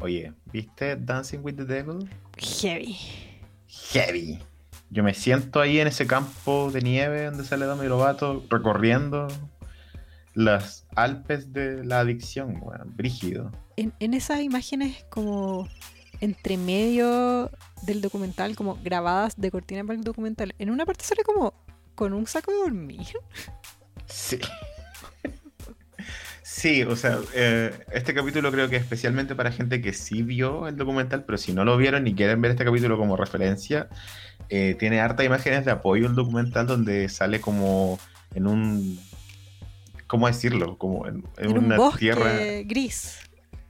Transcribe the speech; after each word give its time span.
Oye, 0.00 0.32
¿viste 0.52 0.96
Dancing 0.96 1.40
with 1.42 1.56
the 1.56 1.64
Devil? 1.64 2.08
Heavy. 2.38 2.96
Heavy. 3.92 4.38
Yo 4.88 5.02
me 5.04 5.14
siento 5.14 5.60
ahí 5.60 5.78
en 5.78 5.88
ese 5.88 6.06
campo 6.06 6.70
de 6.72 6.80
nieve 6.80 7.26
donde 7.26 7.44
sale 7.44 7.66
Dami 7.66 7.86
Lovato 7.86 8.44
recorriendo 8.48 9.28
las 10.34 10.86
Alpes 10.96 11.52
de 11.52 11.84
la 11.84 12.00
adicción, 12.00 12.58
bueno, 12.60 12.84
brígido. 12.86 13.52
En, 13.76 13.92
en 14.00 14.14
esas 14.14 14.40
imágenes 14.40 15.04
como 15.10 15.68
entre 16.20 16.56
medio 16.56 17.50
del 17.82 18.00
documental, 18.00 18.56
como 18.56 18.78
grabadas 18.82 19.34
de 19.36 19.50
cortina 19.50 19.84
para 19.84 19.98
el 19.98 20.04
documental, 20.04 20.54
en 20.58 20.70
una 20.70 20.86
parte 20.86 21.04
sale 21.04 21.22
como 21.24 21.54
con 21.94 22.12
un 22.14 22.26
saco 22.26 22.50
de 22.50 22.58
dormir. 22.58 23.06
Sí. 24.06 24.40
Sí, 26.52 26.82
o 26.82 26.96
sea, 26.96 27.18
eh, 27.34 27.84
este 27.92 28.12
capítulo 28.12 28.50
creo 28.50 28.68
que 28.68 28.76
es 28.76 28.82
especialmente 28.82 29.36
para 29.36 29.52
gente 29.52 29.80
que 29.80 29.92
sí 29.92 30.22
vio 30.22 30.66
el 30.66 30.76
documental, 30.76 31.24
pero 31.24 31.38
si 31.38 31.52
no 31.52 31.64
lo 31.64 31.76
vieron 31.76 32.06
y 32.08 32.14
quieren 32.16 32.40
ver 32.42 32.50
este 32.52 32.64
capítulo 32.64 32.98
como 32.98 33.16
referencia, 33.16 33.88
eh, 34.48 34.74
tiene 34.78 35.00
harta 35.00 35.22
imágenes 35.24 35.64
de 35.64 35.70
apoyo 35.70 36.06
el 36.08 36.14
documental 36.16 36.66
donde 36.66 37.08
sale 37.08 37.40
como 37.40 38.00
en 38.34 38.48
un, 38.48 39.00
¿cómo 40.06 40.26
decirlo? 40.26 40.76
Como 40.78 41.06
en, 41.06 41.24
en 41.38 41.50
En 41.50 41.58
un 41.58 41.64
una 41.66 41.76
bosque 41.76 41.98
tierra 41.98 42.62
gris. 42.64 43.18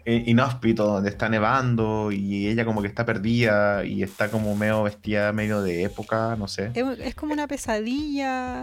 eh, 0.05 0.23
inhóspito 0.27 0.87
donde 0.87 1.11
está 1.11 1.29
nevando 1.29 2.11
y 2.13 2.49
ella 2.49 2.65
como 2.65 2.83
que 2.83 2.89
está 2.89 3.05
perdida 3.05 3.85
y 3.85 4.03
está 4.03 4.31
como 4.31 4.55
medio 4.57 4.83
vestida 4.83 5.33
medio 5.33 5.63
de 5.63 5.85
época, 5.85 6.37
no 6.37 6.49
sé, 6.49 6.75
Es, 6.75 6.85
es 7.01 7.15
como 7.15 7.33
una 7.33 7.47
pesadilla. 7.47 8.63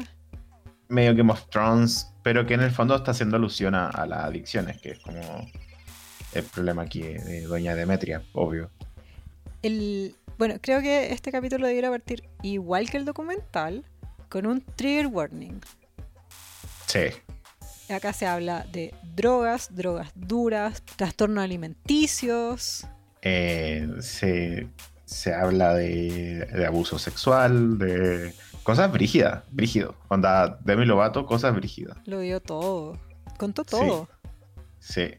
medio 0.89 1.15
Game 1.15 1.31
of 1.31 1.47
Thrones, 1.49 2.13
pero 2.27 2.45
que 2.45 2.55
en 2.55 2.61
el 2.61 2.71
fondo 2.71 2.93
está 2.93 3.11
haciendo 3.11 3.37
alusión 3.37 3.73
a, 3.73 3.87
a 3.87 4.05
las 4.05 4.25
adicciones, 4.25 4.81
que 4.81 4.91
es 4.91 4.99
como 4.99 5.21
el 6.33 6.43
problema 6.43 6.81
aquí 6.81 6.99
de 7.01 7.43
Doña 7.43 7.73
Demetria, 7.73 8.21
obvio. 8.33 8.69
El, 9.61 10.13
bueno, 10.37 10.55
creo 10.59 10.81
que 10.81 11.13
este 11.13 11.31
capítulo 11.31 11.65
debiera 11.67 11.89
partir 11.89 12.27
igual 12.41 12.89
que 12.89 12.97
el 12.97 13.05
documental, 13.05 13.85
con 14.27 14.45
un 14.45 14.59
trigger 14.75 15.07
warning. 15.07 15.61
Sí, 16.85 16.99
Acá 17.89 18.11
se 18.11 18.27
habla 18.27 18.65
de 18.73 18.93
drogas, 19.15 19.73
drogas 19.73 20.11
duras, 20.13 20.83
trastornos 20.97 21.41
alimenticios. 21.45 22.85
eh, 23.21 23.87
se, 24.01 24.67
se 25.05 25.33
habla 25.33 25.75
de, 25.75 26.45
de 26.45 26.65
abuso 26.65 26.99
sexual, 26.99 27.77
de 27.77 28.33
cosas 28.67 28.91
brígidas, 28.91 29.45
brígido. 29.49 29.95
Onda, 30.09 30.59
Demi 30.65 30.83
Lovato, 30.83 31.25
cosas 31.25 31.55
brígidas. 31.55 31.97
Lo 32.05 32.19
dio 32.19 32.41
todo. 32.41 32.99
Contó 33.37 33.63
Sí. 33.63 33.69
todo. 33.69 34.09
Sí. 34.79 35.11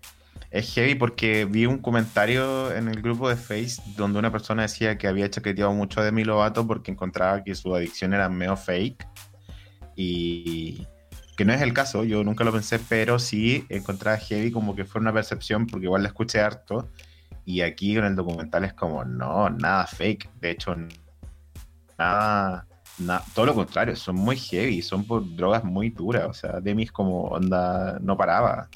Es 0.50 0.74
heavy 0.74 0.94
porque 0.96 1.46
vi 1.46 1.64
un 1.64 1.78
comentario 1.78 2.70
en 2.70 2.88
el 2.88 3.00
grupo 3.00 3.26
de 3.26 3.36
Face 3.36 3.80
donde 3.96 4.19
una 4.19 4.30
persona 4.30 4.60
decía 4.64 4.98
que 4.98 5.08
había 5.08 5.30
chaqueteado 5.30 5.72
mucho 5.72 6.00
a 6.00 6.04
Demi 6.04 6.24
Lovato 6.24 6.66
porque 6.66 6.91
encontraba 6.91 7.42
que 7.42 7.54
su 7.54 7.74
adicción 7.74 8.12
era 8.12 8.28
medio 8.28 8.54
fake. 8.54 9.08
Y 9.96 10.86
que 11.34 11.46
no 11.46 11.54
es 11.54 11.62
el 11.62 11.72
caso, 11.72 12.04
yo 12.04 12.22
nunca 12.24 12.44
lo 12.44 12.52
pensé, 12.52 12.78
pero 12.78 13.19
sí 13.19 13.64
encontraba 13.70 14.19
heavy 14.19 14.52
como 14.52 14.76
que 14.76 14.84
fue 14.84 15.00
una 15.00 15.14
percepción 15.14 15.66
porque 15.66 15.86
igual 15.86 16.02
la 16.02 16.08
escuché 16.08 16.41
harto. 16.41 16.91
Y 17.46 17.62
aquí 17.62 17.96
en 17.96 18.04
el 18.04 18.14
documental 18.14 18.64
es 18.64 18.74
como, 18.74 19.06
no, 19.06 19.48
nada 19.48 19.86
fake. 19.86 20.28
De 20.38 20.50
hecho, 20.50 20.76
nada, 21.98 22.67
na- 22.98 23.22
todo 23.34 23.46
lo 23.46 23.54
contrario, 23.54 23.94
son 23.96 24.16
muy 24.16 24.36
heavy, 24.36 24.82
son 24.82 25.04
por 25.04 25.24
drogas 25.36 25.64
muy 25.64 25.91
duras. 25.91 26.27
O 26.28 26.34
sea, 26.34 26.60
Demi 26.60 26.84
es 26.84 26.92
como 26.92 27.22
onda, 27.24 27.98
no 28.00 28.16
paraba. 28.16 28.68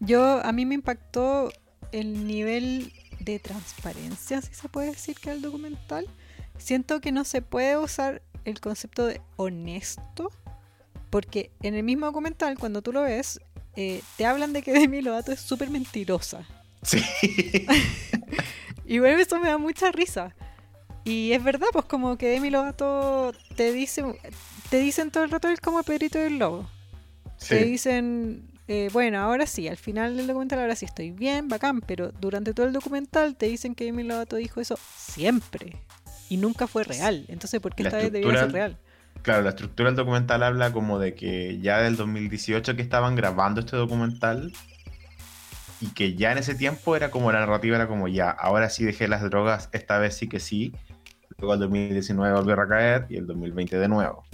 Yo, 0.00 0.44
a 0.44 0.52
mí 0.52 0.66
me 0.66 0.74
impactó 0.74 1.50
el 1.92 2.26
nivel 2.26 2.92
de 3.20 3.38
transparencia, 3.38 4.42
si 4.42 4.52
se 4.54 4.68
puede 4.68 4.88
decir 4.88 5.16
que 5.18 5.30
el 5.30 5.40
documental. 5.42 6.06
Siento 6.58 7.00
que 7.00 7.10
no 7.12 7.24
se 7.24 7.42
puede 7.42 7.76
usar 7.78 8.22
el 8.44 8.60
concepto 8.60 9.06
de 9.06 9.20
honesto, 9.36 10.30
porque 11.10 11.50
en 11.62 11.74
el 11.74 11.82
mismo 11.82 12.06
documental, 12.06 12.58
cuando 12.58 12.82
tú 12.82 12.92
lo 12.92 13.02
ves, 13.02 13.40
eh, 13.76 14.02
te 14.16 14.26
hablan 14.26 14.52
de 14.52 14.62
que 14.62 14.72
Demi 14.72 15.00
Lovato 15.02 15.32
es 15.32 15.40
súper 15.40 15.70
mentirosa. 15.70 16.46
Sí. 16.82 17.02
Y 18.86 18.98
bueno, 18.98 19.18
eso 19.18 19.40
me 19.40 19.48
da 19.48 19.56
mucha 19.56 19.90
risa. 19.92 20.34
Y 21.04 21.32
es 21.32 21.42
verdad, 21.44 21.66
pues 21.72 21.84
como 21.84 22.16
que 22.16 22.28
Demi 22.28 22.50
Lovato 22.50 23.32
te 23.56 23.72
dice, 23.72 24.02
te 24.70 24.78
dicen 24.78 25.10
todo 25.10 25.24
el 25.24 25.30
rato 25.30 25.48
el 25.48 25.60
como 25.60 25.82
Pedrito 25.82 26.18
del 26.18 26.38
Lobo. 26.38 26.68
Te 27.38 27.58
Sí. 27.58 27.64
dicen, 27.64 28.48
eh, 28.68 28.88
bueno, 28.92 29.18
ahora 29.20 29.46
sí, 29.46 29.68
al 29.68 29.76
final 29.76 30.16
del 30.16 30.26
documental 30.26 30.60
ahora 30.60 30.76
sí 30.76 30.86
estoy 30.86 31.10
bien, 31.10 31.48
bacán, 31.48 31.80
pero 31.82 32.10
durante 32.12 32.54
todo 32.54 32.66
el 32.66 32.72
documental 32.72 33.36
te 33.36 33.46
dicen 33.46 33.74
que 33.74 33.84
Demi 33.84 34.02
Lovato 34.02 34.36
dijo 34.36 34.60
eso 34.62 34.78
siempre. 34.96 35.76
Y 36.30 36.38
nunca 36.38 36.66
fue 36.66 36.84
real. 36.84 37.26
Entonces, 37.28 37.60
¿por 37.60 37.74
qué 37.74 37.82
La 37.82 37.90
esta 37.90 37.98
vez 37.98 38.10
debió 38.10 38.30
ser 38.32 38.50
real? 38.52 38.78
Claro, 39.22 39.42
la 39.42 39.50
estructura 39.50 39.90
del 39.90 39.96
documental 39.96 40.42
habla 40.42 40.72
como 40.72 40.98
de 40.98 41.14
que 41.14 41.58
ya 41.60 41.78
del 41.80 41.96
2018 41.96 42.76
que 42.76 42.82
estaban 42.82 43.14
grabando 43.14 43.60
este 43.60 43.76
documental 43.76 44.52
y 45.80 45.88
que 45.88 46.14
ya 46.14 46.32
en 46.32 46.38
ese 46.38 46.54
tiempo 46.54 46.96
era 46.96 47.10
como 47.10 47.32
la 47.32 47.40
narrativa 47.40 47.76
era 47.76 47.88
como 47.88 48.08
ya, 48.08 48.30
ahora 48.30 48.70
sí 48.70 48.84
dejé 48.84 49.08
las 49.08 49.22
drogas, 49.22 49.68
esta 49.72 49.98
vez 49.98 50.16
sí 50.16 50.28
que 50.28 50.40
sí. 50.40 50.74
Luego 51.38 51.54
el 51.54 51.60
2019 51.60 52.34
volvió 52.34 52.52
a 52.54 52.56
recaer 52.56 53.06
y 53.08 53.16
el 53.16 53.26
2020 53.26 53.78
de 53.78 53.88
nuevo. 53.88 54.24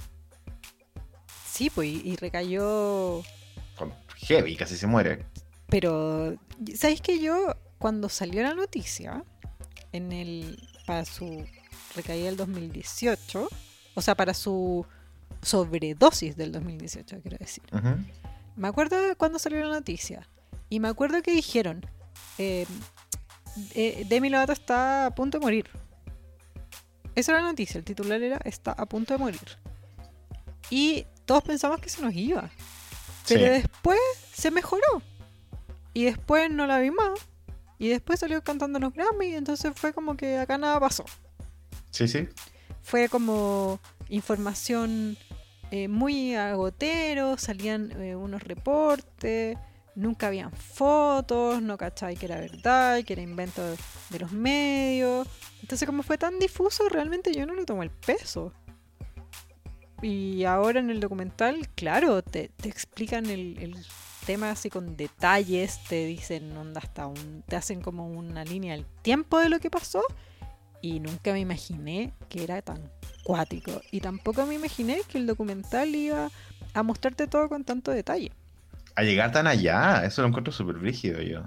Sí, 1.47 1.71
pues, 1.71 1.89
y, 1.89 2.17
recayó. 2.17 3.23
Con 3.77 3.93
heavy, 4.17 4.57
casi 4.57 4.77
se 4.77 4.87
muere. 4.87 5.25
Pero, 5.69 6.37
¿sabéis 6.75 7.01
que 7.01 7.21
yo, 7.21 7.55
cuando 7.79 8.09
salió 8.09 8.43
la 8.43 8.55
noticia, 8.55 9.25
en 9.93 10.13
el 10.13 10.59
para 10.87 11.05
su 11.05 11.45
recaída 11.95 12.27
del 12.27 12.37
2018, 12.37 13.49
o 13.95 14.03
sea, 14.03 14.15
para 14.15 14.35
su 14.35 14.87
sobredosis 15.43 16.37
del 16.37 16.53
2018, 16.53 17.21
quiero 17.23 17.37
decir. 17.39 17.65
Me 18.57 18.69
acuerdo 18.69 19.01
de 19.01 19.17
cuando 19.17 19.39
salió 19.39 19.61
la 19.61 19.75
noticia. 19.75 20.27
Y 20.71 20.81
me 20.81 20.89
acuerdo 20.89 21.21
que 21.21 21.33
dijeron, 21.33 21.85
eh, 22.39 22.65
eh, 23.75 24.07
Demi 24.09 24.31
Lovato 24.31 24.53
está 24.53 25.07
a 25.07 25.15
punto 25.15 25.39
de 25.39 25.45
morir. 25.45 25.69
Esa 27.15 27.33
era 27.33 27.43
la 27.43 27.49
noticia, 27.49 27.77
el 27.79 27.85
titular 27.85 28.23
era 28.23 28.41
está 28.45 28.73
a 28.73 28.87
punto 28.87 29.13
de 29.13 29.19
morir. 29.19 29.59
Y 30.71 31.07
todos 31.27 31.43
pensamos 31.43 31.81
que 31.81 31.89
se 31.91 32.01
nos 32.01 32.15
iba. 32.15 32.49
Pero 33.29 33.41
Sí. 33.45 33.51
después 33.51 33.99
se 34.33 34.51
mejoró. 34.51 35.03
Y 35.93 36.05
después 36.05 36.51
no 36.51 36.67
la 36.67 36.79
vi 36.79 36.91
más. 36.93 37.19
Y 37.79 37.89
después 37.89 38.21
salió 38.21 38.43
cantando 38.43 38.79
en 38.79 38.85
los 38.85 38.95
Grammy. 38.95 39.35
Entonces 39.35 39.73
fue 39.75 39.93
como 39.93 40.17
que 40.17 40.39
acá 40.39 40.57
nada 40.59 40.79
pasó. 40.79 41.05
Sí, 41.91 42.07
sí. 42.07 42.29
Fue 42.83 43.09
como 43.09 43.81
información 44.09 45.17
eh, 45.73 45.89
muy 45.89 46.35
agotero. 46.37 47.37
Salían 47.39 47.91
eh, 48.01 48.15
unos 48.15 48.43
reportes. 48.45 49.59
Nunca 49.95 50.29
habían 50.29 50.53
fotos. 50.53 51.63
No 51.63 51.77
cachai 51.77 52.17
que 52.17 52.27
era 52.27 52.37
verdad. 52.41 53.03
Que 53.05 53.15
era 53.15 53.23
invento 53.23 53.63
de, 53.65 54.19
los 54.19 54.33
medios. 54.33 55.27
Entonces 55.63 55.87
como 55.87 56.03
fue 56.03 56.19
tan 56.19 56.39
difuso, 56.39 56.89
realmente 56.89 57.33
yo 57.35 57.47
no 57.47 57.55
le 57.55 57.65
tomo 57.65 57.83
el 57.83 57.91
peso. 57.91 58.53
Y 60.03 60.45
ahora 60.45 60.81
en 60.81 60.89
el 60.89 61.01
documental, 61.01 61.69
claro, 61.75 62.23
te, 62.23 62.51
explican 62.65 63.27
el, 63.27 63.59
el 63.59 63.77
tema 64.25 64.51
así 64.51 64.71
con 64.71 64.97
detalles, 64.97 65.81
te 65.89 66.07
dicen 66.07 66.57
onda 66.57 66.81
hasta 66.81 67.07
un, 67.07 67.43
te 67.47 67.57
hacen 67.57 67.83
como 67.83 68.07
una 68.07 68.45
línea 68.45 68.73
del 68.73 68.87
tiempo 69.03 69.39
de 69.39 69.51
lo 69.51 69.61
que 69.61 69.71
pasó. 69.71 70.03
Y 70.83 71.01
nunca 71.01 71.33
me 71.33 71.41
imaginé 71.41 72.15
que 72.31 72.43
era 72.43 72.63
tan 72.63 72.91
cuático. 73.23 73.83
Y 73.91 74.01
tampoco 74.01 74.47
me 74.47 74.55
imaginé 74.55 75.03
que 75.09 75.19
el 75.19 75.27
documental 75.27 75.95
iba 75.95 76.31
a 76.73 76.83
mostrarte 76.83 77.27
todo 77.27 77.49
con 77.49 77.65
tanto 77.65 77.91
detalle. 77.91 78.33
A 78.97 79.03
llegar 79.03 79.33
tan 79.33 79.47
allá, 79.47 80.05
eso 80.05 80.23
lo 80.23 80.29
encuentro 80.29 80.53
súper 80.53 80.77
brígido 80.77 81.23
yo. 81.23 81.43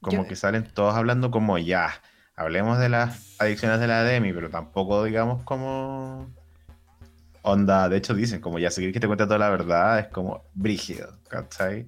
Como 0.00 0.22
Yo- 0.22 0.28
que 0.28 0.36
salen 0.36 0.64
todos 0.72 0.94
hablando 0.94 1.30
como 1.30 1.58
ya, 1.58 2.00
hablemos 2.36 2.78
de 2.78 2.88
las 2.88 3.36
adicciones 3.40 3.80
de 3.80 3.86
la 3.88 4.02
Demi, 4.02 4.32
pero 4.32 4.48
tampoco 4.50 5.04
digamos 5.04 5.42
como 5.44 6.28
onda, 7.42 7.88
de 7.88 7.96
hecho 7.96 8.14
dicen 8.14 8.40
como 8.40 8.58
ya 8.58 8.70
seguir 8.70 8.92
que 8.92 9.00
te 9.00 9.06
cuente 9.06 9.24
toda 9.24 9.38
la 9.38 9.48
verdad 9.50 9.98
es 10.00 10.06
como 10.08 10.42
brígido, 10.54 11.18
¿cachai? 11.28 11.86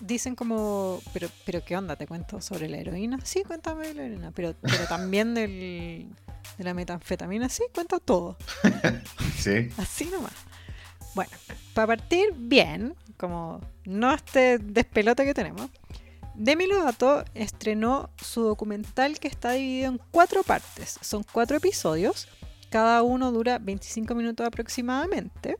Dicen 0.00 0.34
como, 0.34 1.00
pero, 1.12 1.28
pero 1.46 1.64
¿qué 1.64 1.76
onda? 1.76 1.94
¿Te 1.94 2.06
cuento 2.08 2.40
sobre 2.40 2.68
la 2.68 2.78
heroína? 2.78 3.18
Sí, 3.22 3.44
cuéntame 3.46 3.86
de 3.88 3.94
la 3.94 4.02
heroína. 4.02 4.32
Pero, 4.32 4.54
pero 4.60 4.86
también 4.88 5.34
del, 5.34 6.08
de 6.58 6.64
la 6.64 6.74
metanfetamina, 6.74 7.48
sí, 7.48 7.62
cuenta 7.72 7.98
todo. 8.00 8.36
Sí, 9.36 9.70
Así 9.76 10.04
nomás. 10.06 10.32
Bueno, 11.14 11.30
para 11.74 11.86
partir 11.88 12.32
bien, 12.34 12.94
como 13.16 13.60
no 13.84 14.14
este 14.14 14.58
despelote 14.58 15.24
que 15.24 15.34
tenemos, 15.34 15.70
Demi 16.34 16.66
Lovato 16.66 17.24
estrenó 17.34 18.10
su 18.22 18.42
documental 18.42 19.18
que 19.18 19.28
está 19.28 19.52
dividido 19.52 19.92
en 19.92 20.00
cuatro 20.10 20.42
partes. 20.42 20.98
Son 21.02 21.22
cuatro 21.30 21.58
episodios, 21.58 22.28
cada 22.70 23.02
uno 23.02 23.32
dura 23.32 23.58
25 23.58 24.14
minutos 24.14 24.46
aproximadamente. 24.46 25.56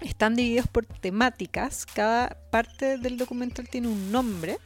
Están 0.00 0.36
divididos 0.36 0.68
por 0.68 0.86
temáticas, 0.86 1.84
cada 1.86 2.36
parte 2.50 2.98
del 2.98 3.16
documental 3.18 3.68
tiene 3.68 3.88
un 3.88 4.12
nombre 4.12 4.58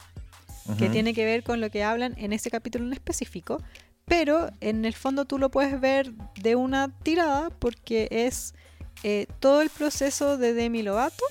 que 0.77 0.89
tiene 0.89 1.13
que 1.13 1.25
ver 1.25 1.43
con 1.43 1.59
lo 1.59 1.69
que 1.69 1.83
hablan 1.83 2.13
en 2.17 2.31
ese 2.31 2.49
capítulo 2.49 2.85
en 2.85 2.93
específico, 2.93 3.61
pero 4.05 4.49
en 4.61 4.85
el 4.85 4.93
fondo 4.93 5.25
tú 5.25 5.37
lo 5.37 5.49
puedes 5.49 5.79
ver 5.81 6.13
de 6.39 6.55
una 6.55 6.89
tirada 6.99 7.49
porque 7.49 8.07
es 8.11 8.53
eh, 9.03 9.27
todo 9.39 9.61
el 9.61 9.69
proceso 9.69 10.37
de 10.37 10.53
Demi 10.53 10.81
Lovato 10.81 11.23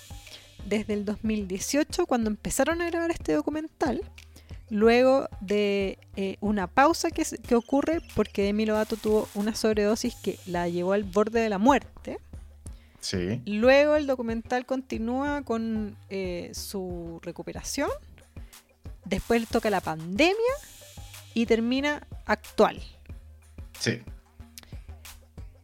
desde 0.66 0.92
el 0.94 1.04
2018 1.04 2.06
cuando 2.06 2.30
empezaron 2.30 2.82
a 2.82 2.86
grabar 2.86 3.10
este 3.10 3.32
documental, 3.32 4.02
luego 4.70 5.28
de 5.40 5.98
eh, 6.16 6.36
una 6.40 6.66
pausa 6.66 7.10
que, 7.10 7.54
ocurre 7.54 8.00
porque 8.14 8.42
Demi 8.42 8.66
Lovato 8.66 8.96
tuvo 8.96 9.28
una 9.34 9.54
sobredosis 9.54 10.14
que 10.14 10.38
la 10.46 10.68
llevó 10.68 10.92
al 10.92 11.04
borde 11.04 11.40
de 11.40 11.48
la 11.48 11.58
muerte. 11.58 12.18
Sí. 13.00 13.42
Luego 13.46 13.96
el 13.96 14.06
documental 14.06 14.64
continúa 14.64 15.42
con 15.42 15.96
eh, 16.08 16.50
su 16.54 17.20
recuperación. 17.22 17.90
Después 19.04 19.48
toca 19.48 19.70
la 19.70 19.80
pandemia 19.80 20.36
y 21.34 21.46
termina 21.46 22.06
actual. 22.26 22.80
Sí. 23.78 24.02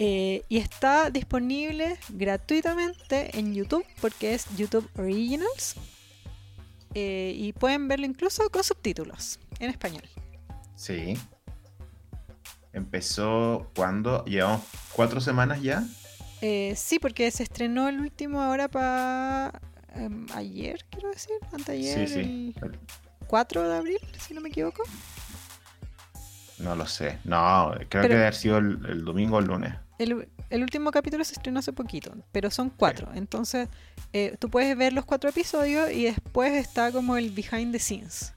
Eh, 0.01 0.45
y 0.49 0.59
está 0.59 1.11
disponible 1.11 1.99
gratuitamente 2.11 3.37
en 3.39 3.53
YouTube 3.55 3.85
porque 4.01 4.35
es 4.35 4.47
YouTube 4.57 4.89
Originals. 4.97 5.75
Eh, 6.95 7.33
y 7.37 7.53
pueden 7.53 7.87
verlo 7.89 8.07
incluso 8.07 8.49
con 8.51 8.63
subtítulos 8.65 9.39
en 9.59 9.71
español. 9.71 10.05
Sí. 10.75 11.19
Empezó 12.73 13.71
cuando 13.75 14.25
llevamos 14.25 14.63
cuatro 14.93 15.21
semanas 15.21 15.61
ya. 15.63 15.85
Eh, 16.41 16.75
sí, 16.77 16.99
porque 16.99 17.31
se 17.31 17.43
estrenó 17.43 17.89
el 17.89 17.99
último 18.01 18.41
ahora 18.41 18.69
para 18.69 19.61
ayer, 20.35 20.85
quiero 20.91 21.11
decir, 21.11 21.35
anteayer, 21.53 22.09
Sí, 22.09 22.15
sí. 22.15 22.55
el 22.63 22.79
4 23.27 23.69
de 23.69 23.77
abril, 23.77 23.99
si 24.21 24.33
no 24.35 24.41
me 24.41 24.49
equivoco. 24.49 24.85
No 26.59 26.77
lo 26.77 26.87
sé. 26.87 27.19
No, 27.25 27.73
creo 27.75 27.89
Pero- 27.89 28.03
que 28.03 28.09
debe 28.09 28.21
haber 28.23 28.35
sido 28.35 28.59
el, 28.59 28.79
el 28.89 29.05
domingo 29.05 29.37
o 29.37 29.41
el 29.41 29.47
lunes. 29.47 29.75
El, 29.99 30.29
el 30.51 30.63
último 30.63 30.91
capítulo 30.91 31.25
se 31.25 31.33
estrenó 31.35 31.59
hace 31.59 31.73
poquito, 31.73 32.15
pero 32.33 32.51
son 32.51 32.71
cuatro. 32.71 33.11
Entonces, 33.15 33.69
eh, 34.13 34.37
tú 34.39 34.49
puedes 34.49 34.77
ver 34.77 34.93
los 34.93 35.05
cuatro 35.05 35.29
episodios 35.31 35.91
y 35.91 36.05
después 36.05 36.53
está 36.55 36.93
como 36.93 37.17
el 37.17 37.31
behind 37.31 37.73
the 37.73 37.79
scenes. 37.79 38.33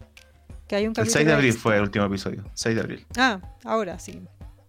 Que 0.68 0.75
hay 0.78 0.84
un 0.86 0.92
El 0.92 0.96
capítulo 0.96 1.13
6 1.13 1.25
de 1.28 1.34
abril 1.34 1.54
fue 1.54 1.75
el 1.75 1.81
último 1.84 2.06
episodio. 2.06 2.44
6 2.54 2.75
de 2.75 2.81
abril. 2.81 3.06
Ah, 3.18 3.40
ahora 3.63 4.00
sí. 4.00 4.22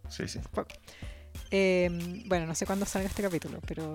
Sí, 0.09 0.29
sí. 0.29 0.41
Eh, 1.51 2.23
bueno, 2.27 2.47
no 2.47 2.55
sé 2.55 2.67
cuándo 2.67 2.87
salga 2.87 3.09
este 3.09 3.23
capítulo, 3.23 3.59
pero 3.67 3.95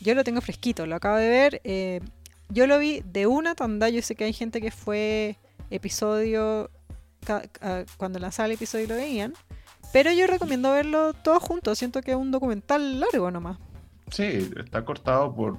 yo 0.00 0.14
lo 0.14 0.24
tengo 0.24 0.40
fresquito, 0.40 0.86
lo 0.86 0.96
acabo 0.96 1.16
de 1.16 1.28
ver. 1.28 1.60
eh, 1.64 2.00
yo 2.48 2.66
lo 2.66 2.78
vi 2.78 3.02
de 3.04 3.26
una 3.26 3.54
tanda. 3.54 3.88
Yo 3.88 4.02
sé 4.02 4.14
que 4.14 4.24
hay 4.24 4.32
gente 4.32 4.60
que 4.60 4.70
fue 4.70 5.36
episodio. 5.70 6.70
Cuando 7.96 8.18
lanzaba 8.20 8.46
el 8.46 8.52
episodio 8.52 8.86
lo 8.86 8.94
veían. 8.94 9.34
Pero 9.92 10.12
yo 10.12 10.26
recomiendo 10.26 10.72
verlo 10.72 11.14
todo 11.14 11.40
junto. 11.40 11.74
Siento 11.74 12.02
que 12.02 12.12
es 12.12 12.16
un 12.16 12.30
documental 12.30 13.00
largo 13.00 13.30
nomás. 13.30 13.58
Sí, 14.10 14.50
está 14.56 14.84
cortado 14.84 15.34
por 15.34 15.58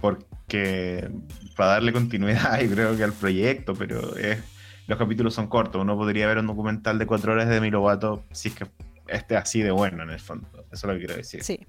porque 0.00 1.10
para 1.56 1.72
darle 1.72 1.92
continuidad, 1.92 2.60
yo 2.62 2.70
creo 2.70 2.96
que 2.96 3.04
al 3.04 3.12
proyecto, 3.12 3.74
pero 3.74 4.16
es, 4.16 4.38
los 4.86 4.98
capítulos 4.98 5.34
son 5.34 5.46
cortos. 5.46 5.80
Uno 5.80 5.96
podría 5.96 6.26
ver 6.26 6.38
un 6.38 6.46
documental 6.46 6.98
de 6.98 7.06
cuatro 7.06 7.32
horas 7.32 7.48
de 7.48 7.54
Demi 7.54 7.70
Lovato 7.70 8.24
si 8.32 8.48
es 8.48 8.54
que 8.54 8.66
este 9.08 9.36
así 9.36 9.60
de 9.60 9.70
bueno 9.70 10.02
en 10.02 10.10
el 10.10 10.20
fondo. 10.20 10.48
Eso 10.72 10.72
es 10.72 10.84
lo 10.84 10.92
que 10.94 10.98
quiero 10.98 11.16
decir. 11.16 11.42
Sí. 11.44 11.66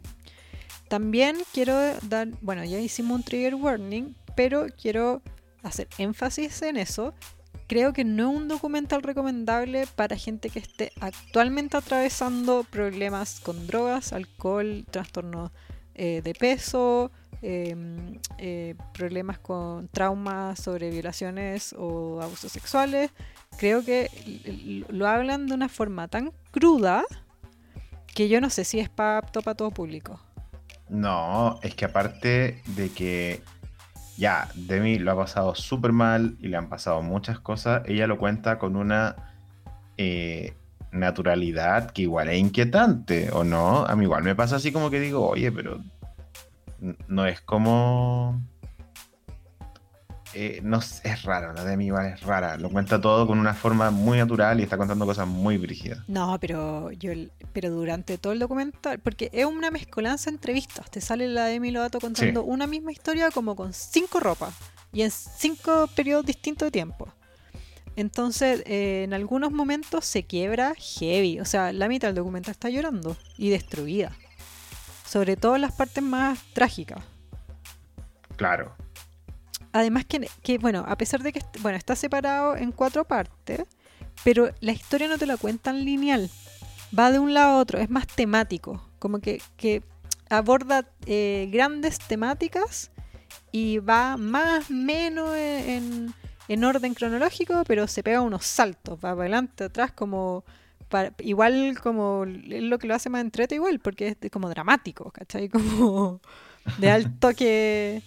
También 0.88 1.38
quiero 1.54 1.74
dar, 2.04 2.28
bueno, 2.42 2.64
ya 2.66 2.80
hicimos 2.80 3.16
un 3.16 3.24
trigger 3.24 3.56
warning, 3.56 4.16
pero 4.36 4.68
quiero 4.80 5.22
hacer 5.64 5.88
énfasis 5.98 6.62
en 6.62 6.78
eso. 6.78 7.14
Creo 7.72 7.94
que 7.94 8.04
no 8.04 8.30
es 8.30 8.38
un 8.38 8.48
documental 8.50 9.02
recomendable 9.02 9.88
para 9.96 10.18
gente 10.18 10.50
que 10.50 10.60
esté 10.60 10.92
actualmente 11.00 11.78
atravesando 11.78 12.66
problemas 12.70 13.40
con 13.40 13.66
drogas, 13.66 14.12
alcohol, 14.12 14.86
trastorno 14.92 15.54
eh, 15.96 16.22
de 16.22 16.34
peso, 16.34 17.12
eh, 17.42 17.74
eh, 18.40 18.76
problemas 18.94 19.40
con 19.40 19.88
traumas 19.88 20.60
sobre 20.60 20.90
violaciones 20.90 21.74
o 21.80 22.22
abusos 22.22 22.52
sexuales. 22.52 23.10
Creo 23.58 23.86
que 23.86 24.10
lo 24.90 25.08
hablan 25.08 25.48
de 25.48 25.54
una 25.54 25.70
forma 25.70 26.10
tan 26.10 26.34
cruda 26.52 27.06
que 28.14 28.28
yo 28.28 28.42
no 28.42 28.50
sé 28.50 28.66
si 28.66 28.82
es 28.82 28.90
apto 28.98 29.42
para 29.44 29.56
todo 29.56 29.72
público. 29.72 30.20
No, 30.90 31.58
es 31.64 31.74
que 31.76 31.86
aparte 31.86 32.62
de 32.76 32.90
que 32.90 33.42
ya 34.22 34.50
Demi 34.54 35.00
lo 35.00 35.14
ha 35.14 35.16
pasado 35.16 35.56
súper 35.56 35.94
mal 35.94 36.36
y 36.40 36.50
le 36.50 36.56
han 36.56 36.70
pasado 36.70 37.02
muchas 37.02 37.40
cosas, 37.40 37.82
ella 37.88 38.06
lo 38.06 38.20
cuenta 38.20 38.60
con 38.60 38.76
una 38.76 39.16
eh, 39.98 40.54
naturalidad 40.92 41.90
que 41.90 42.04
igual 42.04 42.30
es 42.30 42.38
inquietante, 42.38 43.32
¿o 43.32 43.44
no? 43.44 43.84
A 43.84 43.96
mí 43.96 44.04
igual 44.04 44.24
me 44.24 44.36
pasa 44.36 44.58
así 44.58 44.72
como 44.72 44.92
que 44.92 45.00
digo, 45.00 45.28
oye, 45.28 45.52
pero 45.52 45.80
no 47.08 47.26
es 47.26 47.42
como... 47.42 48.40
eh, 50.34 50.60
no 50.64 50.82
sé, 50.82 51.02
es 51.10 51.24
raro, 51.24 51.54
la 51.54 51.64
Demi 51.64 51.88
igual 51.88 52.08
es 52.08 52.22
rara, 52.22 52.58
lo 52.58 52.70
cuenta 52.70 53.00
todo 53.02 53.28
con 53.28 53.38
una 53.40 53.54
forma 53.54 53.92
muy 53.92 54.18
natural 54.18 54.60
y 54.60 54.64
está 54.64 54.78
contando 54.78 55.06
cosas 55.06 55.28
muy 55.28 55.58
brígidas. 55.58 56.00
No, 56.08 56.38
pero 56.40 56.92
yo 56.92 57.12
pero 57.54 57.70
durante 57.70 58.18
todo 58.18 58.34
el 58.34 58.40
documental, 58.40 59.00
porque 59.00 59.30
es 59.34 59.46
una 59.46 59.72
mezcolanza 59.72 60.30
de 60.30 60.36
entrevistas, 60.36 60.90
te 60.90 61.02
sale 61.02 61.28
la 61.28 61.46
Demi 61.46 61.72
Lovato 61.72 62.00
contando 62.00 62.42
Sí. 62.42 62.48
una 62.50 62.68
misma 62.68 62.92
historia 62.92 63.30
como 63.32 63.56
con 63.56 63.74
cinco 63.74 64.20
ropas 64.20 64.54
y 64.94 65.02
en 65.02 65.12
cinco 65.12 65.88
periodos 65.96 66.26
distintos 66.26 66.68
de 66.68 66.72
tiempo. 66.72 67.08
Entonces, 67.98 68.64
eh, 68.66 69.04
en 69.04 69.14
algunos 69.14 69.52
momentos 69.52 70.06
se 70.06 70.24
quiebra 70.24 70.74
heavy, 70.78 71.42
o 71.42 71.46
sea, 71.46 71.74
la 71.74 71.90
mitad 71.90 72.08
del 72.08 72.16
documental 72.16 72.52
está 72.54 72.70
llorando 72.70 73.18
y 73.38 73.50
destruida. 73.50 74.14
Sobre 75.06 75.36
todo 75.36 75.56
en 75.58 75.62
las 75.62 75.74
partes 75.74 76.02
más 76.02 76.40
trágicas. 76.54 77.04
Claro, 78.38 78.74
Además 79.74 80.06
que, 80.06 80.58
bueno, 80.58 80.84
a 80.88 80.98
pesar 80.98 81.22
de 81.24 81.32
que 81.32 81.42
bueno, 81.62 81.78
está 81.78 81.96
separado 81.96 82.56
en 82.58 82.72
cuatro 82.72 83.06
partes, 83.06 83.62
pero 84.24 84.52
la 84.60 84.72
historia 84.72 85.08
no 85.08 85.18
te 85.18 85.26
la 85.26 85.38
cuentan 85.38 85.86
lineal. 85.86 86.30
Va 86.98 87.12
de 87.12 87.20
un 87.20 87.34
lado 87.34 87.58
a 87.58 87.60
otro, 87.60 87.80
es 87.80 87.90
más 87.90 88.06
temático. 88.08 88.82
Como 89.00 89.20
que, 89.20 89.42
que 89.58 89.82
aborda 90.30 90.86
eh, 91.06 91.50
grandes 91.52 92.00
temáticas 92.00 92.92
y 93.52 93.78
va 93.80 94.18
más 94.18 94.70
menos 94.70 95.34
en, 95.36 95.70
en- 95.70 96.14
en 96.48 96.64
orden 96.66 96.94
cronológico, 96.94 97.64
pero 97.66 97.88
se 97.88 98.04
pega 98.04 98.20
unos 98.20 98.46
saltos, 98.46 98.96
va 98.98 99.12
para 99.16 99.22
adelante, 99.22 99.64
atrás, 99.66 99.94
como 99.94 100.44
igual 101.20 101.80
como 101.82 102.26
es 102.26 102.64
lo 102.64 102.78
que 102.78 102.88
lo 102.88 102.94
hace 102.96 103.10
más 103.10 103.22
entrete 103.22 103.56
igual, 103.56 103.80
porque 103.80 104.18
es 104.20 104.32
como 104.32 104.50
dramático, 104.50 105.10
¿cachai? 105.12 105.48
Como 105.50 106.20
de 106.78 106.92
alto 106.92 107.30
que 107.34 108.02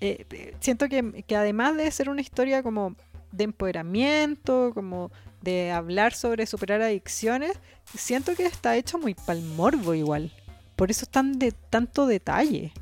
eh, 0.00 0.24
eh, 0.30 0.54
siento 0.60 0.88
que, 0.88 1.24
que 1.26 1.36
además 1.36 1.76
de 1.76 1.90
ser 1.90 2.08
una 2.08 2.20
historia 2.20 2.62
como 2.62 2.96
de 3.32 3.44
empoderamiento, 3.44 4.72
como 4.74 5.10
de 5.42 5.70
hablar 5.70 6.12
sobre 6.12 6.46
superar 6.46 6.82
adicciones, 6.82 7.52
siento 7.94 8.34
que 8.34 8.46
está 8.46 8.76
hecho 8.76 8.98
muy 8.98 9.14
pal 9.14 9.42
morbo 9.42 9.94
igual. 9.94 10.32
Por 10.76 10.90
eso 10.90 11.04
es 11.04 11.10
tan 11.10 11.38
de 11.38 11.52
tanto 11.52 12.06
detalle. 12.06 12.72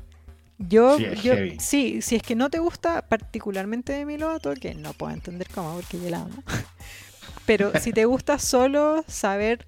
Yo, 0.57 0.97
Sí, 0.97 1.05
yo 1.23 1.33
sí, 1.57 2.01
si 2.01 2.15
es 2.17 2.21
que 2.21 2.35
no 2.35 2.49
te 2.49 2.59
gusta 2.59 3.01
particularmente 3.01 4.05
de 4.05 4.17
Lovato, 4.17 4.53
que 4.55 4.75
no 4.75 4.93
puedo 4.93 5.13
entender 5.13 5.47
cómo, 5.53 5.73
porque 5.75 5.99
yo 6.01 6.09
la 6.09 6.19
amo. 6.19 6.43
Pero 7.45 7.71
si 7.81 7.93
te 7.93 8.05
gusta 8.05 8.39
solo 8.39 9.03
saber 9.07 9.65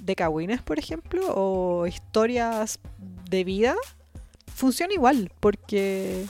de 0.00 0.14
cagüines, 0.14 0.60
por 0.60 0.78
ejemplo, 0.78 1.32
o 1.34 1.86
historias 1.86 2.78
de 3.30 3.44
vida, 3.44 3.74
funciona 4.54 4.92
igual, 4.92 5.32
porque 5.40 6.26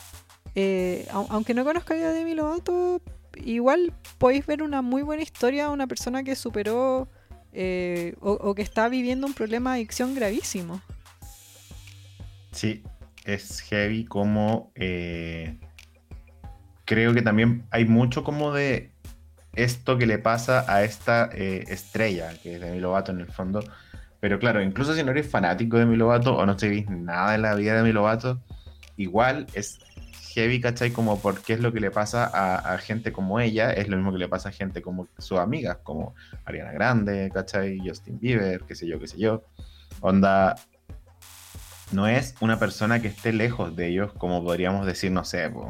eh, 0.55 1.07
au- 1.11 1.27
aunque 1.31 1.55
no 1.55 1.65
conozcáis 1.65 2.03
a 2.05 2.13
Demi 2.13 2.35
Lovato, 2.35 3.01
igual 3.37 3.93
podéis 4.19 4.47
ver 4.47 4.63
una 4.63 4.83
muy 4.83 5.03
buena 5.03 5.23
historia 5.23 5.67
de 5.67 5.73
una 5.73 5.87
persona 5.87 6.23
que 6.23 6.37
superó 6.37 7.09
eh, 7.53 8.15
o, 8.21 8.55
que 8.55 8.63
está 8.63 8.89
viviendo 8.89 9.27
un 9.27 9.35
problema 9.35 9.73
de 9.73 9.77
adicción 9.77 10.15
gravísimo. 10.15 10.81
Sí, 12.53 12.83
es 13.25 13.61
heavy 13.61 14.05
como 14.05 14.73
eh, 14.75 15.59
creo 16.85 17.15
que 17.15 17.23
también 17.23 17.65
hay 17.71 17.85
mucho 17.85 18.23
como 18.23 18.53
de 18.53 18.91
esto 19.55 19.99
que 19.99 20.07
le 20.07 20.19
pasa 20.19 20.65
a 20.69 20.83
esta 20.85 21.31
eh, 21.33 21.65
estrella, 21.69 22.33
que 22.43 22.55
es 22.57 22.61
Demi 22.61 22.81
Lovato 22.81 23.13
en 23.13 23.21
el 23.21 23.27
fondo. 23.31 23.63
Pero 24.21 24.39
claro, 24.39 24.63
incluso 24.63 24.95
si 24.95 25.03
no 25.05 25.11
eres 25.11 25.29
fanático 25.29 25.77
de 25.77 25.85
Demi 25.85 25.97
Lovato 25.97 26.37
o 26.37 26.47
no 26.47 26.59
seguís 26.59 26.89
nada 26.89 27.33
de 27.33 27.39
la 27.39 27.55
vida 27.55 27.73
de 27.73 27.79
Demi 27.79 27.93
Lovato, 27.93 28.41
igual 28.97 29.47
es 29.55 29.79
heavy, 30.35 30.61
¿cachai? 30.61 30.91
Como 30.91 31.21
porque 31.21 31.55
es 31.55 31.61
lo 31.61 31.73
que 31.73 31.81
le 31.81 31.91
pasa 31.91 32.31
a, 32.33 32.77
gente 32.79 33.13
como 33.13 33.41
ella, 33.41 33.73
es 33.73 33.89
lo 33.89 33.97
mismo 33.97 34.13
que 34.13 34.19
le 34.19 34.29
pasa 34.29 34.49
a 34.49 34.53
gente 34.53 34.83
como 34.83 35.09
sus 35.19 35.39
amigas, 35.39 35.79
como 35.83 36.15
Ariana 36.45 36.73
Grande, 36.73 37.31
¿cachai? 37.33 37.79
Justin 37.79 38.19
Bieber, 38.19 38.63
qué 38.63 38.75
sé 38.75 38.87
yo, 38.87 38.99
qué 38.99 39.07
sé 39.07 39.19
yo. 39.19 39.45
Onda, 40.01 40.57
no 41.93 42.09
es 42.09 42.35
una 42.41 42.59
persona 42.59 43.01
que 43.01 43.09
esté 43.09 43.33
lejos 43.33 43.77
de 43.77 43.89
ellos, 43.89 44.13
como 44.13 44.43
podríamos 44.43 44.87
decir, 44.87 45.13
no 45.13 45.25
sé, 45.25 45.49
po, 45.51 45.69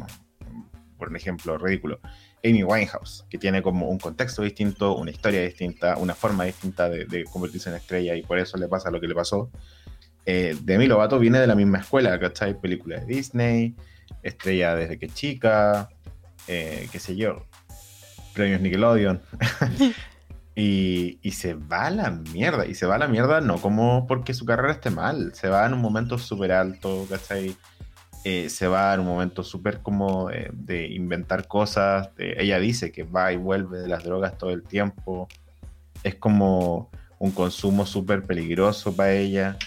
por 0.99 1.15
ejemplo, 1.15 1.59
ridículo, 1.59 2.01
Amy 2.43 2.63
Winehouse, 2.63 3.27
que 3.29 3.39
tiene 3.39 3.63
como 3.63 3.89
un 3.89 3.99
contexto 3.99 4.43
distinto, 4.43 4.97
una 4.97 5.11
historia 5.11 5.43
distinta, 5.43 5.97
una 5.99 6.15
forma 6.15 6.45
distinta 6.45 6.89
de, 6.89 7.25
convertirse 7.25 7.71
en 7.71 7.77
estrella 7.77 8.15
y 8.15 8.23
por 8.23 8.39
eso 8.39 8.57
le 8.57 8.69
pasa 8.69 8.91
lo 8.91 9.01
que 9.01 9.09
le 9.09 9.15
pasó. 9.15 9.51
Eh, 10.27 10.57
Demi 10.63 10.87
Lovato 10.87 11.19
viene 11.19 11.39
de 11.39 11.47
la 11.47 11.55
misma 11.55 11.79
escuela, 11.79 12.19
¿cachai? 12.19 12.59
Película 12.59 13.01
de 13.01 13.07
Disney, 13.07 13.75
estrella 14.23 14.75
desde 14.75 14.99
que 14.99 15.09
chica, 15.09 15.89
eh, 16.49 16.89
qué 16.91 16.99
sé 16.99 17.17
yo, 17.17 17.47
premios 18.35 18.61
Nickelodeon. 18.61 19.21
y, 20.55 21.19
y, 21.23 21.31
se 21.33 21.55
va 21.55 21.87
a 21.87 21.91
la 21.91 22.11
mierda. 22.11 22.67
Y 22.67 22.75
se 22.75 22.87
va 22.87 22.97
a 22.97 22.99
la 22.99 23.09
mierda 23.09 23.41
no 23.41 23.59
como 23.61 24.07
porque 24.07 24.35
su 24.35 24.45
carrera 24.45 24.73
esté 24.73 24.91
mal, 24.91 25.35
se 25.35 25.49
va 25.49 25.67
en 25.67 25.75
un 25.75 25.81
momento 25.81 26.19
súper 26.19 26.53
alto, 26.53 27.07
¿cachai? 27.09 27.57
Eh, 28.25 28.49
se 28.49 28.67
va 28.67 28.95
en 28.95 29.01
un 29.01 29.07
momento 29.07 29.45
súper 29.45 29.81
como 29.81 30.31
de, 30.31 30.89
inventar 30.89 31.47
cosas. 31.47 32.09
ella 32.17 32.59
dice 32.59 32.91
que 32.91 33.03
va 33.03 33.33
y 33.33 33.37
vuelve 33.37 33.81
de 33.81 33.89
las 33.89 34.03
drogas 34.03 34.39
todo 34.39 34.51
el 34.51 34.63
tiempo. 34.63 35.29
Es 36.03 36.15
como 36.15 36.91
un 37.19 37.33
consumo 37.33 37.85
súper 37.85 38.23
peligroso 38.23 38.97
para 38.97 39.13
ella. 39.13 39.59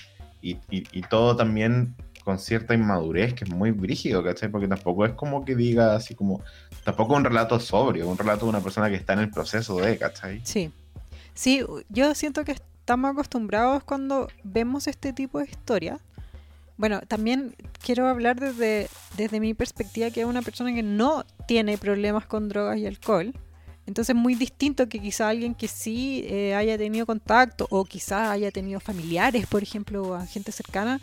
Y, 0.41 0.57
y, 0.69 1.01
todo 1.03 1.35
también 1.35 1.95
con 2.27 2.39
cierta 2.39 2.73
inmadurez 2.73 3.33
que 3.33 3.45
es 3.45 3.49
muy 3.49 3.71
brígido, 3.71 4.21
¿cachai? 4.21 4.49
Porque 4.49 4.67
tampoco 4.67 5.05
es 5.05 5.13
como 5.13 5.45
que 5.45 5.55
diga 5.55 5.95
así 5.95 6.13
como. 6.13 6.41
Tampoco 6.83 7.15
un 7.15 7.23
relato 7.23 7.57
sobrio, 7.57 8.05
un 8.05 8.17
relato 8.17 8.45
de 8.45 8.49
una 8.49 8.59
persona 8.59 8.89
que 8.89 8.95
está 8.95 9.13
en 9.13 9.19
el 9.19 9.29
proceso 9.29 9.77
de, 9.77 9.97
¿cachai? 9.97 10.41
Sí. 10.43 10.71
Sí, 11.33 11.63
yo 11.87 12.13
siento 12.15 12.43
que 12.43 12.51
estamos 12.51 13.11
acostumbrados 13.11 13.83
cuando 13.85 14.27
vemos 14.43 14.87
este 14.87 15.13
tipo 15.13 15.39
de 15.39 15.45
historia 15.45 15.99
bueno, 16.77 17.01
también 17.07 17.55
quiero 17.83 18.07
hablar 18.07 18.39
desde, 18.39 18.87
desde 19.17 19.39
mi 19.39 19.55
perspectiva, 19.55 20.11
que 20.11 20.21
es 20.21 20.27
una 20.27 20.43
persona 20.43 20.73
que 20.73 20.83
no 20.83 21.25
tiene 21.47 21.77
problemas 21.77 22.27
con 22.27 22.49
drogas 22.49 22.77
y 22.77 22.85
alcohol. 22.85 23.33
Entonces 23.87 24.15
es 24.15 24.21
muy 24.21 24.35
distinto 24.35 24.87
que 24.87 24.99
quizá 24.99 25.29
alguien 25.29 25.55
que 25.55 25.67
sí 25.67 26.23
eh, 26.27 26.53
haya 26.53 26.77
tenido 26.77 27.05
contacto 27.05 27.67
o 27.71 27.83
quizá 27.83 28.31
haya 28.31 28.51
tenido 28.51 28.79
familiares, 28.79 29.47
por 29.47 29.63
ejemplo, 29.63 30.13
a 30.13 30.25
gente 30.27 30.51
cercana, 30.51 31.01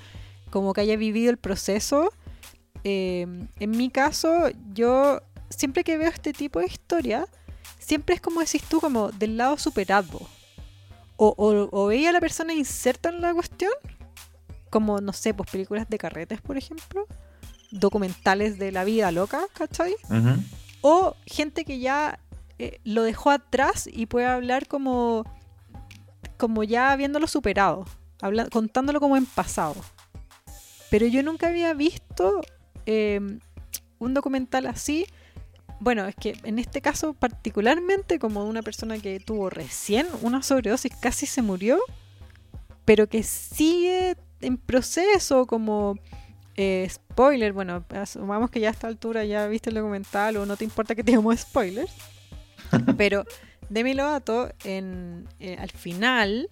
como 0.55 0.73
que 0.73 0.83
haya 0.83 0.97
vivido 0.97 1.33
el 1.33 1.37
proceso. 1.37 2.13
Eh, 2.85 3.27
en 3.59 3.71
mi 3.73 3.91
caso, 3.91 4.51
yo 4.73 5.21
siempre 5.51 5.83
que 5.83 5.99
veo 5.99 6.09
este 6.09 6.33
tipo 6.33 6.61
de 6.61 6.67
historia, 6.67 7.27
siempre 7.81 8.15
es 8.15 8.21
como 8.21 8.39
decís 8.39 8.63
tú, 8.63 8.81
como 8.81 9.11
del 9.11 9.37
lado 9.37 9.59
superado. 9.59 10.21
O, 11.17 11.35
o, 11.37 11.69
o 11.73 11.87
veía 11.87 12.11
a 12.11 12.13
la 12.13 12.21
persona 12.21 12.55
inserta 12.55 13.09
en 13.09 13.21
la 13.21 13.35
cuestión 13.35 13.73
como, 14.71 15.01
no 15.01 15.13
sé, 15.13 15.35
pues 15.35 15.51
películas 15.51 15.89
de 15.89 15.99
carretes, 15.99 16.41
por 16.41 16.57
ejemplo, 16.57 17.09
documentales 17.73 18.57
de 18.57 18.71
la 18.71 18.85
vida 18.85 19.11
loca, 19.11 19.43
¿cachai? 19.55 19.97
O 20.83 21.17
gente 21.27 21.65
que 21.65 21.81
ya 21.81 22.21
eh, 22.61 22.79
lo 22.85 23.03
dejó 23.03 23.31
atrás 23.31 23.89
y 23.93 24.07
puede 24.07 24.27
hablar 24.27 24.69
como, 24.69 25.25
como 26.37 26.63
ya 26.63 26.93
habiéndolo 26.93 27.27
superado, 27.27 27.87
contándolo 28.53 29.01
como 29.01 29.17
en 29.17 29.27
pasado. 29.27 29.75
Pero 30.95 31.09
yo 31.09 31.25
nunca 31.25 31.49
había 31.49 31.75
visto 31.75 32.41
em, 32.87 33.41
un 33.99 34.15
documental 34.15 34.65
así. 34.67 35.07
Bueno, 35.81 36.07
es 36.07 36.15
que 36.15 36.37
en 36.45 36.61
este 36.61 36.81
caso 36.83 37.15
particularmente 37.15 38.21
como 38.21 38.45
una 38.45 38.63
persona 38.63 38.97
que 38.99 39.19
tuvo 39.19 39.51
recién 39.51 40.07
una 40.23 40.45
sobredosis, 40.45 40.95
casi 40.95 41.27
se 41.27 41.43
murió, 41.43 41.81
pero 42.85 43.09
que 43.09 43.25
sigue 43.25 44.15
en 44.41 44.57
proceso, 44.57 45.47
como 45.47 45.99
eh, 46.57 46.87
spoiler, 46.89 47.53
bueno, 47.53 47.85
asumamos 47.89 48.53
que 48.53 48.61
ya 48.61 48.69
a 48.69 48.71
esta 48.71 48.87
altura 48.87 49.25
ya 49.25 49.49
viste 49.49 49.71
el 49.71 49.75
documental 49.75 50.37
o 50.37 50.47
no 50.47 50.57
te 50.57 50.63
importa 50.63 50.95
que 50.95 51.03
tengamos 51.03 51.41
spoilers, 51.41 51.93
pero 52.97 53.25
Demi 53.69 53.95
Lovato 53.95 54.49
en, 54.63 55.27
eh, 55.41 55.57
al 55.59 55.73
final 55.73 56.51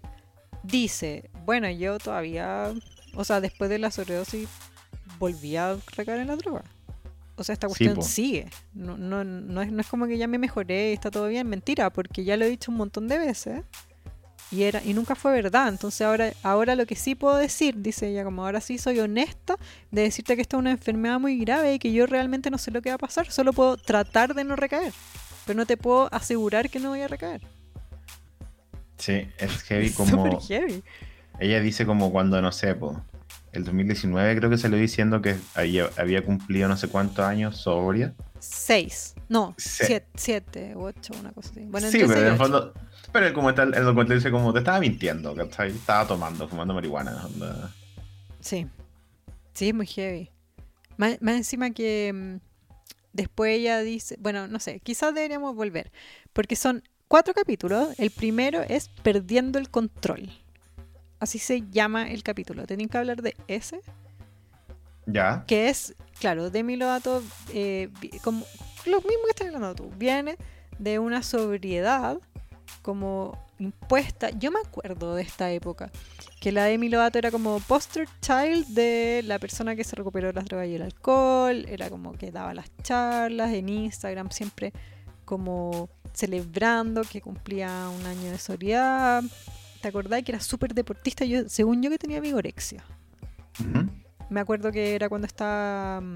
dice, 0.65 1.31
bueno, 1.45 1.71
yo 1.71 1.99
todavía, 1.99 2.73
o 3.14 3.25
sea, 3.25 3.40
después 3.40 3.71
de 3.71 3.78
la 3.78 3.90
sobredosis 3.90 4.49
volví 5.19 5.57
a 5.57 5.76
recaer 5.97 6.21
en 6.21 6.28
la 6.28 6.37
droga. 6.37 6.64
O 7.37 7.45
sea, 7.45 7.54
esta 7.54 7.66
cuestión 7.66 8.02
sigue. 8.02 8.49
No, 8.75 8.97
no, 8.97 9.25
no, 9.25 9.62
es, 9.62 9.73
no 9.73 9.81
es 9.81 9.87
como 9.87 10.07
que 10.07 10.19
ya 10.19 10.28
me 10.28 10.38
mejoré 10.38 10.90
y 10.90 10.92
está 10.92 11.11
todo 11.11 11.28
bien. 11.28 11.49
Mentira, 11.49 11.90
porque 11.90 12.25
ya 12.25 12.37
lo 12.37 12.45
he 12.45 12.49
dicho 12.49 12.71
un 12.71 12.76
montón 12.76 13.09
de 13.09 13.19
veces 13.19 13.64
y 14.52 14.64
era 14.64 14.83
y 14.85 14.92
nunca 14.92 15.14
fue 15.14 15.33
verdad 15.33 15.69
entonces 15.69 16.02
ahora 16.02 16.33
ahora 16.42 16.76
lo 16.76 16.85
que 16.85 16.95
sí 16.95 17.14
puedo 17.14 17.37
decir 17.37 17.75
dice 17.78 18.09
ella 18.09 18.23
como 18.23 18.45
ahora 18.45 18.61
sí 18.61 18.76
soy 18.76 19.00
honesta 19.00 19.57
de 19.90 20.02
decirte 20.02 20.37
que 20.37 20.42
esta 20.42 20.57
es 20.57 20.59
una 20.59 20.73
enfermedad 20.73 21.19
muy 21.19 21.38
grave 21.38 21.75
y 21.75 21.78
que 21.78 21.90
yo 21.90 22.07
realmente 22.07 22.50
no 22.50 22.59
sé 22.59 22.71
lo 22.71 22.83
que 22.83 22.90
va 22.90 22.97
a 22.97 22.99
pasar 22.99 23.31
solo 23.31 23.54
puedo 23.54 23.78
tratar 23.78 24.35
de 24.35 24.45
no 24.45 24.54
recaer 24.54 24.92
pero 25.47 25.57
no 25.57 25.64
te 25.64 25.78
puedo 25.78 26.12
asegurar 26.12 26.69
que 26.69 26.81
no 26.81 26.90
voy 26.90 27.00
a 27.00 27.09
recaer 27.09 27.40
sí 28.99 29.26
es 29.38 29.62
heavy 29.62 29.90
como 29.95 30.38
heavy. 30.40 30.83
Ella 31.39 31.61
dice 31.61 31.87
como 31.87 32.12
cuando 32.12 32.41
no 32.43 32.53
sé 32.53 32.75
pues 32.75 32.97
el 33.53 33.65
2019 33.65 34.37
creo 34.37 34.51
que 34.51 34.59
se 34.59 34.69
lo 34.69 34.77
diciendo 34.77 35.21
que 35.21 35.37
había, 35.55 36.25
cumplido 36.25 36.69
no 36.69 36.77
sé 36.77 36.89
cuántos 36.89 37.25
años 37.25 37.57
sobria 37.57 38.15
seis 38.39 39.15
no 39.29 39.55
siete, 39.59 40.07
siete 40.15 40.75
ocho 40.77 41.12
una 41.21 41.33
cosa 41.33 41.51
así 41.51 41.65
bueno 41.67 41.89
sí 41.89 41.99
pero 42.07 42.21
en 42.21 42.27
el 42.29 42.37
fondo 42.37 42.73
pero 43.12 43.35
como 43.35 43.51
está, 43.51 43.65
el 43.65 43.73
documental 43.73 44.17
dice 44.17 44.31
como 44.31 44.53
te 44.53 44.61
estaba 44.61 44.81
mintiendo, 44.81 45.35
¿cachai? 45.35 45.71
Estaba 45.71 46.07
tomando, 46.07 46.49
fumando 46.49 46.73
marihuana. 46.73 47.29
Sí. 48.41 48.67
Sí, 49.53 49.69
es 49.69 49.75
muy 49.75 49.87
heavy. 49.87 50.31
Más, 50.97 51.19
encima 51.21 51.71
que 51.71 52.12
mm, 52.15 52.37
después 53.12 53.59
ella 53.59 53.81
dice, 53.81 54.17
bueno, 54.19 54.49
no 54.49 54.59
sé, 54.61 54.81
quizás 54.81 55.15
deberíamos 55.15 55.55
volver, 55.55 55.93
porque 56.33 56.57
son 56.57 56.83
cuatro 57.07 57.35
capítulos. 57.35 57.89
El 57.99 58.11
primero 58.11 58.62
es 58.62 58.89
Perdiendo 58.89 59.59
el 59.59 59.69
Control. 59.69 60.31
Así 61.23 61.38
se 61.38 61.62
llama 61.71 62.11
el 62.11 62.25
capítulo. 62.25 62.67
Tienen 62.67 62.88
que 62.88 62.99
hablar 62.99 63.23
de 63.23 63.37
ese. 63.47 63.81
Ya. 65.07 65.45
Que 65.47 65.69
es, 65.69 65.95
claro, 66.19 66.50
Demi 66.50 66.75
Lovato, 66.75 67.23
eh, 67.55 67.91
como 68.25 68.45
lo 68.87 68.97
mismo 68.97 69.23
que 69.26 69.31
estás 69.31 69.47
hablando 69.47 69.73
tú, 69.76 69.88
viene 69.97 70.37
de 70.81 70.99
una 70.99 71.23
sobriedad 71.23 72.19
como 72.83 73.38
impuesta. 73.61 74.31
Yo 74.31 74.50
me 74.50 74.59
acuerdo 74.59 75.14
de 75.14 75.23
esta 75.23 75.52
época, 75.52 75.93
que 76.41 76.50
la 76.50 76.64
Demi 76.64 76.88
Lovato 76.88 77.19
era 77.19 77.31
como 77.31 77.61
poster 77.61 78.09
child 78.21 78.67
de 78.75 79.23
la 79.25 79.38
persona 79.38 79.76
que 79.76 79.85
se 79.85 79.95
recuperó 79.95 80.26
de 80.26 80.33
las 80.33 80.47
drogas 80.47 80.67
y 80.67 80.75
el 80.75 80.83
alcohol, 80.83 81.67
era 81.69 81.88
como 81.88 82.14
que 82.14 82.33
daba 82.33 82.52
las 82.52 82.69
charlas 82.83 83.52
en 83.52 83.69
Instagram, 83.69 84.33
siempre 84.33 84.73
como 85.25 85.88
celebrando 86.14 87.02
que 87.02 87.21
cumplía 87.21 87.88
un 87.97 88.07
año 88.07 88.33
de 88.33 88.38
sobriedad. 88.38 89.23
¿Te 89.83 89.89
acordás 89.89 90.23
que 90.23 90.31
era 90.31 90.41
súper 90.41 90.75
deportista? 90.75 91.25
Yo, 91.25 91.49
según 91.49 91.83
yo 91.83 91.91
que 91.91 91.99
tenía 91.99 92.21
vigorexia. 92.21 92.85
Me 94.31 94.41
acuerdo 94.41 94.71
que 94.71 94.95
era 94.95 95.09
cuando 95.09 95.27
estaba 95.27 96.01
mm, 96.01 96.15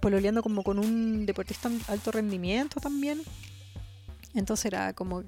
pololeando 0.00 0.42
como 0.42 0.62
con 0.62 0.78
un 0.78 1.26
deportista 1.26 1.68
alto 1.88 2.12
rendimiento 2.12 2.80
también. 2.80 3.20
Entonces 4.34 4.66
era 4.66 4.92
como 4.92 5.24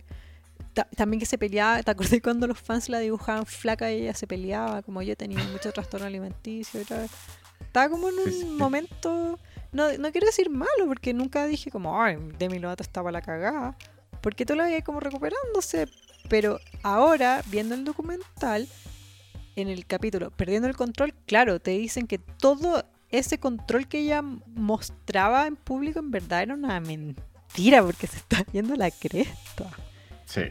también 0.97 1.19
que 1.19 1.27
se 1.27 1.37
peleaba, 1.37 1.83
¿te 1.83 1.91
acordás 1.91 2.21
cuando 2.23 2.47
los 2.47 2.59
fans 2.59 2.89
la 2.89 3.01
dibujaban 3.01 3.45
flaca 3.45 3.91
y 3.91 4.03
ella 4.03 4.15
se 4.15 4.29
peleaba? 4.29 4.83
Como 4.83 5.03
yo 5.03 5.17
tenía 5.17 5.43
mucho 5.45 5.73
trastorno 5.75 6.07
alimenticio. 6.07 6.81
Estaba 6.81 7.89
como 7.89 8.09
en 8.09 8.15
un 8.21 8.57
momento, 8.57 9.39
no, 9.73 9.99
no 9.99 10.13
quiero 10.13 10.29
decir 10.29 10.49
malo, 10.49 10.87
porque 10.87 11.13
nunca 11.13 11.47
dije 11.47 11.73
como, 11.73 12.01
ay, 12.01 12.19
Demi 12.39 12.61
Lovato 12.61 12.85
estaba 12.85 13.11
la 13.11 13.21
cagada, 13.21 13.77
porque 14.23 14.47
tú 14.47 14.55
la 14.55 14.65
veías 14.65 14.85
como 14.85 15.01
recuperándose. 15.01 15.89
Pero 16.29 16.61
ahora, 16.83 17.43
viendo 17.51 17.75
el 17.75 17.85
documental, 17.85 18.69
en 19.57 19.69
el 19.69 19.87
capítulo 19.87 20.31
Perdiendo 20.31 20.69
el 20.69 20.77
Control, 20.77 21.15
claro, 21.27 21.61
te 21.61 21.73
dicen 21.73 22.07
que 22.07 22.19
todo 22.19 22.85
ese 23.11 23.39
control 23.39 23.89
que 23.89 24.01
ella 24.01 24.23
mostraba 24.23 25.47
en 25.47 25.57
público 25.57 25.99
en 25.99 26.11
verdad 26.11 26.43
era 26.43 26.55
una 26.55 26.81
mentira, 26.81 27.83
porque 27.83 28.07
se 28.07 28.19
está 28.19 28.45
viendo 28.53 28.77
la 28.77 28.91
cresta. 28.91 29.71
Sí. 30.25 30.43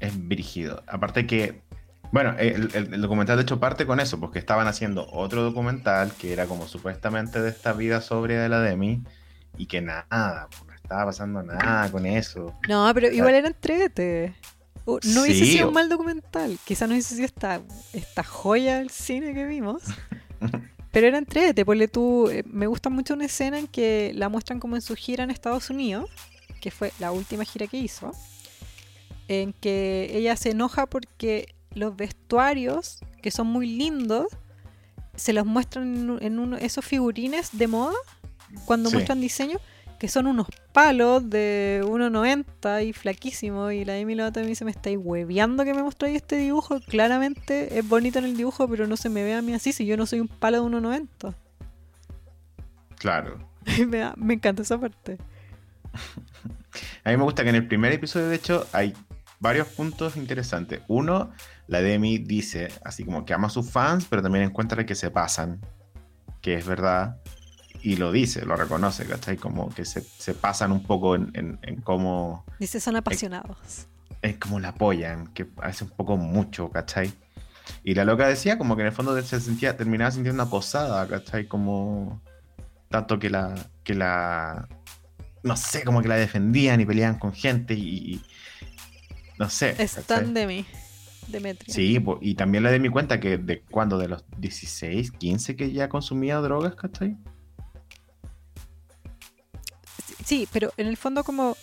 Es 0.00 0.28
brígido. 0.28 0.82
Aparte 0.86 1.26
que, 1.26 1.62
bueno, 2.10 2.34
el, 2.38 3.00
documental 3.00 3.36
de 3.36 3.42
hecho 3.42 3.60
parte 3.60 3.86
con 3.86 4.00
eso, 4.00 4.18
porque 4.18 4.38
estaban 4.38 4.66
haciendo 4.66 5.06
otro 5.10 5.42
documental 5.42 6.12
que 6.12 6.32
era 6.32 6.46
como 6.46 6.66
supuestamente 6.66 7.40
de 7.40 7.50
esta 7.50 7.72
vida 7.72 8.00
sobria 8.00 8.40
de 8.40 8.48
la 8.48 8.60
Demi 8.60 9.02
y 9.58 9.66
que 9.66 9.82
nada, 9.82 10.48
estaba 10.92 11.06
pasando 11.06 11.42
nada 11.42 11.90
con 11.90 12.06
eso. 12.06 12.54
No, 12.68 12.90
pero 12.94 13.10
igual 13.10 13.34
era 13.34 13.48
entrete. 13.48 14.34
Uh, 14.84 14.98
no 15.04 15.22
hubiese 15.22 15.44
sido 15.46 15.68
un 15.68 15.74
mal 15.74 15.88
documental. 15.88 16.58
Quizá 16.64 16.86
no 16.86 16.92
hubiese 16.92 17.14
sido 17.14 17.26
esta, 17.26 17.60
esta 17.92 18.22
joya 18.22 18.78
del 18.78 18.90
cine 18.90 19.34
que 19.34 19.44
vimos. 19.46 19.82
Pero 20.92 21.06
era 21.06 21.16
entrete, 21.16 21.64
ponle 21.64 21.88
tú. 21.88 22.28
Eh, 22.28 22.42
me 22.46 22.66
gusta 22.66 22.90
mucho 22.90 23.14
una 23.14 23.24
escena 23.24 23.58
en 23.58 23.66
que 23.66 24.12
la 24.14 24.28
muestran 24.28 24.60
como 24.60 24.76
en 24.76 24.82
su 24.82 24.94
gira 24.94 25.24
en 25.24 25.30
Estados 25.30 25.70
Unidos 25.70 26.10
que 26.62 26.70
fue 26.70 26.92
la 27.00 27.10
última 27.12 27.44
gira 27.44 27.66
que 27.66 27.76
hizo, 27.76 28.12
en 29.26 29.52
que 29.52 30.10
ella 30.14 30.36
se 30.36 30.50
enoja 30.50 30.86
porque 30.86 31.54
los 31.74 31.96
vestuarios, 31.96 33.00
que 33.20 33.32
son 33.32 33.48
muy 33.48 33.66
lindos, 33.66 34.28
se 35.16 35.32
los 35.32 35.44
muestran 35.44 36.18
en, 36.22 36.38
uno, 36.38 36.56
esos 36.56 36.84
figurines 36.84 37.50
de 37.52 37.66
moda, 37.66 37.96
cuando 38.64 38.90
muestran 38.92 39.20
diseño, 39.20 39.58
que 40.02 40.08
son 40.08 40.26
unos 40.26 40.48
palos 40.72 41.30
de 41.30 41.80
1,90 41.84 42.84
y 42.84 42.92
flaquísimo. 42.92 43.70
Y 43.70 43.84
la 43.84 43.92
Demi 43.92 44.16
Lovato 44.16 44.40
me 44.40 44.46
dice, 44.46 44.64
me 44.64 44.72
estáis 44.72 44.98
hueveando 45.00 45.62
que 45.62 45.72
me 45.74 45.84
mostráis 45.84 46.16
este 46.16 46.34
dibujo. 46.38 46.80
Claramente 46.80 47.78
es 47.78 47.88
bonito 47.88 48.18
en 48.18 48.24
el 48.24 48.36
dibujo, 48.36 48.66
pero 48.66 48.88
no 48.88 48.96
se 48.96 49.08
me 49.10 49.22
ve 49.22 49.34
a 49.34 49.42
mí 49.42 49.54
así 49.54 49.72
si 49.72 49.86
yo 49.86 49.96
no 49.96 50.04
soy 50.06 50.18
un 50.18 50.26
palo 50.26 50.60
de 50.60 50.76
1,90. 50.76 51.36
Claro. 52.98 53.48
me, 53.86 53.98
da- 53.98 54.14
me 54.16 54.34
encanta 54.34 54.62
esa 54.62 54.76
parte. 54.76 55.18
A 57.04 57.10
mí 57.10 57.16
me 57.16 57.22
gusta 57.22 57.44
que 57.44 57.50
en 57.50 57.54
el 57.54 57.68
primer 57.68 57.92
episodio, 57.92 58.26
de 58.26 58.34
hecho, 58.34 58.66
hay 58.72 58.94
varios 59.38 59.68
puntos 59.68 60.16
interesantes. 60.16 60.80
Uno, 60.88 61.30
la 61.68 61.80
Demi 61.80 62.18
dice, 62.18 62.72
así 62.84 63.04
como 63.04 63.24
que 63.24 63.34
ama 63.34 63.46
a 63.46 63.50
sus 63.50 63.70
fans, 63.70 64.08
pero 64.10 64.20
también 64.20 64.46
encuentra 64.46 64.84
que 64.84 64.96
se 64.96 65.12
pasan, 65.12 65.60
que 66.40 66.54
es 66.54 66.66
verdad, 66.66 67.18
y 67.82 67.96
lo 67.96 68.12
dice, 68.12 68.44
lo 68.46 68.56
reconoce, 68.56 69.06
¿cachai? 69.06 69.36
Como 69.36 69.68
que 69.70 69.84
se, 69.84 70.00
se 70.02 70.34
pasan 70.34 70.72
un 70.72 70.82
poco 70.82 71.14
en, 71.16 71.30
en- 71.34 71.58
en 71.62 71.80
cómo, 71.80 72.44
Dice, 72.58 72.80
son 72.80 72.96
apasionados. 72.96 73.86
en 74.22 74.38
cómo 74.38 74.60
la 74.60 74.68
apoyan, 74.68 75.28
que 75.34 75.46
hace 75.62 75.84
un 75.84 75.90
poco 75.90 76.16
mucho, 76.16 76.70
¿cachai? 76.70 77.12
Y 77.84 77.94
la 77.94 78.04
loca 78.04 78.26
decía 78.28 78.58
como 78.58 78.76
que 78.76 78.82
en 78.82 78.88
el 78.88 78.92
fondo 78.92 79.20
se 79.22 79.40
sentía, 79.40 79.76
terminaba 79.76 80.10
sintiendo 80.10 80.42
acosada, 80.42 81.06
¿cachai? 81.08 81.46
Como 81.48 82.20
tanto 82.88 83.18
que 83.18 83.30
la, 83.30 83.54
que 83.84 83.94
la, 83.94 84.68
no 85.42 85.56
sé, 85.56 85.82
como 85.84 86.02
que 86.02 86.08
la 86.08 86.16
defendían 86.16 86.80
y 86.80 86.86
peleaban 86.86 87.18
con 87.18 87.32
gente 87.32 87.74
y, 87.74 88.14
y- 88.14 88.22
no 89.38 89.48
sé. 89.50 89.74
Están 89.82 90.34
de 90.34 90.46
mí, 90.46 90.66
Demetria. 91.26 91.74
Sí, 91.74 91.98
y 92.20 92.34
también 92.34 92.62
le 92.64 92.72
di 92.72 92.78
mi 92.78 92.90
cuenta 92.90 93.18
que 93.18 93.38
de 93.38 93.62
cuando, 93.70 93.98
de 93.98 94.08
los 94.08 94.24
16, 94.38 95.10
15 95.12 95.56
que 95.56 95.72
ya 95.72 95.88
consumía 95.88 96.36
drogas, 96.38 96.74
¿cachai? 96.76 97.16
Sí, 100.24 100.48
pero 100.52 100.72
en 100.76 100.86
el 100.86 100.96
fondo 100.96 101.24
como 101.24 101.56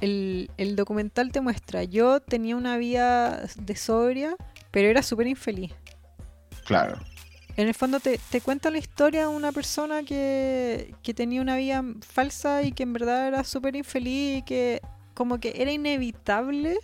el, 0.00 0.50
el 0.56 0.76
documental 0.76 1.32
te 1.32 1.40
muestra, 1.40 1.84
yo 1.84 2.20
tenía 2.20 2.56
una 2.56 2.76
vida 2.76 3.46
de 3.56 3.76
sobria, 3.76 4.36
pero 4.70 4.88
era 4.88 5.02
súper 5.02 5.26
infeliz. 5.26 5.72
Claro, 6.64 6.98
En 7.56 7.68
el 7.68 7.74
fondo 7.74 8.00
te, 8.00 8.18
te 8.30 8.40
cuenta 8.40 8.70
la 8.70 8.78
historia 8.78 9.22
de 9.22 9.28
una 9.28 9.52
persona 9.52 10.02
que, 10.02 10.94
que 11.02 11.12
tenía 11.12 11.42
una 11.42 11.56
vida 11.56 11.84
falsa 12.00 12.62
y 12.62 12.72
que 12.72 12.84
en 12.84 12.92
verdad 12.94 13.28
era 13.28 13.44
súper 13.44 13.76
infeliz 13.76 14.38
y 14.38 14.42
que 14.42 14.80
como 15.12 15.38
que 15.38 15.52
era 15.56 15.70
inevitable 15.70 16.78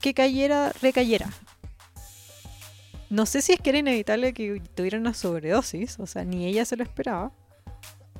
que 0.00 0.14
cayera, 0.14 0.72
recayera. 0.82 1.28
No 3.10 3.26
sé 3.26 3.42
si 3.42 3.52
es 3.52 3.60
que 3.60 3.70
era 3.70 3.78
inevitable 3.78 4.32
que 4.32 4.60
tuviera 4.74 4.98
una 4.98 5.14
sobredosis, 5.14 5.98
o 6.00 6.06
sea, 6.06 6.24
ni 6.24 6.46
ella 6.46 6.64
se 6.64 6.76
lo 6.76 6.82
esperaba, 6.82 7.30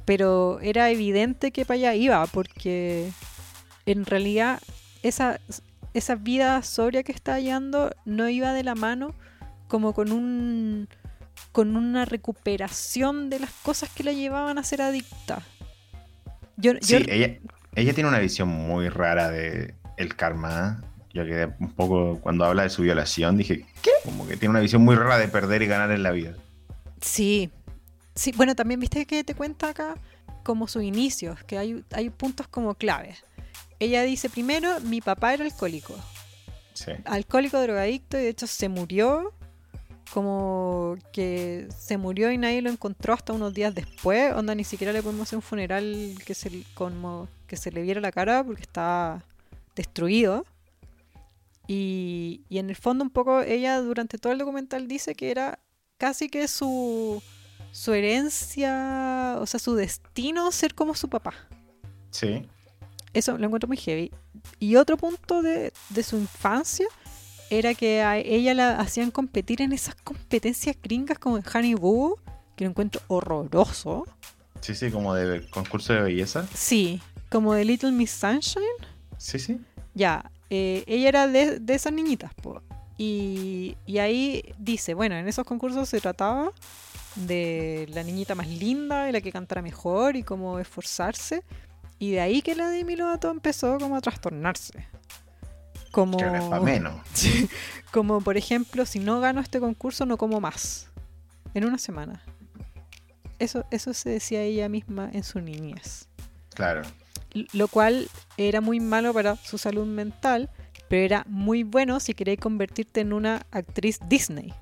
pero 0.04 0.58
era 0.60 0.90
evidente 0.90 1.50
que 1.52 1.64
para 1.64 1.76
allá 1.76 1.94
iba, 1.94 2.26
porque 2.26 3.10
en 3.86 4.04
realidad 4.06 4.60
esa, 5.02 5.40
esa 5.94 6.14
vida 6.16 6.62
sobria 6.62 7.02
que 7.02 7.12
estaba 7.12 7.40
llevando 7.40 7.90
no 8.04 8.28
iba 8.28 8.52
de 8.52 8.64
la 8.64 8.74
mano 8.74 9.14
como 9.68 9.92
con 9.94 10.12
un 10.12 10.88
con 11.52 11.76
una 11.76 12.04
recuperación 12.04 13.28
de 13.30 13.40
las 13.40 13.50
cosas 13.50 13.88
que 13.90 14.04
la 14.04 14.12
llevaban 14.12 14.58
a 14.58 14.62
ser 14.64 14.82
adicta. 14.82 15.42
Yo, 16.56 16.72
sí, 16.80 16.92
yo- 17.04 17.12
ella, 17.12 17.38
ella 17.74 17.92
tiene 17.94 18.08
una 18.08 18.18
visión 18.20 18.48
muy 18.48 18.88
rara 18.88 19.30
de 19.30 19.74
el 19.96 20.14
karma. 20.16 20.82
Yo 21.12 21.24
quedé 21.24 21.46
un 21.60 21.72
poco, 21.72 22.18
cuando 22.20 22.44
habla 22.44 22.64
de 22.64 22.70
su 22.70 22.82
violación, 22.82 23.36
dije, 23.36 23.66
¿qué? 23.82 23.90
Como 24.04 24.26
que 24.26 24.36
tiene 24.36 24.50
una 24.50 24.60
visión 24.60 24.82
muy 24.82 24.96
rara 24.96 25.16
de 25.18 25.28
perder 25.28 25.62
y 25.62 25.66
ganar 25.66 25.90
en 25.92 26.02
la 26.02 26.10
vida. 26.10 26.34
sí. 27.00 27.50
Sí, 28.14 28.32
bueno, 28.36 28.54
también 28.54 28.80
viste 28.80 29.06
que 29.06 29.24
te 29.24 29.34
cuenta 29.34 29.70
acá 29.70 29.96
como 30.44 30.68
sus 30.68 30.82
inicios, 30.82 31.42
que 31.44 31.58
hay, 31.58 31.84
hay 31.90 32.10
puntos 32.10 32.46
como 32.46 32.74
claves. 32.74 33.24
Ella 33.80 34.02
dice 34.02 34.30
primero, 34.30 34.80
mi 34.80 35.00
papá 35.00 35.34
era 35.34 35.44
alcohólico. 35.44 35.94
Sí, 36.74 36.92
alcohólico 37.04 37.60
drogadicto 37.60 38.18
y 38.18 38.22
de 38.22 38.28
hecho 38.28 38.46
se 38.46 38.68
murió 38.68 39.32
como 40.12 40.96
que 41.12 41.68
se 41.76 41.98
murió 41.98 42.30
y 42.30 42.38
nadie 42.38 42.62
lo 42.62 42.70
encontró 42.70 43.14
hasta 43.14 43.32
unos 43.32 43.54
días 43.54 43.74
después 43.74 44.32
onda 44.32 44.54
ni 44.54 44.64
siquiera 44.64 44.92
le 44.92 45.02
pudimos 45.02 45.28
hacer 45.28 45.36
un 45.36 45.42
funeral 45.42 46.14
que 46.26 46.34
se 46.34 46.64
como 46.74 47.28
que 47.46 47.56
se 47.56 47.70
le 47.70 47.82
viera 47.82 48.00
la 48.00 48.12
cara 48.12 48.42
porque 48.44 48.62
estaba 48.62 49.24
destruido 49.76 50.44
y, 51.68 52.42
y 52.48 52.58
en 52.58 52.70
el 52.70 52.76
fondo 52.76 53.04
un 53.04 53.10
poco 53.10 53.40
ella 53.40 53.80
durante 53.80 54.18
todo 54.18 54.32
el 54.32 54.38
documental 54.38 54.88
dice 54.88 55.14
que 55.14 55.30
era 55.30 55.60
casi 55.96 56.28
que 56.28 56.48
su 56.48 57.22
su 57.74 57.92
herencia 57.92 59.36
o 59.40 59.46
sea 59.46 59.58
su 59.58 59.74
destino 59.74 60.52
ser 60.52 60.74
como 60.76 60.94
su 60.94 61.08
papá 61.08 61.34
sí, 62.10 62.46
eso 63.12 63.36
lo 63.38 63.46
encuentro 63.46 63.68
muy 63.68 63.76
heavy. 63.76 64.10
Y 64.58 64.76
otro 64.76 64.96
punto 64.96 65.40
de, 65.42 65.72
de 65.90 66.02
su 66.02 66.16
infancia 66.16 66.86
era 67.48 67.74
que 67.74 68.02
a 68.02 68.18
ella 68.18 68.54
la 68.54 68.80
hacían 68.80 69.10
competir 69.12 69.62
en 69.62 69.72
esas 69.72 69.94
competencias 69.94 70.76
gringas 70.82 71.18
como 71.18 71.36
en 71.38 71.44
Honey 71.52 71.74
Boo, 71.74 72.18
que 72.56 72.64
lo 72.64 72.70
encuentro 72.70 73.00
horroroso. 73.06 74.04
sí, 74.60 74.74
sí, 74.74 74.90
como 74.90 75.14
de 75.14 75.48
concurso 75.50 75.92
de 75.92 76.02
belleza. 76.02 76.46
Sí, 76.54 77.00
como 77.30 77.54
de 77.54 77.64
Little 77.64 77.92
Miss 77.92 78.10
Sunshine. 78.10 78.64
Sí, 79.16 79.38
sí. 79.38 79.60
Ya, 79.94 80.30
eh, 80.50 80.82
ella 80.88 81.08
era 81.08 81.28
de, 81.28 81.60
de 81.60 81.74
esas 81.74 81.92
niñitas. 81.92 82.34
po. 82.34 82.62
Y, 82.98 83.76
y 83.86 83.98
ahí 83.98 84.42
dice, 84.58 84.94
bueno, 84.94 85.14
en 85.14 85.28
esos 85.28 85.44
concursos 85.46 85.88
se 85.88 86.00
trataba 86.00 86.50
de 87.14 87.86
la 87.90 88.02
niñita 88.02 88.34
más 88.34 88.48
linda 88.48 89.08
y 89.08 89.12
la 89.12 89.20
que 89.20 89.32
cantara 89.32 89.62
mejor 89.62 90.16
y 90.16 90.22
cómo 90.22 90.58
esforzarse. 90.58 91.42
Y 91.98 92.12
de 92.12 92.20
ahí 92.20 92.42
que 92.42 92.54
la 92.54 92.68
Demi 92.68 92.96
Lovato 92.96 93.30
empezó 93.30 93.78
como 93.78 93.96
a 93.96 94.00
trastornarse. 94.00 94.86
Como, 95.90 96.18
menos. 96.62 97.00
Como 97.92 98.20
por 98.20 98.36
ejemplo, 98.36 98.84
si 98.84 98.98
no 98.98 99.20
gano 99.20 99.40
este 99.40 99.60
concurso 99.60 100.04
no 100.04 100.16
como 100.16 100.40
más. 100.40 100.90
En 101.54 101.64
una 101.64 101.78
semana. 101.78 102.20
Eso, 103.38 103.64
eso 103.70 103.94
se 103.94 104.10
decía 104.10 104.42
ella 104.42 104.68
misma 104.68 105.08
en 105.12 105.22
su 105.22 105.40
niñez. 105.40 106.08
Claro. 106.52 106.82
Lo 107.52 107.68
cual 107.68 108.08
era 108.36 108.60
muy 108.60 108.80
malo 108.80 109.14
para 109.14 109.36
su 109.36 109.56
salud 109.56 109.86
mental, 109.86 110.50
pero 110.88 111.04
era 111.04 111.24
muy 111.28 111.62
bueno 111.62 112.00
si 112.00 112.14
queréis 112.14 112.40
convertirte 112.40 113.00
en 113.00 113.12
una 113.12 113.46
actriz 113.52 114.00
Disney. 114.08 114.52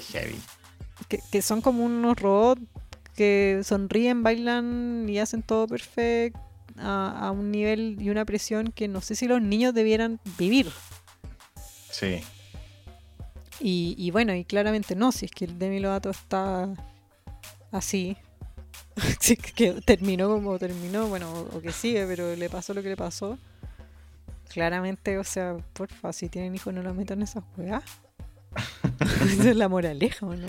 Heavy. 0.00 0.40
Que, 1.08 1.20
que 1.30 1.42
son 1.42 1.60
como 1.60 1.84
unos 1.84 2.18
robots 2.18 2.62
que 3.14 3.60
sonríen, 3.64 4.22
bailan 4.22 5.06
y 5.08 5.18
hacen 5.18 5.42
todo 5.42 5.66
perfecto 5.66 6.40
a, 6.78 7.28
a 7.28 7.30
un 7.30 7.50
nivel 7.50 7.96
y 8.00 8.10
una 8.10 8.24
presión 8.24 8.72
que 8.72 8.88
no 8.88 9.00
sé 9.00 9.14
si 9.14 9.28
los 9.28 9.40
niños 9.40 9.74
debieran 9.74 10.20
vivir. 10.38 10.70
Sí. 11.90 12.22
Y, 13.60 13.94
y 13.96 14.10
bueno, 14.10 14.34
y 14.34 14.44
claramente 14.44 14.96
no, 14.96 15.12
si 15.12 15.26
es 15.26 15.30
que 15.30 15.44
el 15.44 15.58
Demi 15.58 15.80
Lovato 15.80 16.10
está 16.10 16.68
así. 17.70 18.16
Sí, 19.20 19.36
que 19.36 19.72
terminó 19.80 20.28
como 20.28 20.56
terminó, 20.58 21.08
bueno, 21.08 21.32
o, 21.32 21.56
o 21.56 21.60
que 21.60 21.72
sigue, 21.72 22.06
pero 22.06 22.36
le 22.36 22.48
pasó 22.48 22.74
lo 22.74 22.82
que 22.82 22.90
le 22.90 22.96
pasó. 22.96 23.38
Claramente, 24.48 25.18
o 25.18 25.24
sea, 25.24 25.56
porfa, 25.72 26.12
si 26.12 26.28
tienen 26.28 26.54
hijos 26.54 26.72
no 26.72 26.82
los 26.82 26.94
metan 26.94 27.18
en 27.18 27.24
esas 27.24 27.42
juegas. 27.56 27.82
Esa 29.00 29.50
es 29.50 29.56
la 29.56 29.68
moraleja, 29.68 30.26
¿o 30.26 30.34
no? 30.34 30.46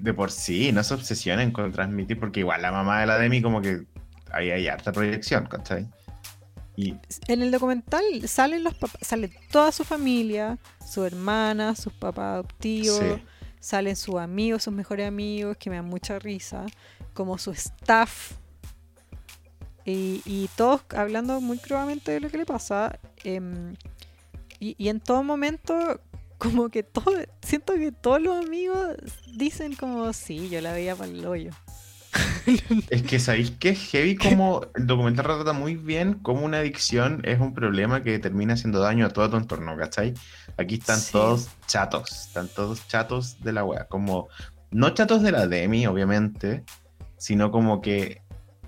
De 0.00 0.14
por 0.14 0.30
sí, 0.30 0.72
no 0.72 0.82
se 0.84 0.94
obsesionen 0.94 1.50
con 1.50 1.72
transmitir, 1.72 2.18
porque 2.18 2.40
igual 2.40 2.62
la 2.62 2.72
mamá 2.72 3.00
de 3.00 3.06
la 3.06 3.18
Demi 3.18 3.42
como 3.42 3.60
que 3.60 3.84
ahí 4.32 4.50
hay 4.50 4.68
harta 4.68 4.92
proyección, 4.92 5.46
¿cachai? 5.46 5.86
Y 6.76 6.94
En 7.26 7.42
el 7.42 7.50
documental 7.50 8.02
salen 8.28 8.62
los 8.62 8.74
papás, 8.74 9.00
sale 9.02 9.30
toda 9.50 9.72
su 9.72 9.84
familia, 9.84 10.58
su 10.86 11.04
hermana, 11.04 11.74
sus 11.74 11.92
papás 11.92 12.34
adoptivos, 12.34 12.98
Sí. 12.98 13.22
salen 13.58 13.96
sus 13.96 14.14
amigos, 14.16 14.62
sus 14.62 14.72
mejores 14.72 15.08
amigos, 15.08 15.56
que 15.56 15.70
me 15.70 15.76
dan 15.76 15.86
mucha 15.86 16.18
risa, 16.20 16.66
como 17.14 17.36
su 17.36 17.50
staff. 17.50 18.32
Y, 19.84 20.22
y 20.24 20.48
todos 20.56 20.82
hablando 20.96 21.40
muy 21.40 21.58
crudamente 21.58 22.12
de 22.12 22.20
lo 22.20 22.30
que 22.30 22.38
le 22.38 22.46
pasa. 22.46 22.98
em, 23.24 23.74
y, 24.60 24.74
y 24.78 24.88
en 24.88 25.00
todo 25.00 25.22
momento, 25.24 26.00
como 26.38 26.68
que 26.68 26.82
todo, 26.82 27.12
siento 27.42 27.74
que 27.74 27.92
todos 27.92 28.22
los 28.22 28.44
amigos 28.44 28.96
dicen 29.34 29.74
como, 29.74 30.12
sí, 30.12 30.48
yo 30.48 30.60
la 30.60 30.72
veía 30.72 30.94
para 30.96 31.10
el 31.10 31.24
hoyo. 31.26 31.50
Es 32.90 33.02
que 33.02 33.18
sabéis 33.20 33.50
que 33.50 33.70
es 33.70 33.78
heavy 33.90 34.16
como 34.16 34.62
el 34.74 34.86
documental 34.86 35.26
retrata 35.26 35.52
muy 35.52 35.76
bien 35.76 36.14
cómo 36.14 36.46
una 36.46 36.58
adicción 36.58 37.20
es 37.24 37.38
un 37.38 37.52
problema 37.52 38.02
que 38.02 38.18
termina 38.18 38.54
haciendo 38.54 38.80
daño 38.80 39.04
a 39.04 39.10
todo 39.10 39.28
tu 39.28 39.36
entorno, 39.36 39.76
¿cachai? 39.76 40.14
Aquí 40.56 40.76
están 40.76 40.98
Sí. 40.98 41.12
todos 41.12 41.48
chatos, 41.66 42.10
están 42.26 42.48
todos 42.48 42.86
chatos 42.88 43.42
de 43.42 43.52
la 43.52 43.64
wea, 43.64 43.84
como 43.84 44.28
no 44.70 44.90
chatos 44.90 45.22
de 45.22 45.32
la 45.32 45.46
Demi, 45.46 45.86
obviamente, 45.86 46.64
sino 47.18 47.50
como 47.50 47.82
que 47.82 48.22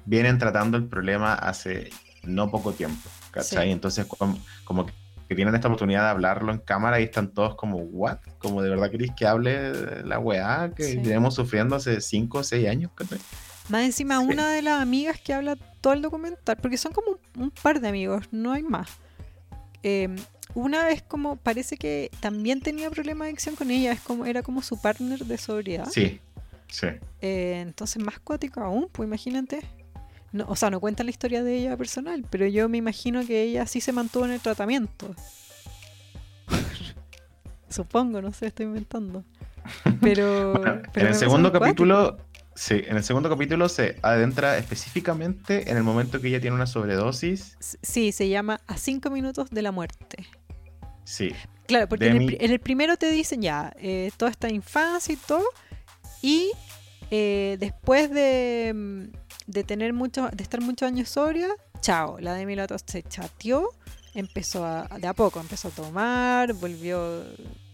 vienen 0.05 0.39
tratando 0.39 0.77
el 0.77 0.85
problema 0.87 1.33
hace 1.35 1.91
no 2.23 2.51
poco 2.51 2.73
tiempo, 2.73 3.09
¿cachai? 3.31 3.69
Sí. 3.69 3.73
Entonces 3.73 4.05
como, 4.05 4.39
como 4.65 4.85
que 4.85 4.93
que 5.31 5.37
tienen 5.37 5.55
esta 5.55 5.69
oportunidad 5.69 6.03
de 6.03 6.09
hablarlo 6.09 6.51
en 6.51 6.59
cámara 6.59 6.99
y 6.99 7.05
están 7.05 7.33
todos 7.33 7.55
como, 7.55 7.77
¿what? 7.79 8.19
Como 8.41 8.63
de 8.63 8.69
verdad 8.71 8.91
queréis 8.91 9.13
que 9.17 9.29
hable 9.29 10.03
la 10.03 10.19
weá 10.19 10.73
que 10.75 10.83
Sí. 10.83 10.97
llevamos 11.01 11.37
sufriendo 11.37 11.77
hace 11.77 12.01
5 12.01 12.39
o 12.39 12.43
6 12.43 12.69
años. 12.69 12.91
Más 13.69 13.85
encima, 13.85 14.19
Sí. 14.19 14.27
una 14.27 14.51
de 14.51 14.61
las 14.61 14.83
amigas 14.83 15.21
que 15.21 15.33
habla 15.33 15.55
todo 15.81 15.93
el 15.93 16.03
documental, 16.03 16.57
porque 16.57 16.77
son 16.77 16.91
como 16.91 17.13
un, 17.37 17.43
un 17.45 17.51
par 17.53 17.81
de 17.81 17.87
amigos, 17.87 18.27
no 18.33 18.51
hay 18.53 18.65
más. 18.65 18.89
Eh, 19.85 20.09
una 20.55 20.85
vez 20.85 21.01
como 21.03 21.37
parece 21.37 21.77
que 21.77 22.11
también 22.19 22.61
tenía 22.61 22.91
problemas 22.91 23.27
de 23.27 23.29
adicción 23.31 23.55
con 23.55 23.71
ella, 23.71 23.93
es 23.93 24.01
como, 24.01 24.27
era 24.27 24.43
como 24.43 24.63
su 24.63 24.83
partner 24.83 25.21
de 25.27 25.39
sobriedad. 25.39 25.87
Sí, 25.93 26.21
sí. 26.67 26.89
Eh, 27.21 27.61
entonces 27.65 28.03
más 28.03 28.19
cuático 28.19 28.61
aún, 28.63 28.89
pues 28.91 29.07
imagínate. 29.07 29.61
No, 30.33 30.47
o 30.49 30.57
sea, 30.57 30.71
no 30.71 30.81
cuenta 30.81 31.03
la 31.05 31.11
historia 31.11 31.43
de 31.43 31.57
ella 31.57 31.77
personal, 31.77 32.25
pero 32.31 32.47
yo 32.47 32.69
me 32.69 32.79
imagino 32.79 33.27
que 33.27 33.43
ella 33.43 33.67
sí 33.67 33.81
se 33.81 33.93
mantuvo 33.93 34.25
en 34.25 34.33
el 34.33 34.41
tratamiento. 34.41 35.15
Supongo, 37.69 38.23
no 38.23 38.33
sé, 38.33 38.47
estoy 38.47 38.67
inventando. 38.67 39.25
Pero, 40.01 40.53
Bueno, 40.53 40.83
pero 40.93 41.07
en 41.07 41.13
el 41.13 41.19
segundo 41.19 41.53
capítulo, 41.53 42.19
sí, 42.55 42.83
en 42.87 42.97
el 42.97 43.05
segundo 43.05 43.29
capítulo 43.29 43.69
se 43.69 43.97
adentra 44.03 44.57
específicamente 44.59 45.71
en 45.71 45.77
el 45.77 45.83
momento 45.83 46.21
que 46.21 46.29
ella 46.29 46.41
tiene 46.41 46.57
una 46.57 46.67
sobredosis. 46.67 47.57
Sí, 47.83 48.13
se 48.13 48.29
llama 48.29 48.61
A 48.67 48.77
cinco 48.77 49.11
minutos 49.11 49.51
de 49.51 49.63
la 49.63 49.73
muerte. 49.73 50.27
Sí, 51.05 51.35
Claro, 51.71 51.89
porque 51.89 52.09
el, 52.09 52.37
en 52.41 52.51
el 52.51 52.59
primero 52.59 52.97
te 52.97 53.09
dicen 53.13 53.43
ya, 53.43 53.73
eh, 53.79 54.11
toda 54.17 54.33
esta 54.33 54.49
infancia 54.49 55.15
y 55.15 55.17
todo, 55.17 55.45
y 56.21 56.51
eh, 57.13 57.59
después 57.61 58.11
de, 58.11 58.73
mm, 58.75 59.05
de 59.51 59.65
tener 59.65 59.93
muchos, 59.93 60.31
de 60.31 60.43
estar 60.43 60.61
muchos 60.61 60.87
años 60.87 61.09
sobria, 61.09 61.49
chao, 61.81 62.19
la 62.21 62.35
Demi 62.35 62.55
Lovato 62.55 62.77
se 62.85 63.03
chateó, 63.03 63.71
empezó 64.15 64.65
a, 64.65 64.87
de 65.01 65.07
a 65.07 65.15
poco, 65.15 65.41
empezó 65.41 65.69
a 65.69 65.71
tomar, 65.73 66.53
volvió, 66.55 67.25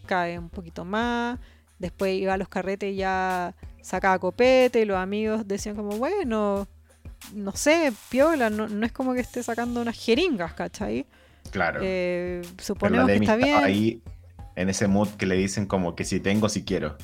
cae 0.06 0.38
un 0.38 0.48
poquito 0.48 0.84
más, 0.84 1.38
después 1.78 2.18
iba 2.18 2.34
a 2.34 2.36
los 2.38 2.48
carretes 2.48 2.94
y 2.94 2.96
ya 2.96 3.54
sacaba 3.82 4.18
copete, 4.18 4.80
y 4.80 4.84
los 4.86 4.96
amigos 4.96 5.46
decían 5.46 5.76
como, 5.76 5.96
bueno, 5.98 6.66
no 7.34 7.52
sé, 7.52 7.92
piola, 8.08 8.48
no, 8.48 8.68
no 8.68 8.86
es 8.86 8.92
como 8.92 9.12
que 9.12 9.20
esté 9.20 9.42
sacando 9.42 9.80
unas 9.82 9.96
jeringas, 9.98 10.54
¿cachai? 10.54 11.06
claro. 11.50 11.80
Eh, 11.82 12.42
suponemos 12.58 13.06
que 13.06 13.16
está 13.16 13.36
bien. 13.36 13.54
ahí 13.62 14.02
en 14.56 14.70
ese 14.70 14.88
mood 14.88 15.08
que 15.10 15.26
le 15.26 15.36
dicen 15.36 15.66
como 15.66 15.94
que 15.94 16.04
si 16.04 16.20
tengo, 16.20 16.48
si 16.48 16.64
quiero. 16.64 16.96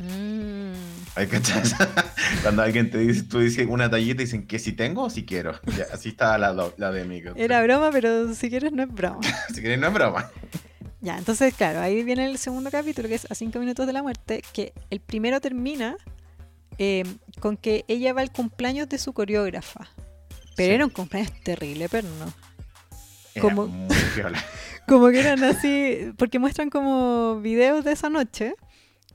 Mm, 0.00 0.72
¿Hay 1.14 1.26
cachas? 1.26 1.74
Cuando 2.42 2.62
alguien 2.62 2.90
te 2.90 2.98
dice, 2.98 3.22
tú 3.24 3.40
dices 3.40 3.66
una 3.68 3.90
tallita, 3.90 4.22
dicen 4.22 4.46
que 4.46 4.58
si 4.58 4.72
tengo 4.72 5.02
o 5.04 5.10
si 5.10 5.24
quiero. 5.26 5.60
Ya, 5.76 5.86
así 5.92 6.08
está 6.10 6.38
la, 6.38 6.52
la 6.76 6.90
de 6.90 7.04
mí. 7.04 7.22
Era 7.36 7.62
broma, 7.62 7.90
pero 7.92 8.32
si 8.34 8.48
quieres 8.48 8.72
no 8.72 8.82
es 8.82 8.88
broma. 8.92 9.20
Si 9.54 9.60
querés, 9.60 9.78
no 9.78 9.88
es 9.88 9.92
broma. 9.94 10.30
Ya, 11.02 11.18
entonces, 11.18 11.54
claro, 11.54 11.80
ahí 11.80 12.02
viene 12.02 12.26
el 12.26 12.38
segundo 12.38 12.70
capítulo, 12.70 13.08
que 13.08 13.14
es 13.14 13.30
A 13.30 13.34
cinco 13.34 13.58
minutos 13.58 13.86
de 13.86 13.92
la 13.92 14.02
muerte, 14.02 14.42
que 14.52 14.72
el 14.90 15.00
primero 15.00 15.40
termina 15.40 15.96
eh, 16.78 17.04
con 17.40 17.56
que 17.58 17.84
ella 17.88 18.12
va 18.14 18.22
al 18.22 18.32
cumpleaños 18.32 18.88
de 18.88 18.98
su 18.98 19.12
coreógrafa. 19.12 19.88
Pero 20.56 20.68
Sí. 20.70 20.74
era 20.74 20.84
un 20.84 20.90
cumpleaños 20.90 21.32
terrible, 21.42 21.88
pero 21.90 22.08
no. 22.18 22.32
Era 23.34 23.42
Como- 23.42 23.66
muy. 23.66 23.96
Como 24.88 25.08
que 25.10 25.20
eran 25.20 25.44
así, 25.44 26.10
porque 26.18 26.38
muestran 26.40 26.68
como 26.68 27.40
videos 27.40 27.84
de 27.84 27.92
esa 27.92 28.10
noche 28.10 28.54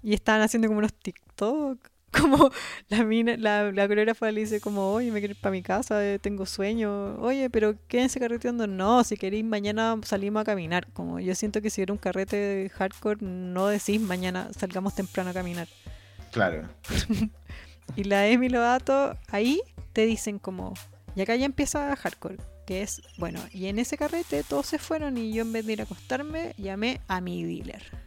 y 0.06 0.14
estaban 0.14 0.42
haciendo 0.42 0.68
como 0.68 0.78
unos 0.80 0.94
TikTok. 0.94 1.80
Como 2.16 2.50
la 2.88 3.04
mina, 3.04 3.36
la, 3.36 3.74
la 3.74 3.90
coreógrafa 3.90 4.32
le 4.32 4.40
dice 4.40 4.62
como, 4.62 4.94
oye, 4.94 5.12
me 5.12 5.20
quiero 5.20 5.34
ir 5.34 5.42
para 5.42 5.52
mi 5.52 5.62
casa, 5.62 6.02
eh, 6.02 6.18
tengo 6.18 6.46
sueño. 6.46 7.18
Oye, 7.20 7.50
pero 7.50 7.76
quédense 7.90 8.22
carreteando. 8.22 8.68
No, 8.68 9.04
si 9.04 9.18
queréis 9.18 9.44
mañana 9.44 10.00
salimos 10.06 10.40
a 10.40 10.46
caminar. 10.46 10.88
Como 10.94 11.20
yo 11.20 11.36
siento 11.36 11.62
que 11.62 11.70
si 11.70 11.82
era 11.82 11.92
un 11.92 12.00
carrete 12.00 12.72
hardcore, 12.74 13.18
no 13.20 13.68
decís 13.68 14.00
mañana 14.00 14.48
salgamos 14.58 14.96
temprano 14.96 15.32
a 15.32 15.34
caminar. 15.34 15.68
Claro. 16.32 16.70
Y 17.96 18.06
la 18.06 18.28
Emi 18.28 18.50
Lovato, 18.50 19.18
ahí 19.30 19.62
te 19.94 20.06
dicen 20.06 20.40
como, 20.40 20.74
y 21.16 21.22
acá 21.22 21.36
ya 21.36 21.46
empieza 21.46 21.96
hardcore, 21.96 22.38
que 22.66 22.82
es, 22.82 23.02
bueno, 23.18 23.40
y 23.54 23.68
en 23.68 23.80
ese 23.80 23.98
carrete 23.98 24.44
todos 24.44 24.66
se 24.66 24.80
fueron 24.80 25.18
y 25.18 25.34
yo 25.34 25.44
en 25.44 25.54
vez 25.54 25.66
de 25.66 25.74
ir 25.74 25.82
a 25.82 25.84
acostarme, 25.84 26.54
llamé 26.58 27.02
a 27.08 27.22
mi 27.22 27.44
dealer. 27.44 28.05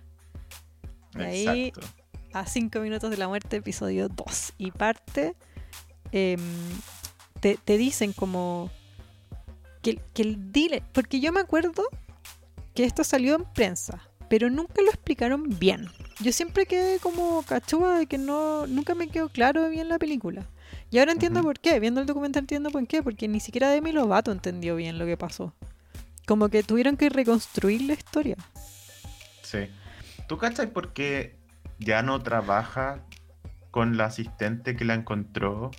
Y 1.16 1.22
ahí- 1.22 1.68
Exacto. 1.68 1.86
A 2.34 2.46
5 2.46 2.80
minutos 2.80 3.10
de 3.10 3.16
la 3.16 3.26
muerte, 3.28 3.56
episodio 3.56 4.08
2. 4.08 4.52
Y 4.58 4.70
parte, 4.70 5.34
em, 6.12 6.38
te, 7.40 7.56
te 7.64 7.78
dicen 7.78 8.12
como 8.12 8.70
que, 9.82 9.98
que 10.12 10.22
el 10.22 10.52
dealer, 10.52 10.82
porque 10.92 11.20
yo 11.20 11.32
me 11.32 11.40
acuerdo 11.40 11.84
que 12.74 12.84
esto 12.84 13.02
salió 13.02 13.34
en 13.34 13.44
prensa, 13.44 14.02
pero 14.28 14.50
nunca 14.50 14.82
lo 14.82 14.88
explicaron 14.90 15.58
bien. 15.58 15.88
Yo 16.20 16.32
siempre 16.32 16.66
quedé 16.66 16.98
como 16.98 17.42
cachuda 17.44 17.98
de 17.98 18.06
que 18.06 18.18
no, 18.18 18.66
nunca 18.66 18.94
me 18.94 19.08
quedó 19.08 19.30
claro 19.30 19.68
bien 19.70 19.88
la 19.88 19.98
película. 19.98 20.46
Y 20.90 20.98
ahora 20.98 21.12
entiendo 21.12 21.42
por 21.42 21.58
qué, 21.60 21.80
viendo 21.80 22.00
el 22.00 22.06
documental 22.06 22.42
entiendo 22.42 22.70
por 22.70 22.86
qué, 22.86 23.02
porque 23.02 23.26
ni 23.28 23.40
siquiera 23.40 23.70
Demi 23.70 23.92
Lovato 23.92 24.32
entendió 24.32 24.76
bien 24.76 24.98
lo 24.98 25.06
que 25.06 25.16
pasó. 25.16 25.54
Como 26.26 26.50
que 26.50 26.62
tuvieron 26.62 26.96
que 26.98 27.08
reconstruir 27.08 27.82
la 27.82 27.94
historia. 27.94 28.36
Sí. 29.42 29.60
¿Tú 30.28 30.36
cachai 30.36 30.70
por 30.70 30.92
qué 30.92 31.36
ya 31.78 32.02
no 32.02 32.22
trabaja 32.22 33.02
con 33.70 33.96
la 33.96 34.04
asistente 34.04 34.76
que 34.76 34.84
la 34.84 34.94
encontró? 34.94 35.70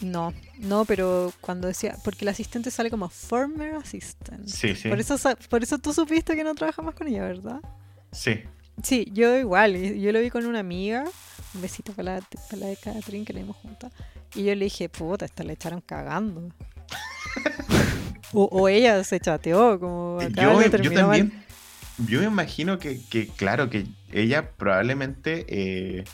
No, 0.00 0.34
no, 0.58 0.84
pero 0.84 1.32
cuando 1.40 1.68
decía, 1.68 1.96
porque 2.02 2.24
el 2.24 2.30
asistente 2.30 2.72
sale 2.72 2.90
como 2.90 3.08
former 3.08 3.76
assistant. 3.76 4.48
Sí, 4.48 4.74
sí. 4.74 4.88
Por 4.88 4.98
eso, 4.98 5.16
por 5.48 5.62
eso 5.62 5.78
tú 5.78 5.92
supiste 5.92 6.34
que 6.34 6.42
no 6.42 6.56
trabaja 6.56 6.82
más 6.82 6.96
con 6.96 7.06
ella, 7.06 7.22
¿verdad? 7.22 7.60
Sí. 8.10 8.40
Sí, 8.82 9.06
yo 9.12 9.36
igual. 9.38 9.76
Yo 9.76 10.10
lo 10.10 10.20
vi 10.20 10.28
con 10.28 10.44
una 10.44 10.58
amiga. 10.58 11.04
Un 11.54 11.62
besito 11.62 11.92
para 11.92 12.16
la, 12.16 12.20
para 12.50 12.56
la 12.56 12.66
de 12.66 12.76
Catherine 12.76 13.24
que 13.24 13.32
la 13.32 13.40
vimos 13.40 13.56
juntas. 13.56 13.92
Y 14.34 14.42
yo 14.44 14.54
le 14.56 14.64
dije, 14.64 14.88
puta, 14.88 15.26
esta 15.26 15.44
le 15.44 15.52
echaron 15.52 15.80
cagando. 15.80 16.48
o, 18.32 18.44
o 18.46 18.68
ella 18.68 19.04
se 19.04 19.20
chateó, 19.20 19.78
como 19.78 20.18
acá 20.20 20.42
Yo, 20.42 20.60
le 20.60 20.82
yo 20.82 20.92
también. 20.92 21.41
Yo 22.06 22.20
me 22.20 22.26
imagino 22.26 22.78
que, 22.78 23.00
que, 23.10 23.28
claro, 23.28 23.70
que 23.70 23.86
ella 24.12 24.50
probablemente 24.52 25.44
eh, 25.48 26.04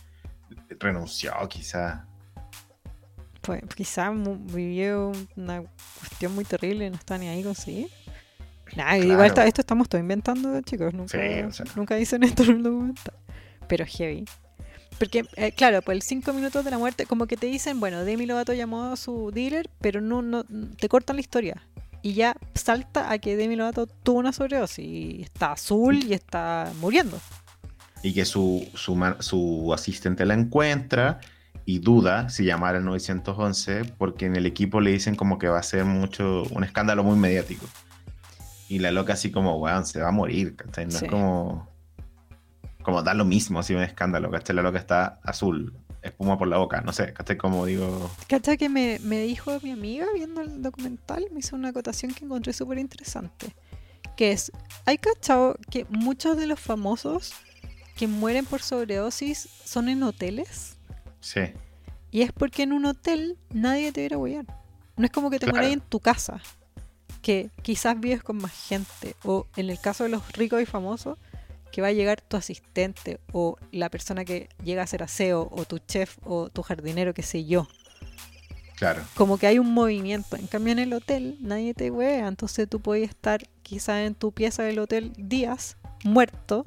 renunció, 0.79 1.33
quizá. 1.49 2.07
Pues 3.43 3.63
quizás 3.75 4.13
vivió 4.53 5.13
una 5.37 5.63
cuestión 6.01 6.35
muy 6.35 6.45
terrible 6.45 6.87
y 6.87 6.91
no 6.91 6.97
está 6.97 7.17
ni 7.19 7.29
ahí 7.29 7.43
con 7.43 7.55
sí. 7.55 7.89
Nah, 8.77 8.97
igual 8.97 9.07
Claro. 9.17 9.25
está- 9.25 9.47
esto 9.47 9.61
estamos 9.63 9.89
todos 9.89 10.03
inventando, 10.03 10.61
chicos. 10.61 10.93
Nunca, 10.93 11.17
Sí, 11.19 11.43
o 11.43 11.53
sea. 11.53 11.65
nunca 11.75 11.95
dicen 11.97 12.23
esto 12.23 12.43
en 12.43 12.51
el 12.51 12.63
documental. 12.63 13.15
Pero 13.67 13.87
heavy. 13.87 14.25
Porque, 14.99 15.25
eh, 15.37 15.53
claro, 15.53 15.81
pues 15.81 15.97
el 15.97 16.03
5 16.03 16.33
minutos 16.33 16.65
de 16.65 16.71
la 16.73 16.79
muerte, 16.79 17.07
como 17.07 17.27
que 17.27 17.37
te 17.37 17.47
dicen, 17.47 17.79
bueno, 17.81 18.05
Demi 18.05 18.27
Lovato 18.27 18.53
llamó 18.53 18.85
a 18.93 18.97
su 18.97 19.31
dealer, 19.33 19.71
pero 19.81 20.01
no, 20.01 20.21
no 20.23 20.45
te 20.45 20.89
cortan 20.89 21.17
la 21.17 21.21
historia. 21.21 21.63
Y 22.03 22.15
ya 22.15 22.37
salta 22.55 23.11
a 23.11 23.19
que 23.19 23.37
Demi 23.37 23.57
Lovato 23.57 23.87
tuvo 23.87 24.19
una 24.19 24.33
sobredosis 24.33 24.85
y 24.85 25.23
está 25.23 25.53
azul 25.53 26.05
y 26.05 26.15
está 26.15 26.73
muriendo. 26.81 27.19
Y 28.03 28.15
que 28.15 28.25
su, 28.25 28.67
su, 28.75 29.73
asistente 29.75 30.25
la 30.25 30.35
encuentra 30.35 31.19
y 31.65 31.81
duda 31.81 32.29
si 32.29 32.45
llamar 32.45 32.77
al 32.77 32.85
911 32.85 33.85
porque 33.99 34.27
en 34.27 34.37
el 34.37 34.47
equipo 34.47 34.81
le 34.81 34.93
dicen 34.93 35.17
como 35.17 35.39
que 35.39 35.49
va 35.49 35.59
a 35.59 35.63
ser 35.63 35.85
mucho, 35.85 36.45
un 36.51 36.63
escándalo 36.65 37.03
muy 37.03 37.19
mediático. 37.19 37.67
Y 38.69 38.79
la 38.79 38.93
loca 38.93 39.15
así 39.15 39.31
como, 39.31 39.57
weón, 39.57 39.85
se 39.87 40.01
va 40.01 40.09
a 40.09 40.13
morir, 40.13 40.55
¿cachai? 40.55 40.87
No 40.87 40.93
Sí. 40.93 41.05
es 41.07 41.11
como... 41.11 41.69
Como 42.83 43.03
da 43.03 43.13
lo 43.13 43.25
mismo 43.25 43.63
si 43.63 43.75
un 43.75 43.83
escándalo, 43.83 44.31
¿cachai? 44.31 44.55
La 44.57 44.63
loca 44.63 44.79
está 44.79 45.19
azul, 45.23 45.75
espuma 46.03 46.39
por 46.39 46.49
la 46.49 46.59
boca, 46.59 46.81
no 46.81 46.93
sé, 46.93 47.13
¿cachai? 47.13 47.37
Como 47.37 47.67
digo... 47.67 48.11
¿Cachai 48.29 48.57
que 48.57 48.69
me, 48.69 48.99
me 49.01 49.21
dijo 49.23 49.59
mi 49.63 49.71
amiga 49.73 50.07
viendo 50.15 50.41
el 50.41 50.63
documental? 50.63 51.27
Me 51.33 51.41
hizo 51.41 51.57
una 51.57 51.69
acotación 51.71 52.13
que 52.15 52.25
encontré 52.25 52.53
súper 52.53 52.79
interesante. 52.79 53.55
Que 54.17 54.33
es, 54.33 54.51
hay 54.85 54.99
cachado 54.99 55.57
que 55.71 55.87
muchos 55.91 56.37
de 56.37 56.47
los 56.47 56.59
famosos 56.61 57.33
que 57.97 58.07
mueren 58.07 58.45
por 58.47 58.63
sobredosis 58.63 59.49
son 59.65 59.89
en 59.89 60.03
hoteles. 60.03 60.77
Sí, 61.21 61.41
Y 62.11 62.23
es 62.23 62.33
porque 62.33 62.63
en 62.63 62.73
un 62.73 62.85
hotel 62.87 63.37
nadie 63.51 63.93
te 63.93 64.01
va 64.01 64.03
a 64.03 64.07
ir 64.07 64.15
a 64.15 64.19
huear. 64.19 64.47
No 64.97 65.05
es 65.05 65.11
como 65.11 65.31
que 65.31 65.39
te 65.39 65.47
Claro. 65.47 65.59
mueras 65.59 65.73
en 65.73 65.81
tu 65.81 66.01
casa. 66.01 66.41
Que 67.23 67.51
quizás 67.63 67.99
vives 67.99 68.23
con 68.23 68.37
más 68.39 68.53
gente. 68.53 69.15
O 69.25 69.47
en 69.57 69.69
el 69.71 69.79
caso 69.81 70.05
de 70.05 70.11
los 70.11 70.33
ricos 70.33 70.63
y 70.63 70.67
famosos, 70.67 71.19
que 71.73 71.83
va 71.83 71.89
a 71.89 71.93
llegar 71.93 72.21
tu 72.21 72.37
asistente 72.37 73.21
o 73.33 73.57
la 73.73 73.91
persona 73.91 74.25
que 74.25 74.49
llega 74.63 74.83
a 74.83 74.87
ser 74.87 75.03
aseo 75.03 75.49
o 75.53 75.65
tu 75.65 75.79
chef 75.79 76.19
o 76.25 76.49
tu 76.49 76.63
jardinero, 76.63 77.15
qué 77.15 77.23
sé 77.23 77.45
yo 77.45 77.69
claro. 78.79 79.03
como 79.15 79.39
que 79.39 79.47
hay 79.47 79.59
un 79.59 79.73
movimiento. 79.73 80.37
En 80.37 80.47
cambio, 80.47 80.73
en 80.73 80.79
el 80.79 80.93
hotel 80.93 81.37
nadie 81.41 81.75
te 81.75 81.91
wea. 81.91 82.29
Entonces 82.29 82.69
tú 82.69 82.81
puedes 82.81 83.09
estar 83.09 83.41
quizás 83.63 84.07
en 84.07 84.15
tu 84.15 84.33
pieza 84.33 84.63
del 84.63 84.79
hotel 84.79 85.13
días 85.17 85.77
muerto 86.05 86.65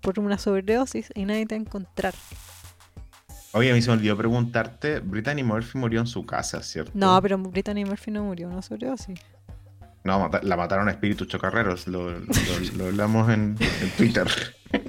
por 0.00 0.18
una 0.18 0.38
sobredosis 0.38 1.10
y 1.14 1.24
nadie 1.24 1.46
te 1.46 1.54
va 1.54 1.58
a 1.58 1.62
encontrar. 1.62 2.14
Oye, 3.52 3.72
a 3.72 3.74
mí 3.74 3.82
se 3.82 3.88
me 3.88 3.94
olvidó 3.94 4.16
preguntarte, 4.16 5.00
Brittany 5.00 5.42
Murphy 5.42 5.76
murió 5.76 5.98
en 6.00 6.06
su 6.06 6.24
casa, 6.24 6.62
¿cierto? 6.62 6.92
No, 6.94 7.20
pero 7.20 7.36
Brittany 7.36 7.84
Murphy 7.84 8.12
no 8.12 8.22
murió 8.22 8.46
de 8.46 8.52
una 8.52 8.62
sobredosis. 8.62 9.18
No, 10.04 10.30
la 10.42 10.56
mataron 10.56 10.88
a 10.88 10.92
espíritus 10.92 11.28
chocarreros. 11.28 11.86
Lo, 11.86 12.10
lo- 12.10 12.26
lo 12.76 12.86
hablamos 12.86 13.30
en, 13.30 13.56
en 13.60 13.90
Twitter. 13.96 14.26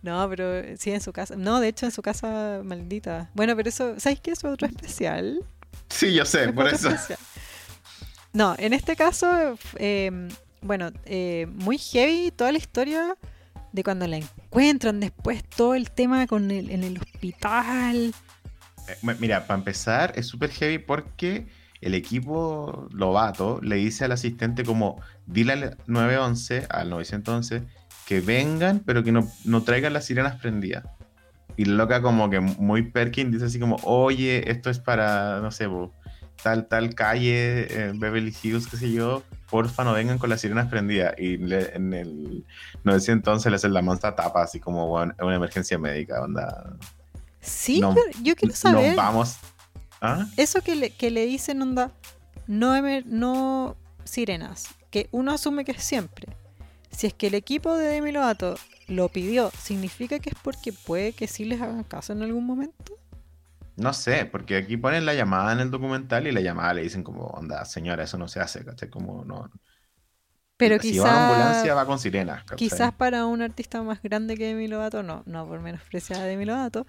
No, 0.00 0.26
pero 0.30 0.62
sí 0.78 0.92
en 0.92 1.00
su 1.00 1.12
casa. 1.12 1.34
No, 1.36 1.58
de 1.60 1.68
hecho 1.68 1.84
en 1.84 1.92
su 1.92 2.02
casa 2.02 2.60
maldita. 2.64 3.30
Bueno, 3.34 3.56
pero 3.56 3.68
eso, 3.68 3.98
¿sabes 3.98 4.20
qué? 4.20 4.30
Eso 4.30 4.46
es 4.46 4.54
otro 4.54 4.68
especial. 4.68 5.40
Sí, 5.90 6.14
yo 6.14 6.24
sé, 6.24 6.44
Es 6.44 6.52
por 6.52 6.68
eso. 6.68 6.88
especial. 6.88 7.18
No, 8.32 8.54
en 8.58 8.72
este 8.74 8.94
caso, 8.94 9.58
eh, 9.76 10.28
bueno, 10.62 10.92
eh, 11.04 11.46
muy 11.50 11.78
heavy 11.78 12.30
toda 12.30 12.52
la 12.52 12.58
historia 12.58 13.16
de 13.72 13.82
cuando 13.82 14.06
la 14.06 14.18
encuentran, 14.18 15.00
después 15.00 15.42
todo 15.44 15.74
el 15.74 15.90
tema 15.90 16.26
con 16.28 16.50
el, 16.52 16.70
en 16.70 16.84
el 16.84 16.98
hospital. 16.98 18.14
Eh, 18.86 19.14
Mira, 19.18 19.46
para 19.48 19.58
empezar, 19.58 20.12
es 20.14 20.26
súper 20.28 20.50
heavy 20.52 20.78
porque 20.78 21.48
el 21.80 21.94
equipo 21.94 22.88
Lobato 22.92 23.60
le 23.62 23.76
dice 23.76 24.04
al 24.04 24.12
asistente 24.12 24.64
como, 24.64 25.00
dile 25.26 25.52
al 25.52 25.76
911, 25.86 26.66
al 26.70 26.90
911, 26.90 27.62
que 28.06 28.20
vengan, 28.20 28.80
pero 28.84 29.04
que 29.04 29.12
no, 29.12 29.28
no 29.44 29.62
traigan 29.62 29.92
las 29.92 30.06
sirenas 30.06 30.36
prendidas. 30.40 30.84
Y 31.56 31.64
la 31.64 31.74
loca 31.74 32.00
como 32.02 32.30
que 32.30 32.40
muy 32.40 32.82
Perkin 32.82 33.30
dice 33.30 33.46
así 33.46 33.58
como, 33.58 33.76
oye, 33.82 34.50
esto 34.50 34.70
es 34.70 34.78
para, 34.78 35.40
no 35.40 35.50
sé, 35.50 35.68
tal, 36.42 36.66
tal 36.68 36.94
calle, 36.94 37.66
eh, 37.88 37.92
Beverly 37.94 38.32
Hills, 38.42 38.68
qué 38.68 38.76
sé 38.76 38.92
yo, 38.92 39.24
porfa 39.50 39.82
no 39.82 39.92
vengan 39.92 40.18
con 40.18 40.30
las 40.30 40.40
sirenas 40.40 40.68
prendidas. 40.68 41.14
Y 41.18 41.36
le- 41.38 41.74
en 41.74 41.92
el 41.94 42.44
911 42.84 43.50
le 43.50 43.56
hacen 43.56 43.72
la 43.74 43.82
monza 43.82 44.14
tapa, 44.14 44.42
así 44.42 44.60
como, 44.60 44.86
bueno, 44.86 45.14
es 45.18 45.24
una 45.24 45.34
emergencia 45.36 45.78
médica, 45.78 46.22
onda. 46.22 46.76
Sí, 47.40 47.80
No- 47.80 47.94
yo, 47.94 48.02
yo 48.22 48.36
quiero 48.36 48.54
saber. 48.54 48.86
Nos 48.88 48.96
vamos. 48.96 49.36
¿Ah? 50.00 50.26
Eso 50.36 50.60
que 50.62 50.74
le, 50.76 50.90
que 50.90 51.10
le 51.10 51.26
dicen, 51.26 51.60
onda, 51.62 51.92
no, 52.46 52.76
emer- 52.76 53.04
no 53.06 53.76
sirenas, 54.04 54.68
que 54.90 55.08
uno 55.12 55.32
asume 55.32 55.64
que 55.64 55.72
es 55.72 55.82
siempre. 55.82 56.28
Si 56.90 57.06
es 57.06 57.14
que 57.14 57.28
el 57.28 57.34
equipo 57.34 57.76
de 57.76 57.88
Demi 57.88 58.12
Lovato 58.12 58.56
lo 58.88 59.08
pidió, 59.08 59.50
¿significa 59.60 60.18
que 60.18 60.30
es 60.30 60.36
porque 60.42 60.72
puede 60.72 61.12
que 61.12 61.26
sí 61.28 61.44
les 61.44 61.60
hagan 61.60 61.84
caso 61.84 62.12
en 62.12 62.22
algún 62.22 62.46
momento? 62.46 62.98
No 63.76 63.92
sé, 63.92 64.24
porque 64.26 64.56
aquí 64.56 64.76
ponen 64.76 65.06
la 65.06 65.14
llamada 65.14 65.52
en 65.52 65.60
el 65.60 65.70
documental 65.70 66.26
y 66.26 66.32
la 66.32 66.40
llamada 66.40 66.74
le 66.74 66.82
dicen 66.82 67.04
como, 67.04 67.26
onda, 67.26 67.64
señora, 67.64 68.02
eso 68.02 68.18
no 68.18 68.26
se 68.26 68.40
hace, 68.40 68.64
¿cachai? 68.64 68.90
Como 68.90 69.24
no. 69.24 69.50
Pero 70.56 70.80
si 70.80 70.98
va 70.98 71.12
a 71.12 71.22
ambulancia, 71.22 71.62
quizás 71.62 71.76
va 71.76 71.86
con 71.86 71.98
sirenas, 71.98 72.42
¿cachai? 72.44 72.56
quizás 72.58 72.92
para 72.92 73.26
un 73.26 73.42
artista 73.42 73.82
más 73.82 74.02
grande 74.02 74.36
que 74.36 74.46
Demi 74.46 74.66
Lovato, 74.66 75.02
no, 75.04 75.22
no 75.26 75.46
por 75.46 75.60
menospreciar 75.60 76.20
a 76.20 76.24
Demi 76.24 76.44
Lovato, 76.44 76.86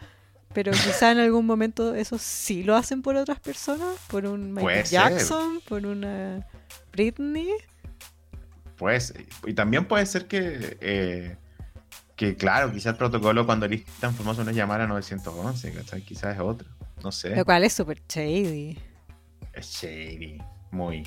pero 0.54 0.72
quizás 0.72 1.04
en 1.04 1.20
algún 1.20 1.46
momento 1.46 1.94
eso 1.94 2.18
sí 2.18 2.64
lo 2.64 2.76
hacen 2.76 3.02
por 3.02 3.16
otras 3.16 3.40
personas, 3.40 3.96
por 4.08 4.26
un 4.26 4.56
Puede 4.56 4.78
Michael 4.78 4.86
ser. 4.86 5.00
Jackson, 5.00 5.62
por 5.68 5.86
una 5.86 6.46
Britney. 6.92 7.50
Pues, 8.78 9.14
y 9.46 9.54
también 9.54 9.86
puede 9.86 10.06
ser 10.06 10.28
que, 10.28 10.78
eh, 10.82 11.38
que 12.16 12.36
claro, 12.36 12.72
quizás 12.72 12.94
el 12.94 12.98
protocolo 12.98 13.46
cuando 13.46 13.66
eres 13.66 13.86
tan 14.00 14.16
famoso 14.16 14.44
no 14.44 14.52
es 14.52 14.56
llamar 14.56 14.82
a 14.82 14.88
911, 14.88 15.74
¿cachai? 15.74 16.02
Quizás 16.02 16.36
es 16.36 16.42
otro, 16.42 16.68
no 17.04 17.12
sé. 17.12 17.36
Lo 17.36 17.46
cual 17.46 17.64
es 17.64 17.74
súper 17.74 18.02
shady. 18.08 18.78
Es 19.54 19.68
shady, 19.68 20.42
muy. 20.72 21.04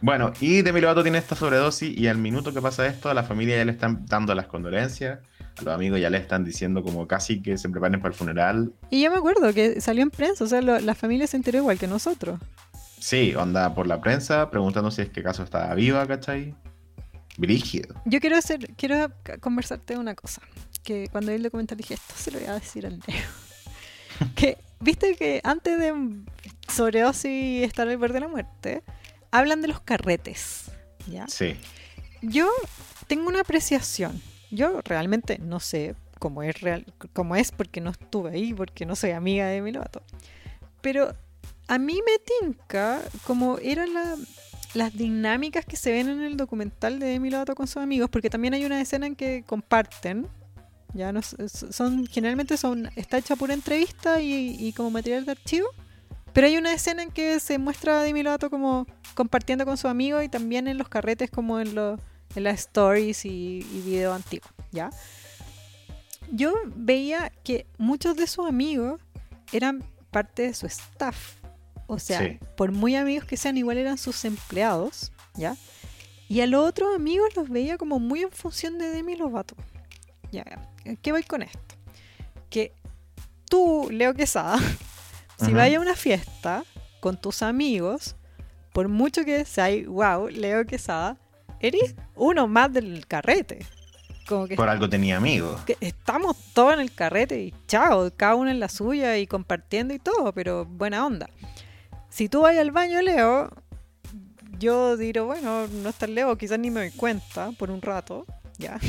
Bueno, 0.00 0.32
y 0.40 0.62
Demi 0.62 0.80
Lovato 0.80 1.02
tiene 1.02 1.18
esta 1.18 1.34
sobredosis 1.34 1.96
y 1.96 2.06
al 2.06 2.18
minuto 2.18 2.52
que 2.52 2.60
pasa 2.60 2.86
esto, 2.86 3.08
a 3.08 3.14
la 3.14 3.24
familia 3.24 3.56
ya 3.56 3.64
le 3.64 3.72
están 3.72 4.06
dando 4.06 4.34
las 4.34 4.46
condolencias, 4.46 5.20
los 5.62 5.74
amigos 5.74 6.00
ya 6.00 6.10
le 6.10 6.18
están 6.18 6.44
diciendo 6.44 6.82
como 6.82 7.06
casi 7.06 7.40
que 7.42 7.56
se 7.58 7.68
preparen 7.68 8.00
para 8.00 8.12
el 8.12 8.18
funeral. 8.18 8.72
Y 8.90 9.02
yo 9.02 9.10
me 9.10 9.16
acuerdo 9.18 9.52
que 9.52 9.80
salió 9.80 10.02
en 10.02 10.10
prensa, 10.10 10.44
o 10.44 10.46
sea, 10.46 10.60
lo- 10.62 10.80
la 10.80 10.94
familia 10.94 11.26
se 11.26 11.36
enteró 11.36 11.58
igual 11.58 11.78
que 11.78 11.86
nosotros. 11.86 12.38
Sí, 12.98 13.34
onda 13.36 13.74
por 13.74 13.86
la 13.86 14.00
prensa, 14.00 14.50
preguntando 14.50 14.90
si 14.90 15.02
es 15.02 15.10
que 15.10 15.22
caso 15.22 15.42
estaba 15.42 15.72
viva, 15.74 16.06
¿cachai? 16.06 16.54
Brígido. 17.36 17.94
Yo 18.04 18.18
quiero 18.20 18.36
hacer, 18.36 18.74
quiero 18.76 19.12
conversarte 19.40 19.94
de 19.94 20.00
una 20.00 20.14
cosa. 20.14 20.42
Que 20.82 21.08
cuando 21.12 21.30
vi 21.30 21.36
el 21.36 21.42
documental 21.44 21.76
dije, 21.78 21.94
esto 21.94 22.14
se 22.16 22.30
lo 22.32 22.38
voy 22.40 22.48
a 22.48 22.54
decir 22.54 22.86
al 22.86 22.98
Leo. 23.06 24.28
que, 24.34 24.58
viste 24.80 25.14
que 25.14 25.40
antes 25.44 25.78
de 25.78 25.94
sobredosis 26.68 27.30
y 27.30 27.62
estar 27.62 27.86
al 27.88 27.96
borde 27.96 28.14
de 28.14 28.20
la 28.20 28.28
muerte, 28.28 28.82
hablan 29.30 29.62
de 29.62 29.68
los 29.68 29.80
carretes. 29.80 30.70
¿Ya? 31.06 31.26
Sí. 31.28 31.56
Yo 32.22 32.48
tengo 33.06 33.28
una 33.28 33.40
apreciación. 33.40 34.20
Yo 34.50 34.80
realmente 34.84 35.38
no 35.38 35.60
sé 35.60 35.94
cómo 36.18 36.42
es 36.42 36.60
real, 36.60 36.84
cómo 37.12 37.36
es 37.36 37.52
porque 37.52 37.80
no 37.80 37.90
estuve 37.90 38.30
ahí, 38.30 38.54
porque 38.54 38.86
no 38.86 38.96
soy 38.96 39.10
amiga 39.12 39.46
de 39.46 39.54
Demi 39.54 39.72
Lovato. 39.72 40.02
Pero 40.80 41.14
a 41.68 41.78
mí 41.78 42.00
me 42.04 42.46
tinca 42.48 43.00
como 43.26 43.58
eran 43.58 43.92
la- 43.94 44.16
las 44.74 44.92
dinámicas 44.94 45.64
que 45.64 45.76
se 45.76 45.92
ven 45.92 46.08
en 46.08 46.20
el 46.22 46.36
documental 46.36 46.98
de 46.98 47.06
Demi 47.06 47.30
Lovato 47.30 47.54
con 47.54 47.66
sus 47.66 47.78
amigos, 47.78 48.10
porque 48.10 48.30
también 48.30 48.54
hay 48.54 48.64
una 48.64 48.80
escena 48.80 49.06
en 49.06 49.16
que 49.16 49.44
comparten. 49.46 50.26
Ya 50.94 51.12
no 51.12 51.20
son 51.22 52.06
generalmente 52.06 52.56
son 52.56 52.88
está 52.96 53.18
hecha 53.18 53.36
pura 53.36 53.52
entrevista 53.54 54.20
y, 54.22 54.56
y 54.58 54.72
como 54.72 54.90
material 54.90 55.24
de 55.26 55.32
archivo. 55.32 55.68
Pero 56.32 56.46
hay 56.46 56.56
una 56.56 56.72
escena 56.72 57.02
en 57.02 57.10
que 57.10 57.40
se 57.40 57.58
muestra 57.58 58.00
a 58.00 58.02
Demi 58.02 58.22
Lovato 58.22 58.48
como 58.50 58.86
compartiendo 59.14 59.64
con 59.64 59.76
sus 59.76 59.90
amigos 59.90 60.24
y 60.24 60.28
también 60.28 60.68
en 60.68 60.78
los 60.78 60.88
carretes 60.88 61.30
como 61.30 61.60
en, 61.60 61.74
los 61.74 62.00
en 62.34 62.44
las 62.44 62.60
stories 62.60 63.24
y, 63.24 63.66
y 63.72 63.82
videos 63.84 64.14
antiguos, 64.16 64.50
¿ya? 64.72 64.90
Yo 66.30 66.54
veía 66.66 67.32
que 67.42 67.66
muchos 67.78 68.16
de 68.16 68.26
sus 68.26 68.46
amigos 68.46 69.00
eran 69.52 69.82
parte 70.10 70.42
de 70.42 70.54
su 70.54 70.66
staff. 70.66 71.34
O 71.86 71.98
sea, 71.98 72.20
Sí. 72.20 72.38
por 72.56 72.70
muy 72.72 72.96
amigos 72.96 73.24
que 73.24 73.36
sean, 73.38 73.56
igual 73.56 73.78
eran 73.78 73.96
sus 73.96 74.24
empleados, 74.26 75.10
¿ya? 75.34 75.56
Y 76.28 76.42
a 76.42 76.46
los 76.46 76.66
otros 76.68 76.94
amigos 76.94 77.34
los 77.34 77.48
veía 77.48 77.78
como 77.78 77.98
muy 77.98 78.20
en 78.22 78.30
función 78.30 78.76
de 78.78 78.90
Demi 78.90 79.16
Lovato. 79.16 79.56
Ya, 80.30 80.44
¿qué 81.00 81.12
voy 81.12 81.22
con 81.22 81.40
esto? 81.40 81.58
Que 82.50 82.74
tú, 83.48 83.88
Leo 83.90 84.12
Quesada, 84.12 84.58
si 85.38 85.46
Ujú. 85.46 85.54
vayas 85.56 85.78
a 85.78 85.82
una 85.82 85.94
fiesta 85.96 86.62
con 87.00 87.18
tus 87.18 87.40
amigos, 87.42 88.16
por 88.74 88.88
mucho 88.88 89.24
que 89.24 89.46
sea, 89.46 89.68
wow, 89.88 90.28
Leo 90.28 90.66
Quesada, 90.66 91.16
eres 91.60 91.94
uno 92.16 92.46
más 92.48 92.72
del 92.72 93.06
carrete. 93.06 93.64
Como 94.26 94.46
que, 94.46 94.56
Por 94.56 94.68
algo 94.68 94.88
tenía 94.88 95.16
amigos. 95.16 95.60
que 95.62 95.76
estamos 95.80 96.36
todos 96.52 96.74
en 96.74 96.80
el 96.80 96.92
carrete 96.92 97.40
y 97.42 97.54
chao, 97.66 98.10
cada 98.16 98.34
uno 98.34 98.50
en 98.50 98.60
la 98.60 98.68
suya 98.68 99.16
y 99.16 99.26
compartiendo 99.26 99.94
y 99.94 99.98
todo, 99.98 100.32
pero 100.32 100.66
buena 100.66 101.06
onda. 101.06 101.30
Si 102.10 102.28
tú 102.28 102.42
vas 102.42 102.56
al 102.58 102.70
baño, 102.70 103.00
Leo, 103.00 103.50
yo 104.58 104.96
diré, 104.96 105.20
bueno, 105.20 105.66
no 105.68 105.88
está 105.88 106.06
Leo, 106.06 106.36
quizás 106.36 106.58
ni 106.58 106.70
me 106.70 106.80
doy 106.80 106.90
cuenta 106.90 107.52
por 107.58 107.70
un 107.70 107.80
rato, 107.82 108.26
ya. 108.58 108.78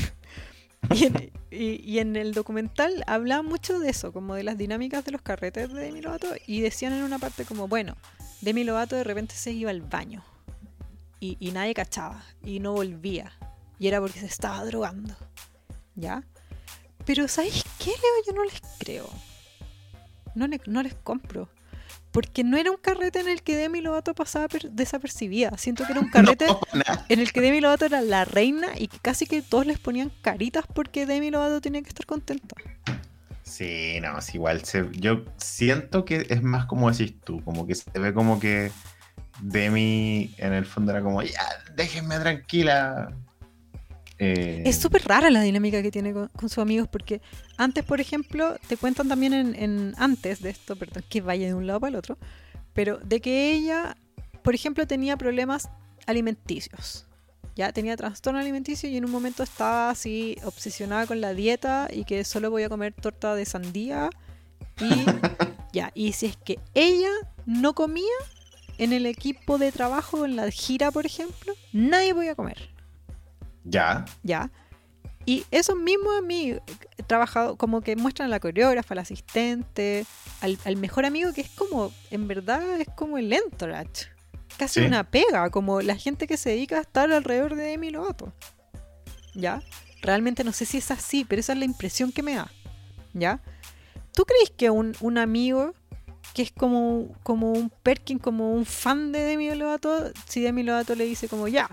Y 0.96 1.06
en, 1.06 1.32
y- 1.52 1.82
y 1.92 2.00
en 2.00 2.16
el 2.16 2.34
documental 2.34 3.04
hablaban 3.06 3.46
mucho 3.46 3.80
de 3.80 3.90
eso, 3.90 4.12
como 4.14 4.34
de 4.36 4.44
las 4.44 4.58
dinámicas 4.58 5.04
de 5.06 5.12
los 5.12 5.22
carretes 5.22 5.72
de 5.72 5.82
Demi 5.82 6.02
Lovato, 6.02 6.28
y 6.48 6.62
decían 6.62 6.94
en 6.94 7.04
una 7.04 7.20
parte 7.20 7.44
como, 7.46 7.68
bueno, 7.68 7.96
Demi 8.42 8.64
Lovato 8.64 8.96
de 8.96 9.04
repente 9.04 9.36
se 9.36 9.52
iba 9.52 9.70
al 9.72 9.82
baño 9.82 10.24
y, 11.20 11.38
y 11.40 11.52
nadie 11.52 11.74
cachaba 11.74 12.24
y 12.44 12.60
no 12.60 12.74
volvía, 12.74 13.32
y 13.80 13.88
era 13.88 14.00
porque 14.00 14.20
se 14.20 14.26
estaba 14.26 14.64
drogando, 14.66 15.16
¿ya? 15.96 16.24
Pero 17.06 17.28
¿sabéis 17.28 17.64
qué, 17.80 17.92
Leo? 17.92 18.24
Yo 18.28 18.34
no 18.34 18.44
les 18.44 18.62
creo. 18.78 19.10
No, 20.36 20.48
le- 20.48 20.62
no 20.68 20.84
les 20.84 20.94
compro. 20.96 21.50
Porque 22.12 22.44
no 22.44 22.58
era 22.58 22.72
un 22.72 22.78
carrete 22.78 23.20
en 23.20 23.28
el 23.28 23.42
que 23.44 23.56
Demi 23.56 23.82
Lovato 23.82 24.14
pasaba 24.16 24.48
per- 24.48 24.72
desapercibida. 24.72 25.58
Siento 25.58 25.86
que 25.86 25.92
era 25.94 26.02
un 26.02 26.10
carrete 26.12 26.46
No, 26.48 26.60
en 27.08 27.20
el 27.20 27.32
que 27.32 27.42
Demi 27.42 27.62
Lovato 27.62 27.86
era 27.86 28.02
la 28.02 28.26
reina 28.26 28.68
y 28.78 28.88
que 28.88 28.98
casi 29.00 29.26
que 29.28 29.42
todos 29.42 29.66
les 29.66 29.80
ponían 29.80 30.12
caritas 30.22 30.66
porque 30.74 31.06
Demi 31.06 31.30
Lovato 31.32 31.62
tenía 31.62 31.82
que 31.82 31.90
estar 31.90 32.06
contenta. 32.06 32.56
Sí, 33.44 34.00
no, 34.02 34.18
es 34.20 34.34
igual. 34.36 34.64
se- 34.66 34.90
yo 34.94 35.26
siento 35.38 36.06
que 36.06 36.28
es 36.30 36.42
más 36.44 36.66
como 36.66 36.92
decís 36.92 37.14
tú, 37.24 37.44
como 37.44 37.66
que 37.66 37.76
se 37.76 37.90
ve 38.00 38.14
como 38.14 38.40
que 38.40 38.72
Demi 39.42 40.34
en 40.38 40.54
el 40.54 40.66
fondo 40.66 40.92
era 40.92 41.02
como, 41.02 41.22
ya, 41.22 41.46
déjenme 41.76 42.18
tranquila. 42.20 43.14
Eh, 44.18 44.64
Es 44.66 44.78
súper 44.78 45.04
rara 45.08 45.30
la 45.30 45.42
dinámica 45.42 45.82
que 45.82 45.92
tiene 45.92 46.12
con, 46.14 46.28
con 46.30 46.50
sus 46.50 46.58
amigos 46.58 46.88
porque 46.90 47.22
antes, 47.58 47.84
por 47.86 48.02
ejemplo, 48.02 48.58
te 48.68 48.76
cuentan 48.76 49.08
también 49.08 49.34
en, 49.34 49.56
en- 49.56 49.94
antes 49.98 50.42
de 50.42 50.50
esto, 50.50 50.76
perdón, 50.76 51.04
que 51.10 51.22
vaya 51.22 51.48
de 51.48 51.54
un 51.54 51.66
lado 51.68 51.80
para 51.80 51.90
el 51.90 51.96
otro, 51.96 52.18
pero 52.74 52.98
de 52.98 53.22
que 53.22 53.54
ella, 53.54 53.96
por 54.44 54.56
ejemplo, 54.56 54.86
tenía 54.88 55.16
problemas 55.18 55.70
alimenticios. 56.06 57.06
Ya 57.56 57.72
tenía 57.74 57.96
trastorno 57.98 58.40
alimenticio 58.40 58.90
y 58.90 58.98
en 58.98 59.06
un 59.06 59.12
momento 59.12 59.44
estaba 59.44 59.90
así 59.90 60.38
obsesionada 60.44 61.08
con 61.08 61.20
la 61.22 61.34
dieta 61.34 61.88
y 61.92 62.04
que 62.06 62.24
solo 62.24 62.50
podía 62.52 62.70
comer 62.70 62.94
torta 62.94 63.36
de 63.36 63.46
sandía 63.46 64.10
y 64.80 64.90
ya, 65.74 65.92
y 65.94 66.14
si 66.14 66.28
es 66.28 66.38
que 66.38 66.60
ella 66.74 67.10
no 67.46 67.74
comía 67.74 68.06
en 68.80 68.94
el 68.94 69.06
equipo 69.06 69.58
de 69.58 69.72
trabajo 69.72 70.26
en 70.26 70.36
la 70.36 70.50
gira, 70.50 70.90
por 70.92 71.06
ejemplo, 71.06 71.54
nadie 71.74 72.14
podía 72.16 72.34
comer. 72.36 72.70
Ya, 73.64 74.06
¿ya? 74.24 74.50
Y 75.26 75.46
esos 75.52 75.76
mismos 75.76 76.18
amigos, 76.18 76.62
trabajado 77.06 77.56
como 77.58 77.82
que 77.82 77.96
muestran 77.96 78.28
a 78.28 78.30
la 78.30 78.40
coreógrafa, 78.40 78.96
al 78.96 79.00
asistente, 79.00 80.06
al, 80.42 80.58
al 80.66 80.76
mejor 80.78 81.06
amigo 81.06 81.34
que 81.34 81.42
es 81.42 81.50
como, 81.52 81.92
en 82.10 82.28
verdad 82.28 82.82
es 82.82 82.88
como 82.96 83.18
el 83.18 83.32
entourage. 83.32 84.08
casi 84.58 84.80
Sí. 84.80 84.86
una 84.86 85.04
pega, 85.04 85.50
como 85.52 85.82
la 85.82 85.96
gente 85.96 86.26
que 86.26 86.36
se 86.38 86.50
dedica 86.50 86.78
a 86.78 86.82
estar 86.82 87.12
alrededor 87.12 87.56
de 87.56 87.64
Demi 87.64 87.92
Lovato. 87.92 88.34
¿Ya? 89.36 89.62
Realmente 90.02 90.44
no 90.44 90.52
sé 90.54 90.66
si 90.66 90.78
es 90.78 90.90
así, 90.90 91.26
pero 91.26 91.42
esa 91.42 91.54
es 91.54 91.60
la 91.60 91.66
impresión 91.66 92.12
que 92.12 92.24
me 92.24 92.36
da. 92.36 92.52
¿Ya? 93.14 93.42
¿Tú 94.14 94.24
crees 94.26 94.50
que 94.50 94.70
un, 94.70 94.96
un 95.02 95.18
amigo 95.18 95.74
que 96.34 96.42
es 96.42 96.52
como, 96.52 97.14
como 97.24 97.52
un 97.52 97.70
Perkin, 97.70 98.20
como 98.20 98.54
un 98.54 98.66
fan 98.66 99.12
de 99.12 99.20
Demi 99.20 99.54
Lovato, 99.56 100.12
si 100.28 100.42
Demi 100.42 100.64
Lovato 100.64 100.96
le 100.96 101.06
dice 101.06 101.28
como 101.28 101.48
ya, 101.48 101.70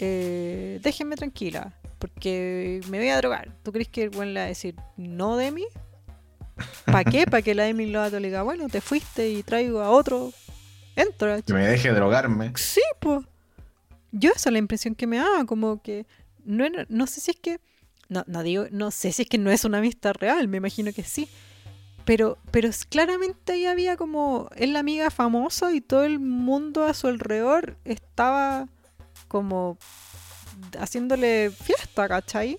eh, 0.00 0.80
déjenme 0.82 1.16
tranquila, 1.16 1.72
porque 1.98 2.80
me 2.88 2.98
voy 2.98 3.08
a 3.08 3.16
drogar. 3.16 3.52
¿Tú 3.62 3.72
crees 3.72 3.88
que 3.88 4.04
el 4.04 4.10
buen 4.10 4.34
le 4.34 4.40
va 4.40 4.46
a 4.46 4.48
decir 4.48 4.76
no 4.96 5.36
Demi? 5.36 5.64
¿Para 6.86 7.04
qué? 7.04 7.26
Para 7.26 7.42
que 7.42 7.54
la 7.54 7.64
Demi 7.64 7.86
Lovato 7.86 8.20
le 8.20 8.28
diga, 8.28 8.42
bueno, 8.42 8.68
te 8.68 8.80
fuiste 8.80 9.30
y 9.30 9.42
traigo 9.42 9.80
a 9.80 9.90
otro. 9.90 10.32
Entra. 10.96 11.42
Que 11.42 11.52
me 11.52 11.66
deje 11.66 11.90
drogarme. 11.90 12.52
Sí, 12.56 12.82
pues. 13.00 13.24
Yo 14.12 14.30
esa 14.30 14.48
es 14.50 14.52
la 14.52 14.58
impresión 14.58 14.94
que 14.94 15.08
me 15.08 15.16
da, 15.16 15.44
como 15.44 15.82
que 15.82 16.06
no, 16.44 16.66
no 16.88 17.06
sé 17.08 17.20
si 17.20 17.32
es 17.32 17.36
que 17.40 17.58
no, 18.08 18.24
no 18.26 18.42
digo, 18.42 18.66
no 18.70 18.90
sé 18.90 19.12
si 19.12 19.22
es 19.22 19.28
que 19.28 19.38
no 19.38 19.50
es 19.50 19.64
una 19.64 19.78
amistad 19.78 20.14
real, 20.18 20.46
me 20.48 20.58
imagino 20.58 20.92
que 20.92 21.02
sí. 21.02 21.28
Pero, 22.04 22.38
pero 22.50 22.68
claramente 22.90 23.52
ahí 23.52 23.66
había 23.66 23.96
como, 23.96 24.50
es 24.56 24.68
la 24.68 24.80
amiga 24.80 25.10
famosa 25.10 25.72
y 25.72 25.80
todo 25.80 26.04
el 26.04 26.18
mundo 26.18 26.84
a 26.84 26.92
su 26.92 27.06
alrededor 27.06 27.76
estaba 27.84 28.68
como 29.28 29.78
haciéndole 30.78 31.50
fiesta, 31.50 32.08
¿cachai? 32.08 32.58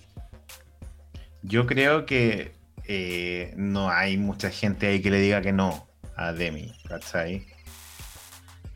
Yo 1.42 1.66
creo 1.66 2.06
que 2.06 2.54
eh, 2.88 3.54
no 3.56 3.88
hay 3.90 4.18
mucha 4.18 4.50
gente 4.50 4.88
ahí 4.88 5.00
que 5.00 5.10
le 5.10 5.20
diga 5.20 5.42
que 5.42 5.52
no 5.52 5.86
a 6.16 6.32
Demi, 6.32 6.72
¿cachai? 6.88 7.46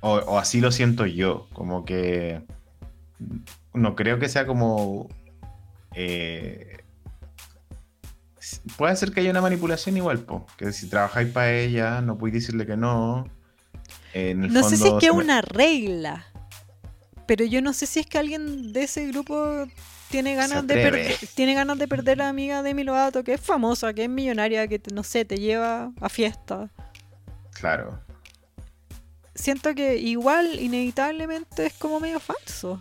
O, 0.01 0.15
o 0.15 0.39
así 0.39 0.61
lo 0.61 0.71
siento 0.71 1.05
yo, 1.05 1.49
como 1.53 1.85
que 1.85 2.43
no 3.75 3.97
creo 3.97 4.19
que 4.19 4.29
sea 4.29 4.47
como... 4.47 5.09
eh, 5.95 6.77
puede 8.77 8.95
ser 8.97 9.13
que 9.13 9.21
haya 9.21 9.31
una 9.31 9.41
manipulación 9.41 9.97
igual, 9.97 10.21
po, 10.21 10.47
que 10.57 10.73
si 10.73 10.89
trabajáis 10.89 11.33
para 11.33 11.53
ella 11.53 12.01
no 12.01 12.19
podéis 12.19 12.35
decirle 12.35 12.67
que 12.67 12.77
no. 12.77 13.29
En 14.13 14.45
el 14.45 14.53
No 14.53 14.63
sé 14.63 14.77
si 14.77 14.89
es 14.89 14.95
que 14.95 15.07
es 15.07 15.13
una 15.13 15.41
regla, 15.41 16.27
pero 17.27 17.45
yo 17.45 17.63
no 17.63 17.73
sé 17.73 17.87
si 17.87 18.01
es 18.01 18.07
que 18.07 18.19
alguien 18.19 18.73
de 18.73 18.85
ese 18.85 19.07
grupo 19.07 19.67
tiene 20.11 20.35
ganas 20.35 20.67
de 20.67 20.75
perder, 20.75 21.17
tiene 21.35 21.55
ganas 21.55 21.79
de 21.79 21.87
perder 21.87 22.21
a 22.21 22.25
la 22.25 22.29
amiga 22.31 22.63
de 22.63 22.75
Lovato, 22.85 23.23
que 23.23 23.35
es 23.35 23.41
famosa, 23.41 23.95
que 23.95 24.05
es 24.05 24.11
millonaria, 24.11 24.67
que 24.67 24.81
no 24.93 25.05
sé, 25.05 25.25
te 25.25 25.37
lleva 25.37 25.93
a 26.01 26.09
fiesta. 26.09 26.69
Claro. 27.53 28.01
Siento 29.35 29.75
que 29.75 29.97
igual 29.97 30.59
inevitablemente 30.61 31.67
es 31.67 31.73
como 31.75 32.01
medio 32.01 32.19
falso. 32.19 32.81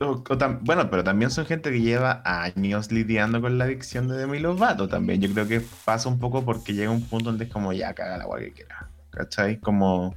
O- 0.00 0.12
o 0.12 0.38
tam- 0.38 0.60
bueno, 0.62 0.88
pero 0.90 1.02
también 1.02 1.30
son 1.30 1.44
gente 1.44 1.72
que 1.72 1.80
lleva 1.80 2.22
años 2.24 2.92
lidiando 2.92 3.40
con 3.40 3.58
la 3.58 3.64
adicción 3.64 4.06
de 4.08 4.16
Demi 4.16 4.38
Lovato 4.38 4.88
también. 4.88 5.20
Yo 5.20 5.32
creo 5.32 5.48
que 5.48 5.60
pasa 5.84 6.08
un 6.08 6.18
poco 6.20 6.44
porque 6.44 6.72
llega 6.72 6.90
un 6.90 7.02
punto 7.02 7.30
donde 7.30 7.44
es 7.46 7.50
como 7.50 7.72
ya 7.72 7.92
caga 7.94 8.16
la 8.16 8.24
agua 8.24 8.38
que 8.38 8.52
quiera. 8.52 8.88
¿Cachai? 9.10 9.58
Como 9.58 10.14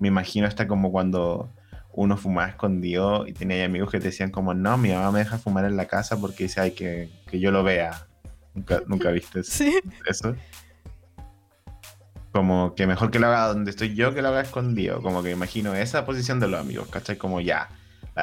me 0.00 0.08
imagino 0.08 0.46
hasta 0.48 0.66
como 0.66 0.90
cuando 0.90 1.52
uno 1.92 2.16
fumaba 2.16 2.48
escondido 2.48 3.26
y 3.26 3.32
tenía 3.32 3.64
amigos 3.64 3.90
que 3.90 3.98
te 3.98 4.06
decían 4.06 4.30
como 4.30 4.54
no, 4.54 4.76
mi 4.78 4.90
mamá 4.92 5.10
me 5.12 5.18
deja 5.20 5.38
fumar 5.38 5.64
en 5.64 5.76
la 5.76 5.86
casa 5.86 6.16
porque 6.20 6.44
dice 6.44 6.60
ay 6.60 6.70
que, 6.72 7.08
que 7.30 7.38
yo 7.40 7.50
lo 7.52 7.62
vea. 7.62 8.06
Nunca, 8.54 8.82
nunca 8.88 9.10
viste 9.10 9.40
eso. 9.40 9.50
Sí. 9.64 9.78
eso. 10.08 10.34
Como 12.32 12.74
que 12.74 12.86
mejor 12.86 13.10
que 13.10 13.18
lo 13.18 13.26
haga 13.28 13.48
donde 13.48 13.70
estoy 13.70 13.94
yo 13.94 14.14
que 14.14 14.22
lo 14.22 14.28
haga 14.28 14.42
escondido. 14.42 15.00
Como 15.02 15.22
que 15.22 15.28
me 15.30 15.34
imagino 15.34 15.74
esa 15.74 16.04
posición 16.04 16.40
de 16.40 16.48
los 16.48 16.60
amigos, 16.60 16.88
¿cachai? 16.88 17.16
Como 17.16 17.40
ya, 17.40 17.68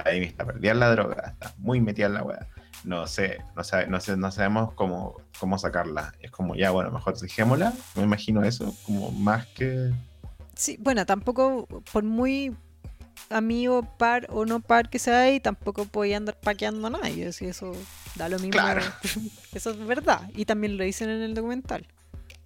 la 0.04 0.12
Amy 0.12 0.26
está 0.26 0.46
perdida 0.46 0.72
en 0.72 0.80
la 0.80 0.92
droga, 0.92 1.32
está 1.34 1.54
muy 1.58 1.82
metida 1.82 2.08
en 2.08 2.14
la 2.16 2.24
wea. 2.24 2.48
No 2.84 3.08
sé, 3.08 3.40
no, 3.56 3.64
sabe, 3.64 3.88
no, 3.88 4.00
sé, 4.00 4.16
no 4.16 4.32
sabemos 4.32 4.74
cómo, 4.74 5.16
cómo 5.40 5.58
sacarla. 5.58 6.14
Es 6.20 6.30
como 6.30 6.56
ya, 6.56 6.70
bueno, 6.72 6.92
mejor 6.92 7.18
dejémosla. 7.18 7.74
Me 7.96 8.04
imagino 8.04 8.44
eso, 8.44 8.76
como 8.86 9.12
más 9.12 9.48
que. 9.48 9.92
Sí, 10.56 10.78
bueno, 10.80 11.06
tampoco 11.06 11.68
por 11.92 12.04
muy 12.04 12.56
amigo 13.30 13.82
par 13.98 14.28
o 14.30 14.46
no 14.46 14.60
par 14.60 14.90
que 14.90 15.00
sea 15.00 15.32
y 15.34 15.40
tampoco 15.40 15.86
podía 15.86 16.18
andar 16.18 16.38
paqueando 16.40 16.86
a 16.88 16.92
nadie, 16.92 17.32
si 17.34 17.46
eso 17.46 17.72
da 18.16 18.30
lo 18.30 18.38
mismo. 18.38 18.52
Claro. 18.52 18.82
Eso 19.54 19.72
es 19.72 19.80
verdad. 19.86 20.30
Y 20.36 20.46
también 20.46 20.78
lo 20.78 20.84
dicen 20.84 21.10
en 21.10 21.22
el 21.22 21.34
documental. 21.34 21.88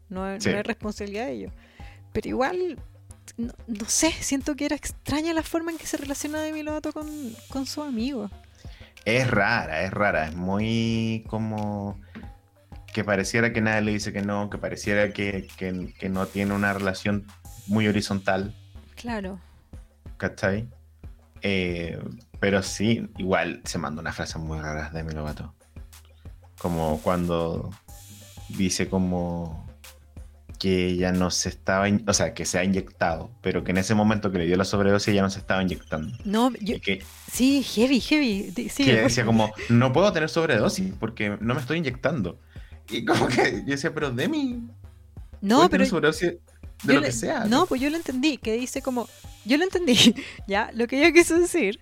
No, 0.10 0.40
Sí. 0.40 0.50
no 0.52 0.58
es 0.60 0.66
responsabilidad 0.66 1.26
de 1.26 1.34
ellos. 1.34 1.54
Pero 2.14 2.30
igual, 2.30 2.80
no, 3.40 3.54
no 3.68 3.86
sé, 3.88 4.12
siento 4.12 4.56
que 4.56 4.66
era 4.66 4.76
extraña 4.76 5.34
la 5.34 5.44
forma 5.44 5.72
en 5.72 5.78
que 5.78 5.88
se 5.88 5.98
relaciona 5.98 6.40
Demi 6.40 6.64
Lovato 6.64 6.92
con, 6.92 7.08
con 7.50 7.66
su 7.66 7.82
amigo. 7.82 8.30
Es 9.06 9.30
rara, 9.30 9.84
es 9.84 9.92
rara. 9.92 10.28
Es 10.28 10.36
muy 10.36 11.26
como. 11.28 12.00
Que 12.94 13.04
pareciera 13.04 13.54
que 13.54 13.62
nadie 13.62 13.82
le 13.82 13.92
dice 13.94 14.12
que 14.12 14.22
no, 14.22 14.50
que 14.50 14.58
pareciera 14.58 15.14
que, 15.14 15.48
que, 15.58 15.94
que 15.98 16.10
no 16.10 16.26
tiene 16.26 16.54
una 16.54 16.74
relación 16.74 17.26
muy 17.68 17.88
horizontal. 17.88 18.54
Claro. 18.96 19.40
¿cachai? 20.20 20.70
Eh, 21.42 21.98
pero 22.40 22.62
sí, 22.62 23.10
igual 23.18 23.62
se 23.64 23.80
manda 23.80 24.02
una 24.02 24.14
frase 24.14 24.38
muy 24.38 24.60
rara 24.60 24.90
de 24.90 25.00
Demi 25.00 25.14
Lovato. 25.14 25.56
Como 26.60 27.02
cuando 27.02 27.72
dice 28.50 28.90
como 28.90 29.69
que 30.60 30.88
ella 30.90 31.12
no 31.14 31.32
se 31.32 31.50
estaba, 31.50 31.88
o 32.06 32.14
sea, 32.14 32.34
que 32.34 32.46
se 32.46 32.60
ha 32.60 32.64
inyectado, 32.66 33.32
pero 33.42 33.64
que 33.64 33.72
en 33.72 33.78
ese 33.78 33.96
momento 33.96 34.30
que 34.32 34.38
le 34.40 34.46
dio 34.46 34.58
la 34.58 34.66
sobredosis 34.66 35.08
ella 35.08 35.22
no 35.22 35.30
se 35.30 35.40
estaba 35.40 35.64
inyectando. 35.64 36.16
No, 36.26 36.52
yo, 36.60 36.80
que, 36.82 37.02
sí, 37.32 37.64
heavy, 37.64 38.02
heavy. 38.02 38.52
Que 38.76 39.02
decía 39.04 39.26
como, 39.26 39.52
no 39.70 39.92
puedo 39.94 40.12
tener 40.12 40.30
sobredosis 40.30 40.94
porque 41.00 41.38
no 41.40 41.56
me 41.56 41.62
estoy 41.62 41.78
inyectando. 41.78 42.38
Y 42.90 43.06
como 43.06 43.28
que 43.28 43.62
yo 43.66 43.72
decía, 43.72 43.94
pero 43.94 44.12
Demi, 44.12 44.68
No, 45.42 45.70
pero 45.70 45.86
sobredosis 45.86 46.34
de 46.84 46.94
lo 46.94 47.00
le- 47.00 47.06
que 47.08 47.12
sea. 47.14 47.46
No, 47.46 47.66
pues 47.66 47.80
yo 47.82 47.90
lo 47.90 47.96
entendí, 47.98 48.38
que 48.38 48.54
dice 48.54 48.82
como, 48.82 49.08
yo 49.46 49.58
lo 49.58 49.64
entendí, 49.64 49.96
ya, 50.48 50.72
lo 50.74 50.88
que 50.88 50.98
ella 51.00 51.14
quiso 51.14 51.40
decir 51.40 51.80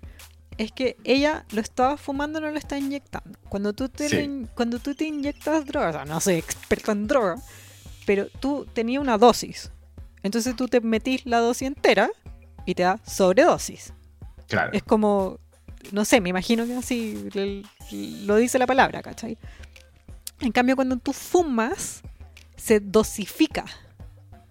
es 0.59 0.71
que 0.71 0.97
ella 1.03 1.45
lo 1.51 1.61
estaba 1.61 1.97
fumando, 1.97 2.39
no 2.41 2.51
lo 2.51 2.57
está 2.57 2.77
inyectando. 2.77 3.37
Cuando 3.49 3.73
tú 3.73 3.89
te, 3.89 4.09
Sí. 4.09 4.47
cuando 4.55 4.77
tú 4.79 4.93
te 4.95 5.05
inyectas 5.05 5.65
droga, 5.65 5.89
o 5.89 5.93
sea, 5.93 6.05
no 6.05 6.19
soy 6.19 6.35
experto 6.35 6.91
en 6.91 7.07
droga, 7.07 7.35
pero 8.07 8.27
tú 8.39 8.65
tenías 8.73 9.01
una 9.01 9.17
dosis. 9.17 9.69
Entonces 10.23 10.55
tú 10.55 10.69
te 10.69 10.79
metís 10.79 11.25
la 11.25 11.39
dosis 11.39 11.67
entera 11.67 12.09
y 12.65 12.73
te 12.73 12.83
da 12.83 12.99
sobredosis. 13.05 13.93
Claro, 14.47 14.71
Es 14.71 14.81
como, 14.81 15.39
no 15.91 16.05
sé, 16.05 16.21
me 16.21 16.29
imagino 16.29 16.65
que 16.65 16.73
así 16.77 17.29
lo 18.25 18.37
dice 18.37 18.57
la 18.59 18.65
palabra, 18.65 19.01
¿cachai? 19.01 19.37
En 20.39 20.53
cambio, 20.53 20.77
cuando 20.77 20.95
tú 20.95 21.11
fumas, 21.11 22.01
se 22.55 22.79
dosifica. 22.79 23.65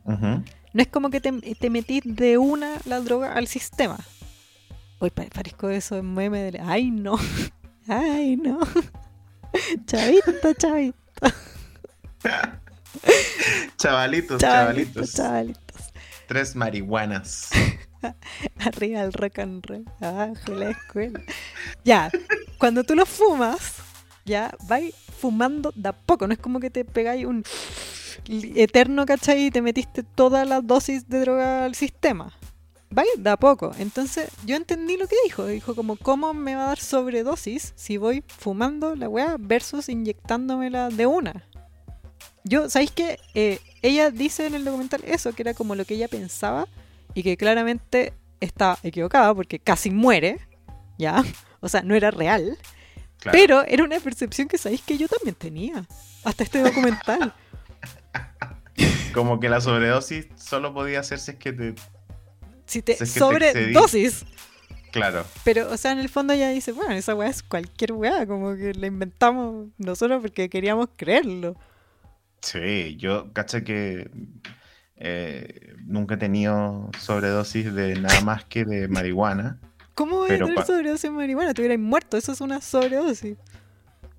Ujú. 0.04 0.44
No 0.74 0.82
es 0.82 0.88
como 0.88 1.08
que 1.08 1.22
te, 1.22 1.32
te 1.32 1.70
metís 1.70 2.02
de 2.04 2.36
una 2.36 2.76
la 2.84 3.00
droga 3.00 3.32
al 3.32 3.46
sistema. 3.46 3.98
Hoy 4.98 5.08
parezco 5.08 5.70
eso 5.70 5.96
en 5.96 6.12
meme 6.12 6.52
de... 6.52 6.60
Ay, 6.60 6.90
no. 6.90 7.16
Ay, 7.88 8.36
no. 8.36 8.58
Chavito, 9.86 10.52
chavito. 10.58 10.98
Chavalitos, 13.76 14.40
Chavalitos, 14.40 15.12
chavalitos. 15.12 15.12
chavalitos. 15.12 15.92
Tres 16.26 16.56
marihuanas. 16.56 17.50
Arriba 18.58 19.02
el 19.02 19.12
rock 19.12 19.38
and 19.38 19.64
roll. 19.66 19.84
Abajo 20.00 20.52
la 20.52 20.70
escuela. 20.70 21.20
Ya, 21.84 22.10
cuando 22.58 22.84
tú 22.84 22.94
lo 22.94 23.06
fumas, 23.06 23.74
ya 24.24 24.54
vais 24.68 24.94
fumando 25.20 25.72
de 25.74 25.88
a 25.88 25.92
poco. 25.92 26.26
No 26.26 26.32
es 26.32 26.38
como 26.38 26.60
que 26.60 26.70
te 26.70 26.84
pegáis 26.84 27.26
un 27.26 27.44
eterno, 28.28 29.06
¿cachai? 29.06 29.46
Y 29.46 29.50
te 29.50 29.62
metiste 29.62 30.02
toda 30.02 30.44
la 30.44 30.60
dosis 30.60 31.08
de 31.08 31.20
droga 31.20 31.64
al 31.64 31.74
sistema. 31.74 32.32
Vais 32.90 33.08
de 33.16 33.30
a 33.30 33.36
poco. 33.36 33.72
Entonces, 33.78 34.28
yo 34.44 34.56
entendí 34.56 34.96
lo 34.96 35.06
que 35.06 35.16
dijo. 35.24 35.46
Dijo 35.46 35.74
como, 35.74 35.96
¿cómo 35.96 36.34
me 36.34 36.54
va 36.54 36.64
a 36.64 36.68
dar 36.68 36.78
sobredosis 36.78 37.72
si 37.76 37.96
voy 37.98 38.24
fumando 38.26 38.94
la 38.96 39.08
weá 39.08 39.36
versus 39.38 39.88
inyectándomela 39.88 40.88
de 40.88 41.06
una? 41.06 41.46
Yo, 42.48 42.70
¿sabéis 42.70 42.92
qué? 42.92 43.18
Eh, 43.34 43.58
ella 43.82 44.10
dice 44.10 44.46
en 44.46 44.54
el 44.54 44.64
documental 44.64 45.02
eso, 45.04 45.32
que 45.32 45.42
era 45.42 45.52
como 45.54 45.74
lo 45.74 45.84
que 45.84 45.94
ella 45.94 46.06
pensaba 46.08 46.66
y 47.14 47.22
que 47.22 47.36
claramente 47.36 48.12
está 48.40 48.78
equivocada 48.82 49.34
porque 49.34 49.58
casi 49.58 49.90
muere, 49.90 50.38
¿ya? 50.98 51.22
O 51.60 51.68
sea, 51.68 51.82
no 51.82 51.94
era 51.96 52.10
real, 52.12 52.56
Claro. 53.18 53.36
pero 53.36 53.64
era 53.66 53.82
una 53.82 53.98
percepción 53.98 54.46
que 54.46 54.58
sabéis 54.58 54.82
que 54.82 54.98
yo 54.98 55.08
también 55.08 55.34
tenía, 55.34 55.84
hasta 56.22 56.44
este 56.44 56.60
documental. 56.60 57.34
Como 59.12 59.40
que 59.40 59.48
la 59.48 59.60
sobredosis 59.60 60.28
solo 60.36 60.74
podía 60.74 61.00
hacerse 61.00 61.32
es 61.32 61.38
que 61.38 61.52
te. 61.52 61.74
Si 62.66 62.82
te 62.82 62.94
Si 62.96 63.04
es 63.04 63.12
que 63.12 63.14
te 63.14 63.18
sobredosis. 63.18 64.26
Claro. 64.92 65.24
Pero, 65.44 65.70
o 65.72 65.76
sea, 65.76 65.92
en 65.92 65.98
el 65.98 66.08
fondo 66.08 66.34
ella 66.34 66.50
dice, 66.50 66.72
bueno, 66.72 66.92
esa 66.92 67.14
weá 67.14 67.28
es 67.28 67.42
cualquier 67.42 67.92
weá, 67.92 68.26
como 68.26 68.54
que 68.54 68.72
la 68.74 68.86
inventamos 68.86 69.68
nosotros 69.78 70.20
porque 70.20 70.48
queríamos 70.48 70.88
creerlo. 70.96 71.56
Sí, 72.46 72.96
yo, 72.96 73.32
cacha 73.32 73.62
que. 73.64 74.08
Eh, 74.98 75.74
nunca 75.84 76.14
he 76.14 76.16
tenido 76.16 76.90
sobredosis 76.98 77.74
de 77.74 78.00
nada 78.00 78.20
más 78.20 78.44
que 78.44 78.64
de 78.64 78.86
marihuana. 78.86 79.58
¿Cómo 79.94 80.18
voy 80.18 80.30
a 80.30 80.38
tener 80.38 80.64
sobredosis 80.64 81.02
de 81.02 81.10
marihuana? 81.10 81.54
Te 81.54 81.62
hubieras 81.62 81.80
muerto, 81.80 82.16
eso 82.16 82.32
es 82.32 82.40
una 82.40 82.60
sobredosis. 82.60 83.36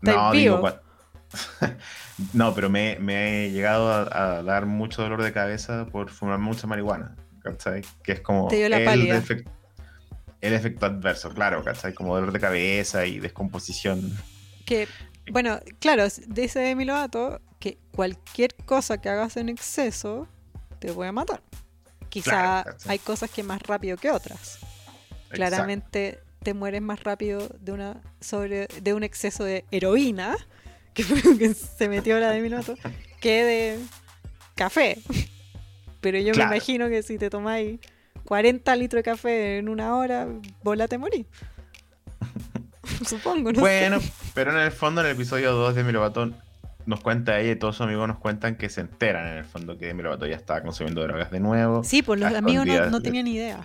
No, 0.01 0.31
digo, 0.33 0.61
no, 2.33 2.53
pero 2.53 2.69
me, 2.69 2.97
me 2.99 3.45
he 3.45 3.51
llegado 3.51 3.91
a, 3.91 4.37
a 4.37 4.43
dar 4.43 4.65
mucho 4.65 5.01
dolor 5.01 5.23
de 5.23 5.31
cabeza 5.31 5.85
por 5.85 6.09
fumar 6.09 6.37
mucha 6.37 6.67
marihuana, 6.67 7.15
¿cachai? 7.41 7.81
Que 8.03 8.11
es 8.11 8.19
como 8.19 8.49
Te 8.49 8.57
dio 8.57 8.69
la 8.69 8.77
el, 8.77 10.53
efecto 10.53 10.85
adverso, 10.85 11.33
claro, 11.33 11.63
¿cachai? 11.63 11.93
Como 11.93 12.13
dolor 12.13 12.33
de 12.33 12.39
cabeza 12.41 13.05
y 13.05 13.19
descomposición. 13.19 14.15
Que, 14.65 14.87
bueno, 15.31 15.59
claro, 15.79 16.03
dice 16.27 16.59
Demi 16.59 16.83
Lovato 16.85 17.41
que 17.59 17.77
cualquier 17.91 18.53
cosa 18.65 18.99
que 18.99 19.09
hagas 19.09 19.37
en 19.37 19.49
exceso 19.49 20.27
te 20.79 20.93
puede 20.93 21.11
matar. 21.11 21.41
Quizá 22.09 22.63
hay 22.87 22.99
cosas 22.99 23.29
que 23.29 23.43
más 23.43 23.61
rápido 23.61 23.97
que 23.97 24.11
otras. 24.11 24.59
Claramente 25.29 26.19
te 26.43 26.53
mueres 26.53 26.81
más 26.81 27.03
rápido 27.03 27.47
de 27.59 27.71
una 27.73 28.01
sobre 28.21 28.67
de 28.81 28.93
un 28.93 29.03
exceso 29.03 29.43
de 29.43 29.65
heroína, 29.71 30.37
que 30.93 31.03
fue 31.03 31.21
lo 31.21 31.37
que 31.37 31.53
se 31.53 31.89
metió 31.89 32.19
la 32.19 32.31
Demi 32.31 32.49
Lovato, 32.49 32.75
que 33.19 33.43
de 33.43 33.79
café. 34.55 34.99
Pero 35.99 36.19
yo 36.19 36.33
Claro. 36.33 36.49
me 36.49 36.55
imagino 36.55 36.87
que 36.89 37.03
si 37.03 37.17
te 37.17 37.29
tomáis 37.29 37.79
40 38.23 38.75
litros 38.75 38.99
de 38.99 39.03
café 39.03 39.57
en 39.57 39.67
una 39.69 39.95
hora, 39.95 40.27
vos 40.63 40.77
te 40.87 40.97
morís. 40.97 41.25
Supongo, 43.07 43.51
no 43.51 43.55
sé. 43.55 43.61
Bueno, 43.61 43.99
pero 44.33 44.51
en 44.51 44.59
el 44.59 44.71
fondo, 44.71 45.01
en 45.01 45.07
el 45.07 45.13
episodio 45.13 45.53
2 45.53 45.75
de 45.75 45.83
Milovato, 45.83 46.31
nos 46.87 47.01
cuenta 47.01 47.39
ella 47.39 47.51
y 47.51 47.55
todos 47.55 47.75
sus 47.75 47.85
amigos 47.85 48.07
nos 48.07 48.17
cuentan 48.17 48.55
que 48.55 48.69
se 48.69 48.81
enteran 48.81 49.27
en 49.27 49.37
el 49.37 49.45
fondo 49.45 49.77
que 49.77 49.93
Milovato 49.93 50.25
ya 50.25 50.35
estaba 50.35 50.61
consumiendo 50.61 51.03
drogas 51.03 51.29
de 51.29 51.39
nuevo. 51.39 51.83
Sí, 51.83 52.01
pues 52.01 52.19
los 52.19 52.33
amigos 52.33 52.65
no, 52.65 52.99
de- 52.99 53.01
tenían 53.01 53.27
idea. 53.27 53.59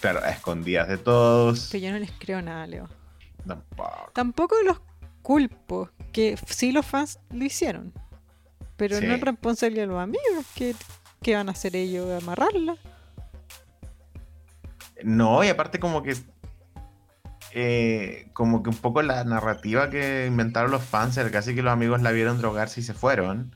Claro, 0.00 0.20
a 0.22 0.30
escondidas 0.30 0.88
de 0.88 0.96
todos. 0.98 1.68
Que 1.70 1.80
yo 1.80 1.90
no 1.92 1.98
les 1.98 2.12
creo 2.12 2.40
nada, 2.42 2.66
Leo. 2.66 2.88
Tampoco. 3.46 4.10
Tampoco 4.14 4.54
los 4.64 4.80
culpo, 5.22 5.90
que 6.12 6.38
sí 6.46 6.72
los 6.72 6.86
fans 6.86 7.18
lo 7.30 7.44
hicieron. 7.44 7.92
Pero 8.76 8.98
Sí. 8.98 9.06
no 9.06 9.14
es 9.14 9.20
responsabilidad 9.20 9.84
de 9.84 9.86
los 9.88 10.00
amigos. 10.02 10.44
que 10.54 10.74
qué 11.22 11.34
van 11.36 11.48
a 11.48 11.52
hacer 11.52 11.74
ellos? 11.74 12.22
¿Amarrarla? 12.22 12.76
No, 15.02 15.42
y 15.44 15.48
aparte 15.48 15.78
como 15.78 16.02
que 16.02 16.14
eh, 17.54 18.28
como 18.32 18.62
que 18.62 18.70
un 18.70 18.76
poco 18.76 19.00
la 19.02 19.24
narrativa 19.24 19.88
que 19.90 20.26
inventaron 20.26 20.70
los 20.70 20.82
fans 20.82 21.16
era 21.16 21.30
casi 21.30 21.54
que 21.54 21.62
los 21.62 21.72
amigos 21.72 22.02
la 22.02 22.10
vieron 22.10 22.38
drogarse 22.38 22.80
y 22.80 22.82
se 22.82 22.94
fueron. 22.94 23.54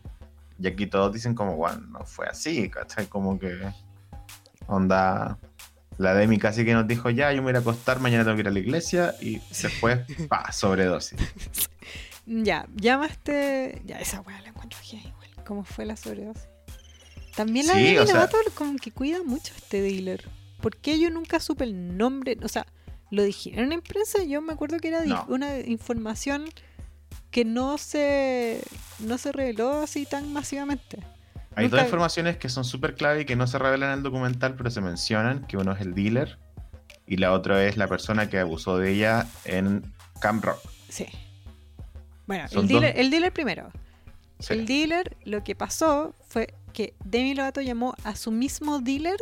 Y 0.60 0.66
aquí 0.66 0.86
todos 0.86 1.12
dicen 1.12 1.34
como, 1.34 1.56
bueno, 1.56 1.80
no 1.90 2.04
fue 2.04 2.26
así, 2.26 2.68
¿cachai? 2.70 3.06
Como 3.06 3.38
que 3.38 3.58
onda... 4.66 5.38
La 5.98 6.14
Demi 6.14 6.38
casi 6.38 6.64
que 6.64 6.74
nos 6.74 6.86
dijo, 6.86 7.10
ya, 7.10 7.32
yo 7.32 7.42
me 7.42 7.50
voy 7.50 7.56
a 7.56 7.58
acostar, 7.58 7.98
mañana 7.98 8.22
tengo 8.22 8.36
que 8.36 8.42
ir 8.42 8.46
a 8.46 8.52
la 8.52 8.60
iglesia. 8.60 9.16
Y 9.20 9.40
después, 9.50 9.98
pa, 10.28 10.52
sobredosis. 10.52 11.18
Ya, 12.24 12.68
llamaste. 12.76 13.82
Ya, 13.84 13.98
esa 13.98 14.20
weá 14.20 14.40
la 14.42 14.50
encuentro 14.50 14.78
aquí 14.78 14.96
igual. 14.98 15.28
¿Cómo 15.44 15.64
fue 15.64 15.86
la 15.86 15.96
sobredosis? 15.96 16.46
También 17.34 17.66
la 17.66 17.72
Sí, 17.72 17.82
Demi 17.82 17.98
o 17.98 18.06
sea- 18.06 18.14
Lovato 18.14 18.36
como 18.54 18.76
que 18.76 18.92
cuida 18.92 19.24
mucho 19.24 19.52
a 19.54 19.56
este 19.56 19.82
dealer. 19.82 20.28
¿Por 20.60 20.76
qué 20.76 21.00
yo 21.00 21.10
nunca 21.10 21.40
supe 21.40 21.64
el 21.64 21.96
nombre? 21.96 22.36
O 22.44 22.48
sea, 22.48 22.64
lo 23.10 23.22
dijeron 23.22 23.72
en 23.72 23.80
prensa. 23.80 24.22
Yo 24.24 24.40
me 24.42 24.52
acuerdo 24.52 24.78
que 24.78 24.88
era 24.88 25.04
No. 25.04 25.24
una 25.28 25.58
información 25.60 26.46
que 27.30 27.44
no 27.44 27.78
se, 27.78 28.62
no 29.00 29.18
se 29.18 29.32
reveló 29.32 29.80
así 29.82 30.06
tan 30.06 30.32
masivamente. 30.32 30.98
Hay 31.54 31.64
Nunca- 31.64 31.76
dos 31.78 31.86
informaciones 31.86 32.36
que 32.36 32.48
son 32.48 32.64
súper 32.64 32.94
clave 32.94 33.22
y 33.22 33.24
que 33.24 33.36
no 33.36 33.46
se 33.46 33.58
revelan 33.58 33.90
en 33.92 33.98
el 33.98 34.02
documental, 34.02 34.54
pero 34.56 34.70
se 34.70 34.80
mencionan, 34.80 35.46
que 35.46 35.56
uno 35.56 35.72
es 35.72 35.80
el 35.80 35.94
dealer 35.94 36.38
y 37.06 37.16
la 37.16 37.32
otra 37.32 37.64
es 37.66 37.76
la 37.76 37.88
persona 37.88 38.28
que 38.30 38.38
abusó 38.38 38.78
de 38.78 38.92
ella 38.92 39.26
en 39.44 39.92
Camp 40.20 40.44
Rock. 40.44 40.60
Sí. 40.88 41.06
Bueno, 42.26 42.44
el 42.44 42.50
dos- 42.54 42.68
dealer, 42.68 42.98
el 42.98 43.10
dealer 43.10 43.32
primero. 43.32 43.70
Sí. 44.38 44.52
El 44.54 44.66
dealer, 44.66 45.16
lo 45.24 45.42
que 45.42 45.54
pasó 45.56 46.14
fue 46.28 46.54
que 46.72 46.94
Demi 47.04 47.34
Lovato 47.34 47.60
llamó 47.60 47.94
a 48.04 48.14
su 48.14 48.30
mismo 48.30 48.78
dealer 48.78 49.16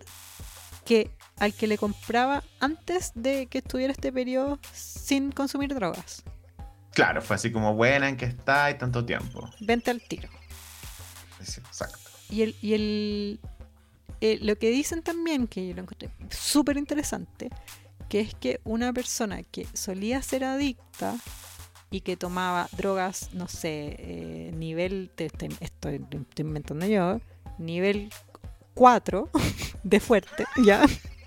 que 0.86 1.10
al 1.38 1.52
que 1.52 1.66
le 1.66 1.76
compraba 1.76 2.42
antes 2.60 3.12
de 3.14 3.46
que 3.48 3.58
estuviera 3.58 3.92
este 3.92 4.10
periodo 4.12 4.58
sin 4.72 5.32
consumir 5.32 5.74
drogas. 5.74 6.22
Claro, 6.92 7.20
fue 7.20 7.36
así 7.36 7.52
como 7.52 7.74
buena 7.74 8.08
en 8.08 8.16
que 8.16 8.24
está 8.24 8.70
y 8.70 8.78
tanto 8.78 9.04
tiempo. 9.04 9.50
Vente 9.60 9.90
al 9.90 10.00
tiro. 10.00 10.30
Sí, 11.42 11.60
exacto. 11.60 11.98
Y 12.30 12.42
el, 12.42 12.56
y 12.62 12.72
el 12.72 13.40
eh, 14.22 14.38
lo 14.40 14.56
que 14.56 14.70
dicen 14.70 15.02
también, 15.02 15.46
que 15.46 15.68
yo 15.68 15.74
lo 15.74 15.82
encontré 15.82 16.08
súper 16.30 16.78
interesante, 16.78 17.50
que 18.08 18.20
es 18.20 18.34
que 18.34 18.60
una 18.64 18.92
persona 18.94 19.42
que 19.42 19.66
solía 19.74 20.22
ser 20.22 20.44
adicta 20.44 21.16
y 21.90 22.00
que 22.00 22.16
tomaba 22.16 22.68
drogas, 22.76 23.34
no 23.34 23.46
sé, 23.46 23.94
eh, 23.98 24.52
nivel, 24.54 25.10
te- 25.14 25.28
te- 25.28 25.50
esto 25.60 25.88
estoy 25.90 26.24
inventando 26.38 26.86
yo, 26.86 27.20
nivel 27.58 28.10
4 28.76 29.28
de 29.82 29.98
fuerte, 30.00 30.44
ya. 30.64 30.84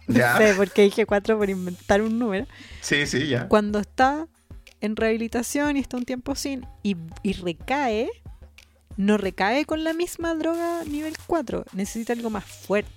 Ya. 0.07 0.31
No 0.33 0.37
sé 0.39 0.53
por 0.55 0.71
qué 0.71 0.83
dije 0.83 1.05
4 1.05 1.37
por 1.37 1.49
inventar 1.49 2.01
un 2.01 2.17
número. 2.17 2.47
Sí, 2.81 3.05
sí, 3.05 3.27
ya. 3.27 3.47
Cuando 3.47 3.77
está 3.79 4.27
en 4.81 4.95
rehabilitación 4.95 5.77
y 5.77 5.81
está 5.81 5.97
un 5.97 6.05
tiempo 6.05 6.33
sin 6.35 6.65
y, 6.81 6.95
y 7.21 7.33
recae, 7.33 8.09
no 8.97 9.17
recae 9.17 9.65
con 9.65 9.83
la 9.83 9.93
misma 9.93 10.33
droga 10.33 10.83
nivel 10.85 11.13
4, 11.27 11.65
necesita 11.73 12.13
algo 12.13 12.29
más 12.31 12.43
fuerte. 12.45 12.89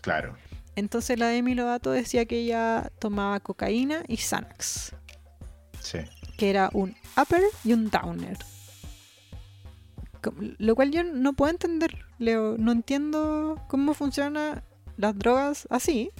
Claro. 0.00 0.36
Entonces 0.74 1.18
la 1.18 1.28
Demi 1.28 1.54
Lovato 1.54 1.90
decía 1.90 2.24
que 2.24 2.38
ella 2.38 2.90
tomaba 2.98 3.40
cocaína 3.40 4.02
y 4.08 4.16
Xanax, 4.16 4.94
Sí. 5.80 5.98
que 6.38 6.50
era 6.50 6.70
un 6.72 6.94
upper 7.20 7.42
y 7.64 7.72
un 7.72 7.90
downer. 7.90 8.36
Lo 10.58 10.74
cual 10.74 10.90
yo 10.90 11.02
no 11.04 11.32
puedo 11.34 11.50
entender, 11.50 12.04
Leo. 12.18 12.56
No 12.58 12.72
entiendo 12.72 13.60
cómo 13.68 13.94
funcionan 13.94 14.62
las 14.96 15.18
drogas 15.18 15.66
así. 15.70 16.10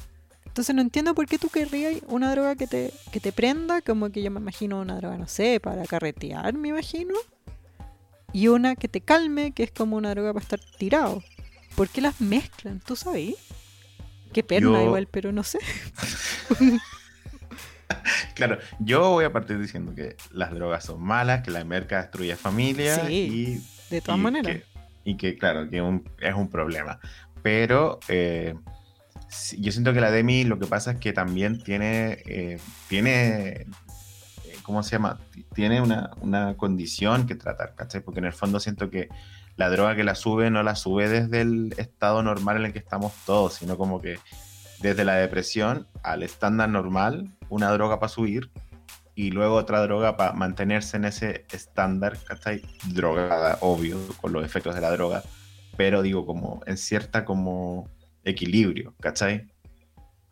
Entonces 0.44 0.74
no 0.74 0.80
entiendo 0.80 1.14
por 1.14 1.26
qué 1.26 1.38
tú 1.38 1.48
querrías 1.50 1.96
una 2.08 2.30
droga 2.30 2.56
que 2.56 2.66
te, 2.66 2.92
que 3.12 3.20
te 3.20 3.30
prenda, 3.32 3.82
como 3.82 4.10
que 4.10 4.22
yo 4.22 4.30
me 4.30 4.40
imagino 4.40 4.80
una 4.80 4.96
droga, 4.96 5.18
no 5.18 5.28
sé, 5.28 5.60
para 5.60 5.84
carretear, 5.84 6.54
me 6.54 6.68
imagino. 6.68 7.14
Y 8.32 8.48
una 8.48 8.74
que 8.74 8.88
te 8.88 9.00
calme, 9.02 9.52
que 9.52 9.62
es 9.64 9.70
como 9.70 9.96
una 9.96 10.10
droga 10.10 10.32
para 10.32 10.42
estar 10.42 10.60
tirado. 10.78 11.22
¿Por 11.74 11.88
qué 11.88 12.00
las 12.00 12.20
mezclan? 12.22 12.80
¿Tú 12.80 12.96
sabes? 12.96 13.34
Qué 14.32 14.42
perna 14.42 14.78
Yo- 14.80 14.84
igual, 14.86 15.06
pero 15.10 15.30
no 15.32 15.42
sé. 15.42 15.58
Claro, 18.34 18.58
yo 18.80 19.10
voy 19.10 19.24
a 19.24 19.32
partir 19.32 19.58
diciendo 19.58 19.94
que 19.94 20.16
las 20.30 20.52
drogas 20.52 20.84
son 20.84 21.00
malas, 21.02 21.42
que 21.42 21.50
la 21.50 21.64
merca 21.64 22.02
destruye 22.02 22.36
familias 22.36 23.00
Sí, 23.06 23.12
y 23.62 23.75
De 23.90 24.00
todas 24.00 24.18
y 24.18 24.22
maneras. 24.22 24.52
Que, 24.56 24.64
y 25.04 25.16
que, 25.16 25.36
claro, 25.36 25.68
que 25.70 25.80
un- 25.82 26.08
es 26.20 26.34
un 26.34 26.48
problema. 26.48 26.98
Pero 27.42 28.00
eh, 28.08 28.54
yo 29.58 29.72
siento 29.72 29.92
que 29.92 30.00
la 30.00 30.10
Demi 30.10 30.44
lo 30.44 30.58
que 30.58 30.66
pasa 30.66 30.92
es 30.92 30.98
que 30.98 31.12
también 31.12 31.62
tiene, 31.62 32.18
eh, 32.26 32.58
tiene 32.88 33.46
eh, 33.48 33.66
¿cómo 34.62 34.82
se 34.82 34.92
llama? 34.92 35.18
Tiene 35.54 35.80
una, 35.80 36.10
una 36.20 36.56
condición 36.56 37.26
que 37.26 37.34
tratar, 37.36 37.74
¿cachai? 37.74 38.00
Porque 38.00 38.20
en 38.20 38.26
el 38.26 38.32
fondo 38.32 38.58
siento 38.60 38.90
que 38.90 39.08
la 39.56 39.70
droga 39.70 39.94
que 39.96 40.04
la 40.04 40.14
sube 40.14 40.50
no 40.50 40.62
la 40.62 40.74
sube 40.76 41.08
desde 41.08 41.40
el 41.42 41.74
estado 41.78 42.22
normal 42.22 42.56
en 42.58 42.66
el 42.66 42.72
que 42.72 42.78
estamos 42.80 43.12
todos, 43.24 43.54
sino 43.54 43.76
como 43.78 44.00
que 44.02 44.18
desde 44.80 45.04
la 45.04 45.14
depresión 45.14 45.86
al 46.02 46.22
estándar 46.22 46.68
normal, 46.68 47.30
una 47.48 47.70
droga 47.70 47.98
para 47.98 48.10
subir 48.10 48.50
y 49.16 49.30
luego 49.30 49.54
otra 49.56 49.80
droga 49.80 50.16
para 50.16 50.34
mantenerse 50.34 50.98
en 50.98 51.06
ese 51.06 51.46
estándar, 51.50 52.18
¿cachai? 52.24 52.62
Drogada, 52.92 53.58
obvio, 53.62 53.98
con 54.20 54.32
los 54.32 54.44
efectos 54.44 54.74
de 54.74 54.82
la 54.82 54.92
droga, 54.92 55.24
pero 55.76 56.02
digo, 56.02 56.26
como 56.26 56.60
en 56.66 56.76
cierta 56.76 57.24
como 57.24 57.88
equilibrio, 58.22 58.94
¿cachai? 59.00 59.48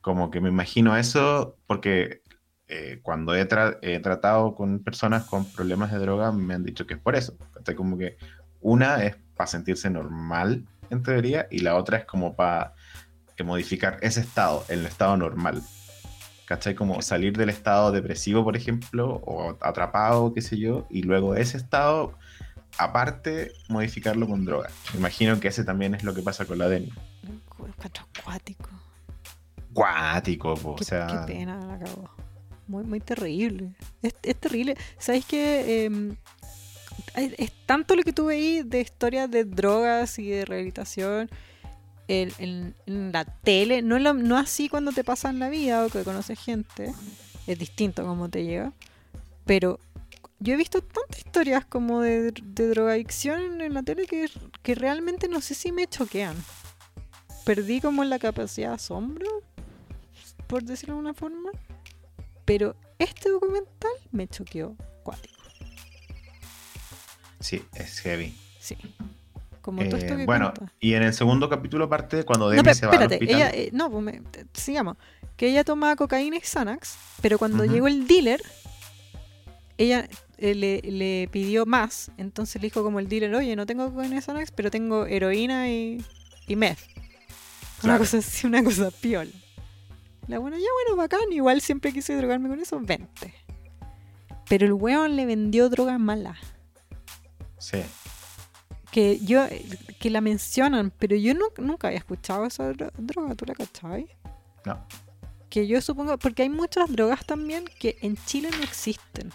Como 0.02 0.30
que 0.30 0.40
me 0.40 0.50
imagino 0.50 0.96
eso 0.96 1.56
porque 1.66 2.20
eh, 2.68 3.00
cuando 3.02 3.34
he, 3.34 3.48
tra- 3.48 3.78
he 3.80 3.98
tratado 4.00 4.54
con 4.54 4.84
personas 4.84 5.24
con 5.24 5.50
problemas 5.50 5.90
de 5.90 5.98
droga 5.98 6.30
me 6.30 6.54
han 6.54 6.62
dicho 6.62 6.86
que 6.86 6.94
es 6.94 7.00
por 7.00 7.16
eso, 7.16 7.36
¿cachai? 7.52 7.74
Como 7.74 7.96
que 7.96 8.18
una 8.60 9.02
es 9.02 9.16
para 9.34 9.46
sentirse 9.46 9.88
normal, 9.88 10.66
en 10.90 11.02
teoría, 11.02 11.48
y 11.50 11.60
la 11.60 11.76
otra 11.76 11.96
es 11.98 12.04
como 12.04 12.36
para 12.36 12.74
modificar 13.44 13.98
ese 14.02 14.20
estado, 14.20 14.64
el 14.68 14.84
estado 14.86 15.16
normal. 15.16 15.62
¿Cachai? 16.46 16.74
Como 16.74 17.00
salir 17.00 17.36
del 17.36 17.48
estado 17.48 17.90
depresivo, 17.90 18.44
por 18.44 18.56
ejemplo, 18.56 19.22
o 19.24 19.56
atrapado, 19.60 20.34
qué 20.34 20.42
sé 20.42 20.58
yo, 20.58 20.86
y 20.90 21.02
luego 21.02 21.34
ese 21.34 21.56
estado, 21.56 22.18
aparte, 22.76 23.52
modificarlo 23.68 24.26
con 24.26 24.44
droga. 24.44 24.68
Me 24.92 25.00
imagino 25.00 25.40
que 25.40 25.48
ese 25.48 25.64
también 25.64 25.94
es 25.94 26.04
lo 26.04 26.14
que 26.14 26.22
pasa 26.22 26.44
con 26.44 26.58
la 26.58 26.68
Demi. 26.68 26.92
Encuentro 27.22 28.04
acuático. 28.18 28.68
Cuático, 29.72 30.54
po, 30.54 30.72
o 30.72 30.82
sea. 30.82 31.06
qué 31.06 31.32
pena 31.32 31.58
la 31.66 31.78
cagó. 31.78 32.10
Muy, 32.66 32.84
muy 32.84 33.00
terrible. 33.00 33.74
Es, 34.02 34.14
es 34.22 34.36
terrible. 34.36 34.76
¿Sabéis 34.98 35.24
que 35.26 35.84
em, 35.84 36.16
es, 37.14 37.34
es 37.38 37.52
tanto 37.66 37.96
lo 37.96 38.02
que 38.02 38.12
tú 38.12 38.26
veis 38.26 38.68
de 38.68 38.80
historias 38.80 39.30
de 39.30 39.44
drogas 39.44 40.18
y 40.18 40.28
de 40.28 40.44
rehabilitación 40.44 41.30
en, 42.08 42.74
en 42.86 43.12
la 43.12 43.24
tele, 43.24 43.82
no, 43.82 43.98
no 43.98 44.36
así 44.36 44.68
cuando 44.68 44.92
te 44.92 45.04
pasa 45.04 45.30
en 45.30 45.38
la 45.38 45.48
vida 45.48 45.84
o 45.84 45.88
que 45.88 46.04
conoces 46.04 46.38
gente, 46.38 46.94
es 47.46 47.58
distinto 47.58 48.04
cómo 48.04 48.28
te 48.28 48.44
llega, 48.44 48.72
pero 49.44 49.78
yo 50.40 50.54
he 50.54 50.56
visto 50.56 50.82
tantas 50.82 51.18
historias 51.18 51.64
como 51.64 52.00
de, 52.00 52.32
de 52.32 52.68
drogadicción 52.68 53.60
en 53.60 53.74
la 53.74 53.82
tele 53.82 54.06
que, 54.06 54.28
que 54.62 54.74
realmente 54.74 55.28
no 55.28 55.40
sé 55.40 55.54
si 55.54 55.72
me 55.72 55.86
choquean. 55.86 56.36
Perdí 57.44 57.80
como 57.80 58.04
la 58.04 58.18
capacidad 58.18 58.68
de 58.68 58.74
asombro, 58.74 59.42
por 60.46 60.62
decirlo 60.64 60.94
de 60.94 60.98
alguna 60.98 61.14
forma, 61.14 61.50
pero 62.44 62.76
este 62.98 63.30
documental 63.30 63.92
me 64.12 64.28
choqueó 64.28 64.76
cuático. 65.02 65.34
Sí, 67.40 67.62
es 67.74 68.00
heavy. 68.00 68.34
Sí. 68.60 68.76
Como 69.64 69.82
todo 69.86 69.96
esto 69.96 70.12
Eh, 70.12 70.16
que 70.18 70.26
bueno, 70.26 70.52
cuenta. 70.54 70.74
y 70.78 70.92
en 70.92 71.02
el 71.04 71.14
segundo 71.14 71.48
capítulo 71.48 71.88
parte 71.88 72.22
cuando 72.24 72.44
No, 72.46 72.50
Demi 72.50 72.62
pero 72.64 72.74
se 72.74 72.86
va 72.86 72.92
al 72.92 73.02
espérate, 73.02 73.14
hospital. 73.24 73.36
ella, 73.40 73.50
eh, 73.50 73.70
no, 73.72 73.90
pues 73.90 74.04
me- 74.04 74.22
sigamos. 74.52 74.98
Que 75.38 75.48
ella 75.48 75.64
tomaba 75.64 75.96
cocaína 75.96 76.36
y 76.36 76.40
Xanax, 76.40 76.96
pero 77.22 77.38
cuando 77.38 77.64
llegó 77.64 77.88
el 77.88 78.06
dealer, 78.06 78.42
ella 79.78 80.06
eh, 80.36 80.54
le, 80.54 80.80
le 80.82 81.28
pidió 81.32 81.64
más. 81.64 82.10
Entonces 82.18 82.60
le 82.60 82.66
dijo 82.66 82.82
como 82.84 82.98
el 83.00 83.08
dealer, 83.08 83.34
oye, 83.34 83.56
no 83.56 83.64
tengo 83.64 83.90
cocaína 83.90 84.18
y 84.18 84.20
Xanax, 84.20 84.50
pero 84.52 84.70
tengo 84.70 85.06
heroína 85.06 85.70
y, 85.70 86.04
y 86.46 86.56
meth. 86.56 86.78
Una 87.82 87.96
cosa 87.98 88.18
así, 88.18 88.46
una 88.46 88.62
cosa 88.62 88.90
piola. 88.90 89.30
La 90.28 90.38
buena, 90.38 90.58
ya 90.58 90.66
bueno, 90.84 90.96
bacán, 90.96 91.32
igual 91.32 91.60
siempre 91.62 91.92
quise 91.92 92.14
drogarme 92.16 92.48
con 92.50 92.60
eso, 92.60 92.78
vente. 92.80 93.34
Pero 94.48 94.66
el 94.66 94.72
weón 94.74 95.16
le 95.16 95.24
vendió 95.26 95.68
droga 95.70 95.96
mala. 95.98 96.36
Sí. 97.58 97.78
Que 98.94 99.18
yo, 99.18 99.44
que 99.98 100.08
la 100.08 100.20
mencionan, 100.20 100.92
pero 100.96 101.16
yo 101.16 101.34
nu- 101.34 101.50
nunca 101.58 101.88
había 101.88 101.98
escuchado 101.98 102.46
esa 102.46 102.70
dro- 102.72 102.92
droga, 102.96 103.34
¿tú 103.34 103.44
la 103.44 103.54
cachabas? 103.54 104.02
No. 104.64 104.86
Que 105.50 105.66
yo 105.66 105.80
supongo, 105.80 106.16
porque 106.16 106.42
hay 106.42 106.48
muchas 106.48 106.88
drogas 106.92 107.26
también 107.26 107.64
que 107.80 107.96
en 108.02 108.16
Chile 108.24 108.50
no 108.56 108.62
existen. 108.62 109.32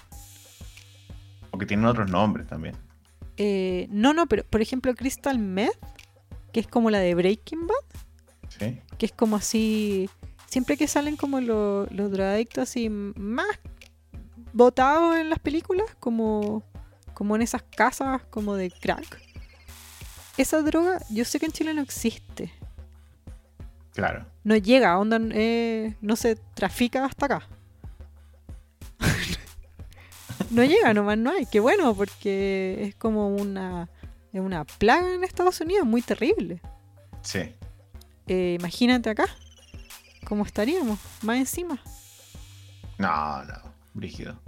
Porque 1.51 1.65
tienen 1.65 1.85
otros 1.87 2.09
nombres 2.09 2.47
también. 2.47 2.77
Eh, 3.35 3.87
no, 3.89 4.13
no, 4.13 4.27
pero 4.27 4.45
por 4.45 4.61
ejemplo 4.61 4.95
Crystal 4.95 5.37
Meth, 5.37 5.77
que 6.53 6.61
es 6.61 6.67
como 6.67 6.89
la 6.89 6.99
de 6.99 7.13
Breaking 7.15 7.67
Bad, 7.67 8.01
Sí. 8.47 8.79
que 8.97 9.05
es 9.07 9.11
como 9.11 9.35
así, 9.35 10.09
siempre 10.45 10.77
que 10.77 10.87
salen 10.87 11.17
como 11.17 11.41
lo- 11.41 11.85
los 11.87 12.11
drogadictos 12.11 12.61
así 12.69 12.87
más 12.89 13.59
botados 14.53 15.17
en 15.17 15.29
las 15.29 15.39
películas, 15.39 15.85
como, 15.99 16.63
como 17.13 17.35
en 17.35 17.41
esas 17.41 17.61
casas 17.63 18.21
como 18.29 18.55
de 18.55 18.71
crack. 18.71 19.21
Esa 20.39 20.61
droga, 20.61 20.99
yo 21.09 21.25
sé 21.25 21.37
que 21.39 21.47
en 21.47 21.51
Chile 21.51 21.73
no 21.73 21.81
existe. 21.81 22.49
Claro. 23.93 24.25
No 24.45 24.55
llega, 24.55 24.97
onda, 24.97 25.19
eh, 25.33 25.95
no 25.99 26.15
se 26.15 26.35
trafica 26.53 27.03
hasta 27.03 27.25
acá. 27.25 27.47
no 30.49 30.63
llega, 30.63 30.93
nomás 30.93 31.17
no 31.17 31.31
hay. 31.31 31.45
Qué 31.45 31.59
bueno, 31.59 31.93
porque 31.93 32.85
es 32.87 32.95
como 32.95 33.27
una, 33.35 33.89
es 34.31 34.39
una 34.41 34.63
plaga 34.63 35.13
en 35.13 35.23
Estados 35.25 35.59
Unidos 35.59 35.85
muy 35.85 36.01
terrible. 36.01 36.61
Sí. 37.21 37.39
Eh, 38.27 38.55
imagínate 38.59 39.09
acá, 39.09 39.25
cómo 40.25 40.45
estaríamos, 40.45 40.99
más 41.21 41.37
encima. 41.37 41.81
No, 42.97 43.43
no. 43.43 43.53
Brígido. 43.93 44.39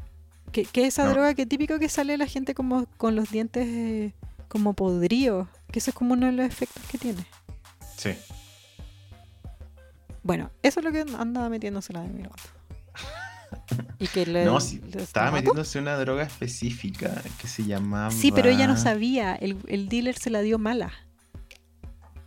Que, 0.53 0.63
que 0.63 0.85
esa 0.85 1.03
No. 1.03 1.11
droga 1.11 1.33
que 1.33 1.45
típico 1.45 1.79
que 1.79 1.89
sale 1.89 2.17
la 2.17 2.27
gente 2.27 2.53
como 2.55 2.85
con 2.97 3.15
los 3.15 3.29
dientes 3.29 3.67
eh, 3.67 4.13
como 4.51 4.73
podridos, 4.73 5.47
que 5.71 5.79
eso 5.79 5.91
es 5.91 5.95
como 5.95 6.13
uno 6.13 6.25
de 6.25 6.33
los 6.33 6.45
efectos 6.45 6.83
que 6.91 6.97
tiene. 6.97 7.25
Sí. 7.97 8.15
Bueno, 10.23 10.51
eso 10.61 10.79
es 10.81 10.83
lo 10.85 10.91
que 10.91 11.05
anda 11.17 11.47
metiéndose 11.49 11.93
la 11.93 12.01
de 12.01 12.09
mi 12.09 12.23
gato. 12.23 12.43
Y 13.99 14.07
que 14.07 14.25
le, 14.25 14.45
No, 14.45 14.59
le- 14.59 15.01
estaba 15.03 15.31
metiéndose 15.31 15.79
una 15.79 15.95
droga 15.97 16.23
específica 16.23 17.21
que 17.39 17.47
se 17.47 17.63
llamaba. 17.63 18.11
Sí, 18.11 18.31
pero 18.31 18.49
ella 18.49 18.67
no 18.67 18.77
sabía. 18.77 19.33
El, 19.35 19.57
el 19.67 19.87
dealer 19.89 20.17
se 20.17 20.29
la 20.29 20.41
dio 20.41 20.59
mala. 20.59 20.91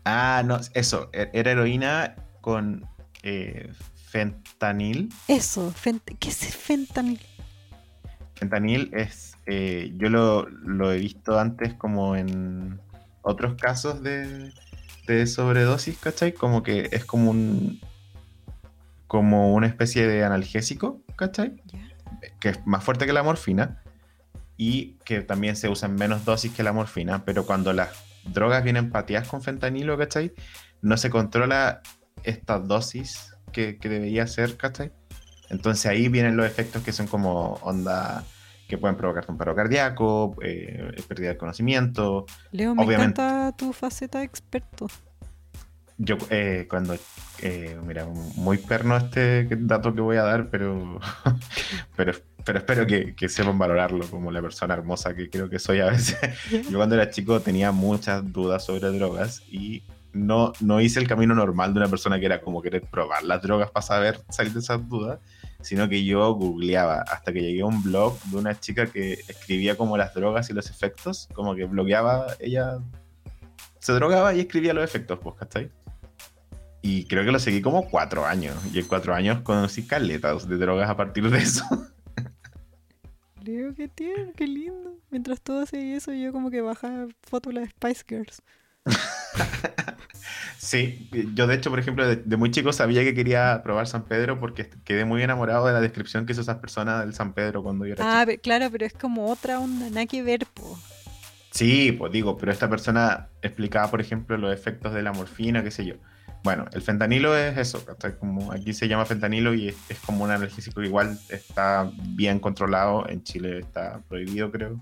Ah, 0.05 0.43
no, 0.45 0.59
eso. 0.75 1.11
e- 1.13 1.31
Era 1.33 1.53
heroína 1.53 2.17
con 2.41 2.87
eh, 3.23 3.71
fentanil. 4.07 5.13
Eso, 5.29 5.73
fent- 5.73 6.17
¿qué 6.19 6.29
es 6.31 6.39
fentanil? 6.57 7.21
Fentanil 8.35 8.91
es. 8.95 9.34
Eh, 9.47 9.93
yo 9.97 10.09
lo, 10.09 10.49
lo 10.49 10.93
he 10.93 10.99
visto 10.99 11.39
antes 11.39 11.75
como 11.75 12.17
en 12.17 12.81
otros 13.23 13.55
casos 13.55 14.03
de, 14.03 14.53
de 15.07 15.27
sobredosis, 15.27 15.99
¿cachai? 15.99 16.33
Como 16.33 16.63
que 16.63 16.89
es 16.93 17.05
como 17.05 17.31
un. 17.31 17.81
Como 19.07 19.55
una 19.55 19.67
especie 19.67 20.07
de 20.09 20.25
analgésico, 20.25 21.03
¿cachai? 21.17 21.63
Que 22.41 22.51
es 22.51 22.67
más 22.67 22.83
fuerte 22.83 23.07
que 23.07 23.13
la 23.13 23.23
morfina 23.23 23.83
y 24.57 24.95
que 25.05 25.21
también 25.21 25.57
se 25.57 25.69
usa 25.69 25.89
en 25.89 25.97
menos 25.97 26.25
dosis 26.25 26.53
que 26.53 26.63
la 26.63 26.73
morfina, 26.73 27.25
pero 27.25 27.45
cuando 27.45 27.73
las 27.73 27.91
drogas 28.25 28.65
vienen 28.65 28.91
pateadas 28.91 29.29
con 29.29 29.43
fentanilo, 29.43 29.97
¿cachai? 29.99 30.33
No 30.81 30.97
se 30.97 31.11
controla 31.11 31.83
esta 32.25 32.59
dosis 32.59 33.37
que, 33.53 33.79
que 33.79 33.89
debería 33.89 34.27
ser, 34.27 34.57
¿cachai? 34.57 34.93
Entonces 35.51 35.87
ahí 35.87 36.09
vienen 36.09 36.37
los 36.37 36.47
efectos 36.47 36.83
que 36.83 36.93
son 36.93 37.07
como 37.07 37.55
onda 37.63 38.25
que 38.69 38.79
pueden 38.79 38.97
provocarte 38.97 39.31
un 39.31 39.39
paro 39.39 39.55
cardíaco, 39.55 40.37
eh, 40.43 40.93
pérdida 41.07 41.31
de 41.31 41.37
conocimiento. 41.37 42.27
Leo, 42.53 42.75
me 42.75 42.85
Obviamente. 42.85 43.23
encanta 43.23 43.57
tu 43.57 43.73
faceta 43.73 44.19
de 44.19 44.25
experto. 44.25 44.87
Yo 45.97 46.17
eh, 46.31 46.67
cuando, 46.69 46.97
eh, 47.41 47.79
mira, 47.87 48.07
muy 48.07 48.59
perno 48.59 48.97
este 48.97 49.47
dato 49.51 49.95
que 49.95 50.01
voy 50.01 50.17
a 50.17 50.25
dar, 50.25 50.49
pero, 50.51 50.99
pero, 51.97 52.13
pero 52.45 52.59
espero 52.59 52.87
que, 52.87 53.15
que 53.15 53.29
sepan 53.29 53.59
valorarlo 53.59 54.05
como 54.09 54.33
la 54.33 54.43
persona 54.43 54.75
hermosa 54.75 55.15
que 55.15 55.31
creo 55.31 55.49
que 55.49 55.59
soy 55.59 55.81
a 55.81 55.87
veces. 55.87 56.19
Yo 56.71 56.79
cuando 56.79 56.97
era 56.97 57.11
chico 57.11 57.41
tenía 57.41 57.71
muchas 57.71 58.33
dudas 58.33 58.65
sobre 58.65 58.91
drogas 58.91 59.43
y 59.49 59.85
no, 60.13 60.53
no 60.61 60.81
hice 60.81 61.01
el 61.01 61.09
camino 61.09 61.35
normal 61.35 61.75
de 61.75 61.81
una 61.81 61.89
persona 61.89 62.19
que 62.19 62.27
era 62.27 62.41
como 62.41 62.63
querer 62.63 62.83
probar 62.83 63.23
las 63.25 63.43
drogas 63.43 63.71
para 63.71 63.87
saber 63.87 64.21
salir 64.31 64.53
de 64.53 64.61
esas 64.61 64.89
dudas, 64.89 65.21
sino 65.65 65.89
que 65.89 66.05
yo 66.05 66.33
googleaba 66.35 67.03
hasta 67.03 67.33
que 67.33 67.41
llegué 67.41 67.63
a 67.63 67.67
un 67.67 67.83
blog 67.83 68.21
de 68.25 68.37
una 68.37 68.59
chica 68.61 68.87
que 68.87 69.15
escribía 69.15 69.77
como 69.77 69.97
las 69.97 70.15
drogas 70.15 70.51
y 70.51 70.53
los 70.53 70.71
efectos, 70.71 71.29
como 71.33 71.55
que 71.55 71.65
blogueaba, 71.65 72.27
ella 72.39 72.79
se 73.81 73.93
drogaba 73.93 74.35
y 74.35 74.41
escribía 74.41 74.75
los 74.75 74.85
efectos, 74.85 75.19
pues, 75.23 75.35
¿cachai? 75.37 75.71
Y 76.83 77.07
creo 77.07 77.25
que 77.25 77.33
lo 77.33 77.39
seguí 77.39 77.63
como 77.63 77.89
cuatro 77.89 78.27
años. 78.27 78.57
Y 78.73 78.79
en 78.79 78.87
cuatro 78.87 79.15
años 79.15 79.41
conocí 79.41 79.87
caletas 79.87 80.47
de 80.47 80.59
drogas 80.59 80.91
a 80.91 80.97
partir 80.97 81.31
de 81.31 81.39
eso. 81.39 81.65
Leo, 83.43 83.75
qué 83.75 83.89
tierno, 83.89 84.33
qué 84.37 84.47
lindo. 84.47 84.99
Mientras 85.11 85.41
todo 85.41 85.63
hacía 85.63 85.97
eso, 85.97 86.13
yo 86.13 86.33
como 86.33 86.51
que 86.51 86.61
bajaba 86.61 87.07
fotos 87.23 87.55
de 87.55 87.67
Spice 87.69 88.05
Girls. 88.07 88.43
Sí, 90.59 91.11
yo 91.35 91.47
de 91.47 91.55
hecho, 91.57 91.69
por 91.71 91.79
ejemplo, 91.79 92.07
de, 92.07 92.17
de 92.17 92.37
muy 92.37 92.51
chico 92.51 92.73
sabía 92.73 93.03
que 93.05 93.15
quería 93.15 93.61
probar 93.63 93.87
San 93.87 94.05
Pedro 94.05 94.41
porque 94.41 94.71
quedé 94.85 95.05
muy 95.05 95.23
enamorado 95.23 95.67
de 95.67 95.73
la 95.75 95.81
descripción 95.81 96.25
que 96.25 96.33
hizo 96.33 96.41
esas 96.41 96.57
personas 96.57 97.01
del 97.05 97.15
San 97.15 97.35
Pedro 97.35 97.63
cuando 97.63 97.85
yo 97.87 97.93
era 97.95 98.23
Ah, 98.23 98.25
chico. 98.27 98.41
claro, 98.43 98.69
pero 98.73 98.87
es 98.87 98.95
como 98.95 99.27
otra 99.31 99.61
onda, 99.61 99.89
nada 99.91 100.07
que 100.07 100.23
ver, 100.23 100.47
po. 100.55 100.79
Sí, 101.51 101.93
pues 101.93 102.11
digo, 102.13 102.37
pero 102.39 102.51
esta 102.51 102.69
persona 102.71 103.29
explicaba, 103.43 103.91
por 103.91 104.01
ejemplo, 104.01 104.37
los 104.39 104.53
efectos 104.55 104.95
de 104.95 105.03
la 105.03 105.13
morfina, 105.13 105.63
qué 105.63 105.71
sé 105.71 105.85
yo. 105.85 105.95
Bueno, 106.43 106.65
el 106.73 106.83
fentanilo 106.83 107.37
es 107.37 107.57
eso. 107.59 107.85
Como 108.19 108.51
aquí 108.51 108.73
se 108.73 108.89
llama 108.89 109.05
fentanilo 109.05 109.55
y 109.55 109.69
es, 109.69 109.77
es 109.89 109.99
como 110.01 110.25
un 110.25 110.31
analgésico 110.31 110.81
que 110.81 110.87
igual 110.89 111.19
está 111.29 111.91
bien 112.09 112.39
controlado. 112.41 113.09
En 113.09 113.23
Chile 113.23 113.61
está 113.61 114.01
prohibido, 114.09 114.51
creo. 114.51 114.79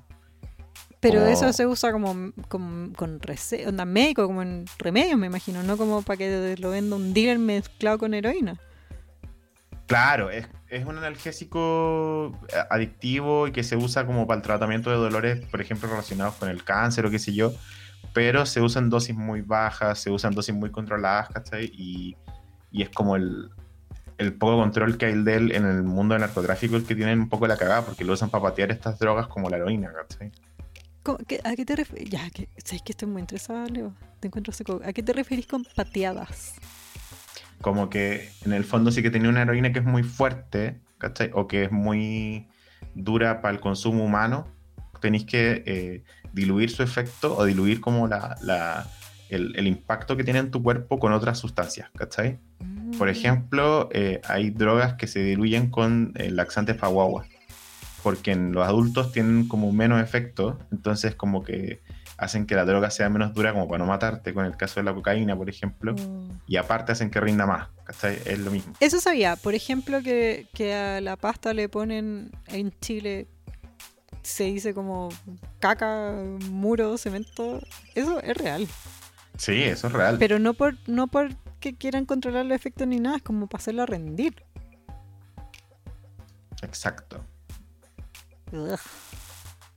Pero 1.03 1.19
Como- 1.21 1.33
eso 1.33 1.53
se 1.53 1.67
usa 1.67 1.91
como, 1.93 2.33
como 2.49 2.93
con 2.95 3.21
rece- 3.21 3.67
onda 3.67 3.85
médico, 3.85 4.25
como 4.27 4.41
en 4.41 4.65
remedios, 4.79 5.19
me 5.19 5.27
imagino, 5.27 5.63
no 5.65 5.77
como 5.77 6.01
para 6.03 6.17
que 6.17 6.57
lo 6.59 6.71
venda 6.71 6.95
un 6.97 7.13
dealer 7.13 7.39
mezclado 7.41 7.99
con 7.99 8.15
heroína. 8.15 8.59
Claro, 9.87 10.31
es, 10.31 10.47
es 10.69 10.87
un 10.87 10.97
analgésico 10.97 12.39
eh, 12.49 12.57
adictivo 12.71 13.49
y 13.49 13.53
que 13.53 13.63
se 13.65 13.77
usa 13.77 14.07
como 14.07 14.27
para 14.27 14.37
el 14.39 14.43
tratamiento 14.43 14.91
de 14.91 14.97
dolores, 14.97 15.45
por 15.47 15.61
ejemplo, 15.61 15.89
relacionados 15.89 16.35
con 16.37 16.49
el 16.49 16.65
cáncer 16.65 17.05
o 17.05 17.11
qué 17.11 17.19
sé 17.19 17.35
yo, 17.35 17.53
pero 18.15 18.47
se 18.47 18.61
usa 18.61 18.81
en 18.81 18.89
dosis 18.89 19.15
muy 19.17 19.43
bajas, 19.43 19.99
se 19.99 20.11
usan 20.11 20.35
dosis 20.35 20.55
muy 20.55 20.71
controladas, 20.71 21.29
¿cachai? 21.31 21.65
Y, 21.75 22.17
y 22.71 22.83
es 22.83 22.89
como 22.91 23.17
el, 23.17 23.51
el 24.19 24.33
poco 24.35 24.57
control 24.57 24.97
que 24.97 25.07
hay 25.07 25.23
de 25.23 25.35
él 25.35 25.53
en 25.53 25.67
el 25.67 25.83
mundo 25.83 26.15
del 26.15 26.21
narcotráfico 26.23 26.77
el 26.77 26.85
que 26.87 26.95
tienen 26.95 27.19
un 27.21 27.29
poco 27.29 27.47
la 27.47 27.57
cagada, 27.57 27.83
porque 27.85 28.05
lo 28.05 28.13
usan 28.13 28.31
para 28.31 28.45
patear 28.45 28.71
estas 28.71 28.99
drogas 29.01 29.27
como 29.27 29.51
la 29.51 29.57
heroína, 29.57 29.93
¿cachai? 29.93 30.31
¿Cómo- 31.03 31.19
qué- 31.27 31.41
¿A 31.45 31.55
qué 31.57 31.65
te 31.65 31.77
refieres? 31.77 32.09
Ya, 32.11 32.29
que, 32.31 32.49
sabes 32.65 32.83
que 32.83 32.93
estoy 32.93 33.09
muy 33.09 33.21
interesada, 33.21 33.67
Leo. 33.67 33.93
Te 34.21 34.29
encuentro 34.29 34.53
seco. 34.53 34.81
¿A 34.85 34.93
qué 34.93 35.03
te 35.03 35.13
referís 35.13 35.47
con 35.47 35.65
pateadas? 35.75 36.55
como 37.61 37.89
que 37.91 38.29
en 38.45 38.53
el 38.55 38.65
fondo 38.65 38.91
sí 38.91 39.03
que 39.05 39.11
tenía 39.13 39.29
una 39.29 39.43
heroína 39.43 39.73
que 39.73 39.79
es 39.79 39.85
muy 39.85 40.03
fuerte, 40.03 40.81
¿cachai? 40.99 41.31
O 41.33 41.47
que 41.47 41.63
es 41.63 41.71
muy 41.71 42.49
dura 42.97 43.41
para 43.41 43.55
el 43.55 43.61
consumo 43.61 44.05
humano, 44.05 44.49
tenéis 45.01 45.25
que 45.27 45.63
eh, 45.65 46.03
diluir 46.33 46.71
su 46.71 46.83
efecto 46.83 47.37
o 47.37 47.45
diluir 47.45 47.81
como 47.81 48.09
la, 48.09 48.37
la, 48.43 48.89
el, 49.29 49.55
el 49.57 49.69
impacto 49.69 50.17
que 50.17 50.25
tiene 50.25 50.41
en 50.41 50.51
tu 50.51 50.61
cuerpo 50.61 50.99
con 50.99 51.13
otras 51.13 51.39
sustancias, 51.39 51.89
¿cachai? 51.95 52.41
Por 52.99 53.07
Mm. 53.07 53.11
ejemplo, 53.11 53.89
eh, 53.93 54.21
hay 54.29 54.51
drogas 54.51 54.95
que 54.95 55.07
se 55.07 55.21
diluyen 55.21 55.71
con 55.71 56.13
eh, 56.17 56.33
laxantes 56.33 56.75
para 56.75 56.89
guagua, 56.89 57.27
porque 58.03 58.33
en 58.33 58.53
los 58.53 58.67
adultos 58.67 59.13
tienen 59.13 59.49
como 59.49 59.73
menos 59.73 60.03
efecto, 60.03 60.59
entonces 60.71 61.15
como 61.15 61.43
que 61.43 61.83
hacen 62.19 62.47
que 62.47 62.55
la 62.55 62.65
droga 62.65 62.91
sea 62.91 63.09
menos 63.09 63.35
dura 63.35 63.53
como 63.53 63.67
para 63.67 63.79
no 63.79 63.87
matarte, 63.87 64.33
con 64.35 64.45
el 64.45 64.57
caso 64.57 64.79
de 64.81 64.85
la 64.85 64.95
cocaína, 64.95 65.37
por 65.37 65.49
ejemplo, 65.49 65.95
Oh. 65.99 66.29
y 66.47 66.57
aparte 66.57 66.93
hacen 66.93 67.11
que 67.11 67.21
rinda 67.21 67.47
más, 67.47 67.69
¿cachai? 67.85 68.19
Es 68.25 68.39
lo 68.39 68.51
mismo. 68.51 68.75
Eso 68.81 69.01
sabía, 69.01 69.35
por 69.37 69.55
ejemplo, 69.55 70.03
que, 70.03 70.47
que 70.55 70.75
a 70.75 71.01
la 71.01 71.17
pasta 71.17 71.53
le 71.53 71.69
ponen 71.69 72.31
en 72.47 72.73
Chile, 72.81 73.27
se 74.23 74.45
dice 74.45 74.73
como 74.73 75.09
caca, 75.59 76.13
muro, 76.49 76.97
cemento. 76.97 77.61
Eso 77.97 78.21
es 78.21 78.37
real. 78.37 78.69
Sí, 79.37 79.63
eso 79.63 79.89
es 79.89 79.93
real. 79.93 80.17
Pero 80.21 80.39
no 80.39 80.55
por 80.55 80.77
no 80.87 81.09
porque 81.09 81.75
quieran 81.77 82.07
controlar 82.07 82.47
los 82.47 82.55
efectos 82.55 82.87
ni 82.87 83.01
nada, 83.01 83.17
es 83.17 83.23
como 83.23 83.49
para 83.49 83.61
hacerlo 83.63 83.85
rendir. 83.87 84.45
Exacto. 86.63 87.25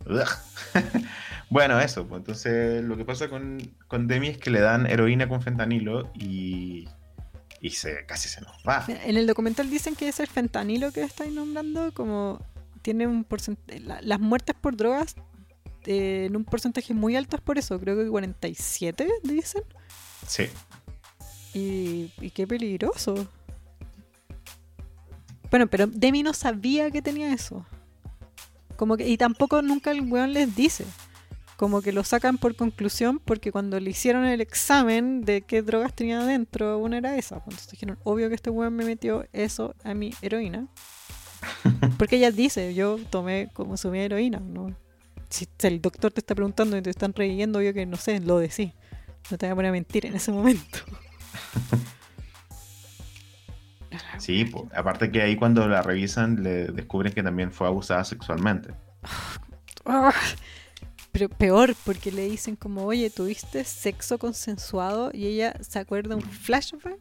Bueno, 1.50 1.80
eso, 1.80 2.08
pues 2.08 2.20
entonces 2.20 2.84
lo 2.84 2.98
que 2.98 3.06
pasa 3.06 3.30
con, 3.30 3.60
con 3.88 4.08
Demi 4.08 4.30
es 4.30 4.38
que 4.38 4.50
le 4.50 4.60
dan 4.60 4.88
heroína 4.88 5.30
con 5.30 5.42
fentanilo 5.42 6.12
y, 6.16 6.88
y 7.62 7.70
se, 7.72 8.06
casi 8.06 8.30
se 8.30 8.42
nos 8.42 8.52
va. 8.68 8.84
En 8.88 9.16
el 9.16 9.28
documental 9.28 9.70
dicen 9.70 9.96
que 9.96 10.08
es 10.08 10.20
el 10.20 10.28
fentanilo 10.28 10.92
que 10.92 11.04
estáis 11.04 11.32
nombrando, 11.32 11.94
como 11.94 12.44
tiene 12.82 13.08
un 13.08 13.24
porcentaje. 13.24 13.80
las 13.80 14.20
muertes 14.20 14.56
por 14.60 14.76
drogas 14.76 15.16
eh, 15.86 16.26
en 16.26 16.36
un 16.36 16.46
porcentaje 16.46 16.94
muy 16.94 17.16
alto 17.16 17.36
es 17.36 17.42
por 17.42 17.58
eso, 17.58 17.80
creo 17.80 17.96
que 17.96 18.10
47 18.10 19.08
dicen. 19.24 19.64
Sí, 20.28 20.50
Y, 21.54 22.12
y 22.20 22.32
qué 22.32 22.48
peligroso. 22.48 23.28
Bueno, 25.52 25.68
pero 25.68 25.86
Demi 25.88 26.24
no 26.24 26.34
sabía 26.34 26.90
que 26.90 27.04
tenía 27.04 27.32
eso. 27.32 27.66
Como 28.76 28.98
que, 28.98 29.08
y 29.08 29.18
tampoco 29.18 29.62
nunca 29.62 29.92
el 29.92 30.02
weón 30.02 30.34
les 30.34 30.56
dice. 30.56 30.86
Como 31.58 31.82
que 31.82 31.94
lo 31.94 32.04
sacan 32.04 32.38
por 32.38 32.56
conclusión 32.56 33.20
porque 33.20 33.52
cuando 33.52 33.80
le 33.80 33.90
hicieron 33.90 34.26
el 34.26 34.42
examen 34.42 35.22
de 35.22 35.42
qué 35.42 35.62
drogas 35.62 35.94
tenía 35.94 36.20
adentro, 36.20 36.78
una 36.80 36.98
era 36.98 37.16
esa. 37.16 37.36
Entonces 37.36 37.70
dijeron, 37.72 37.98
obvio 38.04 38.28
que 38.28 38.36
este 38.36 38.50
weón 38.50 38.76
me 38.76 38.84
metió 38.84 39.26
eso 39.32 39.74
a 39.84 39.94
mi 39.94 40.14
heroína. 40.22 40.68
Porque 41.98 42.18
ella 42.18 42.32
dice, 42.32 42.74
yo 42.74 42.98
tomé, 43.10 43.50
como 43.54 43.70
consumí 43.70 44.00
heroína. 44.00 44.40
¿no? 44.40 44.76
Si 45.30 45.48
el 45.62 45.82
doctor 45.82 46.12
te 46.12 46.20
está 46.20 46.36
preguntando 46.36 46.76
y 46.78 46.82
te 46.82 46.90
están 46.90 47.14
reyendo, 47.14 47.60
obvio 47.60 47.74
que 47.74 47.86
no 47.86 47.98
sé, 47.98 48.20
lo 48.20 48.40
decís. 48.40 48.72
No 49.32 49.38
te 49.38 49.46
voy 49.46 49.52
a 49.52 49.56
poner 49.56 49.70
a 49.70 49.72
mentir 49.72 50.06
en 50.06 50.16
ese 50.16 50.32
momento. 50.32 50.80
sí, 54.18 54.52
aparte 54.76 55.12
que 55.12 55.22
ahí 55.22 55.36
cuando 55.36 55.68
la 55.68 55.82
revisan 55.82 56.42
le 56.44 56.68
descubren 56.68 57.14
que 57.14 57.24
también 57.24 57.52
fue 57.52 57.68
abusada 57.68 58.04
sexualmente. 58.04 58.74
Pero 61.12 61.30
peor, 61.30 61.76
porque 61.86 62.12
le 62.12 62.28
dicen 62.28 62.56
como, 62.56 62.84
oye, 62.86 63.10
tuviste 63.10 63.64
sexo 63.64 64.18
consensuado 64.18 65.12
y 65.14 65.28
ella 65.28 65.54
se 65.62 65.80
acuerda 65.80 66.16
un 66.16 66.22
flashback 66.22 66.98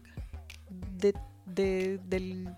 de, 0.71 1.15
de- 1.47 1.99
del 2.05 2.49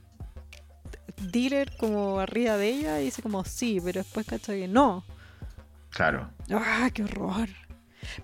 dealer 1.16 1.74
como 1.78 2.20
arriba 2.20 2.58
de 2.58 2.68
ella 2.68 3.00
y 3.00 3.06
dice 3.06 3.22
como, 3.22 3.42
sí, 3.44 3.80
pero 3.82 4.02
después 4.02 4.26
cacha 4.26 4.52
que 4.52 4.68
no. 4.68 5.02
Claro. 5.90 6.28
¡Ah, 6.50 6.90
qué 6.92 7.04
horror! 7.04 7.48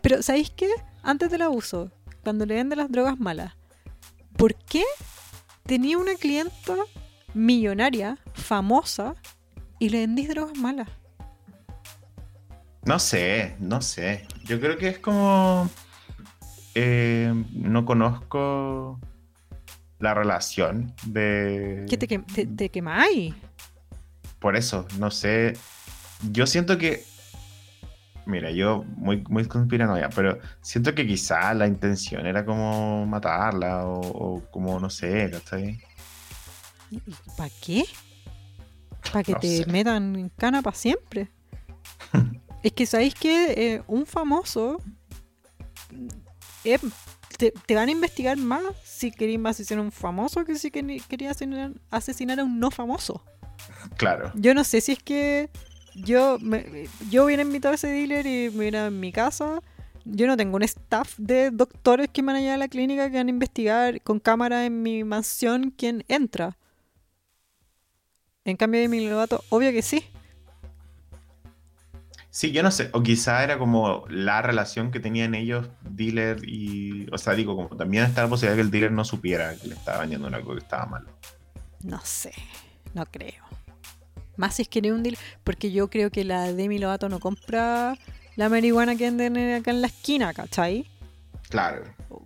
Pero, 0.03 0.23
¿sabéis 0.23 0.51
qué? 0.51 0.69
Antes 1.03 1.31
del 1.31 1.41
abuso, 1.43 1.91
cuando 2.23 2.45
le 2.45 2.55
venden 2.57 2.79
las 2.79 2.91
drogas 2.93 3.19
malas, 3.19 3.55
¿por 4.37 4.55
qué 4.55 4.85
tenía 5.65 5.99
una 5.99 6.15
clienta 6.15 6.77
millonaria, 7.35 8.19
famosa, 8.35 9.15
y 9.79 9.89
le 9.89 10.01
vendís 10.01 10.29
drogas 10.29 10.57
malas? 10.57 10.89
No 12.85 12.99
sé, 12.99 13.57
no 13.59 13.81
sé. 13.81 14.27
Yo 14.45 14.61
creo 14.61 14.77
que 14.77 14.89
es 14.89 14.99
como... 14.99 15.69
eh, 16.75 17.33
no 17.53 17.85
conozco 17.85 19.01
la 19.99 20.15
relación 20.15 20.93
de... 21.05 21.87
¿Qué 21.89 21.97
te, 21.97 22.07
te, 22.07 22.47
te 22.47 22.69
quemáis? 22.71 23.35
Por 24.39 24.57
eso, 24.57 24.87
no 24.99 25.13
sé. 25.13 25.57
Yo 26.33 26.47
siento 26.47 26.77
que. 26.77 27.05
Mira, 28.25 28.51
yo 28.53 28.85
muy, 28.97 29.25
muy 29.29 29.47
conspiranoia, 29.47 30.09
pero 30.11 30.39
siento 30.61 30.95
que 30.95 31.07
quizá 31.07 31.53
la 31.55 31.67
intención 31.67 32.25
era 32.27 32.45
como 32.45 33.05
matarla 33.07 33.85
o, 33.87 34.01
o 34.01 34.51
como, 34.51 34.79
no 34.79 34.89
sé, 34.91 35.29
¿cachai? 35.31 35.81
¿Para 37.37 37.51
qué? 37.61 37.85
¿Para 39.13 39.25
que 39.25 39.33
No 39.33 39.41
te 39.41 39.57
sé. 39.65 39.67
metan 39.67 40.15
en 40.17 40.29
cana 40.29 40.63
para 40.63 40.77
siempre? 40.77 41.31
es 42.63 42.73
que 42.73 42.87
sabéis 42.87 43.15
que 43.15 43.53
eh, 43.75 43.83
un 43.89 44.07
famoso 44.07 44.79
eh, 46.65 46.79
te, 47.39 47.53
te 47.67 47.75
van 47.75 47.89
a 47.89 47.93
investigar 47.93 48.37
más 48.37 48.63
si 48.85 49.11
más 49.39 49.57
asesinar 49.57 49.81
a 49.81 49.83
un 49.87 49.93
famoso 49.93 50.45
que 50.45 50.55
si 50.57 50.71
querí- 50.71 51.03
quería 51.09 51.33
asesinar, 51.33 51.73
asesinar 51.91 52.39
a 52.39 52.45
un 52.45 52.61
no 52.61 52.71
famoso. 52.71 53.25
Claro. 53.97 54.31
Yo 54.35 54.55
no 54.55 54.63
sé 54.65 54.81
si 54.81 54.93
es 54.93 55.03
que 55.03 55.51
yo, 55.95 56.39
me, 56.41 56.89
yo 57.11 57.25
hubiera 57.25 57.43
invitado 57.43 57.73
a 57.73 57.75
ese 57.77 57.89
dealer 57.89 58.27
y 58.27 58.51
me 58.51 58.59
hubiera 58.59 58.87
en 58.87 59.01
mi 59.01 59.13
casa. 59.13 59.61
Yo 60.05 60.27
no 60.27 60.37
tengo 60.37 60.57
un 60.57 60.63
staff 60.63 61.15
de 61.19 61.51
doctores 61.51 62.09
que 62.13 62.23
van 62.23 62.37
a 62.37 62.41
llevar 62.41 62.55
a 62.55 62.59
la 62.59 62.69
clínica 62.69 63.11
que 63.11 63.19
van 63.19 63.29
a 63.29 63.31
investigar 63.31 64.01
con 64.03 64.19
cámara 64.19 64.67
en 64.67 64.83
mi 64.83 65.05
mansión 65.05 65.73
quién 65.77 66.05
entra. 66.09 66.57
En 68.45 68.57
cambio 68.57 68.81
de 68.81 68.89
mi 68.89 69.09
Lovato, 69.09 69.45
obvio 69.51 69.71
que 69.71 69.83
sí. 69.83 70.05
Sí, 72.31 72.51
yo 72.51 72.63
no 72.63 72.71
sé. 72.71 72.89
O 72.93 73.03
quizá 73.03 73.45
era 73.45 73.59
como 73.59 74.05
la 74.09 74.41
relación 74.41 74.91
que 74.91 75.01
tenían 75.01 75.35
ellos, 75.35 75.69
dealer 75.83 76.41
y. 76.49 77.07
O 77.13 77.19
sea, 77.19 77.35
digo, 77.35 77.55
como 77.55 77.77
también 77.77 78.05
está 78.05 78.23
la 78.23 78.29
posibilidad 78.29 78.57
que 78.57 78.63
el 78.63 78.71
dealer 78.71 78.91
no 78.91 79.05
supiera 79.05 79.55
que 79.55 79.69
le 79.69 79.75
estaba 79.75 80.01
vendiendo 80.01 80.29
algo 80.29 80.55
que 80.55 80.61
estaba 80.61 80.87
mal. 80.87 81.07
No 81.83 82.01
sé, 82.03 82.33
no 82.95 83.05
creo. 83.05 83.45
Más 84.37 84.55
si 84.57 84.63
es 84.63 84.69
que 84.69 84.81
no 84.83 84.89
es 84.89 84.95
un 84.95 85.03
dealer, 85.03 85.19
porque 85.45 85.71
yo 85.73 85.89
creo 85.91 86.11
que 86.11 86.25
la 86.25 86.53
Demi 86.53 86.79
Lovato 86.79 87.09
no 87.09 87.21
compra 87.21 87.97
la 88.37 88.49
marihuana 88.49 88.97
que 88.97 89.11
venden 89.11 89.55
acá 89.55 89.71
en 89.71 89.81
la 89.83 89.89
esquina, 89.89 90.33
¿cachai? 90.33 90.87
Claro. 91.51 91.85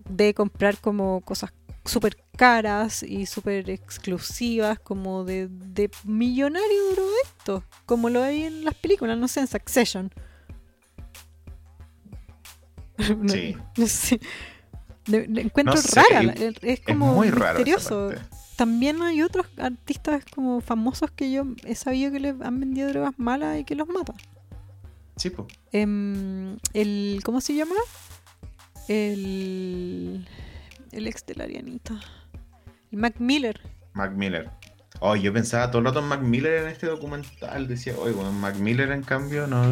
de 0.08 0.34
comprar 0.34 0.78
como 0.78 1.20
cosas 1.22 1.52
súper 1.84 2.16
caras 2.36 3.02
y 3.02 3.26
súper 3.26 3.68
exclusivas, 3.70 4.78
como 4.78 5.24
de, 5.24 5.48
de 5.48 5.90
millonario 6.04 6.90
drogadicto, 6.92 7.64
como 7.86 8.08
lo 8.08 8.22
hay 8.22 8.44
en 8.44 8.64
las 8.64 8.74
películas, 8.74 9.18
no 9.18 9.26
sé, 9.26 9.40
en 9.40 9.46
Succession. 9.48 10.12
No- 13.18 13.28
Sí. 13.32 13.56
no 13.76 13.86
sé. 13.86 14.20
Le- 15.06 15.26
le 15.28 15.42
encuentro 15.42 15.74
No 15.74 15.80
sé, 15.80 16.00
rara, 16.10 16.32
es 16.32 16.54
Es 16.62 16.80
como 16.80 17.14
muy 17.14 17.30
misterioso. 17.30 18.10
También 18.56 19.02
hay 19.02 19.22
otros 19.22 19.46
artistas 19.58 20.24
como 20.34 20.60
famosos 20.62 21.10
que 21.10 21.30
yo 21.30 21.44
he 21.64 21.74
sabido 21.74 22.10
que 22.10 22.20
les 22.20 22.40
han 22.40 22.58
vendido 22.58 22.88
drogas 22.88 23.12
malas 23.18 23.58
y 23.58 23.64
que 23.64 23.74
los 23.74 23.86
matan. 23.86 24.16
Sí, 25.16 25.30
pues. 25.30 25.48
Em, 25.72 26.56
el 26.72 27.20
¿cómo 27.24 27.40
se 27.40 27.54
llama? 27.54 27.74
El 28.88 30.26
el 30.92 31.06
ex 31.06 31.26
de 31.26 31.34
la 31.34 31.44
Arianita. 31.44 32.00
El 32.90 32.98
Mac 32.98 33.16
Miller. 33.18 33.60
Mac 33.92 34.12
Miller. 34.12 34.50
Oh, 35.00 35.14
yo 35.16 35.32
pensaba 35.32 35.70
todo 35.70 35.80
el 35.80 35.84
rato 35.86 35.98
en 36.00 36.06
Mac 36.06 36.22
Miller 36.22 36.62
en 36.62 36.68
este 36.68 36.86
documental. 36.86 37.68
Decía, 37.68 37.94
oye, 37.98 38.12
bueno, 38.12 38.32
Mac 38.32 38.56
Miller 38.56 38.90
en 38.92 39.02
cambio 39.02 39.46
no. 39.46 39.64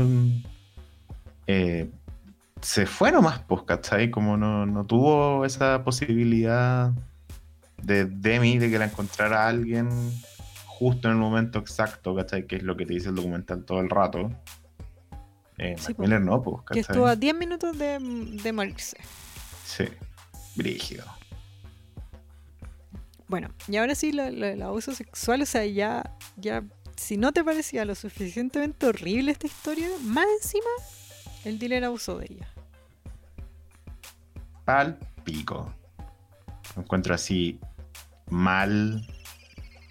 eh, 1.46 1.90
se 2.60 2.84
fue 2.86 3.12
nomás, 3.12 3.40
pues, 3.40 3.62
¿cachai? 3.62 4.10
Como 4.10 4.36
no, 4.36 4.66
no 4.66 4.84
tuvo 4.84 5.44
esa 5.46 5.84
posibilidad 5.84 6.92
de 7.86 8.04
Demi 8.06 8.58
de 8.58 8.70
que 8.70 8.78
la 8.78 8.86
encontrara 8.86 9.46
alguien 9.46 9.88
justo 10.66 11.08
en 11.08 11.14
el 11.14 11.20
momento 11.20 11.58
exacto, 11.58 12.14
¿cachai? 12.14 12.46
Que 12.46 12.56
es 12.56 12.62
lo 12.62 12.76
que 12.76 12.84
te 12.86 12.94
dice 12.94 13.08
el 13.10 13.14
documental 13.14 13.64
todo 13.64 13.80
el 13.80 13.90
rato. 13.90 14.30
Eh, 15.58 15.76
Sí. 15.78 15.94
Miller 15.98 16.20
no, 16.20 16.42
pues, 16.42 16.62
Que 16.72 16.80
estuvo 16.80 17.06
a 17.06 17.14
10 17.16 17.34
minutos 17.36 17.78
de, 17.78 17.98
de 18.00 18.52
morirse. 18.52 18.96
Sí, 19.64 19.84
brígido. 20.56 21.04
Bueno, 23.28 23.48
y 23.68 23.76
ahora 23.76 23.94
sí, 23.94 24.12
lo- 24.12 24.30
lo- 24.30 24.46
el 24.46 24.62
abuso 24.62 24.94
sexual, 24.94 25.42
o 25.42 25.46
sea, 25.46 25.64
ya, 25.64 26.14
ya, 26.36 26.62
si 26.96 27.16
no 27.16 27.32
te 27.32 27.42
parecía 27.44 27.84
lo 27.84 27.94
suficientemente 27.94 28.86
horrible 28.86 29.30
esta 29.32 29.46
historia, 29.46 29.88
más 30.02 30.26
encima, 30.42 30.66
el 31.44 31.58
dealer 31.58 31.84
abusó 31.84 32.18
de 32.18 32.26
ella. 32.30 32.48
Pal 34.64 34.98
pico. 35.24 35.72
Lo 36.76 36.82
encuentro 36.82 37.14
así 37.14 37.58
mal. 38.28 39.06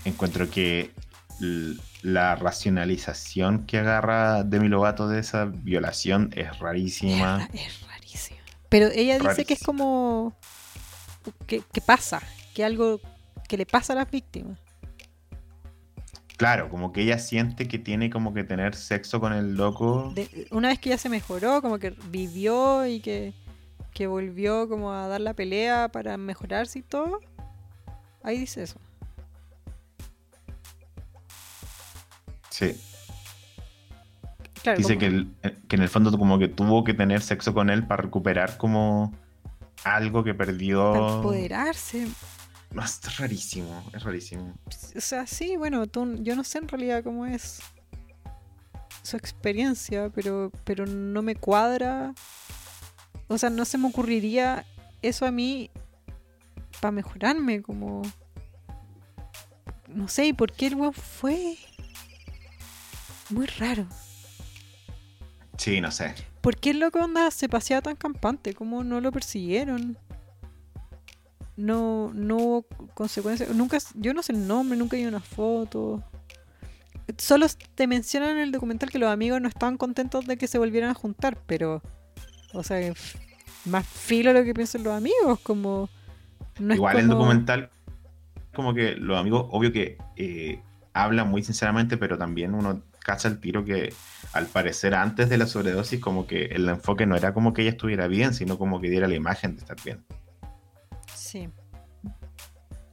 Encuentro 0.05 0.49
que 0.49 0.91
la 2.01 2.35
racionalización 2.35 3.65
que 3.65 3.79
agarra 3.79 4.43
Demi 4.43 4.67
Lovato 4.67 5.07
de 5.07 5.19
esa 5.19 5.45
violación 5.45 6.29
es 6.35 6.59
rarísima. 6.59 7.47
Es, 7.53 7.55
ra- 7.55 7.61
es 7.63 7.87
rarísimo. 7.87 8.39
Pero 8.69 8.87
ella 8.93 9.19
dice 9.19 9.45
que 9.45 9.53
es 9.53 9.63
como. 9.63 10.35
Que, 11.47 11.61
que 11.71 11.79
pasa, 11.81 12.21
que 12.53 12.63
algo 12.65 12.99
que 13.47 13.55
le 13.57 13.65
pasa 13.65 13.93
a 13.93 13.95
las 13.97 14.11
víctimas. 14.11 14.59
Claro, 16.35 16.67
como 16.69 16.91
que 16.91 17.01
ella 17.03 17.19
siente 17.19 17.67
que 17.67 17.77
tiene 17.79 18.09
como 18.09 18.33
que 18.33 18.43
tener 18.43 18.75
sexo 18.75 19.19
con 19.21 19.31
el 19.33 19.55
loco. 19.55 20.11
De- 20.15 20.47
una 20.51 20.69
vez 20.69 20.79
que 20.79 20.89
ya 20.89 20.97
se 20.97 21.07
mejoró, 21.07 21.61
como 21.61 21.77
que 21.79 21.91
vivió 22.09 22.85
y 22.87 22.99
que, 22.99 23.33
que 23.93 24.07
volvió 24.07 24.67
como 24.67 24.91
a 24.91 25.07
dar 25.07 25.21
la 25.21 25.33
pelea 25.33 25.89
para 25.89 26.17
mejorarse 26.17 26.79
y 26.79 26.81
todo. 26.81 27.19
Ahí 28.23 28.39
dice 28.39 28.63
eso. 28.63 28.79
Sí. 32.49 32.79
Claro, 34.61 34.77
Dice 34.77 34.97
que, 34.97 35.07
el- 35.07 35.33
eh, 35.43 35.57
que 35.67 35.75
en 35.75 35.81
el 35.81 35.89
fondo 35.89 36.17
como 36.17 36.39
que 36.39 36.47
tuvo 36.47 36.83
que 36.85 36.93
tener 36.93 37.21
sexo 37.21 37.53
con 37.53 37.69
él 37.69 37.85
para 37.85 38.03
recuperar 38.03 38.57
como 38.57 39.13
algo 39.83 40.23
que 40.23 40.33
para 40.33 40.51
perdió. 40.51 41.17
empoderarse. 41.17 42.07
No, 42.71 42.81
es 42.83 43.17
rarísimo, 43.17 43.83
es 43.93 44.01
rarísimo. 44.03 44.53
O 44.95 45.01
sea, 45.01 45.27
sí, 45.27 45.57
bueno, 45.57 45.85
tú- 45.87 46.15
yo 46.23 46.35
no 46.35 46.43
sé 46.45 46.59
en 46.59 46.67
realidad 46.69 47.03
cómo 47.03 47.25
es 47.25 47.59
su 49.01 49.17
experiencia, 49.17 50.09
pero, 50.15 50.49
pero 50.63 50.85
no 50.85 51.21
me 51.21 51.35
cuadra. 51.35 52.13
O 53.27 53.37
sea, 53.37 53.49
no 53.49 53.65
se 53.65 53.77
me 53.77 53.87
ocurriría 53.89 54.65
eso 55.01 55.25
a 55.25 55.31
mí 55.31 55.69
para 56.83 56.91
mejorarme, 56.91 57.61
como... 57.61 58.01
No 59.87 60.09
sé, 60.09 60.25
¿y 60.25 60.33
por 60.33 60.51
qué 60.51 60.67
el 60.67 60.75
weón 60.75 60.91
fue? 60.91 61.55
Muy 63.29 63.45
raro. 63.45 63.87
Sí, 65.57 65.79
no 65.79 65.91
sé. 65.91 66.13
¿Por 66.41 66.57
qué 66.57 66.71
el 66.71 66.79
loco 66.79 66.99
onda 66.99 67.31
se 67.31 67.47
paseaba 67.47 67.81
tan 67.81 67.95
campante? 67.95 68.53
¿Cómo 68.53 68.83
no 68.83 68.99
lo 68.99 69.13
persiguieron? 69.13 69.97
No, 71.55 72.11
no 72.13 72.35
hubo 72.35 72.65
consecuencias. 72.93 73.49
Nunca, 73.55 73.77
yo 73.93 74.13
no 74.13 74.21
sé 74.21 74.33
el 74.33 74.45
nombre, 74.45 74.77
nunca 74.77 74.97
hay 74.97 75.05
una 75.05 75.21
foto. 75.21 76.03
Solo 77.17 77.47
te 77.75 77.87
mencionan 77.87 78.31
en 78.31 78.43
el 78.43 78.51
documental 78.51 78.91
que 78.91 78.99
los 78.99 79.09
amigos 79.09 79.39
no 79.39 79.47
estaban 79.47 79.77
contentos 79.77 80.27
de 80.27 80.35
que 80.35 80.47
se 80.47 80.57
volvieran 80.57 80.89
a 80.89 80.95
juntar, 80.95 81.37
pero, 81.45 81.81
o 82.53 82.61
sea, 82.61 82.93
más 83.63 83.87
filo 83.87 84.33
lo 84.33 84.43
que 84.43 84.53
piensan 84.53 84.83
los 84.83 84.93
amigos, 84.93 85.39
como 85.43 85.89
no 86.59 86.73
Igual 86.75 86.97
el 86.97 87.07
como- 87.07 87.15
documental, 87.19 87.69
como 88.53 88.73
que 88.73 88.95
los 88.95 89.17
amigos, 89.17 89.47
obvio 89.51 89.71
que 89.71 89.97
eh, 90.15 90.61
hablan 90.93 91.29
muy 91.29 91.43
sinceramente, 91.43 91.97
pero 91.97 92.17
también 92.17 92.53
uno 92.53 92.81
cacha 92.99 93.27
el 93.27 93.39
tiro 93.39 93.65
que 93.65 93.93
al 94.31 94.45
parecer 94.45 94.93
antes 94.95 95.27
de 95.29 95.37
la 95.37 95.45
sobredosis, 95.47 95.99
como 95.99 96.25
que 96.27 96.45
el 96.45 96.67
enfoque 96.69 97.05
no 97.05 97.15
era 97.15 97.33
como 97.33 97.53
que 97.53 97.61
ella 97.63 97.71
estuviera 97.71 98.07
bien, 98.07 98.33
sino 98.33 98.57
como 98.57 98.79
que 98.79 98.89
diera 98.89 99.07
la 99.07 99.15
imagen 99.15 99.55
de 99.55 99.61
estar 99.61 99.77
bien. 99.83 100.03
Sí. 101.13 101.49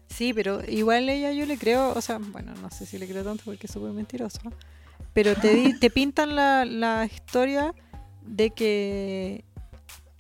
Sí, 0.09 0.33
pero 0.35 0.61
igual 0.69 1.09
ella 1.09 1.33
yo 1.33 1.47
le 1.47 1.57
creo, 1.57 1.93
o 1.95 2.01
sea, 2.01 2.19
bueno, 2.19 2.53
no 2.61 2.71
sé 2.71 2.85
si 2.85 2.99
le 2.99 3.07
creo 3.09 3.25
tanto 3.25 3.45
porque 3.45 3.67
es 3.67 3.73
súper 3.73 3.93
mentiroso, 3.93 4.41
pero 5.15 5.35
te, 5.35 5.55
di- 5.55 5.79
te 5.79 5.89
pintan 5.91 6.35
la, 6.37 6.65
la 6.65 7.07
historia 7.07 7.73
de 8.23 8.51
que 8.51 9.45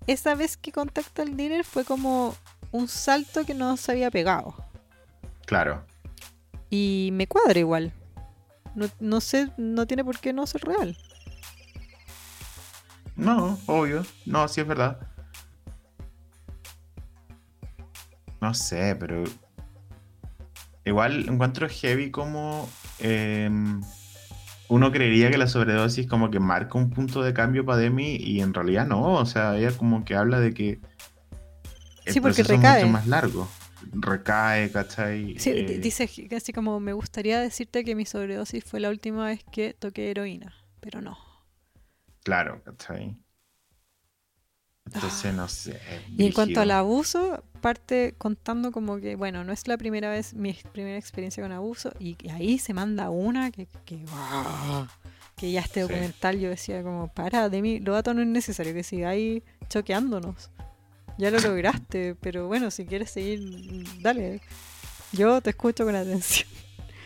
esa 0.06 0.34
vez 0.34 0.56
que 0.56 0.72
contacta 0.72 1.22
al 1.22 1.36
dealer 1.36 1.64
fue 1.64 1.84
como 1.84 2.34
un 2.72 2.88
salto 2.88 3.44
que 3.44 3.54
no 3.54 3.76
se 3.76 3.92
había 3.92 4.10
pegado. 4.10 4.54
Claro. 5.46 5.84
Y 6.70 7.10
me 7.12 7.26
cuadra 7.26 7.58
igual. 7.58 7.92
No, 8.74 8.86
no 9.00 9.20
sé, 9.20 9.50
no 9.56 9.86
tiene 9.86 10.04
por 10.04 10.18
qué 10.18 10.32
no 10.32 10.46
ser 10.46 10.62
real. 10.62 10.96
No, 13.16 13.58
obvio. 13.66 14.04
No, 14.24 14.48
sí 14.48 14.60
es 14.60 14.66
verdad. 14.66 14.98
No 18.40 18.54
sé, 18.54 18.96
pero. 18.98 19.24
Igual 20.84 21.28
encuentro 21.28 21.68
heavy 21.68 22.10
como. 22.10 22.68
em, 22.98 23.82
uno 24.68 24.92
creería 24.92 25.30
que 25.30 25.36
la 25.36 25.48
sobredosis 25.48 26.06
como 26.06 26.30
que 26.30 26.40
marca 26.40 26.78
un 26.78 26.90
punto 26.90 27.22
de 27.22 27.34
cambio 27.34 27.66
para 27.66 27.78
Demi 27.78 28.16
y 28.16 28.40
en 28.40 28.54
realidad 28.54 28.86
no. 28.86 29.14
O 29.14 29.26
sea, 29.26 29.56
ella 29.58 29.76
como 29.76 30.04
que 30.04 30.14
habla 30.14 30.40
de 30.40 30.54
que. 30.54 30.80
El 32.04 32.12
Sí, 32.14 32.20
porque 32.20 32.42
proceso 32.42 32.52
es 32.54 32.58
recae. 32.58 32.80
mucho 32.84 32.92
más 32.92 33.06
largo. 33.06 33.48
Recae, 33.92 34.70
¿cachai? 34.70 35.38
Sí, 35.38 35.50
Eh, 35.50 35.78
dice 35.80 36.08
así 36.36 36.52
como 36.52 36.80
me 36.80 36.92
gustaría 36.92 37.40
decirte 37.40 37.82
que 37.84 37.94
mi 37.94 38.04
sobredosis 38.06 38.62
fue 38.64 38.78
la 38.80 38.90
última 38.90 39.26
vez 39.26 39.42
que 39.50 39.74
toqué 39.74 40.10
heroína, 40.10 40.54
pero 40.80 41.00
no. 41.00 41.18
Claro, 42.22 42.62
¿cachai? 42.64 43.16
Entonces, 44.86 45.26
Ah. 45.26 45.32
no 45.32 45.48
sé. 45.48 45.80
Y 46.16 46.26
en 46.26 46.32
cuanto 46.32 46.60
al 46.60 46.70
abuso, 46.72 47.44
parte 47.60 48.14
contando 48.18 48.72
como 48.72 48.98
que, 48.98 49.14
bueno, 49.14 49.44
no 49.44 49.52
es 49.52 49.68
la 49.68 49.76
primera 49.78 50.10
vez, 50.10 50.34
mi 50.34 50.52
primera 50.72 50.98
experiencia 50.98 51.42
con 51.42 51.52
abuso, 51.52 51.92
y 52.00 52.16
ahí 52.30 52.58
se 52.58 52.74
manda 52.74 53.08
una 53.10 53.50
que, 53.52 53.66
que, 53.84 54.04
que 55.36 55.52
ya 55.52 55.60
este 55.60 55.74
Sí. 55.74 55.80
documental 55.88 56.38
yo 56.40 56.48
decía 56.50 56.82
como, 56.82 57.08
para, 57.08 57.48
de 57.48 57.62
mí, 57.62 57.78
lo 57.78 57.92
dato 57.92 58.12
no 58.14 58.20
es 58.22 58.26
necesario 58.28 58.74
que 58.74 58.82
sigáis 58.82 59.42
choqueándonos. 59.68 60.50
Ya 61.20 61.30
lo 61.30 61.38
lograste, 61.38 62.14
pero 62.14 62.46
bueno, 62.46 62.70
si 62.70 62.86
quieres 62.86 63.10
seguir, 63.10 63.84
dale. 64.00 64.40
Yo 65.12 65.42
te 65.42 65.50
escucho 65.50 65.84
con 65.84 65.94
atención. 65.94 66.48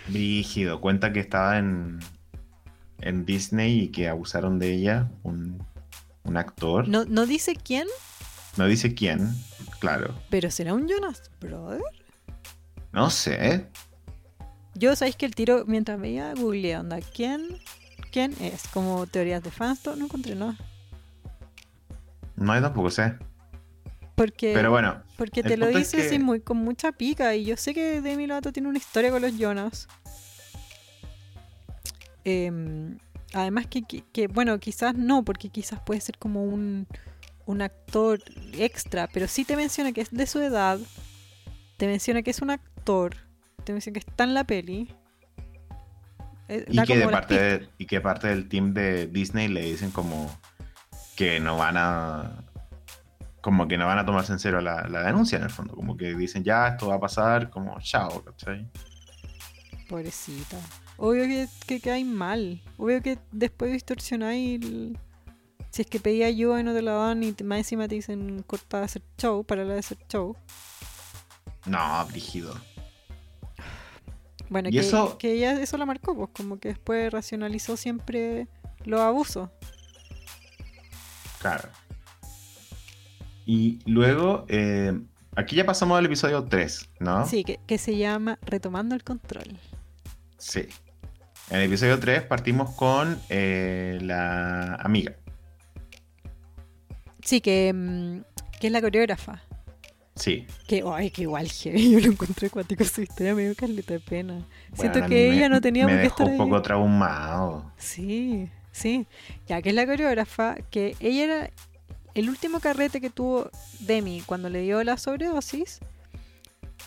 Brígido, 0.07 0.81
cuenta 0.81 1.13
que 1.13 1.19
estaba 1.19 1.59
en, 1.59 1.99
en 3.01 3.25
Disney 3.25 3.81
y 3.81 3.89
que 3.89 4.09
abusaron 4.09 4.61
de 4.61 4.73
ella 4.73 5.11
un, 5.25 5.61
un 6.23 6.37
actor. 6.37 6.87
No. 6.87 7.05
No, 7.05 7.11
no 7.11 7.27
dice 7.27 7.57
quién, 7.57 7.89
dice 8.69 8.95
quién, 8.95 9.35
claro. 9.81 10.15
pero 10.31 10.49
será 10.49 10.75
un 10.75 10.87
Jonas 10.89 11.33
Brother. 11.41 11.83
No 12.93 13.11
sé. 13.11 13.67
Yo 14.77 14.95
sabéis 14.95 15.17
que 15.17 15.27
el 15.27 15.35
tiro, 15.35 15.65
mientras 15.67 16.01
veía, 16.01 16.35
googleé, 16.35 16.77
onda, 16.77 17.01
¿quién, 17.01 17.59
quién 18.13 18.33
es? 18.41 18.69
Como 18.69 19.09
teorías 19.09 19.43
de 19.43 19.51
fans, 19.51 19.83
todo, 19.83 19.97
no 19.97 20.05
encontré 20.05 20.37
nada. 20.37 20.57
No, 22.37 22.55
yo 22.55 22.63
tampoco 22.63 22.91
sé. 22.91 23.17
Porque, 24.15 24.53
Pero 24.55 24.71
bueno, 24.71 25.03
porque 25.17 25.43
te 25.43 25.57
lo 25.57 25.67
es 25.67 25.77
dice 25.77 25.97
que- 25.97 26.07
así 26.07 26.19
muy, 26.21 26.41
con 26.41 26.57
mucha 26.59 26.93
pica. 26.93 27.35
Y 27.35 27.45
yo 27.47 27.57
sé 27.57 27.75
que 27.75 28.01
Demi 28.01 28.27
Lovato 28.27 28.53
tiene 28.53 28.69
una 28.69 28.79
historia 28.79 29.11
con 29.11 29.23
los 29.23 29.37
Jonas. 29.37 29.89
Em, 32.25 32.99
además 33.33 33.67
que, 33.67 33.83
que- 33.83 34.05
que, 34.13 34.29
bueno, 34.29 34.59
quizás 34.59 34.95
no, 34.95 35.25
porque 35.25 35.49
quizás 35.49 35.81
puede 35.85 36.01
ser 36.01 36.17
como 36.19 36.45
un, 36.45 36.87
un 37.47 37.63
actor 37.63 38.23
extra. 38.57 39.09
Pero 39.13 39.29
sí 39.29 39.45
te 39.45 39.57
menciona 39.57 39.93
que 39.93 40.01
es 40.01 40.11
de 40.11 40.27
su 40.27 40.41
edad. 40.41 40.79
Te 41.77 41.87
menciona 41.87 42.23
que 42.23 42.31
es 42.31 42.41
un 42.41 42.51
actor. 42.51 43.17
Te 43.65 43.73
menciona 43.73 43.95
que 43.95 44.01
está 44.09 44.25
en 44.25 44.35
la 44.35 44.45
peli. 44.45 44.89
Eh, 46.49 46.65
y 46.69 46.83
que, 46.83 46.99
de 46.99 47.09
parte 47.09 47.35
de- 47.41 47.69
y 47.79 47.87
que 47.87 48.01
parte 48.01 48.29
del 48.29 48.49
team 48.49 48.75
de 48.75 49.07
Disney 49.07 49.49
le 49.49 49.63
dicen 49.63 49.91
como 49.91 50.31
que 51.17 51.41
no 51.41 51.57
van 51.57 51.77
a. 51.79 52.45
Como 53.45 53.69
que 53.69 53.77
no 53.77 53.85
van 53.87 53.99
a 53.99 54.07
tomarse 54.07 54.33
en 54.33 54.39
serio 54.39 54.63
la, 54.63 54.89
la 54.89 55.03
denuncia 55.03 55.37
en 55.37 55.45
el 55.45 55.51
fondo. 55.51 55.75
Como 55.75 55.99
que 55.99 56.15
dicen, 56.15 56.43
ya, 56.45 56.69
esto 56.69 56.89
va 56.89 56.95
a 56.95 57.01
pasar, 57.01 57.51
como, 57.51 57.79
chao, 57.83 58.25
¿cachai? 58.25 58.67
Pobrecita. 59.87 60.57
Obvio 60.97 61.25
que, 61.25 61.47
que 61.67 61.79
quedáis 61.79 62.07
mal. 62.07 62.63
Obvio 62.79 63.03
que 63.03 63.19
después 63.33 63.71
distorsionáis. 63.71 64.63
el- 64.65 64.99
Si 65.71 65.83
es 65.83 65.89
que 65.89 66.01
pedí 66.01 66.23
ayuda 66.23 66.59
y 66.61 66.63
no 66.65 66.73
te 66.73 66.81
la 66.81 66.93
dan 66.93 67.23
y 67.23 67.35
más 67.45 67.59
encima 67.59 67.87
te 67.87 67.97
dicen 67.97 68.43
corta 68.47 68.79
de 68.79 68.85
hacer 68.87 69.03
show, 69.19 69.45
para 69.45 69.63
la 69.65 69.75
de 69.75 69.81
hacer 69.81 69.99
show. 70.09 70.35
No, 71.67 72.07
brígido. 72.07 72.55
Bueno, 74.49 74.71
Y 74.71 74.73
que, 74.73 74.79
eso- 74.79 75.19
que 75.19 75.33
ella 75.33 75.61
eso 75.61 75.77
la 75.77 75.85
marcó, 75.85 76.17
pues 76.17 76.31
como 76.35 76.59
que 76.59 76.69
después 76.69 77.13
racionalizó 77.13 77.77
siempre 77.77 78.49
los 78.87 79.01
abusos. 79.03 79.51
Claro. 81.41 81.69
Y 83.47 83.79
luego, 83.87 84.47
eh, 84.49 84.99
aquí 85.37 85.57
ya 85.57 85.67
pasamos 85.67 85.99
al 85.99 86.07
episodio 86.07 86.45
3, 86.45 86.89
¿no? 87.01 87.27
Sí, 87.27 87.45
que, 87.45 87.61
que 87.67 87.79
se 87.79 87.97
llama 87.97 88.39
Retomando 88.47 88.95
el 88.95 89.05
Control. 89.05 89.59
Sí. 90.39 90.67
En 91.51 91.59
el 91.59 91.65
episodio 91.67 91.99
3 91.99 92.23
partimos 92.23 92.71
con 92.75 93.19
eh, 93.29 93.99
la 94.03 94.77
amiga. 94.77 95.15
Sí, 97.23 97.41
que, 97.41 97.73
mm, 97.75 98.21
que 98.61 98.67
es 98.69 98.73
la 98.73 98.81
coreógrafa. 98.81 99.43
Sí. 100.17 100.47
Que, 100.69 100.85
ay, 100.87 101.11
que 101.11 101.23
igual 101.23 101.49
yo 101.51 101.73
lo 101.73 102.07
encontré 102.13 102.49
cuático 102.49 102.85
su 102.85 103.03
historia, 103.03 103.35
me 103.35 103.43
dio 103.45 103.55
caleta 103.57 103.95
de 103.95 104.01
pena. 104.01 104.47
Siento 104.75 105.01
Bueno, 105.01 105.09
que 105.09 105.33
ella 105.33 105.49
no 105.49 105.61
tenía 105.61 105.87
me 105.87 105.93
por 105.93 105.99
qué 105.99 106.03
dejó 106.05 106.15
estar 106.23 106.27
un 106.27 106.33
ahí. 106.33 106.39
poco 106.39 106.63
traumado. 106.63 107.73
Sí, 107.77 108.49
sí. 108.71 109.07
Ya 109.49 109.61
que 109.61 109.71
es 109.71 109.75
la 109.75 109.87
coreógrafa, 109.87 110.57
que 110.71 110.97
ella 111.01 111.25
era 111.25 111.51
el 112.15 112.29
último 112.31 112.61
carrete 112.61 113.01
que 113.01 113.11
tuvo 113.11 113.51
Demi 113.81 114.23
cuando 114.27 114.49
le 114.49 114.61
dio 114.63 114.83
la 114.85 114.97
sobredosis. 114.97 115.81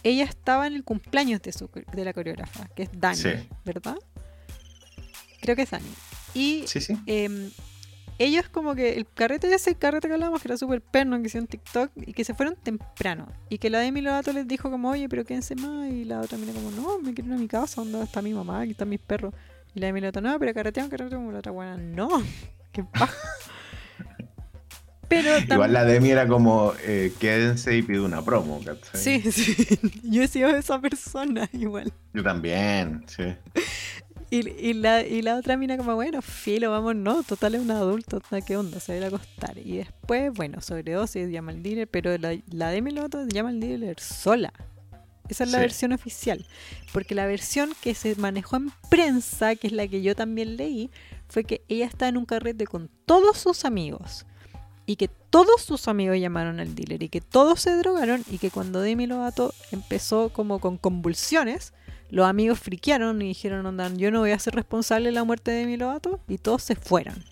Ella 0.04 0.26
estaba 0.26 0.68
en 0.68 0.74
el 0.76 0.84
cumpleaños 0.84 1.42
de, 1.42 1.52
su, 1.52 1.70
de 1.94 2.06
la 2.06 2.14
coreógrafa, 2.14 2.68
que 2.76 2.84
es 2.84 2.90
Dani, 2.94 3.18
Sí. 3.18 3.30
¿verdad? 3.66 3.98
Creo 5.42 5.56
que 5.56 5.64
es 5.64 5.72
Dani. 5.72 5.90
Y 6.34 6.64
Sí, 6.68 6.82
sí. 6.82 6.98
em, 7.08 7.50
ellos 8.20 8.48
como 8.50 8.76
que 8.76 8.96
el 8.96 9.08
carrete 9.08 9.54
ese 9.54 9.76
carrete 9.76 10.08
que 10.08 10.14
hablábamos 10.16 10.42
que 10.42 10.48
era 10.48 10.58
súper 10.58 10.82
perno, 10.82 11.20
que 11.20 11.28
hicieron 11.28 11.48
TikTok 11.48 11.92
y 11.96 12.14
que 12.14 12.24
se 12.24 12.34
fueron 12.34 12.56
temprano. 12.56 13.28
Y 13.50 13.58
que 13.58 13.70
la 13.70 13.80
Demi 13.80 14.02
Lovato 14.02 14.32
les 14.34 14.48
dijo 14.48 14.70
como, 14.72 14.90
oye, 14.90 15.08
pero 15.10 15.26
quédense 15.26 15.56
más. 15.56 15.90
Y 15.92 16.06
la 16.06 16.22
otra 16.22 16.38
mira 16.38 16.54
como, 16.54 16.72
no, 16.72 17.00
me 17.00 17.14
quiero 17.14 17.30
ir 17.32 17.36
a 17.36 17.40
mi 17.40 17.48
casa, 17.48 17.82
donde 17.82 18.02
está 18.04 18.22
mi 18.22 18.34
mamá, 18.34 18.62
aquí 18.62 18.72
están 18.72 18.90
mis 18.90 19.00
perros. 19.00 19.34
Y 19.76 19.80
la 19.80 19.88
Demi 19.88 20.02
Lovato, 20.02 20.22
no, 20.22 20.38
pero 20.40 20.54
carretean 20.54 20.90
como 20.90 21.32
la 21.32 21.40
otra 21.40 21.52
buena. 21.52 21.78
No, 21.78 22.10
qué 22.72 22.84
paja. 22.84 23.16
Pero 25.10 25.38
Igual 25.40 25.72
la 25.72 25.86
Demi 25.86 26.10
era 26.12 26.28
como, 26.28 26.74
eh, 26.84 27.14
quédense 27.20 27.78
y 27.78 27.82
pido 27.82 28.04
una 28.06 28.24
promo, 28.26 28.60
¿cachai? 28.64 29.00
Sí, 29.22 29.22
sí. 29.32 29.80
Yo 30.04 30.22
he 30.24 30.28
sido 30.28 30.50
esa 30.50 30.80
persona 30.82 31.50
igual. 31.54 31.94
Yo 32.14 32.24
también, 32.24 33.06
sí. 33.08 33.24
Y, 34.30 34.50
y, 34.50 34.74
la, 34.74 35.06
y 35.08 35.22
la 35.22 35.38
otra 35.38 35.56
mina 35.56 35.78
como, 35.78 35.96
bueno, 35.96 36.22
filo, 36.22 36.70
vamos, 36.72 36.96
no, 36.96 37.24
total 37.24 37.56
es 37.56 37.62
un 37.62 37.72
adulto, 37.72 38.22
¿qué 38.46 38.58
onda? 38.58 38.82
Se 38.82 38.92
va 38.92 38.96
a 38.96 38.98
ir 38.98 39.04
a 39.06 39.08
acostar. 39.08 39.58
Y 39.58 39.78
después, 39.78 40.34
bueno, 40.34 40.60
sobredosis, 40.60 41.30
llama 41.30 41.52
al 41.54 41.64
dealer, 41.64 41.88
pero 41.88 42.18
la, 42.18 42.38
la 42.52 42.70
Demi 42.72 42.92
Lovato 42.92 43.26
llama 43.26 43.50
al 43.50 43.62
dealer 43.62 43.98
sola. 44.02 44.52
Esa 45.30 45.46
es 45.46 45.52
la 45.52 45.58
Sí. 45.60 45.62
versión 45.62 45.94
oficial. 45.94 46.46
Porque 46.92 47.16
la 47.16 47.26
versión 47.26 47.72
que 47.82 47.96
se 47.96 48.16
manejó 48.16 48.58
en 48.58 48.72
prensa, 48.90 49.56
que 49.56 49.68
es 49.68 49.74
la 49.74 49.88
que 49.88 50.02
yo 50.02 50.14
también 50.16 50.58
leí, 50.58 50.90
fue 51.30 51.46
que 51.46 51.62
ella 51.70 51.86
está 51.86 52.10
en 52.10 52.18
un 52.18 52.26
carrete 52.26 52.66
con 52.66 52.90
todos 53.06 53.38
sus 53.38 53.64
amigos. 53.64 54.26
Y 54.88 54.96
que 54.96 55.08
todos 55.10 55.62
sus 55.62 55.88
amigos 55.88 56.18
llamaron 56.18 56.60
al 56.60 56.74
dealer. 56.74 57.04
Y 57.04 57.10
que 57.10 57.22
todos 57.22 57.60
se 57.62 57.76
drogaron. 57.78 58.24
Y 58.32 58.40
que 58.40 58.50
cuando 58.50 58.82
Demi 58.82 59.06
Lovato 59.06 59.54
empezó 59.72 60.30
como 60.30 60.60
con 60.60 60.78
convulsiones, 60.78 61.74
los 62.10 62.26
amigos 62.26 62.60
friquearon 62.60 63.22
y 63.22 63.28
dijeron, 63.28 63.66
onda, 63.66 63.92
yo 63.94 64.10
no 64.12 64.22
voy 64.22 64.32
a 64.32 64.40
ser 64.40 64.56
responsable 64.56 65.10
de 65.10 65.12
la 65.12 65.24
muerte 65.26 65.52
de 65.52 65.58
Demi 65.60 65.78
Lovato. 65.78 66.22
Y 66.28 66.40
todos 66.40 66.64
se 66.64 66.76
fueron. 66.76 67.24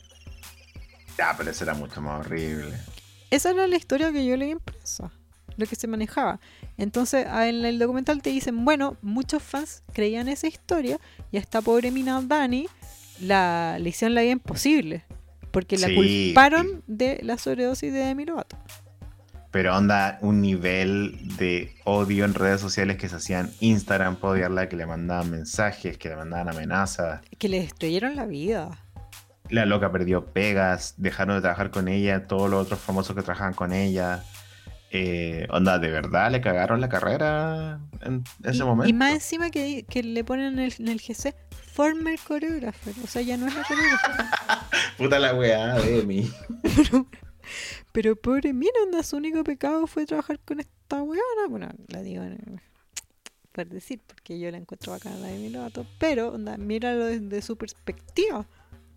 Ya, 1.17 1.33
pero 1.37 1.49
eso 1.49 1.63
era 1.63 1.73
mucho 1.73 2.01
más 2.01 2.19
horrible. 2.19 2.77
Esa 3.31 3.51
era 3.51 3.67
la 3.67 3.75
historia 3.77 4.11
que 4.11 4.25
yo 4.25 4.35
leí 4.37 4.51
en 4.51 4.59
prensa, 4.59 5.11
lo 5.55 5.65
que 5.65 5.75
se 5.77 5.87
manejaba. 5.87 6.39
Entonces, 6.77 7.25
a- 7.25 7.47
en 7.47 7.63
el 7.65 7.79
documental 7.79 8.21
te 8.21 8.29
dicen, 8.31 8.65
bueno, 8.65 8.97
muchos 9.01 9.41
fans 9.41 9.81
creían 9.93 10.27
esa 10.27 10.47
historia 10.47 10.99
y 11.31 11.37
a 11.37 11.39
esta 11.39 11.61
pobre 11.61 11.89
mina 11.91 12.21
Dani 12.21 12.67
la, 13.21 13.77
le 13.79 13.89
hicieron 13.89 14.13
la 14.13 14.21
vida 14.21 14.31
imposible. 14.33 15.05
Porque 15.55 15.77
la 15.77 15.87
Sí. 15.87 15.95
culparon 15.95 16.83
de 16.85 17.19
la 17.23 17.37
sobredosis 17.39 17.91
de 17.91 17.99
Demi 17.99 18.25
Lovato. 18.25 18.57
Pero 19.51 19.75
onda, 19.75 20.17
un 20.21 20.41
nivel 20.41 21.17
de 21.37 21.73
odio 21.85 22.25
en 22.25 22.33
redes 22.33 22.59
sociales 22.59 22.97
que 22.97 23.07
se 23.07 23.15
hacían 23.15 23.51
Instagram 23.61 24.17
para 24.17 24.33
odiarla, 24.33 24.67
que 24.69 24.75
le 24.75 24.85
mandaban 24.85 25.31
mensajes, 25.31 25.97
que 25.97 26.09
le 26.09 26.17
mandaban 26.17 26.49
amenazas. 26.49 27.21
Que 27.39 27.47
le 27.47 27.61
destruyeron 27.61 28.17
la 28.17 28.25
vida. 28.25 28.69
La 29.49 29.65
loca 29.65 29.91
perdió 29.93 30.25
pegas, 30.25 30.95
dejaron 30.97 31.35
de 31.37 31.41
trabajar 31.41 31.71
con 31.71 31.87
ella, 31.87 32.27
todos 32.27 32.49
los 32.49 32.65
otros 32.65 32.79
famosos 32.81 33.15
que 33.15 33.21
trabajaban 33.21 33.53
con 33.53 33.71
ella. 33.71 34.23
Eh, 34.91 35.47
onda, 35.51 35.79
de 35.79 35.89
verdad 35.89 36.31
le 36.31 36.41
cagaron 36.41 36.81
la 36.81 36.89
carrera 36.89 37.79
en 38.01 38.23
ese 38.43 38.57
y, 38.63 38.65
momento. 38.65 38.89
y 38.89 38.93
más 38.93 39.13
encima 39.13 39.49
que, 39.51 39.85
que 39.89 40.03
le 40.03 40.23
ponen 40.23 40.53
en 40.53 40.59
el, 40.59 40.73
en 40.79 40.87
el 40.89 40.99
GC, 40.99 41.33
former 41.75 42.17
choreographer. 42.17 42.93
O 43.03 43.07
sea, 43.07 43.21
ya 43.21 43.37
no 43.37 43.47
es 43.47 43.55
la 43.55 43.63
coreógrafa. 43.63 44.69
Puta 44.97 45.19
la 45.19 45.33
weá 45.35 45.75
de 45.75 46.03
mí. 46.03 46.31
Pero 47.91 48.15
pobre 48.15 48.53
mina, 48.53 48.73
onda, 48.85 49.03
su 49.03 49.17
único 49.17 49.43
pecado 49.43 49.85
fue 49.87 50.05
trabajar 50.05 50.39
con 50.39 50.59
esta 50.59 51.01
weona. 51.03 51.47
Bueno, 51.49 51.69
la 51.87 52.01
digo 52.01 52.23
eh, 52.23 52.37
por 53.51 53.67
decir, 53.67 54.01
porque 54.05 54.39
yo 54.39 54.51
la 54.51 54.57
encuentro 54.57 54.91
bacana 54.91 55.17
la 55.17 55.27
de 55.27 55.37
mi 55.37 55.49
Lovato. 55.49 55.85
Pero, 55.99 56.29
onda, 56.33 56.57
míralo 56.57 57.05
desde 57.05 57.41
su 57.41 57.57
perspectiva. 57.57 58.45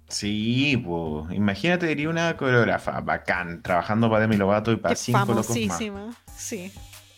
Sí, 0.08 0.76
pues. 0.84 1.36
Imagínate, 1.36 1.86
diría 1.86 2.08
una 2.08 2.36
coreógrafa 2.36 3.00
bacán, 3.00 3.62
trabajando 3.62 4.08
para 4.08 4.22
Demi 4.22 4.36
Lovato 4.36 4.72
y 4.72 4.76
para 4.76 4.94
Que 4.94 5.00
cinco 5.00 5.26
locos 5.34 5.56
más. 5.66 6.16
Sí. 6.36 6.72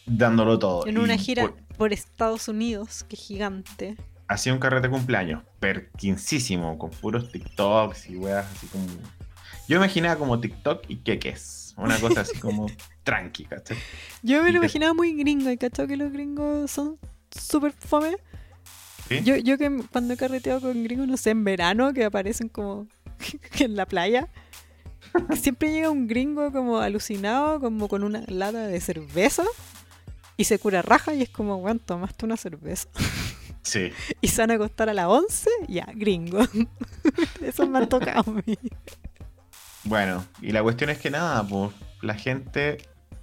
Dándolo 0.07 0.59
todo. 0.59 0.87
En 0.87 0.99
una 0.99 1.15
Y 1.15 1.19
gira 1.19 1.43
por- 1.45 1.63
por 1.77 1.93
Estados 1.93 2.49
Unidos, 2.49 3.05
que 3.09 3.17
gigante. 3.17 3.97
Hacía 4.31 4.53
un 4.55 4.61
carrete 4.61 4.87
de 4.87 4.91
cumpleaños, 4.91 5.43
perquincísimo, 5.59 6.79
con 6.79 6.91
puros 6.91 7.33
TikToks 7.33 8.11
y 8.11 8.17
weas 8.17 8.47
así 8.47 8.69
como. 8.69 8.87
Yo 9.69 9.77
imaginaba 9.77 10.17
como 10.17 10.41
TikTok 10.41 10.85
y 10.89 10.97
queques. 10.99 11.75
Una 11.77 11.99
cosa 11.99 12.21
así 12.21 12.39
como 12.39 12.67
tranqui, 13.03 13.45
¿cachai? 13.45 13.77
Yo 14.23 14.43
me 14.43 14.53
lo 14.53 14.59
imaginaba 14.59 14.95
muy 14.95 15.15
gringo, 15.15 15.51
y 15.51 15.57
cachado 15.57 15.89
que 15.89 15.97
los 15.97 16.13
gringos 16.13 16.71
son 16.71 16.99
súper 17.31 17.73
fome. 17.73 18.17
¿Sí? 19.09 19.23
Yo, 19.25 19.37
yo 19.37 19.59
que 19.59 19.83
cuando 19.91 20.15
he 20.15 20.17
carreteado 20.17 20.61
con 20.61 20.85
gringos, 20.85 21.09
no 21.09 21.17
sé, 21.17 21.31
en 21.31 21.43
verano, 21.43 21.93
que 21.93 22.05
aparecen 22.05 22.49
como 22.49 22.87
en 23.59 23.75
la 23.75 23.87
playa, 23.87 24.29
siempre 25.41 25.73
llega 25.73 25.91
un 25.91 26.07
gringo 26.07 26.53
como 26.53 26.79
alucinado, 26.79 27.59
como 27.61 27.89
con 27.89 28.05
una 28.05 28.23
lata 28.29 28.69
de 28.69 28.81
cerveza, 28.81 29.45
y 30.37 30.45
se 30.45 30.59
cura 30.61 30.83
raja, 30.83 31.15
y 31.15 31.23
es 31.23 31.31
como, 31.31 31.57
weón, 31.57 31.81
tomaste 31.81 32.25
una 32.27 32.37
cerveza. 32.37 32.89
Sí. 33.63 33.93
Y 34.21 34.29
se 34.29 34.43
van 34.43 34.51
a 34.51 34.55
acostar 34.55 34.89
a 34.89 34.95
las 34.95 35.07
11, 35.07 35.49
ya, 35.69 35.87
gringo. 35.95 36.41
Eso 37.43 37.67
me 37.67 37.79
ha 37.81 37.89
tocado 37.89 38.31
a 38.31 38.43
mí. 38.47 38.59
Bueno, 39.85 40.25
y 40.43 40.53
la 40.53 40.63
cuestión 40.63 40.91
es 40.91 40.99
que 40.99 41.11
nada, 41.11 41.43
pues 41.47 41.73
la 42.03 42.15
gente 42.15 42.79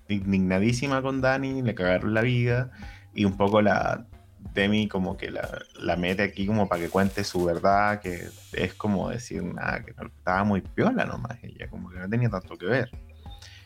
indignadísima 0.10 1.02
con 1.02 1.22
Dani, 1.22 1.62
le 1.62 1.76
cagaron 1.76 2.14
la 2.14 2.22
vida 2.22 2.72
y 3.14 3.26
un 3.26 3.38
poco 3.38 3.62
la 3.62 4.06
Demi 4.54 4.88
como 4.88 5.18
que 5.18 5.30
la, 5.30 5.60
la 5.80 5.96
mete 5.98 6.24
aquí 6.24 6.48
como 6.48 6.68
para 6.68 6.82
que 6.82 6.90
cuente 6.90 7.24
su 7.24 7.44
verdad, 7.46 8.00
que 8.00 8.30
es 8.54 8.74
como 8.74 9.10
decir 9.10 9.44
nada, 9.44 9.84
que 9.84 9.94
no- 9.94 10.08
estaba 10.08 10.44
muy 10.44 10.62
piola 10.62 11.06
nomás 11.06 11.38
ella, 11.44 11.70
como 11.70 11.90
que 11.90 12.00
no 12.00 12.10
tenía 12.10 12.30
tanto 12.30 12.58
que 12.58 12.66
ver. 12.66 12.92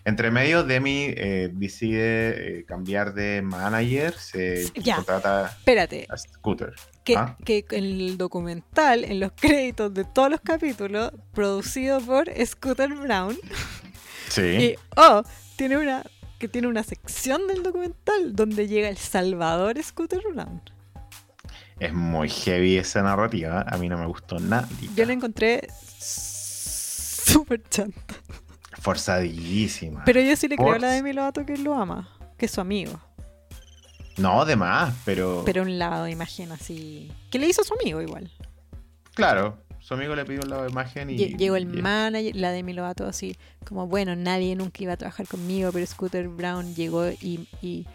Entre 0.04 0.32
medio, 0.32 0.64
Demi 0.64 1.06
eh, 1.16 1.50
decide 1.54 2.60
eh, 2.60 2.66
cambiar 2.66 3.14
de 3.14 3.42
manager, 3.44 4.14
se 4.16 4.66
ya. 4.76 4.96
contrata 4.96 5.46
Espérate, 5.60 6.08
a 6.10 6.18
Scooter. 6.18 6.74
que, 7.04 7.16
Ah. 7.18 7.38
que 7.46 7.66
el 7.70 8.18
documental, 8.18 9.06
en 9.06 9.20
los 9.20 9.32
créditos 9.34 9.94
de 9.94 10.04
todos 10.06 10.32
los 10.32 10.42
capítulos, 10.42 11.12
producido 11.34 12.02
por 12.02 12.30
Scooter 12.46 12.90
Brown, 12.96 13.38
Sí. 14.30 14.42
Y, 14.42 14.76
oh, 14.96 15.24
tiene 15.58 15.78
una, 15.78 16.04
que 16.40 16.48
tiene 16.48 16.68
una 16.68 16.84
sección 16.84 17.48
del 17.48 17.62
documental 17.64 18.34
donde 18.36 18.68
llega 18.68 18.88
el 18.90 18.98
Salvador 18.98 19.82
Scooter 19.84 20.22
Brown. 20.34 20.62
Es 21.80 21.94
muy 21.94 22.30
heavy 22.30 22.78
esa 22.78 23.02
narrativa, 23.02 23.66
a 23.68 23.78
mí 23.78 23.90
no 23.90 23.98
me 23.98 24.06
gustó 24.06 24.40
nada. 24.40 24.68
Yo 24.96 25.06
la 25.06 25.14
encontré 25.14 25.68
súper 26.00 27.62
chanta. 27.70 28.16
Forzadísima. 28.82 30.04
Pero 30.06 30.22
yo 30.22 30.36
sí 30.36 30.48
le 30.48 30.56
creo 30.58 30.74
a 30.74 30.80
la 30.80 30.92
Demi 30.92 31.14
Lovato 31.14 31.46
que 31.46 31.54
él 31.54 31.64
lo 31.64 31.74
ama, 31.76 32.10
que 32.38 32.46
es 32.48 32.52
su 32.52 32.62
amigo. 32.62 33.00
No, 34.18 34.44
de 34.46 34.56
más, 34.56 34.94
pero. 35.06 35.44
Pero 35.46 35.62
un 35.64 35.80
lado 35.80 36.04
de 36.06 36.12
imagen 36.12 36.52
así. 36.52 37.12
Que 37.32 37.40
le 37.40 37.48
hizo 37.48 37.62
a 37.62 37.64
su 37.66 37.74
amigo 37.80 38.02
igual. 38.02 38.30
Claro, 39.14 39.58
su 39.80 39.94
amigo 39.94 40.16
le 40.16 40.26
pidió 40.26 40.42
un 40.44 40.50
lado 40.50 40.64
de 40.64 40.70
imagen 40.72 41.10
y. 41.10 41.18
Lle- 41.18 41.38
Llegó 41.38 41.56
el 41.56 41.66
manager, 41.68 42.36
la 42.36 42.52
Demi 42.52 42.74
Lovato 42.74 43.06
así, 43.06 43.38
como 43.66 43.88
bueno, 43.88 44.16
nadie 44.16 44.56
nunca 44.56 44.84
iba 44.84 44.94
a 44.94 44.98
trabajar 44.98 45.28
conmigo, 45.28 45.72
pero 45.72 45.86
Scooter 45.86 46.28
Brown 46.28 46.76
llegó 46.76 47.08
y, 47.10 47.48
y, 47.62 47.86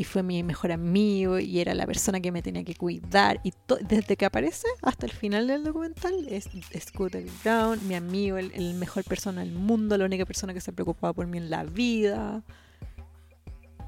y 0.00 0.04
fue 0.04 0.22
mi 0.22 0.42
mejor 0.42 0.72
amigo 0.72 1.38
y 1.38 1.60
era 1.60 1.74
la 1.74 1.84
persona 1.84 2.20
que 2.20 2.32
me 2.32 2.40
tenía 2.40 2.64
que 2.64 2.74
cuidar. 2.74 3.38
Y 3.44 3.52
desde 3.86 4.16
que 4.16 4.24
aparece 4.24 4.66
hasta 4.80 5.04
el 5.04 5.12
final 5.12 5.46
del 5.46 5.62
documental 5.62 6.26
es 6.26 6.48
Scooter 6.88 7.26
Brown, 7.44 7.78
mi 7.86 7.94
amigo, 7.94 8.38
el, 8.38 8.72
mejor 8.76 9.04
persona 9.04 9.42
del 9.42 9.52
mundo, 9.52 9.98
la 9.98 10.06
única 10.06 10.24
persona 10.24 10.54
que 10.54 10.62
se 10.62 10.72
preocupaba 10.72 11.12
por 11.12 11.26
mí 11.26 11.36
en 11.36 11.50
la 11.50 11.64
vida. 11.64 12.42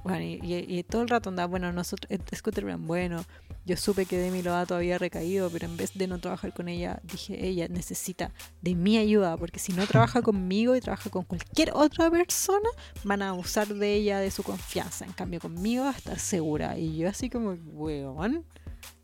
Bueno, 0.05 0.21
y, 0.23 0.39
y- 0.43 0.79
y 0.81 0.83
todo 0.83 1.01
el 1.01 1.09
rato 1.09 1.31
andaba, 1.31 1.47
bueno, 1.47 1.73
nosotros, 1.73 2.11
eh, 2.11 2.19
Scooter 2.37 2.65
Brown, 2.67 2.87
bueno, 2.87 3.25
yo 3.65 3.77
supe 3.77 4.07
que 4.07 4.19
Demi 4.19 4.43
Lovato 4.43 4.75
había 4.75 4.99
recaído, 4.99 5.49
pero 5.51 5.67
en 5.67 5.77
vez 5.77 5.93
de 5.95 6.07
no 6.07 6.19
trabajar 6.19 6.53
con 6.53 6.69
ella, 6.69 7.01
dije, 7.05 7.47
ella 7.47 7.69
necesita 7.69 8.33
de 8.61 8.75
mi 8.75 8.99
ayuda, 8.99 9.37
porque 9.37 9.59
si 9.59 9.73
no 9.73 9.87
trabaja 9.87 10.23
conmigo 10.23 10.75
y 10.75 10.81
trabaja 10.81 11.11
con 11.11 11.25
cualquier 11.25 11.71
otra 11.75 12.11
persona, 12.11 12.69
van 13.05 13.23
a 13.23 13.31
abusar 13.31 13.69
de 13.69 13.95
ella, 13.95 14.19
de 14.19 14.31
su 14.31 14.43
confianza. 14.43 15.05
En 15.05 15.13
cambio, 15.13 15.41
conmigo 15.41 15.85
va 15.85 15.91
a 15.91 15.97
estar 15.97 16.19
segura. 16.19 16.77
Y 16.79 16.97
yo 16.97 17.09
así 17.09 17.31
como, 17.31 17.53
weón, 17.53 18.45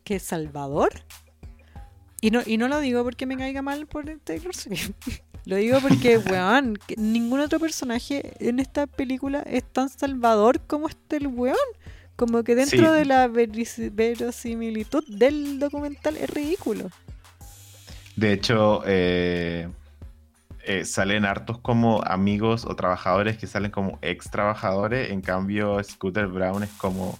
¿qué 0.03 0.19
Salvador? 0.19 0.91
Y 2.21 2.31
no, 2.31 2.41
y 2.45 2.57
no 2.57 2.67
lo 2.67 2.79
digo 2.79 3.03
porque 3.03 3.25
me 3.25 3.37
caiga 3.37 3.61
mal 3.61 3.87
por 3.87 4.05
Taylor 4.23 4.55
Swift. 4.55 4.91
Lo 5.45 5.55
digo 5.55 5.79
porque, 5.79 6.17
weón, 6.29 6.77
que 6.85 6.95
ningún 6.97 7.39
otro 7.39 7.59
personaje 7.59 8.33
en 8.39 8.59
esta 8.59 8.87
película 8.87 9.39
es 9.39 9.63
tan 9.63 9.89
salvador 9.89 10.59
como 10.67 10.87
este 10.87 11.17
el 11.17 11.27
weón. 11.27 11.57
Como 12.19 12.43
que 12.43 12.53
dentro 12.53 12.77
Sí. 12.77 12.99
de 12.99 13.05
la 13.05 13.27
verosimilitud 13.29 15.05
del 15.07 15.57
documental 15.57 16.17
es 16.17 16.29
ridículo. 16.29 16.89
De 18.17 18.33
hecho, 18.33 18.81
eh, 18.85 19.69
eh, 20.65 20.83
salen 20.83 21.23
hartos 21.23 21.59
como 21.59 22.03
amigos 22.03 22.65
o 22.65 22.75
trabajadores 22.75 23.37
que 23.37 23.47
salen 23.47 23.71
como 23.71 23.97
ex 24.01 24.29
trabajadores. 24.29 25.11
En 25.11 25.21
cambio, 25.21 25.81
Scooter 25.81 26.27
Brown 26.27 26.63
es 26.63 26.71
como 26.71 27.17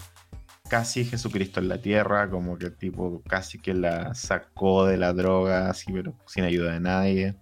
casi 0.68 1.06
Jesucristo 1.06 1.60
en 1.60 1.68
la 1.68 1.80
tierra, 1.80 2.28
como 2.28 2.58
que 2.58 2.68
tipo 2.70 3.22
casi 3.26 3.58
que 3.58 3.72
la 3.72 4.14
sacó 4.14 4.84
de 4.84 4.98
la 4.98 5.14
droga, 5.14 5.70
así, 5.70 5.90
pero 5.90 6.12
sin 6.26 6.44
ayuda 6.44 6.72
de 6.74 6.80
nadie. 6.80 7.34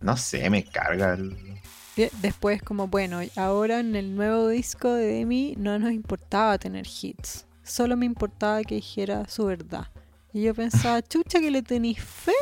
no 0.00 0.16
sé, 0.16 0.48
me 0.50 0.62
carga. 0.62 1.14
el- 1.14 1.36
De- 1.96 2.10
Después 2.20 2.62
como, 2.62 2.88
bueno, 2.88 3.20
ahora 3.36 3.80
en 3.80 3.96
el 3.96 4.14
nuevo 4.14 4.48
disco 4.48 4.92
de 4.92 5.06
Demi 5.06 5.54
no 5.58 5.78
nos 5.78 5.92
importaba 5.92 6.58
tener 6.58 6.86
hits. 6.86 7.46
Solo 7.62 7.96
me 7.96 8.06
importaba 8.06 8.62
que 8.62 8.76
dijera 8.76 9.28
su 9.28 9.46
verdad. 9.46 9.88
Y 10.32 10.42
yo 10.42 10.54
pensaba, 10.54 11.02
chucha, 11.08 11.40
que 11.40 11.50
le 11.50 11.62
tenéis 11.62 12.02
fe. 12.02 12.32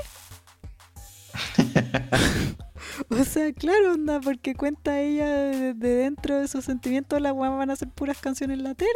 o 3.11 3.25
sea, 3.25 3.53
claro, 3.53 3.95
onda, 3.95 4.21
porque 4.21 4.55
cuenta 4.55 5.01
ella 5.01 5.27
de, 5.29 5.75
de 5.75 5.89
dentro 5.97 6.39
de 6.41 6.49
sus 6.49 6.65
sentimientos, 6.65 7.21
las 7.21 7.33
weas 7.33 7.57
van 7.57 7.71
a 7.71 7.77
ser 7.77 7.89
puras 7.89 8.19
canciones 8.19 8.59
lateras. 8.59 8.93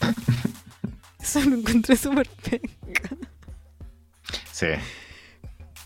Eso 1.20 1.40
lo 1.40 1.56
encontré 1.56 1.96
súper 1.96 2.28
penca. 2.28 3.16
Sí. 4.52 4.66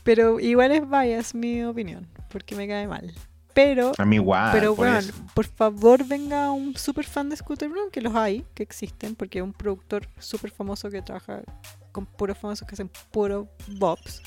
Pero 0.03 0.41
igual 0.41 0.73
es 0.73 0.89
bias 0.89 1.35
mi 1.35 1.63
opinión, 1.65 2.07
porque 2.31 2.55
me 2.57 2.67
cae 2.67 2.87
mal. 2.89 3.15
Pero 3.61 3.91
A 3.99 4.05
mí 4.05 4.15
igual. 4.17 4.51
Pero 4.53 4.77
por 4.77 4.87
bueno, 4.87 5.09
por 5.35 5.47
favor 5.47 6.05
venga 6.07 6.53
un 6.53 6.77
super 6.77 7.05
fan 7.05 7.29
de 7.29 7.37
Scooter 7.37 7.69
Brown, 7.69 7.91
que 7.91 8.01
los 8.01 8.15
hay, 8.15 8.45
que 8.55 8.63
existen, 8.63 9.17
porque 9.17 9.39
es 9.41 9.43
un 9.45 9.53
productor 9.53 10.07
súper 10.21 10.53
famoso 10.53 10.89
que 10.91 11.03
trabaja 11.03 11.43
con 11.91 12.07
puros 12.07 12.39
famosos 12.39 12.69
que 12.69 12.75
hacen 12.77 12.89
puro 13.11 13.49
bops. 13.67 14.23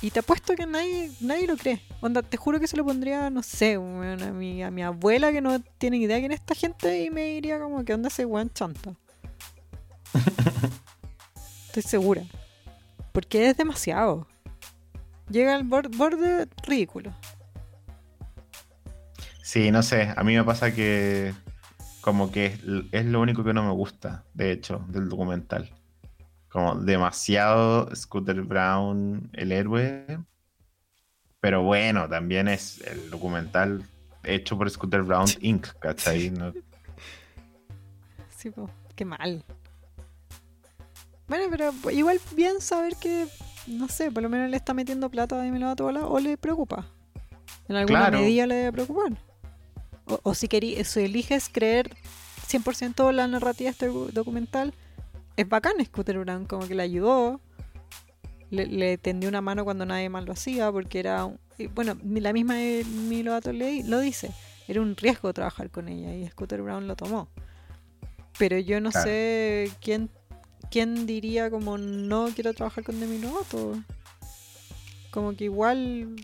Y 0.00 0.10
te 0.12 0.20
apuesto 0.20 0.54
que 0.54 0.64
nadie, 0.64 1.10
nadie 1.20 1.48
lo 1.48 1.56
cree. 1.56 1.82
Onda, 2.00 2.22
te 2.22 2.36
juro 2.36 2.60
que 2.60 2.68
se 2.68 2.76
lo 2.76 2.84
pondría, 2.84 3.30
no 3.30 3.42
sé, 3.42 3.74
a, 3.74 3.80
mi, 4.32 4.62
a 4.62 4.70
mi 4.70 4.82
abuela 4.84 5.32
que 5.32 5.40
no 5.40 5.58
tiene 5.78 5.96
idea 5.96 6.20
quién 6.20 6.30
es 6.30 6.38
esta 6.40 6.54
gente 6.54 7.02
y 7.02 7.10
me 7.10 7.24
diría 7.24 7.58
como 7.58 7.84
que 7.84 7.94
onda 7.94 8.06
ese 8.08 8.24
weón 8.26 8.48
chanta. 8.50 8.94
Estoy 11.66 11.82
segura. 11.82 12.22
Porque 13.10 13.48
es 13.50 13.56
demasiado. 13.56 14.28
Llega 15.28 15.54
al 15.56 15.64
bor- 15.64 15.94
borde 15.96 16.48
ridículo. 16.64 17.12
Sí, 19.50 19.72
no 19.72 19.82
sé. 19.82 20.12
A 20.16 20.22
mí 20.22 20.36
me 20.36 20.44
pasa 20.44 20.72
que 20.72 21.34
como 22.02 22.30
que 22.30 22.46
es, 22.46 22.60
es 22.92 23.04
lo 23.04 23.20
único 23.20 23.42
que 23.42 23.52
no 23.52 23.64
me 23.64 23.72
gusta, 23.72 24.22
de 24.32 24.52
hecho, 24.52 24.84
del 24.90 25.08
documental. 25.08 25.68
Como 26.50 26.76
demasiado 26.76 27.92
Scooter 27.96 28.42
Brown, 28.42 29.28
el 29.32 29.50
héroe. 29.50 30.20
Pero 31.40 31.64
bueno, 31.64 32.08
también 32.08 32.46
es 32.46 32.80
el 32.82 33.10
documental 33.10 33.82
hecho 34.22 34.56
por 34.56 34.70
Scooter 34.70 35.02
Brown 35.02 35.26
Inc., 35.40 35.66
¿cachai? 35.80 36.30
No- 36.30 36.52
Sí, 38.36 38.50
po, 38.50 38.70
qué 38.94 39.04
mal. 39.04 39.42
Bueno, 41.26 41.46
pero 41.50 41.72
igual 41.90 42.20
bien 42.36 42.60
saber 42.60 42.94
que, 43.00 43.26
no 43.66 43.88
sé, 43.88 44.12
por 44.12 44.22
lo 44.22 44.28
menos 44.28 44.48
le 44.48 44.56
está 44.56 44.74
metiendo 44.74 45.10
plata 45.10 45.34
a 45.34 45.42
Demi 45.42 45.58
Lovato 45.58 45.86
o 45.86 45.90
la- 45.90 46.06
o 46.06 46.20
le 46.20 46.38
preocupa. 46.38 46.86
En 47.68 47.74
alguna 47.74 47.98
Claro. 47.98 48.20
medida 48.20 48.46
le 48.46 48.54
debe 48.54 48.72
preocupar. 48.72 49.12
O, 50.06 50.20
o 50.22 50.34
si, 50.34 50.48
querí- 50.48 50.82
si 50.84 51.00
eliges 51.00 51.48
creer 51.50 51.94
100% 52.48 53.12
la 53.12 53.26
narrativa 53.28 53.68
de 53.68 53.72
este 53.72 53.90
docu- 53.90 54.10
documental, 54.12 54.74
es 55.36 55.48
bacán 55.48 55.74
Scooter 55.84 56.18
Brown, 56.18 56.46
como 56.46 56.66
que 56.66 56.74
le 56.74 56.82
ayudó. 56.82 57.40
Le, 58.50 58.66
le 58.66 58.98
tendió 58.98 59.28
una 59.28 59.40
mano 59.40 59.64
cuando 59.64 59.86
nadie 59.86 60.08
más 60.08 60.24
lo 60.24 60.32
hacía, 60.32 60.72
porque 60.72 60.98
era, 60.98 61.24
un- 61.24 61.38
bueno, 61.74 61.96
la 62.04 62.32
misma 62.32 62.54
Demi 62.56 63.22
Lovato 63.22 63.52
le- 63.52 63.84
lo 63.84 64.00
dice, 64.00 64.32
era 64.66 64.80
un 64.80 64.96
riesgo 64.96 65.32
trabajar 65.32 65.70
con 65.70 65.88
ella 65.88 66.14
y 66.14 66.28
Scooter 66.28 66.60
Brown 66.62 66.88
lo 66.88 66.96
tomó. 66.96 67.28
Pero 68.38 68.58
yo 68.58 68.80
no 68.80 68.90
Claro. 68.90 69.06
sé 69.06 69.70
quién, 69.80 70.10
quién 70.70 71.06
diría 71.06 71.50
como 71.50 71.78
no 71.78 72.28
quiero 72.34 72.52
trabajar 72.54 72.82
con 72.82 72.98
Demi 72.98 73.18
Lovato. 73.18 73.80
Como 75.12 75.34
que 75.36 75.44
igual 75.44 76.16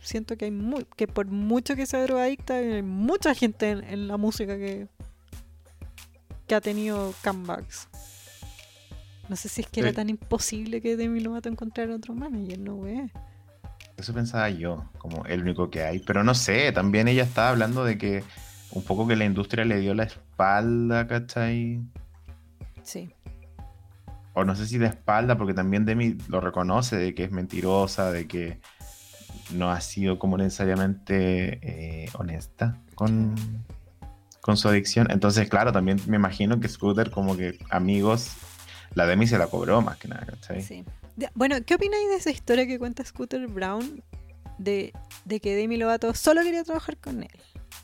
siento 0.00 0.36
que 0.36 0.46
hay 0.46 0.50
mu- 0.50 0.84
que 0.96 1.06
por 1.06 1.26
mucho 1.26 1.76
que 1.76 1.86
sea 1.86 2.02
drogadicta, 2.02 2.54
hay 2.54 2.82
mucha 2.82 3.34
gente 3.34 3.70
en, 3.70 3.84
en 3.84 4.08
la 4.08 4.16
música 4.16 4.56
que, 4.56 4.88
que 6.46 6.54
ha 6.54 6.60
tenido 6.60 7.14
comebacks. 7.24 7.88
No 9.28 9.36
sé 9.36 9.48
si 9.50 9.60
es 9.60 9.66
que 9.68 9.80
era 9.80 9.92
tan 9.92 10.08
imposible 10.08 10.80
que 10.80 10.96
Demi 10.96 11.20
Lovato 11.20 11.48
encontrara 11.50 11.94
otro 11.94 12.14
manager, 12.14 12.58
no 12.58 12.76
güey. 12.76 13.10
Eso 13.98 14.14
pensaba 14.14 14.48
yo, 14.48 14.88
como 14.96 15.26
el 15.26 15.42
único 15.42 15.68
que 15.70 15.82
hay. 15.82 15.98
Pero 15.98 16.24
no 16.24 16.34
sé, 16.34 16.72
también 16.72 17.08
ella 17.08 17.24
estaba 17.24 17.50
hablando 17.50 17.84
de 17.84 17.98
que 17.98 18.24
un 18.70 18.82
poco 18.84 19.06
que 19.06 19.16
la 19.16 19.24
industria 19.26 19.64
le 19.66 19.80
dio 19.80 19.92
la 19.92 20.04
espalda, 20.04 21.06
¿cachai? 21.06 21.80
Sí. 22.82 23.10
o 24.32 24.44
no 24.44 24.54
sé 24.56 24.66
si 24.66 24.78
de 24.78 24.86
espalda, 24.86 25.36
porque 25.36 25.52
también 25.52 25.84
Demi 25.84 26.16
lo 26.28 26.40
reconoce 26.40 26.96
de 26.96 27.14
que 27.14 27.24
es 27.24 27.30
mentirosa, 27.32 28.10
de 28.12 28.26
que 28.28 28.60
no 29.52 29.70
ha 29.70 29.80
sido 29.80 30.18
como 30.18 30.36
necesariamente 30.36 31.58
eh, 31.62 32.10
honesta 32.14 32.78
con, 32.94 33.34
con 34.40 34.56
su 34.56 34.68
adicción. 34.68 35.10
Entonces, 35.10 35.48
claro, 35.48 35.72
también 35.72 36.00
me 36.06 36.16
imagino 36.16 36.60
que 36.60 36.68
Scooter, 36.68 37.10
como 37.10 37.36
que 37.36 37.58
amigos, 37.70 38.32
la 38.94 39.06
Demi 39.06 39.26
se 39.26 39.38
la 39.38 39.46
cobró 39.46 39.80
más 39.82 39.96
que 39.98 40.08
nada, 40.08 40.26
¿cachai? 40.26 40.62
Sí. 40.62 40.84
De- 41.16 41.30
Bueno, 41.34 41.56
¿qué 41.64 41.74
opináis 41.74 42.08
de 42.08 42.16
esa 42.16 42.30
historia 42.30 42.66
que 42.66 42.78
cuenta 42.78 43.04
Scooter 43.04 43.46
Brown 43.48 44.02
de, 44.58 44.92
de 45.24 45.40
que 45.40 45.54
Demi 45.54 45.76
Lovato 45.76 46.14
solo 46.14 46.42
quería 46.42 46.64
trabajar 46.64 46.96
con 46.96 47.22
él 47.22 47.40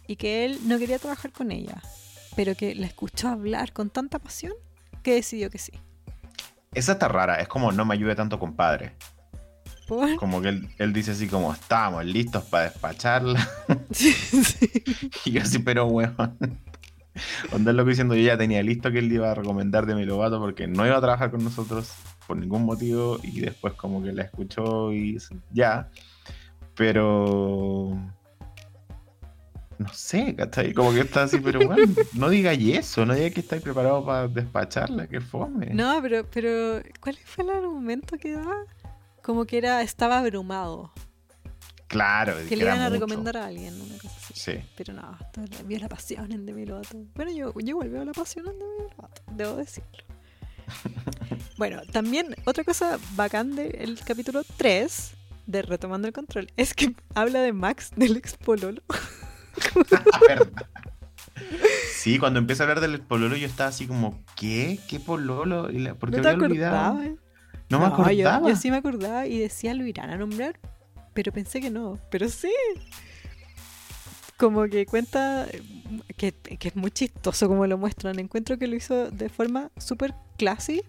y 0.07 0.17
que 0.17 0.45
él 0.45 0.59
no 0.67 0.79
quería 0.79 0.99
trabajar 0.99 1.33
con 1.33 1.51
ella, 1.53 1.81
pero 2.37 2.55
que 2.55 2.75
la 2.75 2.87
escuchó 2.87 3.29
hablar 3.29 3.73
con 3.73 3.91
tanta 3.91 4.19
pasión 4.19 4.53
que 5.03 5.15
decidió 5.15 5.51
que 5.51 5.59
sí? 5.59 5.73
Esa 6.73 6.93
está 6.93 7.07
rara, 7.09 7.37
es 7.37 7.47
como 7.47 7.71
no 7.71 7.85
me 7.85 7.95
ayude 7.95 8.15
tanto 8.17 8.39
compadre. 8.41 8.97
Por- 9.87 10.17
Como 10.17 10.41
que 10.41 10.49
él, 10.49 10.69
él 10.79 10.93
dice 10.93 11.11
así 11.13 11.29
como, 11.29 11.53
estamos 11.53 12.05
listos 12.05 12.45
para 12.45 12.65
despacharla. 12.65 13.49
Sí, 13.91 14.13
sí. 14.13 14.83
Y 15.25 15.33
yo 15.33 15.43
así, 15.43 15.59
pero 15.61 15.87
weón. 15.87 16.15
Onda 17.53 17.71
es 17.71 17.77
lo 17.77 17.85
que 17.85 17.91
diciendo, 17.91 18.17
yo 18.17 18.23
ya 18.23 18.37
tenía 18.37 18.63
listo 18.63 18.91
que 18.91 18.99
él 18.99 19.13
iba 19.13 19.31
a 19.31 19.35
recomendar 19.35 19.87
de 19.87 19.95
mi 19.95 20.05
Lovato 20.05 20.41
porque 20.41 20.67
no 20.67 20.85
iba 20.85 20.97
a 20.97 21.01
trabajar 21.01 21.31
con 21.31 21.45
nosotros 21.45 21.93
por 22.27 22.37
ningún 22.37 22.65
motivo 22.65 23.19
y 23.23 23.41
después 23.41 23.75
como 23.75 24.03
que 24.03 24.13
la 24.13 24.23
escuchó 24.25 24.93
y 24.93 25.19
ya. 25.53 25.89
Pero... 26.75 27.97
No 29.79 29.89
sé, 29.93 30.35
¿cachai? 30.37 30.73
Como 30.73 30.93
que 30.93 31.01
está 31.01 31.25
así, 31.25 31.39
pero 31.39 31.67
bueno, 31.67 31.93
no 32.15 32.29
digáis 32.31 32.79
eso, 32.79 33.05
no 33.05 33.15
digáis 33.15 33.35
que 33.35 33.41
estáis 33.41 33.63
preparados 33.63 34.05
para 34.05 34.29
despacharla, 34.29 35.07
que 35.09 35.21
fome. 35.21 35.67
No, 35.75 35.99
pero, 36.01 36.25
pero 36.31 36.81
¿cuál 37.01 37.17
fue 37.25 37.45
el 37.45 37.51
argumento 37.51 38.17
que 38.17 38.33
daba? 38.33 38.65
Como 39.25 39.47
que 39.47 39.57
era, 39.57 39.81
estaba 39.81 40.19
abrumado. 40.19 40.93
Claro, 41.87 42.35
Que 42.47 42.57
le 42.57 42.65
iban 42.65 42.81
a 42.81 42.85
mucho. 42.85 42.95
recomendar 42.95 43.37
a 43.39 43.47
alguien, 43.47 43.81
una 43.81 43.97
cosa 43.97 44.15
así. 44.21 44.35
Sí. 44.35 44.53
Pero 44.77 44.93
no, 44.93 45.17
vio 45.65 45.79
la 45.79 45.89
pasión 45.89 46.31
en 46.33 46.45
Demi 46.45 46.67
Lovato. 46.67 46.99
Bueno, 47.15 47.31
yo, 47.33 47.53
yo 47.55 47.69
igual 47.69 47.89
veo 47.89 48.05
la 48.05 48.13
pasión 48.13 48.47
en 48.49 48.59
Demi 48.59 48.91
Lovato, 48.91 49.23
debo 49.33 49.57
decirlo. 49.57 50.05
bueno, 51.57 51.81
también 51.91 52.35
otra 52.45 52.65
cosa 52.65 52.99
bacán 53.17 53.57
del 53.57 53.99
capítulo 54.05 54.43
3 54.59 55.13
de 55.47 55.63
Retomando 55.63 56.07
el 56.07 56.13
Control 56.13 56.51
es 56.57 56.75
que 56.75 56.95
habla 57.15 57.41
de 57.41 57.53
Max, 57.55 57.93
del 57.97 58.17
ex 58.19 58.35
pololo. 58.37 58.83
¿Verdad? 60.29 60.53
Sí, 61.95 62.19
cuando 62.19 62.39
empieza 62.41 62.63
a 62.63 62.67
hablar 62.67 62.81
del 62.81 63.01
pololo 63.01 63.37
yo 63.37 63.47
estaba 63.47 63.71
así 63.71 63.87
como, 63.87 64.23
¿qué? 64.37 64.79
¿Qué 64.89 65.01
pololo? 65.01 65.69
¿Por 65.99 66.11
qué 66.11 66.17
¿No 66.19 66.23
te 66.23 66.29
había 66.29 66.45
olvidado? 66.45 66.77
acordabas? 66.99 67.24
No 67.79 67.81
me 67.81 67.93
acordaba. 67.93 68.49
Yo, 68.49 68.57
sí 68.57 68.71
me 68.71 68.79
acordaba 68.79 69.27
y 69.27 69.39
decía, 69.39 69.75
lo 69.75 69.87
irán 69.87 70.11
a 70.11 70.17
nombrar, 70.17 70.59
pero 71.13 71.33
pensé 71.33 71.61
que 71.61 71.71
no, 71.71 71.99
pero 72.11 72.29
sí. 72.29 72.53
Como 74.37 74.65
que 74.65 74.87
cuenta 74.87 75.47
que, 76.17 76.33
que 76.33 76.69
es 76.69 76.77
muy 76.77 76.91
chistoso 76.91 77.49
como 77.49 77.67
lo 77.67 77.79
muestran. 77.79 78.19
Encuentro 78.19 78.59
que 78.59 78.67
lo 78.67 78.75
hizo 78.77 79.11
de 79.11 79.29
forma 79.29 79.71
súper 79.77 80.15
classy, 80.37 80.83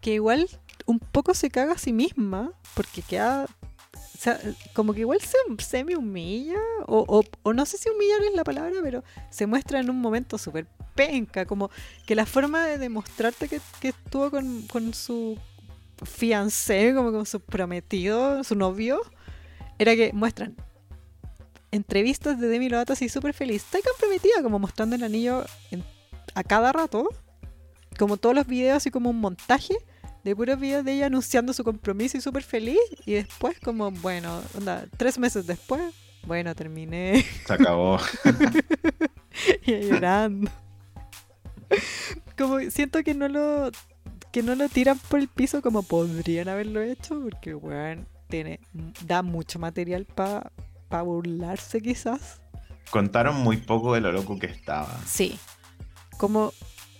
que 0.00 0.14
igual 0.14 0.48
un 0.86 0.98
poco 0.98 1.34
se 1.34 1.50
caga 1.50 1.74
a 1.74 1.78
sí 1.78 1.92
misma, 1.92 2.52
porque 2.74 3.02
queda... 3.02 3.44
O 3.44 4.20
sea, 4.20 4.40
como 4.72 4.94
que 4.94 5.00
igual 5.00 5.20
se 5.20 5.36
semi 5.58 5.94
humilla, 5.94 6.58
o, 6.86 7.04
o, 7.06 7.22
o 7.44 7.52
no 7.52 7.64
sé 7.66 7.78
si 7.78 7.88
humillar 7.88 8.20
es 8.22 8.34
la 8.34 8.42
palabra, 8.42 8.74
pero 8.82 9.04
se 9.30 9.46
muestra 9.46 9.78
en 9.78 9.90
un 9.90 10.00
momento 10.00 10.38
súper 10.38 10.66
penca, 10.96 11.46
como 11.46 11.70
que 12.04 12.16
la 12.16 12.26
forma 12.26 12.66
de 12.66 12.78
demostrarte 12.78 13.46
que, 13.48 13.60
que 13.80 13.88
estuvo 13.90 14.32
con, 14.32 14.62
con 14.62 14.92
su 14.92 15.38
fiancé, 16.04 16.94
como 16.94 17.12
con 17.12 17.26
su 17.26 17.40
prometido, 17.40 18.42
su 18.44 18.54
novio, 18.54 19.00
era 19.78 19.94
que 19.96 20.12
muestran 20.12 20.56
entrevistas 21.70 22.40
de 22.40 22.48
Demi 22.48 22.68
Lovato 22.68 22.92
así 22.94 23.08
súper 23.08 23.34
feliz, 23.34 23.62
está 23.64 23.78
comprometida, 23.90 24.42
como 24.42 24.58
mostrando 24.58 24.96
el 24.96 25.02
anillo 25.02 25.44
en- 25.70 25.84
a 26.34 26.42
cada 26.42 26.72
rato, 26.72 27.08
como 27.98 28.16
todos 28.16 28.34
los 28.34 28.46
videos, 28.46 28.76
así 28.78 28.90
como 28.90 29.10
un 29.10 29.20
montaje 29.20 29.74
de 30.24 30.34
puros 30.36 30.58
videos 30.58 30.84
de 30.84 30.92
ella 30.94 31.06
anunciando 31.06 31.52
su 31.52 31.64
compromiso 31.64 32.16
y 32.16 32.20
súper 32.20 32.42
feliz, 32.42 32.78
y 33.06 33.12
después 33.14 33.58
como, 33.60 33.90
bueno, 33.90 34.40
onda, 34.56 34.86
tres 34.96 35.18
meses 35.18 35.46
después, 35.46 35.82
bueno, 36.26 36.54
terminé 36.54 37.24
Se 37.46 37.52
acabó. 37.52 37.98
y 39.66 39.72
llorando. 39.80 40.50
Como 42.36 42.60
siento 42.70 43.02
que 43.02 43.14
no 43.14 43.28
lo 43.28 43.70
que 44.32 44.42
no 44.42 44.54
lo 44.54 44.68
tiran 44.68 44.98
por 44.98 45.20
el 45.20 45.28
piso 45.28 45.62
como 45.62 45.82
podrían 45.82 46.48
haberlo 46.48 46.82
hecho, 46.82 47.20
porque 47.22 47.54
weón, 47.54 48.06
tiene, 48.28 48.60
da 49.04 49.22
mucho 49.22 49.58
material 49.58 50.04
para 50.04 50.50
burlarse 51.02 51.80
quizás. 51.80 52.40
Contaron 52.90 53.36
muy 53.36 53.58
poco 53.58 53.94
de 53.94 54.00
lo 54.00 54.12
loco 54.12 54.38
que 54.38 54.46
estaba. 54.46 54.98
Sí. 55.06 55.38
Como, 56.16 56.52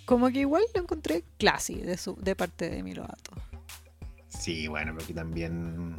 como 0.05 0.31
que 0.31 0.41
igual 0.41 0.62
lo 0.74 0.83
encontré 0.83 1.24
classy 1.39 1.76
de, 1.76 1.97
su, 1.97 2.14
de 2.16 2.37
parte 2.37 2.70
de 2.70 2.83
Milovato. 2.83 3.33
Sí, 4.29 4.68
bueno, 4.68 4.93
pero 4.95 5.05
aquí 5.05 5.14
también. 5.14 5.97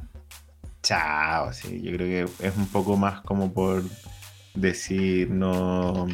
Chao, 0.82 1.52
sí. 1.54 1.82
Yo 1.82 1.92
creo 1.94 2.28
que 2.28 2.48
es 2.48 2.56
un 2.56 2.68
poco 2.68 2.96
más 2.98 3.22
como 3.22 3.54
por 3.54 3.84
decir 4.54 5.30
no. 5.30 6.08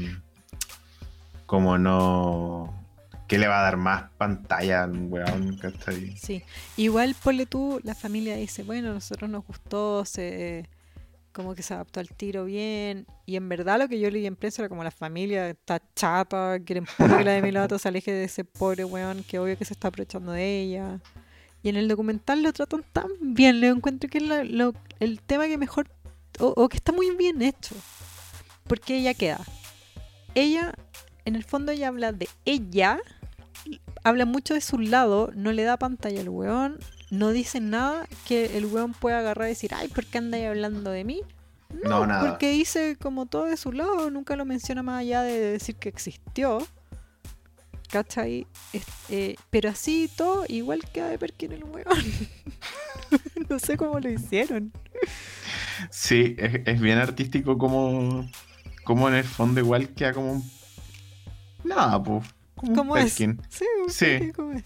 Como 1.45 1.77
no. 1.77 2.84
¿Qué 3.27 3.37
le 3.37 3.47
va 3.47 3.59
a 3.59 3.63
dar 3.63 3.77
más 3.77 4.11
pantalla 4.17 4.83
al 4.83 5.07
weón? 5.07 5.57
¿cachai? 5.57 6.15
Sí. 6.17 6.43
Igual, 6.77 7.15
ponle 7.23 7.45
tú, 7.45 7.79
la 7.83 7.95
familia 7.95 8.35
dice, 8.35 8.63
bueno, 8.63 8.93
nosotros 8.93 9.29
nos 9.29 9.45
gustó, 9.45 10.05
se 10.05 10.69
como 11.35 11.53
que 11.53 11.61
se 11.61 11.73
adaptó 11.73 11.99
al 11.99 12.07
tiro 12.07 12.45
bien. 12.45 13.05
Y 13.25 13.35
en 13.35 13.49
verdad 13.49 13.77
lo 13.77 13.89
que 13.89 13.99
yo 13.99 14.09
leí 14.09 14.25
en 14.25 14.37
prensa 14.37 14.61
era 14.61 14.69
como 14.69 14.83
la 14.83 14.91
familia 14.91 15.49
está 15.49 15.81
chata, 15.93 16.57
quieren 16.65 16.85
que 16.97 17.23
la 17.23 17.31
de 17.31 17.41
Milato 17.41 17.77
se 17.77 17.89
aleje 17.89 18.11
de 18.11 18.23
ese 18.23 18.45
pobre 18.45 18.85
weón 18.85 19.23
que 19.23 19.37
obvio 19.37 19.57
que 19.57 19.65
se 19.65 19.73
está 19.73 19.89
aprovechando 19.89 20.31
de 20.31 20.61
ella. 20.61 21.01
Y 21.61 21.69
en 21.69 21.75
el 21.75 21.87
documental 21.87 22.41
lo 22.41 22.53
tratan 22.53 22.83
tan 22.93 23.09
bien, 23.19 23.59
le 23.59 23.67
encuentro 23.67 24.09
que 24.09 24.19
es 24.19 24.23
el 24.99 25.21
tema 25.21 25.47
que 25.47 25.57
mejor, 25.57 25.89
o, 26.39 26.69
que 26.69 26.77
está 26.77 26.91
muy 26.91 27.11
bien 27.15 27.41
hecho. 27.41 27.75
Porque 28.67 28.97
ella 28.97 29.13
queda. 29.13 29.41
Ella, 30.35 30.73
en 31.25 31.35
el 31.35 31.43
fondo 31.43 31.71
ella 31.71 31.89
habla 31.89 32.11
de 32.11 32.29
ella, 32.45 32.99
habla 34.03 34.25
mucho 34.25 34.53
de 34.53 34.61
su 34.61 34.79
lado, 34.79 35.31
no 35.35 35.51
le 35.51 35.63
da 35.63 35.77
pantalla 35.77 36.21
al 36.21 36.29
weón, 36.29 36.79
no 37.09 37.31
dice 37.31 37.59
nada 37.59 38.07
que 38.27 38.57
el 38.57 38.65
weón 38.65 38.93
pueda 38.93 39.19
agarrar 39.19 39.47
y 39.47 39.49
decir, 39.49 39.73
ay, 39.73 39.87
¿por 39.87 40.05
qué 40.05 40.19
andáis 40.19 40.47
hablando 40.47 40.91
de 40.91 41.03
mí? 41.03 41.21
No, 41.83 42.05
nada. 42.05 42.29
porque 42.29 42.51
dice 42.51 42.95
como 43.01 43.25
todo 43.25 43.45
de 43.45 43.57
su 43.57 43.71
lado, 43.71 44.09
nunca 44.09 44.35
lo 44.35 44.45
menciona 44.45 44.83
más 44.83 45.01
allá 45.01 45.21
de 45.23 45.39
decir 45.39 45.75
que 45.75 45.89
existió. 45.89 46.65
¿Cachai? 47.91 48.47
Eh, 49.09 49.35
pero 49.49 49.69
así 49.69 50.09
todo, 50.15 50.43
igual 50.47 50.81
queda 50.91 51.07
de 51.07 51.19
Perkin 51.19 51.51
el 51.51 51.63
weón. 51.63 52.03
no 53.49 53.59
sé 53.59 53.77
cómo 53.77 53.99
lo 53.99 54.09
hicieron. 54.09 54.71
Sí, 55.89 56.35
es, 56.37 56.81
bien 56.81 56.97
artístico 56.97 57.57
como, 57.57 58.29
como 58.83 59.07
en 59.07 59.15
el 59.15 59.23
fondo 59.23 59.59
igual 59.59 59.89
queda 59.89 60.13
como 60.13 60.33
un... 60.33 60.54
Nada, 61.65 62.01
pues. 62.01 62.25
Como 62.55 62.75
¿Cómo 62.75 62.97
es? 62.97 63.13
Sí, 63.13 63.27
sí. 63.89 64.31
¿cómo 64.33 64.53
es? 64.53 64.63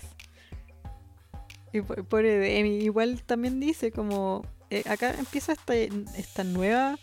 Y 1.73 1.81
por, 1.81 2.25
igual 2.25 3.23
también 3.23 3.59
dice 3.59 3.91
como, 3.91 4.43
eh, 4.69 4.83
acá 4.87 5.13
empieza 5.17 5.53
esta, 5.53 5.75
esta 5.75 6.43
nueva, 6.43 6.97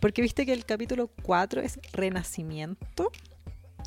porque 0.00 0.22
viste 0.22 0.44
que 0.46 0.52
el 0.52 0.64
capítulo 0.64 1.10
4 1.22 1.62
es 1.62 1.78
renacimiento. 1.92 3.10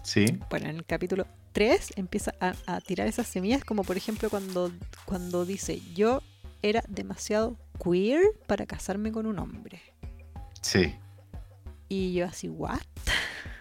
Sí. 0.04 0.26
Bueno, 0.50 0.70
en 0.70 0.78
el 0.78 0.86
capítulo 0.86 1.28
3 1.54 1.94
empieza 1.98 2.34
a, 2.40 2.82
tirar 2.82 3.08
esas 3.08 3.28
semillas, 3.28 3.64
como 3.64 3.84
por 3.84 3.96
ejemplo 3.96 4.30
cuando, 4.30 4.72
cuando 5.06 5.46
dice, 5.46 5.82
yo 5.94 6.22
era 6.62 6.84
demasiado 6.88 7.58
queer 7.84 8.22
para 8.48 8.66
casarme 8.66 9.12
con 9.12 9.26
un 9.28 9.40
hombre. 9.40 9.82
Sí. 10.62 10.96
Y 11.90 12.14
yo 12.14 12.26
así, 12.26 12.50
¿what? 12.50 12.80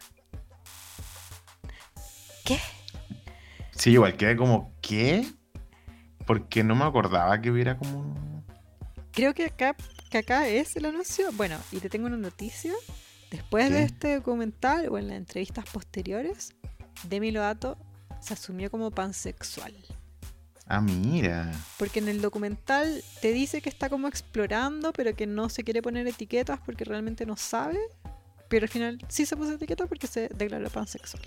¿Qué? 2.44 2.58
Sí, 3.72 3.92
igual 3.92 4.16
queda 4.16 4.36
como, 4.36 4.72
¿qué? 4.80 5.26
Porque 6.26 6.62
no 6.62 6.74
me 6.74 6.84
acordaba 6.84 7.40
que 7.40 7.50
hubiera 7.50 7.76
como. 7.76 8.44
Creo 9.12 9.34
que 9.34 9.46
acá, 9.46 9.76
que 10.10 10.18
acá 10.18 10.48
es 10.48 10.76
el 10.76 10.86
anuncio. 10.86 11.30
Bueno, 11.32 11.58
y 11.70 11.78
te 11.78 11.88
tengo 11.88 12.06
una 12.06 12.16
noticia. 12.16 12.72
Después 13.30 13.70
de 13.70 13.84
este 13.84 14.16
documental 14.16 14.88
o 14.90 14.98
en 14.98 15.08
las 15.08 15.16
entrevistas 15.16 15.64
posteriores, 15.72 16.54
Demi 17.04 17.30
Lovato 17.30 17.78
se 18.20 18.34
asumió 18.34 18.70
como 18.70 18.90
pansexual. 18.90 19.74
Ah, 20.66 20.80
mira. 20.80 21.50
Porque 21.78 21.98
en 21.98 22.08
el 22.08 22.20
documental 22.20 23.02
te 23.20 23.32
dice 23.32 23.60
que 23.60 23.68
está 23.68 23.88
como 23.88 24.06
explorando, 24.06 24.92
pero 24.92 25.14
que 25.16 25.26
no 25.26 25.48
se 25.48 25.64
quiere 25.64 25.82
poner 25.82 26.06
etiquetas 26.06 26.60
porque 26.64 26.84
realmente 26.84 27.26
no 27.26 27.36
sabe. 27.36 27.78
Pero 28.48 28.64
al 28.64 28.68
final 28.68 28.98
sí 29.08 29.26
se 29.26 29.36
puso 29.36 29.52
etiquetas 29.52 29.88
porque 29.88 30.06
se 30.06 30.28
declaró 30.28 30.68
pansexual. 30.70 31.22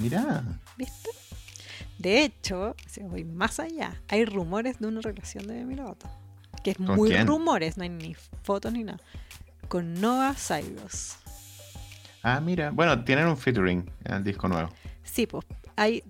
Mira. 0.00 0.44
¿Viste? 0.76 1.10
De 1.98 2.22
hecho, 2.22 2.76
si 2.86 3.02
voy 3.02 3.24
más 3.24 3.58
allá, 3.58 4.00
hay 4.08 4.24
rumores 4.24 4.78
de 4.78 4.86
una 4.86 5.00
relación 5.00 5.46
de 5.46 5.54
Demi 5.54 5.74
Lovato. 5.74 6.08
Que 6.62 6.72
es 6.72 6.80
muy 6.80 7.12
rumores, 7.22 7.76
no 7.76 7.82
hay 7.82 7.88
ni 7.88 8.14
fotos 8.42 8.72
ni 8.72 8.84
nada. 8.84 9.00
Con 9.68 9.94
Noah 10.00 10.34
Cyrus. 10.34 11.16
Ah, 12.22 12.40
mira. 12.40 12.70
Bueno, 12.70 13.04
tienen 13.04 13.26
un 13.26 13.36
featuring 13.36 13.90
en 14.04 14.14
el 14.14 14.24
disco 14.24 14.48
nuevo. 14.48 14.70
Sí, 15.02 15.26
pues. 15.26 15.44
Hay, 15.76 16.02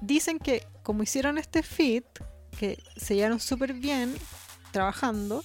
dicen 0.00 0.38
que 0.38 0.66
como 0.82 1.02
hicieron 1.02 1.38
este 1.38 1.62
fit, 1.62 2.04
que 2.58 2.82
se 2.96 3.14
llevaron 3.14 3.40
súper 3.40 3.72
bien 3.74 4.14
trabajando, 4.72 5.44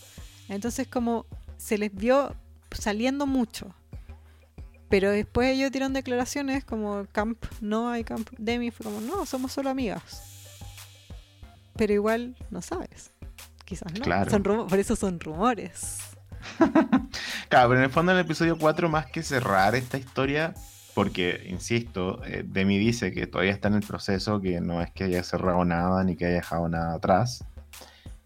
entonces 0.50 0.88
como 0.88 1.26
se 1.58 1.78
les 1.78 1.94
vio 1.94 2.36
saliendo 2.72 3.26
mucho. 3.26 3.74
Pero 4.90 5.12
después 5.12 5.50
ellos 5.50 5.72
dieron 5.72 5.94
declaraciones 5.94 6.64
como 6.64 7.06
Camp 7.12 7.44
no 7.60 7.90
hay 7.90 8.04
Camp 8.04 8.30
Demi, 8.38 8.72
fue 8.72 8.86
como 8.86 9.02
no, 9.02 9.26
somos 9.26 9.52
solo 9.52 9.70
amigas. 9.70 10.56
Pero 11.76 11.94
igual 11.94 12.36
no 12.50 12.62
sabes. 12.62 13.12
Quizás 13.66 13.94
no. 13.94 14.02
Claro. 14.02 14.68
por 14.68 14.80
eso 14.80 14.96
son 14.96 15.20
rumores. 15.20 16.00
claro, 17.50 17.70
pero 17.70 17.76
en 17.76 17.84
el 17.84 17.90
fondo 17.90 18.14
en 18.14 18.20
el 18.20 18.26
episodio 18.26 18.58
4, 18.58 18.88
más 18.88 19.08
que 19.08 19.24
cerrar 19.24 19.76
esta 19.76 19.98
historia, 19.98 20.54
porque, 20.94 21.46
insisto, 21.50 22.24
eh, 22.24 22.44
Demi 22.48 22.78
dice 22.78 23.12
que 23.12 23.28
todavía 23.28 23.52
está 23.52 23.68
en 23.68 23.76
el 23.76 23.84
proceso, 23.84 24.42
que 24.42 24.62
no 24.62 24.82
es 24.82 24.92
que 24.92 25.04
haya 25.04 25.22
cerrado 25.24 25.66
nada 25.66 26.04
ni 26.04 26.16
que 26.16 26.26
haya 26.26 26.36
dejado 26.36 26.70
nada 26.70 26.94
atrás. 26.94 27.44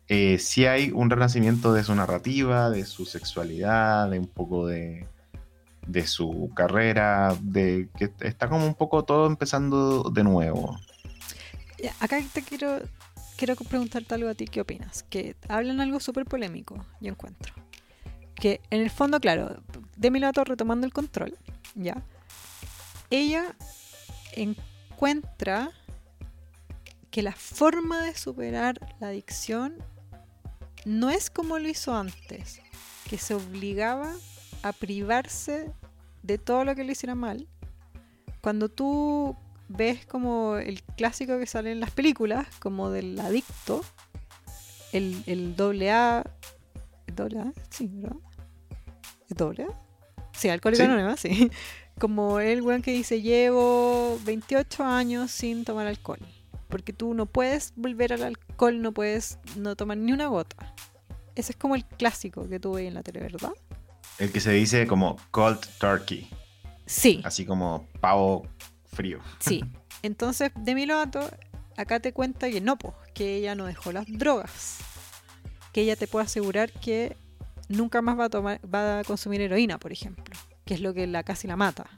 Eh, 0.08 0.38
sí 0.40 0.66
hay 0.66 0.92
un 0.92 1.10
renacimiento 1.10 1.74
de 1.74 1.84
su 1.84 1.96
narrativa, 1.96 2.70
de 2.70 2.86
su 2.86 3.06
sexualidad, 3.06 4.10
de 4.10 4.20
un 4.20 4.28
poco 4.28 4.68
de, 4.68 5.08
de 5.88 6.08
su 6.08 6.52
carrera, 6.56 7.36
de 7.42 7.90
que 7.98 8.12
está 8.22 8.50
como 8.50 8.66
un 8.66 8.76
poco 8.76 9.04
todo 9.04 9.28
empezando 9.28 10.04
de 10.04 10.24
nuevo. 10.24 10.80
Acá 12.00 12.22
te 12.34 12.44
quiero, 12.44 12.80
quiero 13.38 13.56
preguntarte 13.56 14.14
algo 14.14 14.30
a 14.30 14.36
ti, 14.36 14.46
¿qué 14.46 14.62
opinas? 14.62 15.04
Que 15.04 15.36
hablan 15.48 15.82
algo 15.82 16.00
súper 16.00 16.26
polémico, 16.26 16.86
yo 17.00 17.10
encuentro. 17.10 17.54
Que 18.36 18.62
en 18.70 18.82
el 18.82 18.90
fondo, 18.90 19.20
claro, 19.20 19.62
Demi 19.98 20.20
Lovato 20.20 20.44
retomando 20.44 20.86
el 20.86 20.94
control, 20.94 21.38
¿ya? 21.76 22.04
Ella 23.10 23.56
encuentra 24.34 25.72
que 27.10 27.22
la 27.22 27.34
forma 27.34 28.04
de 28.04 28.16
superar 28.16 28.80
la 29.00 29.08
adicción 29.08 29.76
no 30.86 31.10
es 31.10 31.30
como 31.30 31.60
lo 31.60 31.68
hizo 31.68 31.96
antes, 31.96 32.62
que 33.10 33.18
se 33.18 33.34
obligaba 33.34 34.14
a 34.64 34.72
privarse 34.74 35.72
de 36.24 36.38
todo 36.38 36.66
lo 36.66 36.76
que 36.76 36.84
le 36.84 36.94
hiciera 36.94 37.16
mal. 37.16 37.48
Cuando 38.42 38.70
tú 38.70 39.36
ves 39.68 40.06
como 40.06 40.58
el 40.58 40.82
clásico 40.84 41.40
que 41.40 41.46
sale 41.46 41.72
en 41.72 41.80
las 41.80 41.92
películas, 41.92 42.48
como 42.60 42.90
del 42.90 43.20
adicto, 43.20 43.82
el, 44.92 45.24
el 45.26 45.56
doble 45.56 45.92
A. 45.92 46.24
¿Doble 47.16 47.40
A? 47.40 47.54
Sí, 47.70 47.90
¿verdad? 47.92 48.18
¿Es 49.30 49.38
doble 49.38 49.64
A? 49.64 49.92
Sí, 50.34 50.50
alcohólico 50.50 50.84
anónimo, 50.84 51.16
sí. 51.18 51.52
Como 52.00 52.40
el 52.40 52.62
weón 52.62 52.82
que 52.82 52.92
dice: 52.92 53.22
Llevo 53.22 54.20
28 54.26 54.84
años 54.84 55.30
sin 55.30 55.66
tomar 55.66 55.86
alcohol. 55.86 56.20
Porque 56.68 56.94
tú 56.94 57.14
no 57.14 57.26
puedes 57.26 57.74
volver 57.76 58.14
al 58.14 58.24
alcohol, 58.24 58.82
no 58.82 58.92
puedes 58.92 59.38
no 59.58 59.76
tomar 59.76 59.98
ni 59.98 60.14
una 60.14 60.28
gota. 60.28 60.74
Ese 61.36 61.52
es 61.52 61.58
como 61.58 61.76
el 61.76 61.86
clásico 61.86 62.48
que 62.48 62.60
tú 62.60 62.74
ves 62.74 62.88
en 62.88 62.94
la 62.96 63.04
tele, 63.04 63.20
¿verdad? 63.20 63.52
El 64.22 64.32
que 64.32 64.40
se 64.40 64.52
dice 64.52 64.86
como 64.86 65.18
cold 65.32 65.60
turkey. 65.80 66.30
Sí. 66.86 67.22
Así 67.24 67.44
como 67.44 67.88
pavo 68.02 68.48
frío. 68.86 69.20
Sí. 69.40 69.64
Entonces, 70.04 70.52
Demi 70.58 70.86
Lovato 70.86 71.28
acá 71.76 72.00
te 72.00 72.14
cuenta 72.14 72.48
que 72.52 72.62
no, 72.62 72.78
pues, 72.78 72.94
que 73.16 73.38
ella 73.38 73.56
no 73.56 73.66
dejó 73.66 73.92
las 73.92 74.06
drogas. 74.08 74.78
Que 75.74 75.82
ella 75.82 75.96
te 75.96 76.06
puede 76.06 76.26
asegurar 76.26 76.72
que 76.72 77.18
nunca 77.68 78.04
más 78.04 78.20
va 78.20 78.26
a 78.26 78.30
tomar, 78.30 78.62
va 78.64 79.00
a 79.00 79.04
consumir 79.04 79.42
heroína, 79.42 79.80
por 79.80 79.92
ejemplo, 79.92 80.36
que 80.66 80.76
es 80.76 80.82
lo 80.82 80.94
que 80.94 81.08
la 81.08 81.24
casi 81.24 81.48
la 81.48 81.56
mata. 81.56 81.90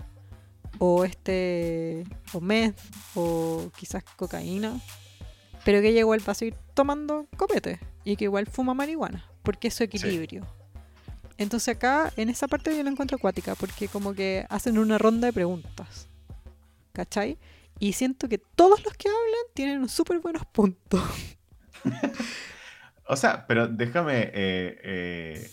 O 0.80 1.04
este, 1.04 2.06
o 2.32 2.40
meth, 2.40 2.80
o 3.16 3.70
quizás 3.76 4.02
cocaína. 4.16 4.80
Pero 5.66 5.82
que 5.82 5.90
ella 5.90 6.00
igual 6.00 6.26
va 6.26 6.32
a 6.32 6.36
seguir 6.36 6.56
tomando 6.74 7.28
copete 7.36 7.82
y 8.06 8.16
que 8.16 8.24
igual 8.24 8.48
fuma 8.48 8.74
marihuana, 8.74 9.30
porque 9.44 9.68
es 9.68 9.74
su 9.74 9.84
equilibrio. 9.84 10.48
Entonces 11.38 11.76
acá, 11.76 12.11
en 12.18 12.30
esa 12.30 12.47
parte 12.47 12.76
yo 12.76 12.84
la 12.84 12.89
encuentro 12.89 13.18
acuática, 13.18 13.55
porque 13.55 13.88
como 13.88 14.14
que 14.14 14.45
hacen 14.49 14.77
una 14.77 14.97
ronda 14.97 15.27
de 15.27 15.34
preguntas. 15.34 16.07
¿Cachai? 16.91 17.38
Y 17.80 17.93
siento 17.93 18.30
que 18.30 18.38
todos 18.38 18.84
los 18.84 18.93
que 18.93 19.10
hablan 19.10 19.45
tienen 19.53 19.89
súper 19.89 20.19
buenos 20.19 20.45
puntos. 20.45 21.01
O 23.05 23.15
sea, 23.15 23.45
pero 23.47 23.68
déjame 23.68 24.22
eh, 24.34 24.80
eh, 24.84 25.51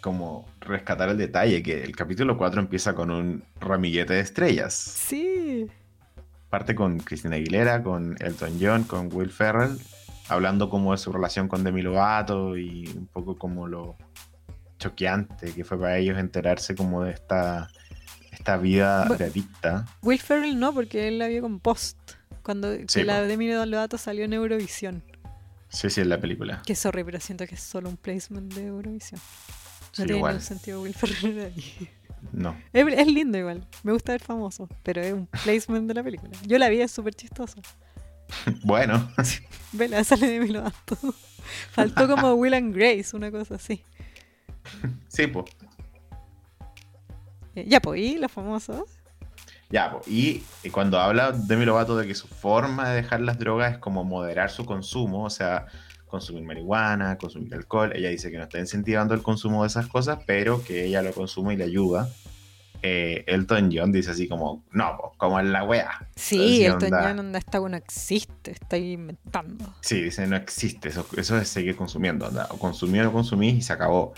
como 0.00 0.46
rescatar 0.60 1.08
el 1.08 1.16
detalle, 1.16 1.62
que 1.62 1.82
el 1.82 1.96
capítulo 1.96 2.36
4 2.36 2.60
empieza 2.60 2.94
con 2.94 3.10
un 3.10 3.42
ramillete 3.58 4.14
de 4.14 4.20
estrellas. 4.20 4.74
Sí. 4.74 5.66
Parte 6.50 6.74
con 6.74 6.98
Cristina 6.98 7.36
Aguilera, 7.36 7.82
con 7.82 8.16
Elton 8.20 8.58
John, 8.60 8.84
con 8.84 9.08
Will 9.12 9.30
Ferrell, 9.30 9.78
hablando 10.28 10.68
como 10.68 10.92
de 10.92 10.98
su 10.98 11.10
relación 11.10 11.48
con 11.48 11.64
Demi 11.64 11.82
Lovato 11.82 12.56
y 12.56 12.86
un 12.94 13.06
poco 13.06 13.36
como 13.36 13.66
lo 13.66 13.96
choqueante 14.88 15.52
que 15.52 15.64
fue 15.64 15.78
para 15.78 15.96
ellos 15.98 16.18
enterarse 16.18 16.74
como 16.74 17.02
de 17.02 17.12
esta, 17.12 17.68
esta 18.32 18.56
vida 18.56 19.06
Bu- 19.06 19.16
de 19.16 19.24
adicta. 19.24 19.86
Will 20.02 20.20
Ferrell 20.20 20.58
no, 20.58 20.72
porque 20.74 21.08
él 21.08 21.18
la 21.18 21.28
vio 21.28 21.42
con 21.42 21.60
Post. 21.60 21.98
Cuando 22.42 22.70
que 22.76 22.84
Sí, 22.88 23.02
la 23.02 23.20
po. 23.20 23.26
Demi 23.26 23.50
Lovato 23.52 23.96
salió 23.98 24.24
en 24.24 24.32
Eurovisión. 24.34 25.02
Sí, 25.70 25.88
sí, 25.90 26.02
en 26.02 26.08
la 26.10 26.20
película. 26.20 26.62
Que 26.66 26.74
sorry, 26.74 27.02
pero 27.02 27.18
siento 27.20 27.46
que 27.46 27.54
es 27.54 27.60
solo 27.62 27.88
un 27.88 27.96
placement 27.96 28.52
de 28.54 28.66
Eurovisión. 28.66 29.20
No 29.20 29.86
Sí, 29.92 30.02
tiene 30.02 30.16
igual. 30.18 30.32
ningún 30.34 30.46
sentido 30.46 30.82
Will 30.82 30.94
Ferrell 30.94 31.40
ahí. 31.40 31.88
No. 32.32 32.56
Es, 32.72 32.86
es 32.86 33.06
lindo 33.06 33.38
igual. 33.38 33.66
Me 33.82 33.92
gusta 33.92 34.12
ver 34.12 34.20
famoso, 34.22 34.68
pero 34.82 35.00
es 35.02 35.12
un 35.14 35.26
placement 35.26 35.88
de 35.88 35.94
la 35.94 36.02
película. 36.02 36.32
Yo 36.46 36.58
la 36.58 36.68
vi, 36.68 36.80
es 36.80 36.90
súper 36.90 37.14
chistoso. 37.14 37.60
Bueno, 38.64 39.10
Vela, 39.72 40.02
sale 40.04 40.26
de 40.28 40.40
mi 40.40 40.48
Lovato. 40.48 40.96
Faltó 41.72 42.08
como 42.08 42.32
Will 42.34 42.54
and 42.54 42.74
Grace, 42.74 43.14
una 43.14 43.30
cosa 43.30 43.56
así. 43.56 43.82
Sí, 45.08 45.26
pues. 45.26 45.46
Eh, 47.54 47.64
Ya, 47.68 47.80
pues, 47.80 48.00
¿y 48.00 48.18
los 48.18 48.30
famosos? 48.30 48.84
Ya, 49.70 49.90
po, 49.90 50.02
y, 50.06 50.42
y 50.62 50.70
cuando 50.70 51.00
habla 51.00 51.32
Demi 51.32 51.64
Lovato 51.64 51.96
de 51.96 52.06
que 52.06 52.14
su 52.14 52.28
forma 52.28 52.90
de 52.90 52.96
dejar 52.96 53.20
las 53.20 53.38
drogas 53.38 53.72
es 53.72 53.78
como 53.78 54.04
moderar 54.04 54.50
su 54.50 54.64
consumo, 54.64 55.24
o 55.24 55.30
sea, 55.30 55.66
consumir 56.06 56.44
marihuana, 56.44 57.18
consumir 57.18 57.52
alcohol, 57.54 57.92
ella 57.94 58.08
dice 58.08 58.30
que 58.30 58.36
no 58.36 58.44
está 58.44 58.58
incentivando 58.60 59.14
el 59.14 59.22
consumo 59.22 59.62
de 59.62 59.68
esas 59.68 59.88
cosas, 59.88 60.18
pero 60.26 60.62
que 60.62 60.84
ella 60.84 61.02
lo 61.02 61.12
consume 61.12 61.54
y 61.54 61.56
le 61.56 61.64
ayuda. 61.64 62.08
Eh, 62.82 63.24
Elton 63.26 63.70
John 63.72 63.90
dice 63.90 64.10
así 64.10 64.28
como, 64.28 64.62
no, 64.70 64.96
po, 64.98 65.14
como 65.16 65.40
en 65.40 65.50
la 65.52 65.64
wea. 65.64 66.06
Sí, 66.14 66.36
Así 66.38 66.64
el 66.66 66.72
onda. 66.72 66.88
Toñón 67.00 67.18
anda, 67.18 67.38
esta 67.38 67.58
no 67.58 67.76
existe, 67.76 68.50
está 68.52 68.76
inventando. 68.76 69.74
Sí, 69.80 70.02
dice, 70.02 70.26
no 70.26 70.36
existe, 70.36 70.90
eso, 70.90 71.06
eso 71.16 71.38
es 71.38 71.48
seguir 71.48 71.74
consumiendo, 71.76 72.26
anda, 72.26 72.46
o 72.50 72.58
consumí 72.58 73.00
o 73.00 73.04
no 73.04 73.12
consumí 73.12 73.48
y 73.48 73.62
se 73.62 73.72
acabó. 73.72 74.12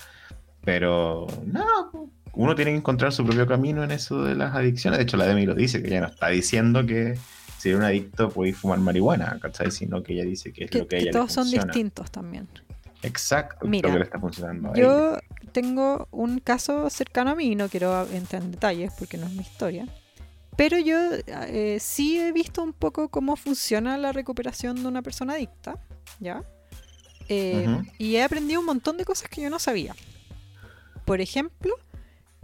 Pero, 0.66 1.28
no, 1.46 2.10
uno 2.32 2.54
tiene 2.56 2.72
que 2.72 2.78
encontrar 2.78 3.12
su 3.12 3.24
propio 3.24 3.46
camino 3.46 3.84
en 3.84 3.92
eso 3.92 4.24
de 4.24 4.34
las 4.34 4.52
adicciones. 4.52 4.98
De 4.98 5.04
hecho, 5.04 5.16
la 5.16 5.24
Demi 5.24 5.46
lo 5.46 5.54
dice, 5.54 5.80
que 5.80 5.86
ella 5.86 6.00
no 6.00 6.08
está 6.08 6.26
diciendo 6.26 6.84
que 6.84 7.16
si 7.56 7.68
eres 7.68 7.78
un 7.78 7.84
adicto 7.84 8.30
podéis 8.30 8.56
fumar 8.56 8.80
marihuana, 8.80 9.38
¿cachai? 9.40 9.70
Sino 9.70 10.02
que 10.02 10.14
ella 10.14 10.24
dice 10.24 10.52
que 10.52 10.64
es 10.64 10.70
Que, 10.70 10.80
lo 10.80 10.88
que 10.88 10.96
a 10.96 10.98
que 10.98 11.02
ella 11.04 11.12
todos 11.12 11.28
le 11.28 11.34
son 11.34 11.50
distintos 11.52 12.10
también. 12.10 12.48
Exacto, 13.02 13.64
Mira, 13.68 13.88
lo 13.88 13.94
que 13.94 13.98
le 14.00 14.04
está 14.06 14.18
funcionando 14.18 14.70
a 14.70 14.72
ella. 14.72 14.82
Yo 14.82 15.18
tengo 15.52 16.08
un 16.10 16.40
caso 16.40 16.90
cercano 16.90 17.30
a 17.30 17.34
mí, 17.36 17.54
no 17.54 17.68
quiero 17.68 18.04
entrar 18.08 18.42
en 18.42 18.50
detalles 18.50 18.92
porque 18.98 19.18
no 19.18 19.26
es 19.26 19.32
mi 19.34 19.42
historia. 19.42 19.86
Pero 20.56 20.80
yo 20.80 20.98
eh, 21.28 21.78
sí 21.80 22.18
he 22.18 22.32
visto 22.32 22.60
un 22.64 22.72
poco 22.72 23.08
cómo 23.08 23.36
funciona 23.36 23.96
la 23.98 24.10
recuperación 24.10 24.82
de 24.82 24.88
una 24.88 25.02
persona 25.02 25.34
adicta, 25.34 25.78
¿ya? 26.18 26.42
Eh. 27.28 27.68
Y 27.98 28.16
he 28.16 28.24
aprendido 28.24 28.58
un 28.58 28.66
montón 28.66 28.96
de 28.96 29.04
cosas 29.04 29.28
que 29.28 29.42
yo 29.42 29.48
no 29.48 29.60
sabía. 29.60 29.94
Por 31.06 31.20
ejemplo, 31.22 31.74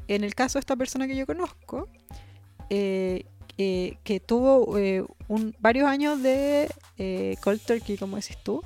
en 0.09 0.24
el 0.24 0.34
caso 0.34 0.59
de 0.59 0.60
esta 0.60 0.76
persona 0.76 1.06
que 1.06 1.16
yo 1.16 1.26
conozco, 1.26 1.89
eh, 2.70 3.24
eh, 3.59 3.98
que 4.05 4.18
tuvo 4.20 4.78
eh, 4.78 5.05
un- 5.28 5.55
varios 5.60 5.86
años 5.86 6.22
de 6.22 6.68
cold 7.43 7.60
turkey, 7.60 7.98
como 7.98 8.16
decís 8.16 8.39
tú, 8.43 8.62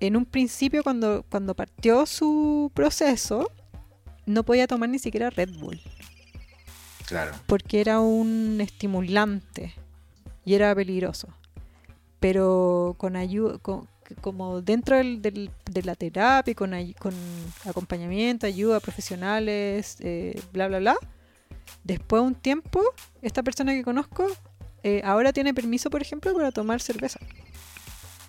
en 0.00 0.16
un 0.16 0.26
principio 0.26 0.82
cuando, 0.84 1.24
cuando 1.30 1.54
partió 1.54 2.06
su 2.06 2.70
proceso, 2.74 3.50
no 4.26 4.42
podía 4.44 4.66
tomar 4.66 4.88
ni 4.90 4.98
siquiera 4.98 5.30
Red 5.30 5.50
Bull, 5.58 5.80
Claro. 7.06 7.32
porque 7.46 7.80
era 7.80 8.00
un 8.00 8.60
estimulante 8.60 9.74
y 10.44 10.54
era 10.54 10.74
peligroso. 10.74 11.28
Pero 12.20 12.94
con 12.98 13.16
ayuda, 13.16 13.58
como 14.20 14.60
dentro 14.62 14.96
del- 14.96 15.20
del- 15.22 15.50
de 15.70 15.82
la 15.82 15.94
terapia, 15.94 16.54
con, 16.54 16.72
con 16.98 17.14
acompañamiento, 17.64 18.46
ayuda, 18.46 18.80
profesionales, 18.80 19.96
eh, 20.00 20.40
bla, 20.52 20.68
bla, 20.68 20.78
bla, 20.78 20.96
después 21.82 22.22
de 22.22 22.26
un 22.28 22.34
tiempo, 22.34 22.80
esta 23.22 23.42
persona 23.42 23.72
que 23.72 23.82
conozco 23.82 24.26
eh, 24.82 25.00
ahora 25.04 25.32
tiene 25.32 25.54
permiso, 25.54 25.88
por 25.88 26.02
ejemplo, 26.02 26.34
para 26.34 26.52
tomar 26.52 26.80
cerveza. 26.80 27.18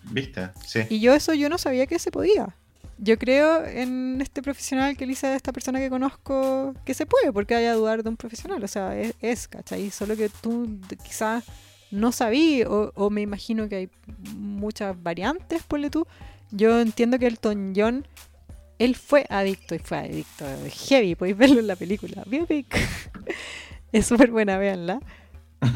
¿Viste? 0.03 0.51
Sí. 0.65 0.81
Y 0.89 0.99
yo 0.99 1.13
eso 1.13 1.33
yo 1.33 1.49
no 1.49 1.57
sabía 1.57 1.87
que 1.87 1.99
se 1.99 2.11
podía. 2.11 2.55
Yo 2.97 3.17
creo 3.17 3.65
en 3.65 4.21
este 4.21 4.41
profesional 4.41 4.95
que 4.95 5.05
le 5.05 5.15
a 5.21 5.35
esta 5.35 5.51
persona 5.51 5.79
que 5.79 5.89
conozco 5.89 6.73
que 6.85 6.93
se 6.93 7.05
puede, 7.05 7.33
porque 7.33 7.53
haya 7.55 7.73
dudar 7.73 8.03
de 8.03 8.09
un 8.09 8.15
profesional. 8.15 8.63
O 8.63 8.67
sea, 8.69 8.97
es, 8.97 9.13
es 9.19 9.47
¿cachai? 9.49 9.91
Solo 9.91 10.15
que 10.15 10.29
tú 10.29 10.79
quizás 11.03 11.43
no 11.95 12.11
sabí, 12.11 12.63
o, 12.63 12.91
o 12.95 13.09
me 13.09 13.21
imagino 13.21 13.67
que 13.69 13.75
hay 13.75 13.89
muchas 14.35 15.01
variantes, 15.01 15.63
ponle 15.63 15.89
tú. 15.89 16.05
Yo 16.51 16.79
entiendo 16.79 17.17
que 17.19 17.27
Elton 17.27 17.73
John, 17.75 18.07
él 18.79 18.95
fue 18.95 19.25
adicto 19.29 19.75
y 19.75 19.79
fue 19.79 19.97
adicto 19.97 20.45
heavy, 20.87 21.15
podéis 21.15 21.37
verlo 21.37 21.59
en 21.59 21.67
la 21.67 21.75
película. 21.75 22.23
Biopic. 22.25 22.67
es 23.91 24.05
súper 24.05 24.31
buena, 24.31 24.57
véanla. 24.57 24.99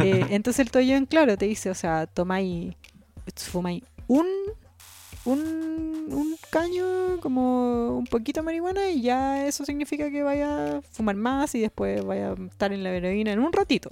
Eh, 0.03 0.27
entonces 0.29 0.67
el 0.71 0.87
John, 0.87 1.07
claro, 1.07 1.35
te 1.35 1.45
dice, 1.45 1.71
o 1.71 1.73
sea, 1.73 2.05
tomáis, 2.05 2.75
fumáis 3.35 3.81
un, 4.05 4.27
un, 5.25 6.05
un 6.11 6.35
caño, 6.51 7.19
como 7.21 7.97
un 7.97 8.05
poquito 8.05 8.41
de 8.41 8.45
marihuana, 8.45 8.89
y 8.91 9.01
ya 9.01 9.47
eso 9.47 9.65
significa 9.65 10.11
que 10.11 10.21
vaya 10.21 10.77
a 10.77 10.81
fumar 10.81 11.15
más 11.15 11.55
y 11.55 11.61
después 11.61 12.05
vaya 12.05 12.31
a 12.31 12.45
estar 12.45 12.71
en 12.71 12.83
la 12.83 12.91
heroína 12.91 13.31
en 13.31 13.39
un 13.39 13.51
ratito. 13.51 13.89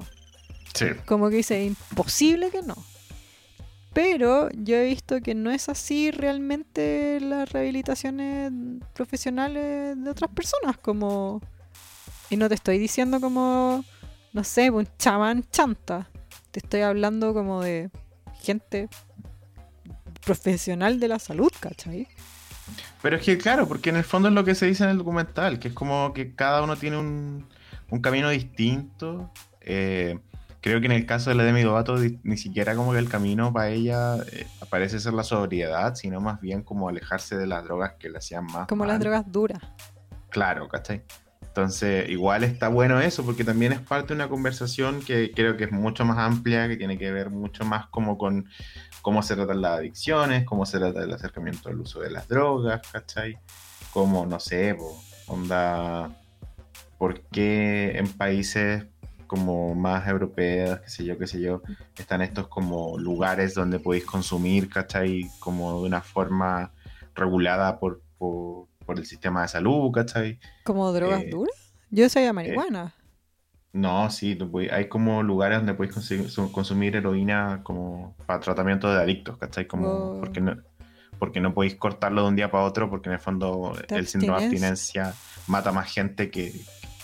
Sí. 0.78 0.86
Como 1.06 1.30
que 1.30 1.38
dice, 1.38 1.64
imposible 1.64 2.50
que 2.52 2.62
no. 2.62 2.76
Pero 3.94 4.50
yo 4.52 4.76
he 4.76 4.86
visto 4.86 5.22
que 5.22 5.34
no 5.34 5.50
es 5.50 5.70
así 5.70 6.12
realmente 6.12 7.20
las 7.20 7.52
rehabilitaciones 7.52 8.52
profesionales 8.94 9.96
de 10.02 10.10
otras 10.10 10.30
personas, 10.32 10.78
como... 10.78 11.42
Y 12.30 12.38
no 12.38 12.48
te 12.50 12.56
estoy 12.56 12.78
diciendo 12.78 13.20
como, 13.20 13.84
no 14.34 14.44
sé, 14.44 14.70
un 14.70 14.88
chamán 15.00 15.46
chanta. 15.50 16.10
Te 16.52 16.60
estoy 16.60 16.82
hablando 16.82 17.34
como 17.34 17.62
de 17.62 17.90
gente 18.42 18.90
profesional 20.24 21.00
de 21.00 21.08
la 21.08 21.20
salud, 21.20 21.52
¿cachai? 21.60 22.08
Pero 23.02 23.16
es 23.16 23.24
que, 23.24 23.38
claro, 23.38 23.68
porque 23.68 23.90
en 23.90 23.96
el 23.96 24.04
fondo 24.04 24.28
es 24.28 24.36
lo 24.36 24.44
que 24.44 24.56
se 24.56 24.66
dice 24.66 24.84
en 24.84 24.92
el 24.92 24.98
documental, 24.98 25.58
que 25.58 25.70
es 25.70 25.74
como 25.74 26.14
que 26.14 26.36
cada 26.36 26.62
uno 26.62 26.76
tiene 26.76 26.98
un, 26.98 27.48
un 27.90 28.02
camino 28.02 28.30
distinto. 28.30 29.32
Eh, 29.62 30.20
creo 30.68 30.82
que 30.82 30.88
en 30.88 30.92
el 30.92 31.06
caso 31.06 31.30
de 31.30 31.38
la 31.38 31.44
Demi 31.44 31.64
Lovato 31.64 31.96
ni 32.24 32.36
siquiera 32.36 32.76
como 32.76 32.92
que 32.92 33.00
el 33.00 33.08
camino 33.08 33.54
para 33.54 33.70
ella 33.70 34.18
eh, 34.34 34.46
parece 34.70 35.00
ser 35.00 35.14
la 35.14 35.24
sobriedad, 35.24 35.96
sino 35.96 36.20
más 36.20 36.42
bien 36.42 36.62
como 36.62 36.90
alejarse 36.90 37.38
de 37.38 37.48
las 37.48 37.64
drogas 37.64 37.94
que 37.98 38.10
le 38.10 38.18
hacían 38.18 38.46
más 38.46 38.68
Como 38.68 38.86
las 38.86 39.00
drogas 39.00 39.32
duras. 39.32 39.60
Claro, 40.30 40.68
¿cachai? 40.68 41.04
Entonces, 41.42 42.10
igual 42.10 42.44
está 42.44 42.68
bueno 42.68 43.00
eso, 43.00 43.26
porque 43.26 43.46
también 43.46 43.72
es 43.72 43.80
parte 43.80 44.10
de 44.10 44.16
una 44.16 44.28
conversación 44.28 45.00
que 45.00 45.32
creo 45.34 45.56
que 45.56 45.64
es 45.64 45.72
mucho 45.72 46.04
más 46.04 46.18
amplia, 46.18 46.68
que 46.68 46.76
tiene 46.76 46.98
que 46.98 47.12
ver 47.12 47.30
mucho 47.30 47.64
más 47.64 47.88
como 47.88 48.18
con 48.18 48.50
cómo 49.02 49.24
se 49.24 49.36
tratan 49.36 49.62
las 49.62 49.80
adicciones, 49.80 50.44
cómo 50.44 50.66
se 50.66 50.80
trata 50.80 51.02
el 51.02 51.14
acercamiento 51.14 51.70
al 51.70 51.80
uso 51.80 52.02
de 52.02 52.12
las 52.12 52.28
drogas, 52.28 52.82
¿cachai? 52.92 53.40
Como, 53.92 54.26
no 54.26 54.40
sé, 54.42 54.78
onda, 55.28 56.12
¿por 56.98 57.22
qué 57.22 57.98
en 57.98 58.08
países 58.10 58.86
como 59.28 59.76
más 59.76 60.08
europeos, 60.08 60.80
qué 60.80 60.90
sé 60.90 61.06
yo, 61.06 61.18
qué 61.18 61.28
sé 61.28 61.40
yo, 61.42 61.62
están 61.98 62.22
estos 62.22 62.48
como 62.48 62.98
lugares 62.98 63.54
donde 63.54 63.80
podéis 63.80 64.06
consumir, 64.06 64.70
¿cachai? 64.70 65.30
Como 65.40 65.82
de 65.82 65.88
una 65.88 66.02
forma 66.02 66.72
regulada 67.14 67.80
por, 67.80 68.02
por, 68.18 68.68
por 68.86 68.98
el 68.98 69.06
sistema 69.06 69.42
de 69.44 69.50
salud, 69.50 69.92
¿cachai? 69.92 70.40
¿Como 70.64 70.92
drogas 70.94 71.22
Eh, 71.24 71.30
duras? 71.30 71.74
Yo 71.92 72.10
sabía 72.10 72.34
marihuana. 72.34 72.94
No, 73.74 74.10
sí, 74.10 74.38
hay 74.72 74.88
como 74.90 75.22
lugares 75.22 75.60
donde 75.60 75.74
puedes 75.76 75.94
consumir, 75.94 76.30
su- 76.30 76.52
consumir 76.52 76.96
heroína 76.96 77.62
como 77.64 78.16
para 78.26 78.40
tratamiento 78.40 78.92
de 78.92 79.00
adictos, 79.02 79.38
¿cachai? 79.38 79.68
Como 79.68 79.88
Oh. 79.88 80.20
porque 80.20 80.42
no, 80.42 80.56
porque 81.20 81.42
no 81.42 81.54
podéis 81.54 81.76
cortarlo 81.76 82.24
de 82.24 82.28
un 82.30 82.36
día 82.36 82.50
para 82.50 82.64
otro, 82.64 82.90
porque 82.90 83.10
en 83.10 83.14
el 83.14 83.20
fondo 83.20 83.74
el 83.90 84.08
síndrome 84.08 84.40
de 84.40 84.46
abstinencia 84.46 85.14
mata 85.48 85.72
más 85.72 85.92
gente 85.92 86.32
que, 86.32 86.54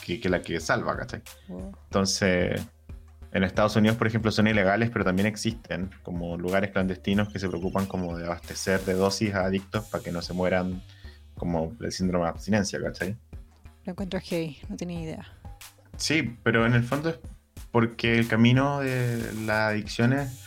que, 0.03 0.19
que 0.19 0.29
la 0.29 0.41
que 0.41 0.59
salva, 0.59 0.97
¿cachai? 0.97 1.21
Entonces, 1.85 2.61
en 3.31 3.43
Estados 3.43 3.75
Unidos, 3.75 3.97
por 3.97 4.07
ejemplo, 4.07 4.31
son 4.31 4.47
ilegales, 4.47 4.89
pero 4.91 5.05
también 5.05 5.27
existen 5.27 5.89
como 6.03 6.37
lugares 6.37 6.71
clandestinos 6.71 7.29
que 7.29 7.39
se 7.39 7.47
preocupan 7.47 7.85
como 7.85 8.17
de 8.17 8.25
abastecer 8.25 8.81
de 8.81 8.93
dosis 8.93 9.33
a 9.33 9.45
adictos 9.45 9.85
para 9.85 10.03
que 10.03 10.11
no 10.11 10.21
se 10.21 10.33
mueran 10.33 10.83
como 11.35 11.73
del 11.79 11.91
síndrome 11.91 12.25
de 12.25 12.31
abstinencia, 12.31 12.81
¿cachai? 12.81 13.15
Lo 13.85 13.91
encuentro 13.91 14.19
heavy, 14.19 14.57
no 14.69 14.77
tenía 14.77 15.01
idea. 15.01 15.27
Sí, 15.97 16.37
pero 16.43 16.65
en 16.65 16.73
el 16.73 16.83
fondo 16.83 17.09
es 17.09 17.19
porque 17.71 18.19
el 18.19 18.27
camino 18.27 18.81
de 18.81 19.33
las 19.45 19.71
adicciones 19.71 20.39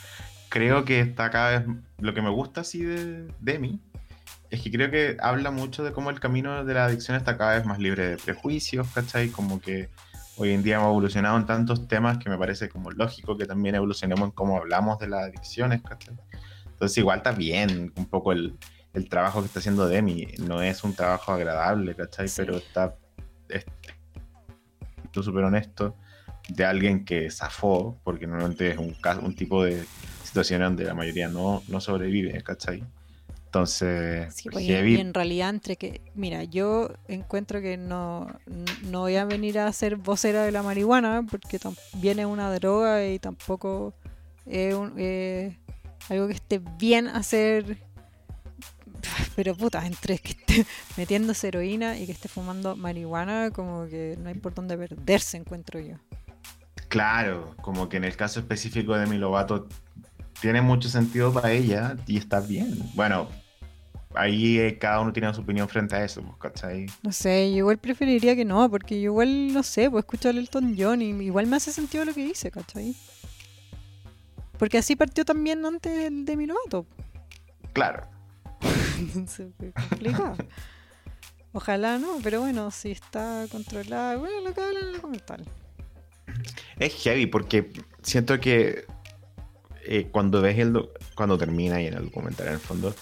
creo 0.49 0.85
que 0.85 1.01
está 1.01 1.31
cada 1.31 1.59
vez 1.59 1.69
lo 1.99 2.15
que 2.15 2.23
me 2.23 2.31
gusta 2.31 2.61
así 2.61 2.83
de, 2.83 3.27
de 3.41 3.59
mí 3.59 3.81
es 4.51 4.63
que 4.63 4.71
creo 4.71 4.91
que 4.91 5.17
habla 5.21 5.51
mucho 5.51 5.85
de 5.85 5.93
cómo 5.93 6.11
el 6.11 6.21
camino 6.21 6.65
de 6.65 6.75
la 6.75 6.87
adicción 6.87 7.17
está 7.17 7.37
cada 7.37 7.57
vez 7.57 7.65
más 7.65 7.79
libre 7.79 8.09
de 8.09 8.17
prejuicios, 8.17 8.89
¿cachai? 8.95 9.29
Como 9.29 9.61
que 9.61 9.89
hoy 10.37 10.53
en 10.53 10.63
día 10.63 10.77
hemos 10.77 10.89
evolucionado 10.89 11.37
en 11.37 11.47
tantos 11.47 11.89
temas 11.89 12.19
que 12.19 12.31
me 12.31 12.39
parece 12.39 12.69
como 12.69 12.91
lógico 12.91 13.37
que 13.37 13.47
también 13.47 13.75
evolucionemos 13.75 14.29
en 14.29 14.31
cómo 14.33 14.57
hablamos 14.57 14.99
de 14.99 15.09
las 15.09 15.25
adicciones, 15.25 15.83
¿cachai? 15.83 16.17
Entonces 16.67 16.99
igual 16.99 17.19
está 17.19 17.33
bien 17.33 17.93
un 17.97 18.07
poco 18.07 18.33
el, 18.33 18.57
el 18.93 19.09
trabajo 19.09 19.41
que 19.41 19.47
está 19.47 19.61
haciendo 19.61 19.89
Demi. 19.89 20.27
No 20.39 20.63
es 20.63 20.85
un 20.85 20.95
trabajo 20.95 21.33
agradable, 21.33 21.95
¿cachai? 21.95 22.29
Sí. 22.29 22.35
Pero 22.39 22.57
está, 22.57 22.95
es 23.49 23.65
súper 25.13 25.45
honesto 25.45 25.97
de 26.49 26.65
alguien 26.65 27.05
que 27.05 27.31
zafó, 27.31 27.99
porque 28.05 28.27
normalmente 28.27 28.71
es 28.71 28.79
un, 28.79 28.95
caso, 28.95 29.21
un 29.21 29.35
tipo 29.35 29.65
de 29.65 29.85
situación 30.23 30.63
donde 30.63 30.85
la 30.85 30.95
mayoría 30.95 31.29
no, 31.29 31.63
no 31.69 31.81
sobrevive, 31.81 32.43
¿cachai? 32.43 32.85
Entonces, 33.57 34.35
Sí, 34.35 34.51
pues, 34.51 34.65
y- 34.65 34.69
heavy, 34.69 34.95
y 34.97 35.01
en 35.01 35.15
realidad 35.15 35.49
entre 35.51 35.77
que, 35.77 36.03
mira, 36.15 36.45
yo 36.45 36.91
encuentro 37.09 37.61
que 37.63 37.77
no, 37.79 38.29
no 38.91 39.01
voy 39.01 39.17
a 39.17 39.25
venir 39.25 39.59
a 39.59 39.73
ser 39.73 39.97
vocera 39.97 40.45
de 40.45 40.53
la 40.53 40.63
marihuana 40.63 41.25
porque 41.31 41.57
es 41.57 42.27
una 42.27 42.53
droga 42.55 43.07
y 43.07 43.19
tampoco 43.19 43.95
es 44.45 44.75
un- 44.75 44.93
eh, 44.99 45.57
algo 46.11 46.27
que 46.29 46.35
esté 46.35 46.61
bien 46.79 47.09
hacer. 47.09 47.79
Pero 49.37 49.55
puta, 49.55 49.87
entre 49.87 50.19
que 50.19 50.31
esté 50.33 50.67
metiéndose 50.99 51.49
heroína 51.49 51.99
y 51.99 52.05
que 52.07 52.13
esté 52.13 52.29
fumando 52.29 52.77
marihuana, 52.77 53.51
como 53.53 53.87
que 53.87 54.19
no 54.21 54.29
hay 54.29 54.35
por 54.35 54.55
dónde 54.55 54.77
perderse, 54.77 55.39
encuentro 55.39 55.81
yo. 55.81 55.97
claro, 56.89 57.55
como 57.63 57.89
que 57.89 57.97
en 57.97 58.05
el 58.05 58.17
caso 58.17 58.41
específico 58.41 58.97
de 58.97 59.07
mi 59.07 59.17
Lovato 59.19 59.67
tiene 60.41 60.61
mucho 60.63 60.89
sentido 60.89 61.33
para 61.33 61.53
ella 61.53 61.97
y 62.07 62.17
está 62.19 62.41
bien. 62.41 62.79
Bueno, 62.95 63.29
ahí 64.17 64.59
eh, 64.59 64.79
cada 64.79 65.01
uno 65.01 65.13
tiene 65.13 65.33
su 65.35 65.41
opinión 65.43 65.69
frente 65.69 65.95
a 65.97 66.05
eso, 66.05 66.23
pues, 66.23 66.37
¿cachai? 66.39 66.87
No 67.03 67.13
sé, 67.13 67.51
yo 67.53 67.59
igual 67.59 67.79
preferiría 67.79 68.35
que 68.35 68.45
no, 68.45 68.69
porque 68.71 69.01
yo 69.01 69.11
igual, 69.13 69.53
no 69.53 69.63
sé, 69.63 69.91
pues 69.91 70.05
escucho 70.05 70.29
a 70.29 70.33
Elton 70.33 70.75
John 70.79 71.03
y 71.03 71.11
igual 71.25 71.47
me 71.47 71.57
hace 71.57 71.73
sentido 71.73 72.05
lo 72.05 72.15
que 72.15 72.25
dice, 72.25 72.51
¿cachai? 72.51 72.95
Porque 74.59 74.79
así 74.79 74.97
partió 74.97 75.25
también 75.25 75.65
antes 75.67 76.07
el 76.07 76.25
de 76.25 76.37
Milovato. 76.37 76.87
Claro. 77.73 78.07
Entonces, 78.99 79.49
complicado. 79.91 80.37
Ojalá 81.53 81.99
no, 81.99 82.19
pero 82.23 82.41
bueno, 82.41 82.71
si 82.71 82.91
está 82.91 83.47
controlada, 83.51 84.17
bueno, 84.17 84.41
lo 84.41 84.55
que 84.55 84.61
hablan 84.61 84.83
en 84.83 84.89
el 84.89 84.95
documental. 84.95 85.45
Es 86.79 86.95
heavy 87.03 87.27
porque 87.27 87.71
siento 88.03 88.39
que 88.41 88.85
eh, 89.85 90.09
cuando 90.11 90.43
ves 90.43 90.59
el 90.59 90.73
do- 90.75 90.93
cuando 91.15 91.39
termina 91.39 91.81
y 91.81 91.87
en 91.87 91.95
el 91.95 92.05
documental 92.07 92.49
en 92.49 92.53
el 92.55 92.59
fondo, 92.61 92.95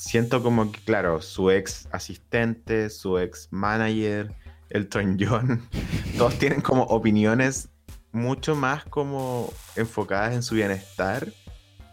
siento 0.00 0.42
como 0.42 0.72
que, 0.72 0.80
claro, 0.80 1.20
su 1.20 1.50
ex 1.50 1.86
asistente, 1.92 2.88
su 2.88 3.18
ex 3.18 3.48
manager, 3.50 4.34
Elton 4.70 5.18
John, 5.20 5.68
todos 6.16 6.38
tienen 6.38 6.62
como 6.62 6.84
opiniones 6.84 7.68
mucho 8.12 8.56
más 8.56 8.84
como 8.84 9.52
enfocadas 9.76 10.34
en 10.34 10.42
su 10.42 10.54
bienestar 10.54 11.28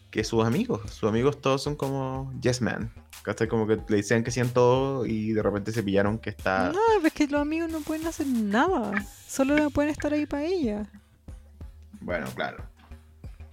que 0.09 0.23
sus 0.23 0.45
amigos. 0.45 0.89
Sus 0.91 1.09
amigos 1.09 1.41
todos 1.41 1.61
son 1.61 1.75
como 1.75 2.33
yes 2.41 2.61
man. 2.61 2.91
¿cachai? 3.23 3.49
Como 3.49 3.67
que 3.67 3.75
le 3.75 3.97
decían 3.97 4.23
que 4.23 4.29
hacían 4.29 4.49
todo 4.49 5.05
y 5.05 5.33
de 5.33 5.43
repente 5.43 5.73
se 5.73 5.83
pillaron 5.83 6.17
que 6.17 6.29
está... 6.29 6.71
No, 6.71 7.05
es 7.05 7.11
que 7.11 7.27
los 7.27 7.41
amigos 7.41 7.69
no 7.69 7.81
pueden 7.81 8.07
hacer 8.07 8.25
nada. 8.25 9.05
Solo 9.27 9.69
pueden 9.69 9.91
estar 9.91 10.13
ahí 10.13 10.25
para 10.25 10.45
ella. 10.45 10.89
Bueno, 11.99 12.27
claro. 12.33 12.63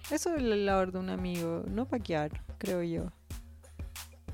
Eso 0.09 0.33
es 0.33 0.41
la 0.41 0.55
labor 0.55 0.93
de 0.93 0.99
un 0.99 1.09
amigo, 1.09 1.65
no 1.67 1.85
paquear, 1.85 2.41
creo 2.57 2.83
yo. 2.83 3.11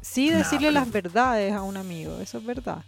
Sí, 0.01 0.29
decirle 0.29 0.67
pero- 0.69 0.79
las 0.79 0.91
verdades 0.91 1.53
a 1.53 1.61
un 1.63 1.77
amigo, 1.77 2.19
eso 2.19 2.37
es 2.39 2.45
verdad. 2.45 2.83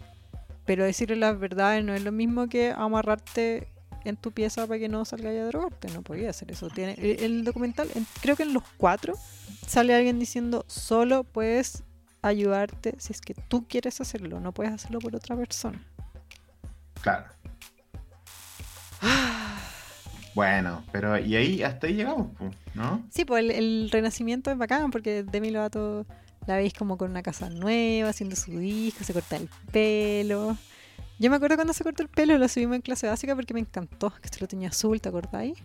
Pero 0.66 0.84
decirle 0.84 1.16
las 1.16 1.38
verdades 1.38 1.84
no 1.84 1.94
es 1.94 2.02
lo 2.02 2.10
mismo 2.12 2.48
que 2.48 2.72
amarrarte 2.76 3.68
en 4.04 4.16
tu 4.16 4.32
pieza 4.32 4.66
para 4.66 4.78
que 4.78 4.88
no 4.88 5.04
salga 5.04 5.30
a 5.30 5.46
drogarte. 5.46 5.88
No 5.92 6.02
podía 6.02 6.30
hacer 6.30 6.50
eso. 6.50 6.68
Tiene, 6.68 6.94
el, 6.94 7.20
el 7.22 7.44
documental, 7.44 7.88
en- 7.94 8.06
creo 8.20 8.34
que 8.36 8.42
en 8.44 8.52
los 8.54 8.62
cuatro, 8.76 9.14
sale 9.66 9.94
alguien 9.94 10.18
diciendo 10.18 10.64
solo 10.68 11.24
puedes 11.24 11.82
ayudarte 12.22 12.94
si 12.98 13.12
es 13.12 13.20
que 13.20 13.34
tú 13.34 13.66
quieres 13.68 14.00
hacerlo, 14.00 14.40
no 14.40 14.52
puedes 14.52 14.72
hacerlo 14.72 14.98
por 14.98 15.14
otra 15.14 15.36
persona. 15.36 15.82
Claro. 17.02 17.26
Bueno, 20.34 20.82
pero 20.90 21.16
y 21.16 21.36
ahí 21.36 21.62
hasta 21.62 21.86
ahí 21.86 21.94
llegamos, 21.94 22.26
¿no? 22.74 23.04
Sí, 23.10 23.24
pues 23.24 23.44
el, 23.44 23.52
el 23.52 23.88
renacimiento 23.92 24.50
es 24.50 24.58
bacán 24.58 24.90
porque 24.90 25.22
Demi 25.22 25.50
Lovato 25.50 26.06
la 26.46 26.56
veis 26.56 26.72
como 26.74 26.96
con 26.98 27.10
una 27.10 27.22
casa 27.22 27.48
nueva, 27.50 28.10
haciendo 28.10 28.36
su 28.36 28.58
disco, 28.58 29.04
se 29.04 29.12
corta 29.12 29.36
el 29.36 29.48
pelo. 29.72 30.56
Yo 31.18 31.30
me 31.30 31.36
acuerdo 31.36 31.56
cuando 31.56 31.72
se 31.72 31.84
cortó 31.84 32.02
el 32.02 32.08
pelo, 32.08 32.36
lo 32.38 32.48
subimos 32.48 32.76
en 32.76 32.82
clase 32.82 33.06
básica 33.06 33.34
porque 33.34 33.54
me 33.54 33.60
encantó, 33.60 34.12
que 34.20 34.28
se 34.28 34.40
lo 34.40 34.48
tenía 34.48 34.68
azul, 34.68 35.00
¿te 35.00 35.08
acordáis? 35.08 35.56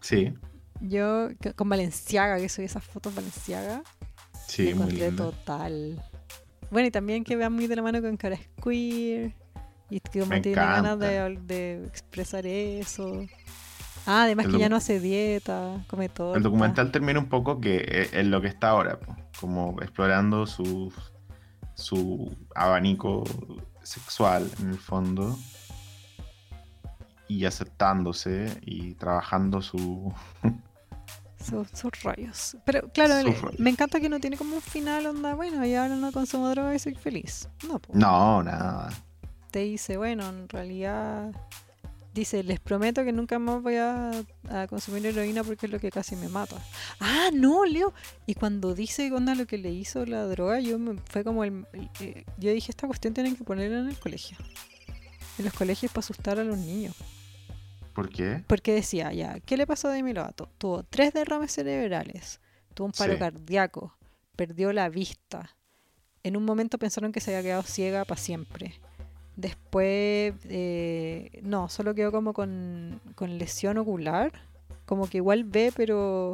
Sí, 0.00 0.32
Yo 0.80 1.28
con 1.56 1.68
Valenciaga, 1.68 2.38
que 2.38 2.48
subí 2.48 2.64
esas 2.66 2.84
fotos 2.84 3.14
Valenciaga, 3.14 3.82
me 3.82 4.38
sí, 4.46 4.62
muy 4.62 4.70
encontré 4.70 5.06
lindo. 5.08 5.30
total. 5.30 6.02
Bueno, 6.70 6.88
y 6.88 6.90
también 6.90 7.22
que 7.24 7.36
vean 7.36 7.52
muy 7.52 7.66
de 7.66 7.76
la 7.76 7.82
mano 7.82 8.00
con 8.00 8.16
cara 8.16 8.38
queer 8.62 9.34
y 9.90 10.00
que 10.00 10.20
como 10.20 10.26
Me 10.26 10.40
tiene 10.40 10.56
ganas 10.56 10.98
de, 10.98 11.38
de 11.46 11.84
expresar 11.86 12.46
eso. 12.46 13.26
Ah, 14.06 14.24
además 14.24 14.46
El 14.46 14.52
que 14.52 14.58
ya 14.58 14.68
no 14.68 14.76
hace 14.76 15.00
dieta, 15.00 15.84
come 15.88 16.08
todo. 16.08 16.36
El 16.36 16.42
documental 16.42 16.92
termina 16.92 17.18
un 17.18 17.28
poco 17.28 17.60
que 17.60 17.76
eh, 17.76 18.10
en 18.12 18.30
lo 18.30 18.40
que 18.40 18.48
está 18.48 18.70
ahora, 18.70 18.98
como 19.40 19.80
explorando 19.80 20.46
su, 20.46 20.92
su 21.74 22.36
abanico 22.54 23.24
sexual 23.82 24.50
en 24.60 24.70
el 24.70 24.78
fondo 24.78 25.38
y 27.28 27.44
aceptándose 27.44 28.58
y 28.62 28.94
trabajando 28.94 29.62
su... 29.62 30.12
Sus, 31.44 31.68
sus 31.78 32.02
rayos. 32.02 32.56
Pero 32.64 32.88
claro, 32.88 33.30
me 33.58 33.68
encanta 33.68 34.00
que 34.00 34.08
no 34.08 34.18
tiene 34.18 34.38
como 34.38 34.54
un 34.54 34.62
final 34.62 35.04
onda, 35.04 35.34
bueno, 35.34 35.62
y 35.66 35.74
ahora 35.74 35.94
no 35.94 36.10
consumo 36.10 36.48
droga 36.48 36.74
y 36.74 36.78
soy 36.78 36.94
feliz. 36.94 37.50
No, 37.68 37.78
po. 37.80 37.92
No, 37.94 38.42
nada. 38.42 38.88
te 39.50 39.58
dice, 39.58 39.98
bueno, 39.98 40.26
en 40.26 40.48
realidad, 40.48 41.32
dice, 42.14 42.42
les 42.44 42.60
prometo 42.60 43.04
que 43.04 43.12
nunca 43.12 43.38
más 43.38 43.60
voy 43.62 43.76
a, 43.76 44.10
a 44.48 44.66
consumir 44.68 45.04
heroína 45.04 45.42
porque 45.44 45.66
es 45.66 45.72
lo 45.72 45.78
que 45.80 45.90
casi 45.90 46.14
me 46.16 46.28
mata. 46.28 46.56
Ah, 47.00 47.30
no, 47.32 47.64
Leo. 47.64 47.92
Y 48.26 48.34
cuando 48.34 48.74
dice 48.74 49.12
onda 49.12 49.34
lo 49.34 49.46
que 49.46 49.58
le 49.58 49.70
hizo 49.70 50.06
la 50.06 50.24
droga, 50.24 50.60
yo 50.60 50.78
me, 50.78 50.96
fue 51.10 51.24
como 51.24 51.44
el, 51.44 51.66
el- 51.72 51.90
eh, 52.00 52.24
yo 52.38 52.52
dije, 52.52 52.70
esta 52.70 52.86
cuestión 52.86 53.12
tienen 53.14 53.36
que 53.36 53.44
ponerla 53.44 53.80
en 53.80 53.88
el 53.88 53.98
colegio. 53.98 54.38
En 55.38 55.44
los 55.44 55.54
colegios 55.54 55.90
para 55.92 56.00
asustar 56.04 56.38
a 56.38 56.44
los 56.44 56.56
niños. 56.56 56.94
¿Por 57.92 58.08
qué? 58.08 58.42
Porque 58.46 58.72
decía, 58.74 59.12
ya, 59.12 59.38
¿qué 59.40 59.56
le 59.56 59.66
pasó 59.66 59.88
a 59.88 59.92
Demi 59.92 60.12
Lovato? 60.12 60.48
Tuvo 60.58 60.82
tres 60.84 61.12
derrames 61.12 61.52
cerebrales, 61.52 62.40
tuvo 62.74 62.86
un 62.86 62.92
paro 62.92 63.12
Sí. 63.14 63.18
cardíaco, 63.18 63.96
perdió 64.36 64.72
la 64.72 64.88
vista. 64.88 65.54
En 66.22 66.36
un 66.36 66.44
momento 66.44 66.78
pensaron 66.78 67.12
que 67.12 67.20
se 67.20 67.30
había 67.36 67.42
quedado 67.48 67.62
ciega 67.64 68.04
para 68.04 68.20
siempre. 68.20 68.80
Después, 69.36 70.34
eh, 70.44 71.40
no, 71.42 71.68
solo 71.68 71.94
quedó 71.94 72.12
como 72.12 72.32
con, 72.32 73.00
con 73.14 73.36
lesión 73.38 73.78
ocular. 73.78 74.32
Como 74.86 75.08
que 75.08 75.16
igual 75.18 75.44
ve, 75.44 75.72
pero 75.74 76.32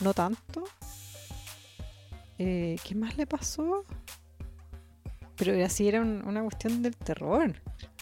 no 0.00 0.12
tanto. 0.12 0.64
Eh, 2.38 2.76
¿Qué 2.84 2.94
más 2.94 3.16
le 3.16 3.26
pasó? 3.26 3.84
Pero 5.36 5.64
así 5.64 5.88
era 5.88 6.00
un- 6.00 6.22
una 6.26 6.42
cuestión 6.42 6.82
del 6.82 6.96
terror. 6.96 7.54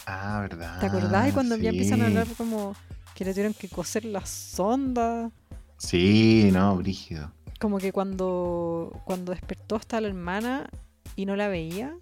Ah, 0.07 0.41
¿verdad? 0.41 0.81
¿Te 0.81 0.87
acordás? 0.87 1.29
Y 1.29 1.33
cuando 1.33 1.57
ya 1.57 1.71
empiezan 1.71 2.01
a 2.03 2.07
hablar 2.07 2.27
como 2.37 2.75
que 3.15 3.25
le 3.25 3.33
tuvieron 3.33 3.55
que 3.55 3.69
coser 3.69 4.05
la 4.05 4.25
sonda. 4.27 5.31
Sí, 5.77 6.49
no, 6.53 6.77
brígido. 6.77 7.31
Como 7.59 7.79
que 7.79 7.93
cuando, 7.93 8.99
cuando 9.05 9.33
despertó 9.33 9.77
hasta 9.77 10.01
la 10.01 10.09
hermana 10.09 10.71
y 11.17 11.27
no 11.27 11.37
la 11.37 11.49
veía. 11.49 11.95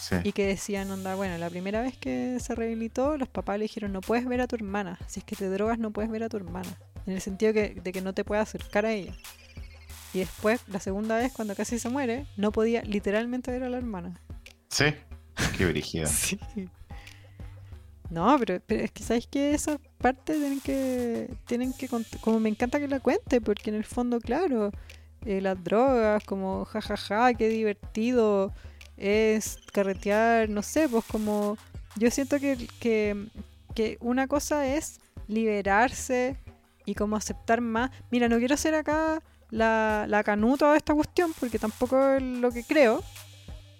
Sí. 0.00 0.16
Y 0.24 0.32
que 0.32 0.46
decían, 0.46 0.90
onda, 0.90 1.14
bueno, 1.14 1.36
la 1.36 1.50
primera 1.50 1.82
vez 1.82 1.96
que 1.96 2.38
se 2.40 2.54
rehabilitó, 2.54 3.18
los 3.18 3.28
papás 3.28 3.58
le 3.58 3.64
dijeron, 3.64 3.92
no 3.92 4.00
puedes 4.00 4.24
ver 4.26 4.40
a 4.40 4.46
tu 4.46 4.56
hermana. 4.56 4.98
Si 5.06 5.20
es 5.20 5.24
que 5.24 5.36
te 5.36 5.48
drogas, 5.50 5.78
no 5.78 5.90
puedes 5.90 6.10
ver 6.10 6.22
a 6.22 6.28
tu 6.28 6.38
hermana. 6.38 6.68
En 7.06 7.12
el 7.12 7.20
sentido 7.20 7.52
que, 7.52 7.74
de 7.74 7.92
que 7.92 8.00
no 8.00 8.14
te 8.14 8.24
puedes 8.24 8.42
acercar 8.42 8.86
a 8.86 8.92
ella. 8.92 9.14
Y 10.12 10.20
después, 10.20 10.62
la 10.66 10.80
segunda 10.80 11.16
vez, 11.16 11.32
cuando 11.32 11.54
casi 11.54 11.78
se 11.78 11.88
muere, 11.88 12.26
no 12.36 12.50
podía 12.50 12.82
literalmente 12.82 13.50
ver 13.50 13.62
a 13.62 13.68
la 13.68 13.76
hermana. 13.76 14.20
Sí. 14.68 14.86
Qué 15.56 15.66
brígido. 15.66 16.08
Sí. 16.18 16.38
No, 18.10 18.36
pero, 18.40 18.60
pero 18.66 18.82
es 18.82 18.90
que 18.90 19.04
sabéis 19.04 19.28
que 19.28 19.54
esa 19.54 19.78
parte 19.98 20.34
tienen 20.34 20.60
que 20.60 21.32
tienen 21.46 21.72
que 21.72 21.88
como 22.20 22.40
me 22.40 22.48
encanta 22.48 22.80
que 22.80 22.88
la 22.88 22.98
cuente 22.98 23.40
porque 23.40 23.70
en 23.70 23.76
el 23.76 23.84
fondo 23.84 24.18
claro 24.18 24.72
eh, 25.24 25.40
las 25.40 25.62
drogas 25.62 26.24
como 26.24 26.64
jajaja 26.64 27.32
qué 27.34 27.48
divertido 27.48 28.52
es 29.00 29.58
carretear 29.72 30.48
no 30.48 30.62
sé 30.62 30.88
pues 30.88 31.04
como 31.06 31.56
yo 31.96 32.10
siento 32.10 32.38
que, 32.38 32.68
que, 32.78 33.26
que 33.74 33.98
una 34.00 34.28
cosa 34.28 34.66
es 34.66 35.00
liberarse 35.26 36.36
y 36.86 36.94
como 36.94 37.16
aceptar 37.16 37.60
más 37.60 37.90
mira 38.10 38.28
no 38.28 38.38
quiero 38.38 38.56
ser 38.56 38.74
acá 38.74 39.22
la, 39.50 40.04
la 40.08 40.22
canuta 40.22 40.70
de 40.70 40.76
esta 40.76 40.94
cuestión 40.94 41.32
porque 41.40 41.58
tampoco 41.58 42.14
es 42.14 42.22
lo 42.22 42.52
que 42.52 42.62
creo 42.62 43.02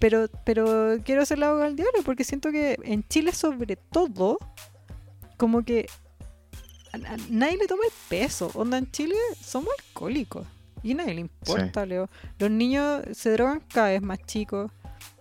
Pero, 0.01 0.28
pero 0.47 0.97
quiero 1.05 1.20
hacer 1.20 1.38
la 1.38 1.48
abogada 1.48 1.66
del 1.66 1.76
diario 1.76 2.02
porque 2.02 2.24
siento 2.24 2.51
que 2.51 2.78
en 2.84 3.06
Chile 3.06 3.32
sobre 3.32 3.76
todo, 3.76 4.38
como 5.36 5.62
que 5.62 5.90
a, 6.92 6.97
a 6.97 7.16
nadie 7.28 7.59
le 7.59 7.66
toma 7.66 7.84
el 7.84 7.92
peso. 8.09 8.51
Onda, 8.55 8.78
en 8.78 8.90
Chile 8.90 9.14
somos 9.42 9.68
alcohólicos. 9.78 10.47
Y 10.82 10.92
a 10.92 10.94
nadie 10.94 11.14
le 11.16 11.20
importa, 11.20 11.84
Leo. 11.84 12.09
Los 12.38 12.51
niños 12.51 13.05
se 13.12 13.32
drogan 13.32 13.60
cada 13.68 13.88
vez 13.90 14.01
más 14.01 14.20
chicos. 14.24 14.70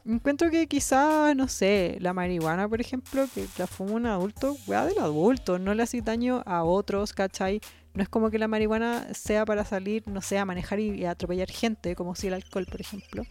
Encuentro 0.09 0.49
que 0.49 0.65
quizás, 0.67 1.35
no 1.35 1.47
sé, 1.47 1.97
la 1.99 2.13
marihuana, 2.13 2.67
por 2.67 2.81
ejemplo, 2.81 3.27
que 3.33 3.45
la 3.57 3.67
fuma 3.67 3.91
un 3.93 4.05
adulto, 4.07 4.57
weá 4.65 4.85
del 4.85 4.97
adulto, 4.97 5.59
no 5.59 5.73
le 5.75 5.83
hace 5.83 6.01
daño 6.01 6.41
a 6.47 6.63
otros, 6.63 7.13
¿cachai? 7.13 7.61
No 7.93 8.01
es 8.01 8.09
como 8.09 8.31
que 8.31 8.39
la 8.39 8.47
marihuana 8.47 9.13
sea 9.13 9.45
para 9.45 9.65
salir, 9.65 10.03
no 10.07 10.21
sé, 10.21 10.39
a 10.39 10.45
manejar 10.45 10.79
y, 10.79 10.89
y 10.91 11.05
atropellar 11.05 11.49
gente, 11.51 11.95
como 11.95 12.15
si 12.15 12.25
el 12.27 12.33
alcohol, 12.33 12.65
por 12.65 12.81
ejemplo. 12.81 13.23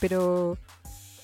Pero, 0.00 0.56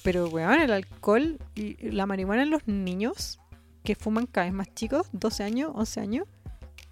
pero, 0.02 0.28
weón, 0.28 0.60
el 0.60 0.72
alcohol 0.72 1.38
y 1.54 1.76
la 1.90 2.06
marihuana 2.06 2.42
en 2.42 2.50
los 2.50 2.66
niños 2.66 3.38
que 3.84 3.94
fuman 3.94 4.26
cada 4.26 4.46
vez 4.46 4.54
más 4.54 4.74
chicos, 4.74 5.06
12 5.12 5.42
años, 5.44 5.70
11 5.74 6.00
años, 6.00 6.26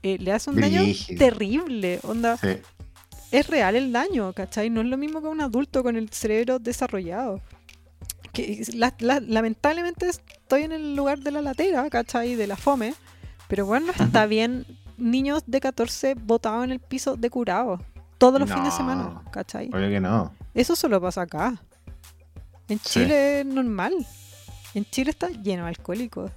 eh, 0.05 0.19
le 0.21 0.31
hace 0.33 0.51
un 0.51 0.61
daño 0.61 0.83
Brígido. 0.83 1.19
terrible. 1.19 1.99
Onda, 2.05 2.37
Sí. 2.37 2.59
es 3.33 3.47
real 3.49 3.75
el 3.75 3.93
daño, 3.93 4.33
¿cachai? 4.35 4.71
No 4.71 4.83
es 4.83 4.87
lo 4.87 4.97
mismo 4.97 5.21
que 5.21 5.27
un 5.27 5.41
adulto 5.41 5.83
con 5.83 5.97
el 5.97 6.09
cerebro 6.11 6.61
desarrollado. 6.61 7.41
Que 8.47 8.63
la- 8.75 8.95
la- 9.01 9.21
lamentablemente 9.21 10.09
estoy 10.09 10.63
en 10.63 10.73
el 10.73 10.95
lugar 10.97 11.19
de 11.21 11.31
la 11.31 11.43
latera, 11.43 11.89
¿cachai? 11.91 12.35
De 12.35 12.47
la 12.47 12.57
fome. 12.57 12.95
Pero 13.49 13.67
bueno, 13.67 13.87
no 13.99 14.05
está 14.05 14.27
bien 14.27 14.67
niños 14.97 15.43
de 15.47 15.61
14 15.61 16.15
botados 16.15 16.65
en 16.65 16.71
el 16.73 16.81
piso 16.81 17.17
de 17.17 17.31
curado. 17.31 17.81
Todos 18.19 18.41
los 18.41 18.49
fines 18.51 18.65
de 18.65 18.71
semana, 18.77 19.23
¿cachai? 19.31 19.69
Obvio 19.73 19.89
que 19.89 20.01
no. 20.01 20.33
Eso 20.55 20.75
solo 20.77 21.01
pasa 21.01 21.23
acá. 21.23 21.61
En 22.69 22.79
Sí. 22.81 23.01
Chile 23.01 23.41
es 23.41 23.47
normal. 23.47 23.95
En 24.75 24.85
Chile 24.85 25.11
está 25.11 25.29
lleno 25.29 25.63
de 25.65 25.69
alcohólicos. 25.71 26.31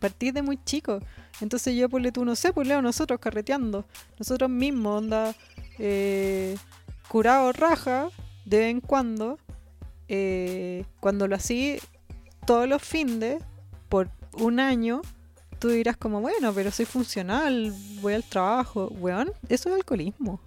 Partís 0.00 0.34
de 0.34 0.42
muy 0.42 0.58
chico. 0.64 1.00
Entonces 1.40 1.74
yo, 1.76 1.88
ponle 1.88 2.12
tú, 2.12 2.24
no 2.24 2.34
sé, 2.34 2.52
pues 2.52 2.66
Leo, 2.66 2.80
nosotros 2.82 3.20
carreteando. 3.20 3.84
Nosotros 4.18 4.50
mismos, 4.50 4.98
onda, 5.02 5.34
eh, 5.78 6.56
curado 7.08 7.52
raja, 7.52 8.08
de 8.44 8.58
vez 8.58 8.70
en 8.70 8.80
cuando. 8.80 9.38
Eh, 10.08 10.84
cuando 11.00 11.26
lo 11.28 11.36
así 11.36 11.78
todos 12.46 12.68
los 12.68 12.82
findes, 12.82 13.42
por 13.88 14.08
un 14.40 14.60
año, 14.60 15.02
tú 15.58 15.68
dirás 15.68 15.96
como, 15.96 16.20
bueno, 16.20 16.52
pero 16.52 16.70
soy 16.70 16.84
funcional, 16.86 17.72
voy 18.00 18.14
al 18.14 18.24
trabajo. 18.24 18.88
Weón, 18.98 19.32
eso 19.48 19.68
es 19.70 19.74
alcoholismo. 19.76 20.40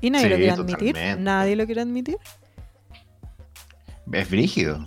Y 0.00 0.10
nadie 0.10 0.24
Sí, 0.26 0.30
lo 0.30 0.36
quiere 0.36 0.50
admitir. 0.52 0.88
totalmente. 0.94 1.22
Nadie 1.22 1.56
lo 1.56 1.66
quiere 1.66 1.80
admitir. 1.82 2.16
Es 4.12 4.28
brígido. 4.28 4.82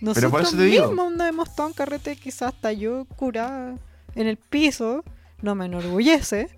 Nosotros 0.00 0.30
por 0.30 0.42
eso 0.42 0.56
te 0.56 0.64
digo. 0.64 0.88
mismos 0.88 1.12
no 1.12 1.24
hemos 1.24 1.48
estado 1.48 1.68
en 1.68 1.74
carrete, 1.74 2.16
quizás 2.16 2.52
hasta 2.54 2.72
yo 2.72 3.06
curada 3.16 3.74
en 4.14 4.26
el 4.26 4.36
piso, 4.36 5.02
no 5.40 5.54
me 5.54 5.64
enorgullece, 5.66 6.48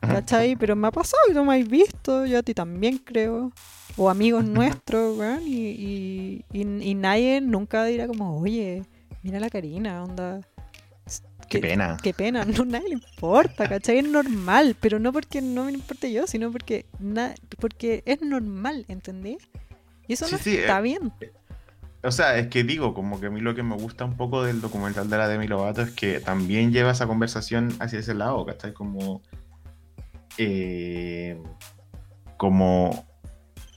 ¿cachai? 0.00 0.56
Pero 0.56 0.76
me 0.76 0.88
ha 0.88 0.90
pasado 0.90 1.22
y 1.30 1.34
tú 1.34 1.44
me 1.44 1.58
has 1.60 1.66
visto, 1.68 2.26
yo 2.26 2.40
a 2.40 2.42
ti 2.42 2.52
también 2.52 2.98
creo. 2.98 3.52
O 3.96 4.08
amigos 4.08 4.44
nuestros, 4.44 5.18
weón, 5.18 5.42
y, 5.46 5.68
y, 5.70 6.44
y- 6.52 6.82
y 6.90 6.94
nadie 6.94 7.40
nunca 7.40 7.84
dirá 7.84 8.06
como, 8.06 8.38
oye, 8.40 8.82
mira 9.22 9.38
la 9.38 9.50
Karina, 9.50 10.02
onda. 10.02 10.40
Qué 11.48 11.58
pena. 11.58 11.98
Qué 12.02 12.14
pena, 12.14 12.44
no 12.46 12.64
nadie 12.64 12.88
le 12.88 12.94
importa, 12.94 13.68
¿cachai? 13.68 13.98
Es 13.98 14.08
normal, 14.08 14.74
pero 14.80 14.98
no 14.98 15.12
porque 15.12 15.42
no 15.42 15.64
me 15.64 15.72
importe 15.72 16.10
yo, 16.10 16.26
sino 16.26 16.50
porque, 16.50 16.86
na- 16.98 17.34
porque 17.60 18.02
es 18.06 18.22
normal, 18.22 18.86
¿entendí? 18.88 19.36
Y 20.08 20.14
eso 20.14 20.26
Sí, 20.26 20.32
no 20.32 20.38
sí, 20.38 20.56
está 20.56 20.78
eh, 20.78 20.82
bien. 20.82 21.12
O 22.02 22.10
sea, 22.10 22.36
es 22.38 22.48
que 22.48 22.64
digo, 22.64 22.94
como 22.94 23.20
que 23.20 23.26
a 23.26 23.30
mí 23.30 23.40
lo 23.40 23.54
que 23.54 23.62
me 23.62 23.76
gusta 23.76 24.04
un 24.06 24.16
poco 24.16 24.42
del 24.42 24.60
documental 24.62 25.08
de 25.10 25.18
la 25.18 25.28
Demi 25.28 25.46
Lovato 25.46 25.82
es 25.82 25.90
que 25.90 26.18
también 26.18 26.72
lleva 26.72 26.90
esa 26.92 27.06
conversación 27.06 27.68
hacia 27.78 27.98
ese 28.00 28.14
lado, 28.14 28.44
¿cachai? 28.46 28.72
Como. 28.72 29.20
eh, 30.38 31.40
como 32.36 33.04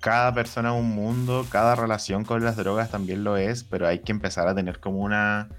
cada 0.05 0.31
persona 0.35 0.69
es 0.69 0.79
un 0.79 0.91
mundo, 0.91 1.47
cada 1.49 1.73
relación 1.73 2.25
con 2.25 2.43
las 2.43 2.57
drogas 2.57 2.91
también 2.91 3.23
lo 3.23 3.37
es, 3.37 3.63
pero 3.63 3.87
hay 3.87 4.01
que 4.01 4.11
empezar 4.11 4.47
a 4.47 4.53
tener 4.53 4.79
como 4.79 4.99
una 4.99 5.49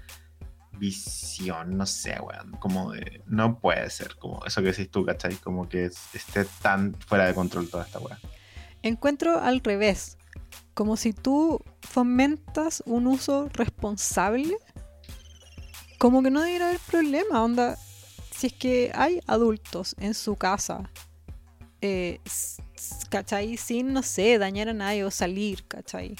visión, 0.71 1.75
no 1.75 1.85
sé, 1.85 2.17
weón, 2.21 2.51
como 2.53 2.93
de, 2.93 3.21
no 3.25 3.59
puede 3.59 3.89
ser, 3.89 4.15
como 4.15 4.45
eso 4.45 4.61
que 4.61 4.67
decís 4.67 4.89
tú, 4.89 5.03
¿cachai? 5.05 5.35
Como 5.35 5.67
que 5.67 5.87
es- 5.87 5.99
esté 6.15 6.45
tan 6.61 6.93
fuera 6.93 7.25
de 7.25 7.33
control 7.33 7.69
toda 7.69 7.83
esta 7.83 7.99
weá. 7.99 8.17
Encuentro 8.83 9.37
al 9.37 9.59
revés, 9.59 10.17
como 10.73 10.95
si 10.95 11.11
tú 11.11 11.61
fomentas 11.81 12.81
un 12.85 13.07
uso 13.07 13.49
responsable, 13.51 14.55
como 15.97 16.23
que 16.23 16.31
no 16.31 16.39
debería 16.39 16.69
haber 16.69 16.79
problema, 16.79 17.43
onda, 17.43 17.77
si 18.33 18.47
es 18.47 18.53
que 18.53 18.93
hay 18.95 19.19
adultos 19.27 19.93
en 19.99 20.13
su 20.13 20.37
casa, 20.37 20.89
eh, 21.81 22.21
¿cachai? 23.09 23.57
Sin, 23.57 23.93
no 23.93 24.03
sé, 24.03 24.37
dañar 24.37 24.69
a 24.69 24.73
nadie 24.73 25.03
o 25.03 25.11
salir, 25.11 25.65
¿cachai? 25.67 26.15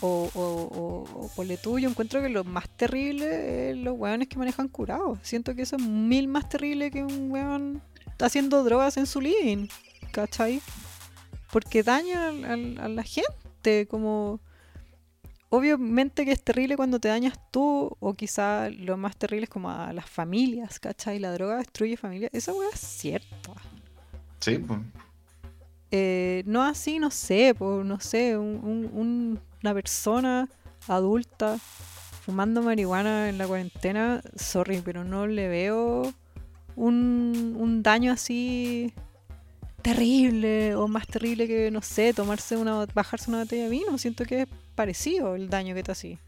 O, 0.00 0.28
o, 0.34 0.40
o, 0.42 1.24
o 1.24 1.28
ponle 1.34 1.56
tú, 1.56 1.78
yo 1.78 1.88
encuentro 1.88 2.20
que 2.20 2.28
lo 2.28 2.44
más 2.44 2.68
terrible 2.68 3.70
es 3.70 3.76
los 3.78 3.96
weones 3.98 4.28
que 4.28 4.38
manejan 4.38 4.68
curados. 4.68 5.18
Siento 5.22 5.54
que 5.54 5.62
eso 5.62 5.76
es 5.76 5.82
mil 5.82 6.28
más 6.28 6.48
terrible 6.48 6.90
que 6.90 7.02
un 7.02 7.30
weón 7.30 7.82
haciendo 8.20 8.62
drogas 8.62 8.96
en 8.98 9.06
su 9.06 9.20
living, 9.20 9.68
¿cachai? 10.12 10.60
Porque 11.50 11.82
daña 11.82 12.28
al- 12.28 12.44
al- 12.44 12.78
a 12.78 12.88
la 12.88 13.02
gente, 13.02 13.86
como... 13.88 14.40
Obviamente 15.48 16.24
que 16.24 16.32
es 16.32 16.42
terrible 16.42 16.76
cuando 16.76 16.98
te 16.98 17.06
dañas 17.08 17.38
tú, 17.52 17.96
o 18.00 18.14
quizá 18.14 18.68
lo 18.68 18.96
más 18.96 19.16
terrible 19.16 19.44
es 19.44 19.50
como 19.50 19.70
a 19.70 19.92
las 19.92 20.10
familias, 20.10 20.80
¿cachai? 20.80 21.20
La 21.20 21.32
droga 21.32 21.56
destruye 21.58 21.96
familias. 21.96 22.32
Esa 22.34 22.52
weá 22.52 22.68
es 22.74 22.80
cierta. 22.80 23.52
Sí, 24.40 24.58
pues. 24.58 24.80
Eh, 25.90 26.42
no 26.46 26.62
así, 26.64 26.98
no 26.98 27.10
sé, 27.10 27.54
pues, 27.56 27.84
no 27.84 28.00
sé, 28.00 28.36
un- 28.36 28.60
un- 28.64 28.90
un- 28.92 29.40
una 29.62 29.74
persona 29.74 30.48
adulta 30.88 31.58
fumando 32.24 32.62
marihuana 32.62 33.28
en 33.28 33.38
la 33.38 33.46
cuarentena, 33.46 34.20
sorry, 34.36 34.82
pero 34.84 35.04
no 35.04 35.26
le 35.28 35.48
veo 35.48 36.12
un, 36.74 37.56
un 37.58 37.82
daño 37.82 38.12
así 38.12 38.92
terrible 39.82 40.74
o 40.74 40.88
más 40.88 41.06
terrible 41.06 41.46
que, 41.46 41.70
no 41.70 41.82
sé, 41.82 42.12
tomarse 42.12 42.56
una, 42.56 42.86
bajarse 42.86 43.30
una 43.30 43.40
botella 43.40 43.64
de 43.64 43.70
vino. 43.70 43.96
Siento 43.98 44.24
que 44.24 44.42
es 44.42 44.48
parecido 44.74 45.36
el 45.36 45.48
daño 45.48 45.74
que 45.74 45.82
te 45.82 45.92
así. 45.92 46.18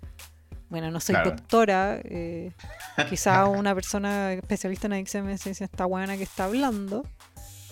Bueno, 0.70 0.90
no 0.90 1.01
soy 1.01 1.14
Claro. 1.14 1.30
doctora, 1.30 1.98
eh, 2.05 2.52
quizá 3.10 3.47
una 3.47 3.74
persona 3.74 4.35
especialista 4.35 4.86
en 4.86 4.93
adicción 4.94 5.24
me 5.26 5.32
dice 5.32 5.51
está 5.64 5.86
buena 5.86 6.16
que 6.16 6.22
está 6.22 6.44
hablando, 6.44 7.05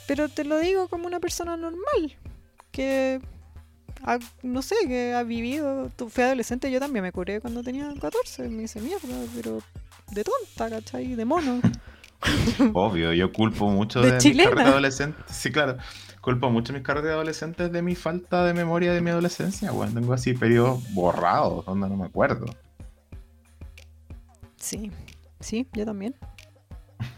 pero 0.06 0.28
te 0.28 0.44
lo 0.44 0.58
digo 0.58 0.88
como 0.88 1.06
una 1.06 1.20
persona 1.20 1.56
normal, 1.56 2.16
que, 2.70 3.20
ha- 4.02 4.18
no 4.42 4.62
sé, 4.62 4.76
que 4.86 5.14
ha 5.14 5.22
vivido, 5.22 5.90
tú 5.96 6.08
fui 6.08 6.24
adolescente, 6.24 6.70
yo 6.70 6.80
también 6.80 7.02
me 7.02 7.12
curé 7.12 7.40
cuando 7.40 7.62
tenía 7.62 7.92
14, 8.00 8.48
me 8.48 8.64
hice 8.64 8.80
mierda, 8.80 9.24
pero 9.34 9.60
de 10.12 10.24
tonta, 10.24 10.70
¿cachai? 10.70 11.14
De 11.14 11.24
mono. 11.24 11.60
Obvio, 12.72 13.12
yo 13.12 13.32
culpo 13.32 13.68
mucho 13.70 14.00
De 14.00 14.12
de, 14.12 14.28
mis 14.30 14.42
carretes 14.44 14.66
adolescentes. 14.66 15.24
Sí, 15.28 15.52
claro. 15.52 15.76
Culpo 16.20 16.50
mucho 16.50 16.72
mis 16.72 16.82
carretes 16.82 17.10
adolescentes 17.10 17.70
de 17.70 17.82
mi 17.82 17.94
falta 17.94 18.44
de 18.44 18.52
memoria 18.54 18.92
de 18.92 19.00
mi 19.00 19.10
adolescencia, 19.10 19.72
weón. 19.72 19.94
Tengo 19.94 20.12
así 20.12 20.32
periodos 20.34 20.82
borrados, 20.92 21.64
donde 21.66 21.88
no 21.88 21.96
me 21.96 22.06
acuerdo. 22.06 22.46
Sí, 24.56 24.90
sí, 25.40 25.68
yo 25.72 25.84
también. 25.84 26.14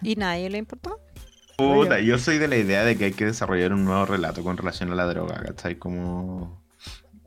¿Y 0.02 0.16
nadie 0.16 0.50
le 0.50 0.58
importó? 0.58 1.00
Puta, 1.58 1.98
yo 1.98 2.18
soy 2.18 2.38
de 2.38 2.46
la 2.46 2.56
idea 2.56 2.84
de 2.84 2.96
que 2.96 3.06
hay 3.06 3.12
que 3.12 3.24
desarrollar 3.24 3.72
un 3.72 3.84
nuevo 3.84 4.06
relato 4.06 4.44
con 4.44 4.56
relación 4.56 4.92
a 4.92 4.94
la 4.94 5.06
droga, 5.06 5.42
¿cachai? 5.42 5.74
Como 5.74 6.62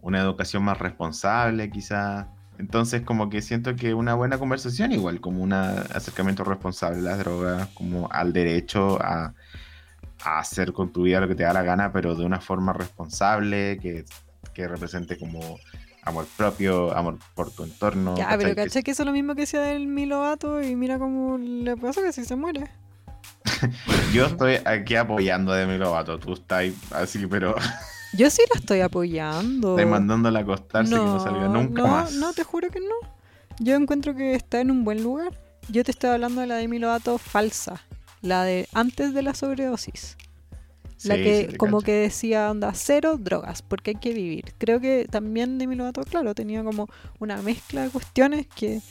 una 0.01 0.21
educación 0.21 0.63
más 0.63 0.79
responsable, 0.79 1.69
quizás. 1.69 2.27
Entonces, 2.57 3.01
como 3.01 3.29
que 3.29 3.41
siento 3.41 3.75
que 3.75 3.93
una 3.93 4.13
buena 4.13 4.37
conversación, 4.37 4.93
igual, 4.93 5.19
como 5.19 5.43
un 5.43 5.51
acercamiento 5.51 6.45
responsable 6.45 6.99
a 6.99 7.01
las 7.01 7.19
drogas, 7.19 7.67
como 7.73 8.09
al 8.09 8.31
derecho 8.31 9.01
a, 9.01 9.33
a 10.23 10.39
hacer 10.39 10.71
con 10.71 10.93
tu 10.93 11.03
vida 11.03 11.19
lo 11.19 11.27
que 11.27 11.35
te 11.35 11.43
da 11.43 11.51
la 11.51 11.63
gana, 11.63 11.91
pero 11.91 12.15
de 12.15 12.23
una 12.23 12.39
forma 12.39 12.71
responsable, 12.71 13.79
que, 13.79 14.05
que 14.53 14.65
represente 14.65 15.17
como 15.17 15.59
amor 16.03 16.25
propio, 16.37 16.95
amor 16.95 17.17
por 17.35 17.51
tu 17.51 17.65
entorno. 17.65 18.15
ya, 18.15 18.29
¿cachai? 18.29 18.37
pero 18.37 18.55
¿cachai 18.55 18.81
que 18.81 18.91
eso 18.91 19.03
es 19.03 19.07
lo 19.07 19.11
mismo 19.11 19.35
que 19.35 19.41
decía 19.41 19.59
del 19.59 19.87
Milovato 19.87 20.63
y 20.63 20.77
mira 20.77 20.99
cómo 20.99 21.37
le 21.37 21.75
pasa 21.75 22.01
que 22.01 22.13
si 22.13 22.23
se 22.23 22.37
muere? 22.37 22.69
Yo 24.13 24.25
estoy 24.25 24.59
aquí 24.65 24.95
apoyando 24.95 25.51
a 25.51 25.57
Demi 25.57 25.77
Lovato, 25.77 26.19
tú 26.19 26.33
estás 26.33 26.65
así, 26.91 27.25
pero 27.27 27.55
Yo 28.13 28.29
sí 28.29 28.41
la 28.53 28.59
estoy 28.59 28.81
apoyando. 28.81 29.77
estás 29.77 29.89
mandándola 29.89 30.39
a 30.39 30.41
acostarse 30.41 30.93
que 30.93 30.99
no 30.99 31.19
salga 31.19 31.47
nunca 31.47 31.81
no, 31.81 31.87
más. 31.87 32.13
No, 32.13 32.33
te 32.33 32.43
juro 32.43 32.69
que 32.69 32.79
no. 32.79 32.95
Yo 33.59 33.75
encuentro 33.75 34.15
que 34.15 34.35
está 34.35 34.59
en 34.59 34.71
un 34.71 34.83
buen 34.83 35.01
lugar. 35.01 35.39
Yo 35.69 35.83
te 35.83 35.91
estoy 35.91 36.09
hablando 36.09 36.41
de 36.41 36.47
la 36.47 36.55
de 36.55 36.67
Milovato 36.67 37.17
falsa. 37.17 37.81
La 38.21 38.43
de 38.43 38.67
antes 38.73 39.13
de 39.13 39.21
la 39.21 39.33
sobredosis. 39.33 40.17
la 41.03 41.15
Sí, 41.15 41.23
que 41.23 41.55
como 41.57 41.81
que 41.81 41.93
decía 41.93 42.51
onda 42.51 42.73
cero 42.73 43.17
drogas, 43.17 43.61
porque 43.61 43.91
hay 43.91 43.95
que 43.95 44.13
vivir. 44.13 44.53
Creo 44.57 44.81
que 44.81 45.07
también 45.09 45.57
Demi 45.57 45.75
Lovato, 45.75 46.03
claro, 46.03 46.35
tenía 46.35 46.63
como 46.63 46.89
una 47.19 47.41
mezcla 47.41 47.83
de 47.83 47.89
cuestiones 47.89 48.45
que 48.47 48.81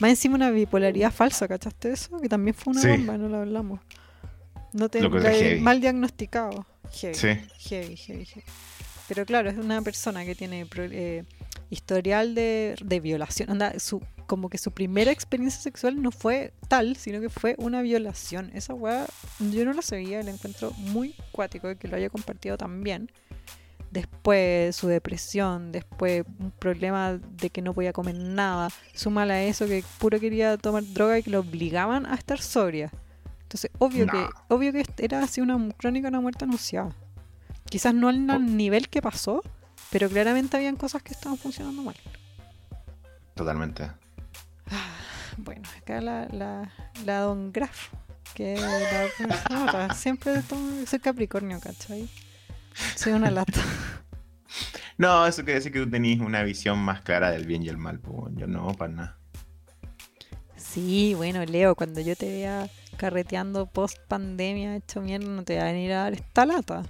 más 0.00 0.10
encima 0.10 0.36
una 0.36 0.50
bipolaridad 0.50 1.12
falsa, 1.12 1.48
¿cachaste 1.48 1.92
eso? 1.92 2.18
Que 2.20 2.28
también 2.28 2.54
fue 2.54 2.72
una 2.72 2.82
Sí. 2.82 2.88
bomba, 2.88 3.18
no 3.18 3.28
lo 3.28 3.38
hablamos. 3.38 3.80
No 4.72 4.88
te 4.88 5.00
mal 5.60 5.80
diagnosticado. 5.80 6.66
Heavy, 6.92 7.14
Sí. 7.14 7.28
heavy, 7.68 7.96
heavy, 7.96 8.24
heavy. 8.24 8.44
Pero 9.08 9.24
claro, 9.24 9.48
es 9.50 9.56
una 9.56 9.80
persona 9.82 10.24
que 10.26 10.34
tiene 10.34 10.66
eh, 10.76 11.24
historial 11.70 12.34
de, 12.34 12.74
de 12.84 13.00
violación. 13.00 13.50
Onda, 13.50 13.78
su, 13.78 14.02
como 14.26 14.50
que 14.50 14.58
su 14.58 14.70
primera 14.72 15.10
experiencia 15.10 15.60
sexual 15.60 16.02
no 16.02 16.10
fue 16.10 16.52
tal, 16.68 16.96
sino 16.96 17.18
que 17.20 17.30
fue 17.30 17.54
una 17.58 17.80
violación. 17.80 18.50
Esa 18.54 18.74
weá, 18.74 19.06
yo 19.40 19.64
no 19.64 19.72
la 19.72 19.80
sabía, 19.80 20.22
la 20.22 20.30
encuentro 20.30 20.72
muy 20.76 21.14
cuático 21.32 21.74
que 21.78 21.88
lo 21.88 21.96
haya 21.96 22.10
compartido 22.10 22.58
también. 22.58 23.10
Después 23.90 24.76
su 24.76 24.86
depresión, 24.88 25.72
después 25.72 26.24
un 26.38 26.50
problema 26.50 27.14
de 27.18 27.48
que 27.50 27.62
no 27.62 27.72
podía 27.72 27.92
comer 27.92 28.16
nada. 28.16 28.68
Súmala 28.94 29.34
a 29.34 29.42
eso 29.42 29.66
que 29.66 29.82
puro 29.98 30.20
quería 30.20 30.56
tomar 30.58 30.84
droga 30.92 31.18
y 31.18 31.22
que 31.22 31.30
lo 31.30 31.40
obligaban 31.40 32.04
a 32.06 32.14
estar 32.14 32.40
sobria. 32.40 32.90
Entonces, 33.42 33.70
obvio 33.78 34.06
que 34.06 34.26
obvio 34.48 34.72
que 34.72 34.84
era 34.98 35.22
así 35.22 35.40
una 35.40 35.56
crónica 35.78 36.06
de 36.06 36.10
una 36.10 36.20
muerte 36.20 36.44
anunciada. 36.44 36.94
Quizás 37.70 37.94
no 37.94 38.08
al 38.08 38.28
Oh. 38.30 38.38
nivel 38.38 38.88
que 38.90 39.00
pasó, 39.00 39.42
pero 39.90 40.08
claramente 40.10 40.56
habían 40.58 40.76
cosas 40.76 41.02
que 41.02 41.12
estaban 41.14 41.38
funcionando 41.38 41.82
mal. 41.82 41.96
Totalmente. 43.34 43.90
Bueno, 45.40 45.62
acá 45.80 46.00
la, 46.00 46.26
la, 46.32 46.72
la 47.04 47.20
Don 47.20 47.52
Graf, 47.52 47.90
que 48.34 48.56
la 48.58 49.94
siempre 49.94 50.42
soy 50.84 50.98
Capricornio, 50.98 51.60
¿cachai? 51.60 52.08
Soy 52.96 53.12
una 53.12 53.30
lata. 53.30 53.60
No, 54.96 55.24
eso 55.28 55.44
quiere 55.44 55.60
decir 55.60 55.70
que 55.70 55.78
tú 55.78 55.88
tenías 55.88 56.18
una 56.18 56.42
visión 56.42 56.76
más 56.80 57.02
clara 57.02 57.30
del 57.30 57.46
bien 57.46 57.62
y 57.62 57.68
el 57.68 57.76
mal. 57.76 58.00
pues, 58.00 58.34
yo 58.34 58.48
no, 58.48 58.72
para 58.74 58.92
nada. 58.92 59.18
Sí, 60.56 61.14
bueno, 61.14 61.44
Leo, 61.44 61.76
cuando 61.76 62.00
yo 62.00 62.16
te 62.16 62.28
vea 62.28 62.68
carreteando 62.96 63.66
post 63.66 63.96
pandemia 64.08 64.74
hecho 64.74 65.00
mierda, 65.00 65.28
no 65.28 65.44
te 65.44 65.56
va 65.56 65.62
a 65.62 65.66
venir 65.72 65.92
a 65.92 65.98
dar 66.02 66.14
esta 66.14 66.44
lata. 66.46 66.82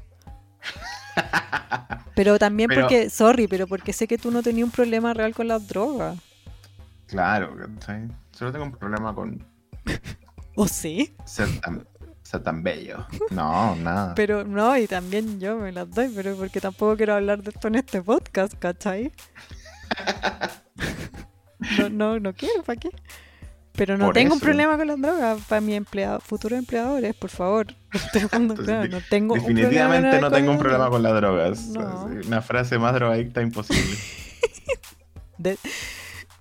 Pero 2.15 2.39
también 2.39 2.69
Pero- 2.69 2.81
porque, 2.83 3.11
sorry, 3.11 3.47
pero 3.47 3.67
porque 3.67 3.93
sé 3.93 4.09
que 4.09 4.17
tú 4.17 4.31
no 4.31 4.43
tenías 4.43 4.65
un 4.65 4.71
problema 4.73 5.13
real 5.13 5.35
con 5.35 5.47
las 5.49 5.69
drogas. 5.69 6.19
Claro, 7.09 7.55
¿cachai? 7.57 8.09
Solo 8.33 8.53
tengo 8.53 8.65
un 8.65 8.73
problema 8.73 9.15
con 9.15 9.45
¿O 10.57 10.67
sí? 10.67 11.15
ser 11.27 11.61
tan, 11.61 11.87
ser 12.29 12.43
tan 12.43 12.63
bello. 12.63 13.07
No, 13.31 13.75
nada. 13.77 14.15
Pero 14.15 14.45
no, 14.45 14.77
y 14.77 14.87
también 14.87 15.41
yo 15.41 15.57
me 15.57 15.73
las 15.73 15.91
doy, 15.91 16.09
pero 16.15 16.37
porque 16.37 16.61
tampoco 16.61 16.97
quiero 16.97 17.15
hablar 17.15 17.43
de 17.43 17.51
esto 17.51 17.69
en 17.69 17.77
este 17.77 18.03
podcast, 18.03 18.55
¿cachai? 18.59 19.13
No, 21.79 21.89
no, 21.89 22.21
no 22.21 22.33
quiero, 22.35 22.63
¿para 22.63 22.79
qué? 22.79 22.91
Pero 23.73 23.97
no 23.97 24.07
Por 24.07 24.15
tengo 24.15 24.35
un 24.35 24.41
problema 24.41 24.77
con 24.77 24.89
las 24.89 25.01
drogas 25.01 25.41
para 25.49 25.61
mis 25.61 25.77
empleados, 25.77 26.23
futuros 26.25 26.59
empleadores, 26.59 27.15
por 27.15 27.31
favor. 27.31 27.67
Entonces, 28.33 28.67
claro, 28.67 28.89
no 28.89 29.01
tengo 29.09 29.35
Definitivamente 29.35 30.21
no 30.21 30.31
tengo 30.31 30.51
un 30.51 30.59
problema 30.59 30.91
con 30.91 31.03
las 31.03 31.15
drogas. 31.15 31.67
No. 31.69 32.05
Una 32.27 32.43
frase 32.43 32.79
más 32.79 32.93
drogadicta 32.95 33.41
imposible. 33.41 33.97
De- 35.39 35.59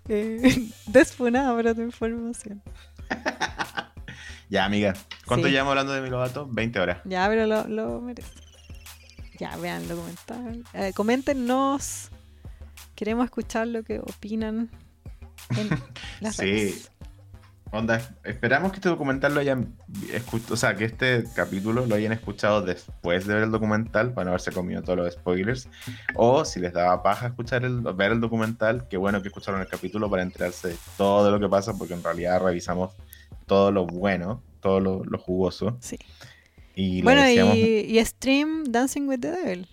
eh, 0.10 0.70
desfunada 0.88 1.56
para 1.56 1.76
tu 1.76 1.82
información. 1.82 2.62
Ya, 4.50 4.66
amiga. 4.66 4.94
¿Cuánto 5.26 5.48
Sí. 5.48 5.52
llevamos 5.54 5.72
hablando 5.72 5.94
de 5.94 6.02
mi 6.02 6.10
lobato? 6.10 6.48
20 6.50 6.80
horas. 6.80 7.00
Ya, 7.06 7.28
pero 7.28 7.46
lo, 7.48 7.68
lo 7.68 8.02
merece. 8.02 8.30
Ya, 9.40 9.56
vean 9.58 9.84
el 9.84 9.88
documental. 9.90 10.64
Eh, 10.74 10.94
coméntenos. 10.96 12.10
Queremos 12.96 13.26
escuchar 13.26 13.68
lo 13.68 13.84
que 13.84 14.00
opinan 14.00 14.70
en 15.56 15.70
las 16.22 16.36
Sí. 16.38 16.42
redes. 16.44 16.92
Onda, 17.70 18.02
esperamos 18.24 18.72
que 18.72 18.78
este 18.78 18.88
documental 18.88 19.34
lo 19.36 19.42
hayan 19.42 19.76
escuchado, 20.14 20.54
o 20.54 20.58
sea, 20.58 20.76
que 20.78 20.86
este 20.86 21.26
capítulo 21.36 21.86
lo 21.86 21.96
hayan 21.96 22.14
escuchado 22.14 22.62
después 22.62 23.28
de 23.28 23.34
ver 23.34 23.44
el 23.44 23.52
documental, 23.52 24.14
para 24.14 24.24
no 24.24 24.32
haberse 24.32 24.54
comido 24.54 24.82
todos 24.84 24.98
los 24.98 25.14
spoilers, 25.14 25.68
o 26.16 26.46
si 26.46 26.62
les 26.62 26.72
daba 26.72 27.04
paja 27.04 27.28
escuchar 27.28 27.66
el, 27.66 27.82
ver 27.82 28.14
el 28.14 28.22
documental, 28.22 28.88
qué 28.90 28.96
bueno 28.96 29.22
que 29.22 29.28
escucharon 29.28 29.60
el 29.60 29.68
capítulo 29.68 30.10
para 30.10 30.24
enterarse 30.24 30.70
de 30.70 30.78
todo 30.96 31.30
lo 31.30 31.42
que 31.42 31.50
pasa, 31.50 31.74
porque 31.78 31.94
en 31.94 32.02
realidad 32.04 32.42
revisamos 32.42 32.92
todo 33.48 33.72
lo 33.72 33.86
bueno, 33.88 34.44
todo 34.62 34.80
lo, 34.80 35.04
lo 35.04 35.18
jugoso, 35.18 35.78
Sí. 35.82 35.98
y 36.76 37.02
Bueno, 37.02 37.24
decíamos, 37.24 37.56
y, 37.56 37.98
y 37.98 38.06
Stream 38.06 38.66
Dancing 38.66 39.08
with 39.08 39.20
the 39.22 39.32
Devil. 39.32 39.68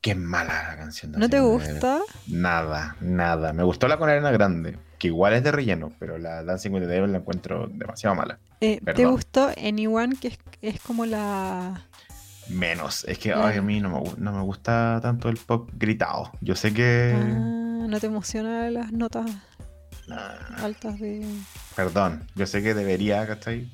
qué 0.00 0.14
mala 0.14 0.68
la 0.68 0.76
canción. 0.76 1.12
¿No 1.12 1.28
te 1.28 1.40
gusta? 1.40 1.94
Devil". 2.26 2.40
Nada, 2.42 2.96
nada. 3.00 3.52
Me 3.52 3.64
gustó 3.64 3.88
la 3.88 3.96
con 3.98 4.08
arena 4.08 4.30
grande, 4.30 4.78
que 4.98 5.08
igual 5.08 5.32
es 5.34 5.42
de 5.42 5.50
relleno, 5.52 5.92
pero 5.98 6.18
la 6.18 6.44
Dancing 6.44 6.70
with 6.70 6.82
the 6.82 6.86
Devil 6.86 7.10
la 7.12 7.18
encuentro 7.18 7.66
demasiado 7.72 8.14
mala. 8.14 8.38
Eh, 8.60 8.80
¿Te 8.94 9.04
gustó 9.06 9.50
Anyone, 9.62 10.16
que 10.20 10.28
es, 10.28 10.38
es 10.62 10.80
como 10.80 11.04
la... 11.06 11.82
Menos. 12.48 13.04
Es 13.08 13.18
que 13.18 13.30
Claro. 13.30 13.46
ay, 13.46 13.58
a 13.58 13.62
mí 13.62 13.80
no 13.80 13.88
me, 13.90 13.96
gu- 13.98 14.16
no 14.18 14.32
me 14.32 14.40
gusta 14.42 15.00
tanto 15.02 15.28
el 15.28 15.36
pop 15.36 15.68
gritado. 15.74 16.30
Yo 16.40 16.54
sé 16.54 16.72
que. 16.72 17.12
Ah, 17.12 17.86
¿No 17.88 17.98
te 17.98 18.06
emocionan 18.06 18.72
las 18.72 18.92
notas 18.92 19.28
altas 20.62 21.00
de...? 21.00 21.26
Perdón. 21.76 22.26
Yo 22.34 22.46
sé 22.46 22.62
que 22.62 22.74
debería, 22.74 23.26
¿cachai? 23.26 23.70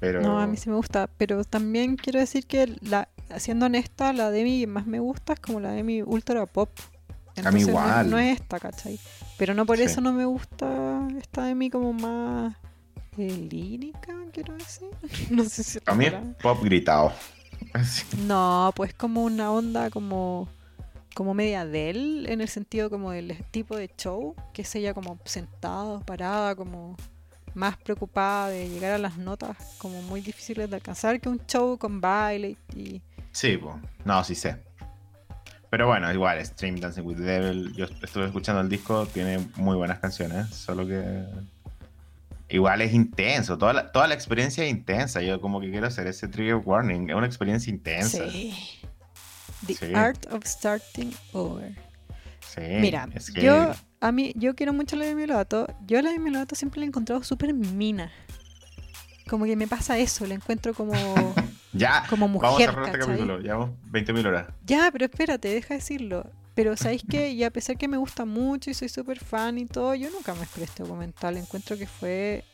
Pero. 0.00 0.20
No, 0.22 0.40
a 0.40 0.46
mí 0.48 0.56
sí 0.56 0.68
me 0.68 0.74
gusta, 0.76 1.08
pero 1.16 1.44
también 1.44 1.94
quiero 1.96 2.18
decir 2.18 2.46
que, 2.46 2.74
la, 2.80 3.08
siendo 3.38 3.66
honesta, 3.66 4.12
la 4.12 4.30
Demi 4.32 4.60
que 4.60 4.66
más 4.66 4.86
me 4.86 4.98
gusta 4.98 5.34
es 5.34 5.40
como 5.40 5.60
la 5.60 5.70
Demi 5.70 6.02
Ultra 6.02 6.46
Pop. 6.46 6.70
A 6.78 7.50
mí 7.52 7.62
Entonces, 7.62 7.62
no- 7.66 7.70
igual. 7.70 8.10
No, 8.10 8.18
es 8.18 8.40
esta, 8.40 8.58
¿cachai? 8.58 8.98
Pero 9.38 9.54
no 9.54 9.64
por 9.66 9.76
Sí. 9.76 9.84
eso 9.84 10.00
no 10.00 10.12
me 10.12 10.24
gusta 10.24 11.06
esta 11.18 11.44
Demi 11.44 11.70
como 11.70 11.92
más 11.92 12.54
eh, 13.16 13.46
lírica, 13.50 14.12
quiero 14.32 14.54
decir. 14.54 14.88
No 15.30 15.44
sé 15.44 15.62
si... 15.62 15.78
A 15.86 15.94
mí 15.94 16.06
es 16.06 16.14
pop 16.42 16.58
gritado. 16.64 17.12
No, 18.26 18.72
pues 18.74 18.92
como 18.94 19.22
una 19.24 19.50
onda 19.52 19.88
como 19.90 20.48
como 21.14 21.34
media 21.34 21.66
de 21.66 21.90
él, 21.90 22.26
en 22.28 22.40
el 22.40 22.48
sentido 22.48 22.88
como 22.88 23.10
del 23.10 23.36
tipo 23.50 23.76
de 23.76 23.90
show, 23.98 24.34
que 24.54 24.62
es 24.62 24.74
ella 24.74 24.94
como 24.94 25.18
sentada, 25.26 26.00
parada, 26.00 26.54
como 26.56 26.96
más 27.54 27.76
preocupada 27.76 28.48
de 28.48 28.68
llegar 28.68 28.92
a 28.92 28.98
las 28.98 29.18
notas 29.18 29.56
como 29.78 30.00
muy 30.02 30.20
difíciles 30.20 30.68
de 30.70 30.76
alcanzar 30.76 31.20
que 31.20 31.28
un 31.28 31.44
show 31.46 31.76
con 31.78 32.00
baile 32.00 32.56
y... 32.74 33.02
Sí, 33.32 33.56
po. 33.56 33.80
no, 34.04 34.22
sí 34.24 34.34
sé. 34.34 34.62
Pero 35.70 35.86
bueno, 35.86 36.12
igual, 36.12 36.44
Stream 36.44 36.76
Dancing 36.76 37.02
with 37.02 37.16
the 37.16 37.22
Devil. 37.22 37.72
Yo 37.74 37.86
estuve 38.02 38.26
escuchando 38.26 38.60
el 38.60 38.68
disco, 38.68 39.06
tiene 39.06 39.38
muy 39.56 39.74
buenas 39.74 40.00
canciones. 40.00 40.48
Solo 40.54 40.86
que. 40.86 41.24
Igual 42.50 42.82
es 42.82 42.92
intenso. 42.92 43.56
Toda 43.56 43.72
la, 43.72 43.90
toda 43.90 44.06
la 44.06 44.12
experiencia 44.12 44.62
es 44.64 44.70
intensa. 44.70 45.22
Yo 45.22 45.40
como 45.40 45.62
que 45.62 45.70
quiero 45.70 45.86
hacer 45.86 46.06
ese 46.08 46.28
trigger 46.28 46.56
warning. 46.56 47.08
Es 47.08 47.16
una 47.16 47.26
experiencia 47.26 47.70
intensa. 47.72 48.28
Sí. 48.30 48.54
The 49.66 49.74
Sí. 49.74 49.94
Art 49.94 50.26
of 50.30 50.44
Starting 50.44 51.14
Over. 51.32 51.74
Sí, 52.46 52.60
Mira, 52.80 53.08
es 53.14 53.30
que- 53.30 53.40
yo 53.40 53.72
a 54.02 54.12
mí 54.12 54.32
yo 54.36 54.54
quiero 54.54 54.72
mucho 54.72 54.96
la 54.96 55.06
de 55.06 55.26
Lovato. 55.26 55.66
Yo 55.86 55.98
a 55.98 56.02
la 56.02 56.10
de 56.10 56.18
Lovato 56.18 56.54
siempre 56.54 56.80
la 56.80 56.86
he 56.86 56.88
encontrado 56.88 57.22
súper 57.22 57.54
mina. 57.54 58.12
Como 59.30 59.44
que 59.44 59.56
me 59.56 59.68
pasa 59.68 59.96
eso, 59.98 60.26
la 60.26 60.34
encuentro 60.34 60.74
como 60.74 60.92
Ya, 61.72 62.04
como 62.10 62.26
vamos 62.26 62.44
a 62.44 62.50
mujer, 62.50 62.70
cerrar 62.70 62.84
este 62.86 62.98
capítulo. 62.98 63.38
Llevamos 63.38 63.70
20.000 63.90 64.26
horas. 64.26 64.48
Ya, 64.66 64.90
pero 64.92 65.06
espérate, 65.06 65.48
deja 65.48 65.74
decirlo. 65.74 66.26
Pero 66.54 66.76
¿sabéis 66.76 67.02
qué? 67.08 67.30
Y 67.30 67.44
a 67.44 67.50
pesar 67.50 67.78
que 67.78 67.88
me 67.88 67.96
gusta 67.96 68.26
mucho 68.26 68.70
y 68.70 68.74
soy 68.74 68.90
súper 68.90 69.18
fan 69.18 69.56
y 69.56 69.64
todo, 69.64 69.94
yo 69.94 70.10
nunca 70.10 70.34
me 70.34 70.42
esperé 70.42 70.64
este 70.64 70.82
documental. 70.82 71.38
Encuentro 71.38 71.78
que 71.78 71.86
fue 71.86 72.44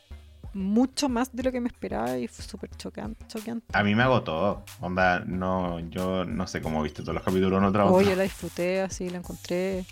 mucho 0.53 1.09
más 1.09 1.35
de 1.35 1.43
lo 1.43 1.51
que 1.51 1.59
me 1.59 1.67
esperaba 1.67 2.17
y 2.17 2.27
fue 2.29 2.45
súper 2.45 2.69
choqueante. 2.77 3.25
choqueante. 3.27 3.65
A 3.73 3.83
mí 3.83 3.93
me 3.93 4.03
agotó. 4.03 4.63
Onda, 4.79 5.19
no, 5.25 5.79
yo 5.89 6.23
no 6.23 6.47
sé 6.47 6.61
cómo 6.61 6.81
viste 6.81 7.01
todos 7.01 7.15
los 7.15 7.23
capítulos 7.23 7.59
tras 7.73 7.87
otro. 7.87 7.95
Oye, 7.95 8.15
la 8.15 8.23
disfruté 8.23 8.81
así, 8.81 9.09
la 9.09 9.17
encontré. 9.17 9.85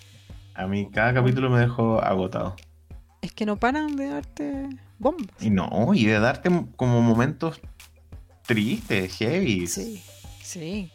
A 0.57 0.67
mí 0.67 0.89
cada 0.91 1.13
capítulo 1.13 1.49
me 1.49 1.59
dejó 1.59 2.01
agotado. 2.01 2.55
Es 3.21 3.31
que 3.31 3.45
no 3.45 3.57
paran 3.57 3.95
de 3.95 4.07
darte 4.09 4.67
bombas. 4.99 5.27
Y 5.39 5.49
no, 5.49 5.93
y 5.93 6.05
de 6.05 6.19
darte 6.19 6.49
como 6.75 7.01
momentos 7.01 7.61
tristes, 8.45 9.15
heavy. 9.17 9.67
Sí, 9.67 10.01
sí. 10.41 10.91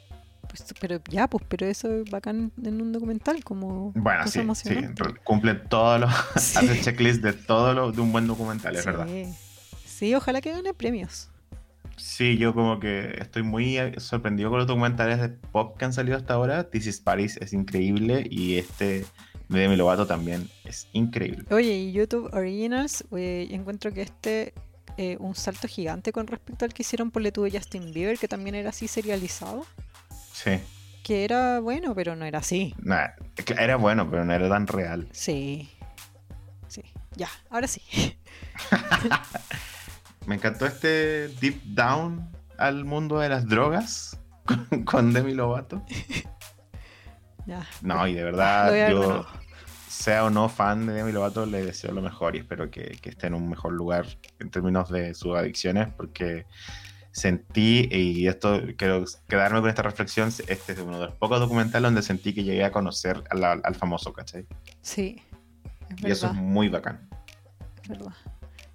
Pues, 0.48 0.64
pero 0.80 1.01
ya, 1.09 1.28
pues, 1.28 1.44
pero 1.48 1.66
eso 1.66 1.90
es 2.02 2.10
bacán 2.10 2.52
en 2.62 2.82
un 2.82 2.93
documental, 2.93 3.43
como 3.44 3.93
Bueno, 3.94 4.26
sí, 4.26 4.40
sí, 4.55 4.74
cumple 5.24 5.55
todo 5.55 5.98
lo, 6.01 6.09
Sí. 6.36 6.59
hace 6.59 6.80
checklist 6.80 7.22
de 7.22 7.32
todo 7.32 7.72
lo 7.72 7.93
de 7.93 8.01
un 8.01 8.12
buen 8.12 8.26
documental, 8.26 8.74
es 8.74 8.82
Sí. 8.82 8.86
verdad. 8.86 9.06
Sí, 9.86 10.14
ojalá 10.14 10.40
que 10.40 10.51
gane 10.51 10.74
premios. 10.74 11.30
Sí, 11.97 12.36
yo 12.36 12.52
como 12.55 12.80
que 12.80 13.14
estoy 13.18 13.44
muy 13.44 13.78
eh, 13.78 13.94
sorprendido 13.98 14.51
con 14.51 14.59
los 14.59 14.66
documentales 14.66 15.20
de 15.20 15.28
pop 15.28 15.78
que 15.78 15.84
han 15.84 15.93
salido 15.93 16.16
hasta 16.16 16.34
ahora. 16.34 16.68
This 16.68 16.86
is 16.89 17.01
Paris 17.01 17.36
es 17.40 17.52
increíble 17.52 18.26
y 18.28 18.56
este 18.56 19.05
de 19.52 19.60
Demi 19.60 19.76
Lovato 19.76 20.06
también 20.06 20.48
es 20.64 20.88
increíble. 20.92 21.44
Oye, 21.50 21.74
y 21.74 21.92
YouTube 21.92 22.30
Originals, 22.32 23.04
eh, 23.12 23.48
encuentro 23.50 23.92
que 23.92 24.02
este 24.02 24.54
eh, 24.98 25.16
un 25.20 25.34
salto 25.34 25.68
gigante 25.68 26.12
con 26.12 26.26
respecto 26.26 26.64
al 26.64 26.74
que 26.74 26.82
hicieron 26.82 27.10
por 27.10 27.22
le 27.22 27.32
tuve 27.32 27.50
Justin 27.50 27.92
Bieber, 27.92 28.18
que 28.18 28.28
también 28.28 28.54
era 28.54 28.70
así 28.70 28.88
serializado. 28.88 29.64
Sí. 30.32 30.60
Que 31.02 31.24
era 31.24 31.60
bueno, 31.60 31.94
pero 31.94 32.14
no 32.14 32.24
era 32.24 32.40
así. 32.40 32.74
Nah, 32.78 33.08
era 33.58 33.76
bueno, 33.76 34.08
pero 34.10 34.24
no 34.24 34.32
era 34.32 34.48
tan 34.48 34.66
real. 34.66 35.08
Sí. 35.12 35.70
Sí. 36.68 36.82
Ya, 37.16 37.28
ahora 37.50 37.68
sí. 37.68 37.82
Me 40.26 40.36
encantó 40.36 40.66
este 40.66 41.28
deep 41.28 41.60
down 41.64 42.30
al 42.58 42.84
mundo 42.84 43.18
de 43.18 43.28
las 43.28 43.48
drogas 43.48 44.18
con, 44.44 44.84
con 44.84 45.12
Demi 45.12 45.34
Lovato. 45.34 45.84
Ya. 47.44 47.66
No, 47.80 48.06
y 48.06 48.14
de 48.14 48.22
verdad, 48.22 48.88
yo. 48.88 49.26
Sea 50.02 50.24
o 50.24 50.30
no 50.30 50.48
fan 50.48 50.86
de 50.86 50.94
Demi 50.94 51.12
Lovato, 51.12 51.46
le 51.46 51.64
deseo 51.64 51.92
lo 51.92 52.02
mejor 52.02 52.34
y 52.34 52.40
espero 52.40 52.70
que, 52.70 52.98
que 53.00 53.10
esté 53.10 53.28
en 53.28 53.34
un 53.34 53.48
mejor 53.48 53.72
lugar 53.72 54.06
en 54.40 54.50
términos 54.50 54.90
de 54.90 55.14
sus 55.14 55.36
adicciones, 55.36 55.88
porque 55.96 56.44
sentí, 57.12 57.88
y 57.92 58.26
esto 58.26 58.60
quiero 58.76 59.04
quedarme 59.28 59.60
con 59.60 59.68
esta 59.68 59.82
reflexión, 59.82 60.28
este 60.28 60.72
es 60.72 60.78
uno 60.78 60.98
de 60.98 61.06
los 61.06 61.14
pocos 61.14 61.38
documentales 61.40 61.84
donde 61.88 62.02
sentí 62.02 62.32
que 62.34 62.42
llegué 62.42 62.64
a 62.64 62.72
conocer 62.72 63.22
al, 63.30 63.44
al 63.44 63.74
famoso, 63.74 64.12
¿cachai? 64.12 64.46
Sí. 64.80 65.22
Es 65.98 66.02
Y 66.04 66.10
eso 66.10 66.26
es 66.28 66.34
muy 66.34 66.68
bacán. 66.68 67.08
es 67.82 67.88
verdad. 67.88 68.12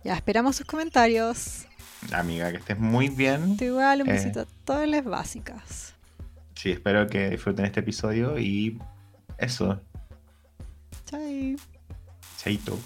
Ya, 0.04 0.14
esperamos 0.16 0.56
sus 0.56 0.66
comentarios. 0.66 1.66
Amiga, 2.14 2.52
que 2.52 2.58
estés 2.58 2.80
muy 2.80 3.10
bien. 3.10 3.58
Tú 3.58 3.66
igual, 3.66 4.04
un 4.04 4.10
Eh. 4.10 4.14
besito 4.14 4.42
a 4.42 4.46
todas 4.64 4.88
las 4.88 5.04
básicas. 5.04 5.96
Sí, 6.56 6.72
espero 6.72 7.08
que 7.08 7.30
disfruten 7.32 7.66
este 7.66 7.80
episodio 7.82 8.38
y 8.40 8.80
eso, 9.40 9.82
Chai. 11.10 11.56
chaito. 12.38 12.78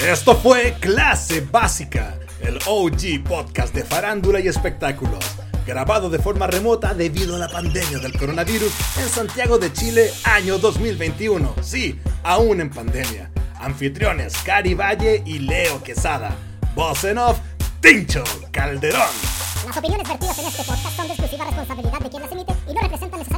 Esto 0.00 0.34
fue 0.34 0.74
Clase 0.80 1.42
Básica, 1.42 2.18
el 2.40 2.58
OG 2.66 3.28
podcast 3.28 3.74
de 3.74 3.84
farándula 3.84 4.40
y 4.40 4.48
espectáculos, 4.48 5.22
grabado 5.66 6.08
de 6.08 6.18
forma 6.18 6.46
remota 6.46 6.94
debido 6.94 7.36
a 7.36 7.40
la 7.40 7.48
pandemia 7.48 7.98
del 7.98 8.16
coronavirus 8.18 8.72
en 9.02 9.08
Santiago 9.10 9.58
de 9.58 9.70
Chile, 9.70 10.10
año 10.24 10.56
2021. 10.56 11.56
Sí, 11.60 12.00
aún 12.22 12.62
en 12.62 12.70
pandemia. 12.70 13.30
Anfitriones 13.60 14.32
Cari 14.38 14.72
Valle 14.72 15.22
y 15.26 15.40
Leo 15.40 15.82
Quesada. 15.82 16.34
Voz 16.74 17.04
en 17.04 17.18
off, 17.18 17.38
Tincho 17.82 18.24
Calderón. 18.50 19.12
Las 19.66 19.76
opiniones 19.76 20.08
vertidas 20.08 20.38
en 20.38 20.46
este 20.46 20.62
podcast 20.62 20.96
son 20.96 21.06
de 21.06 21.12
exclusiva 21.12 21.44
responsabilidad 21.44 21.98
de 21.98 22.08
quien 22.08 22.22
las 22.22 22.32
emite 22.32 22.54
y 22.66 22.72
no 22.72 22.80
representan 22.80 23.18
necesariamente 23.18 23.37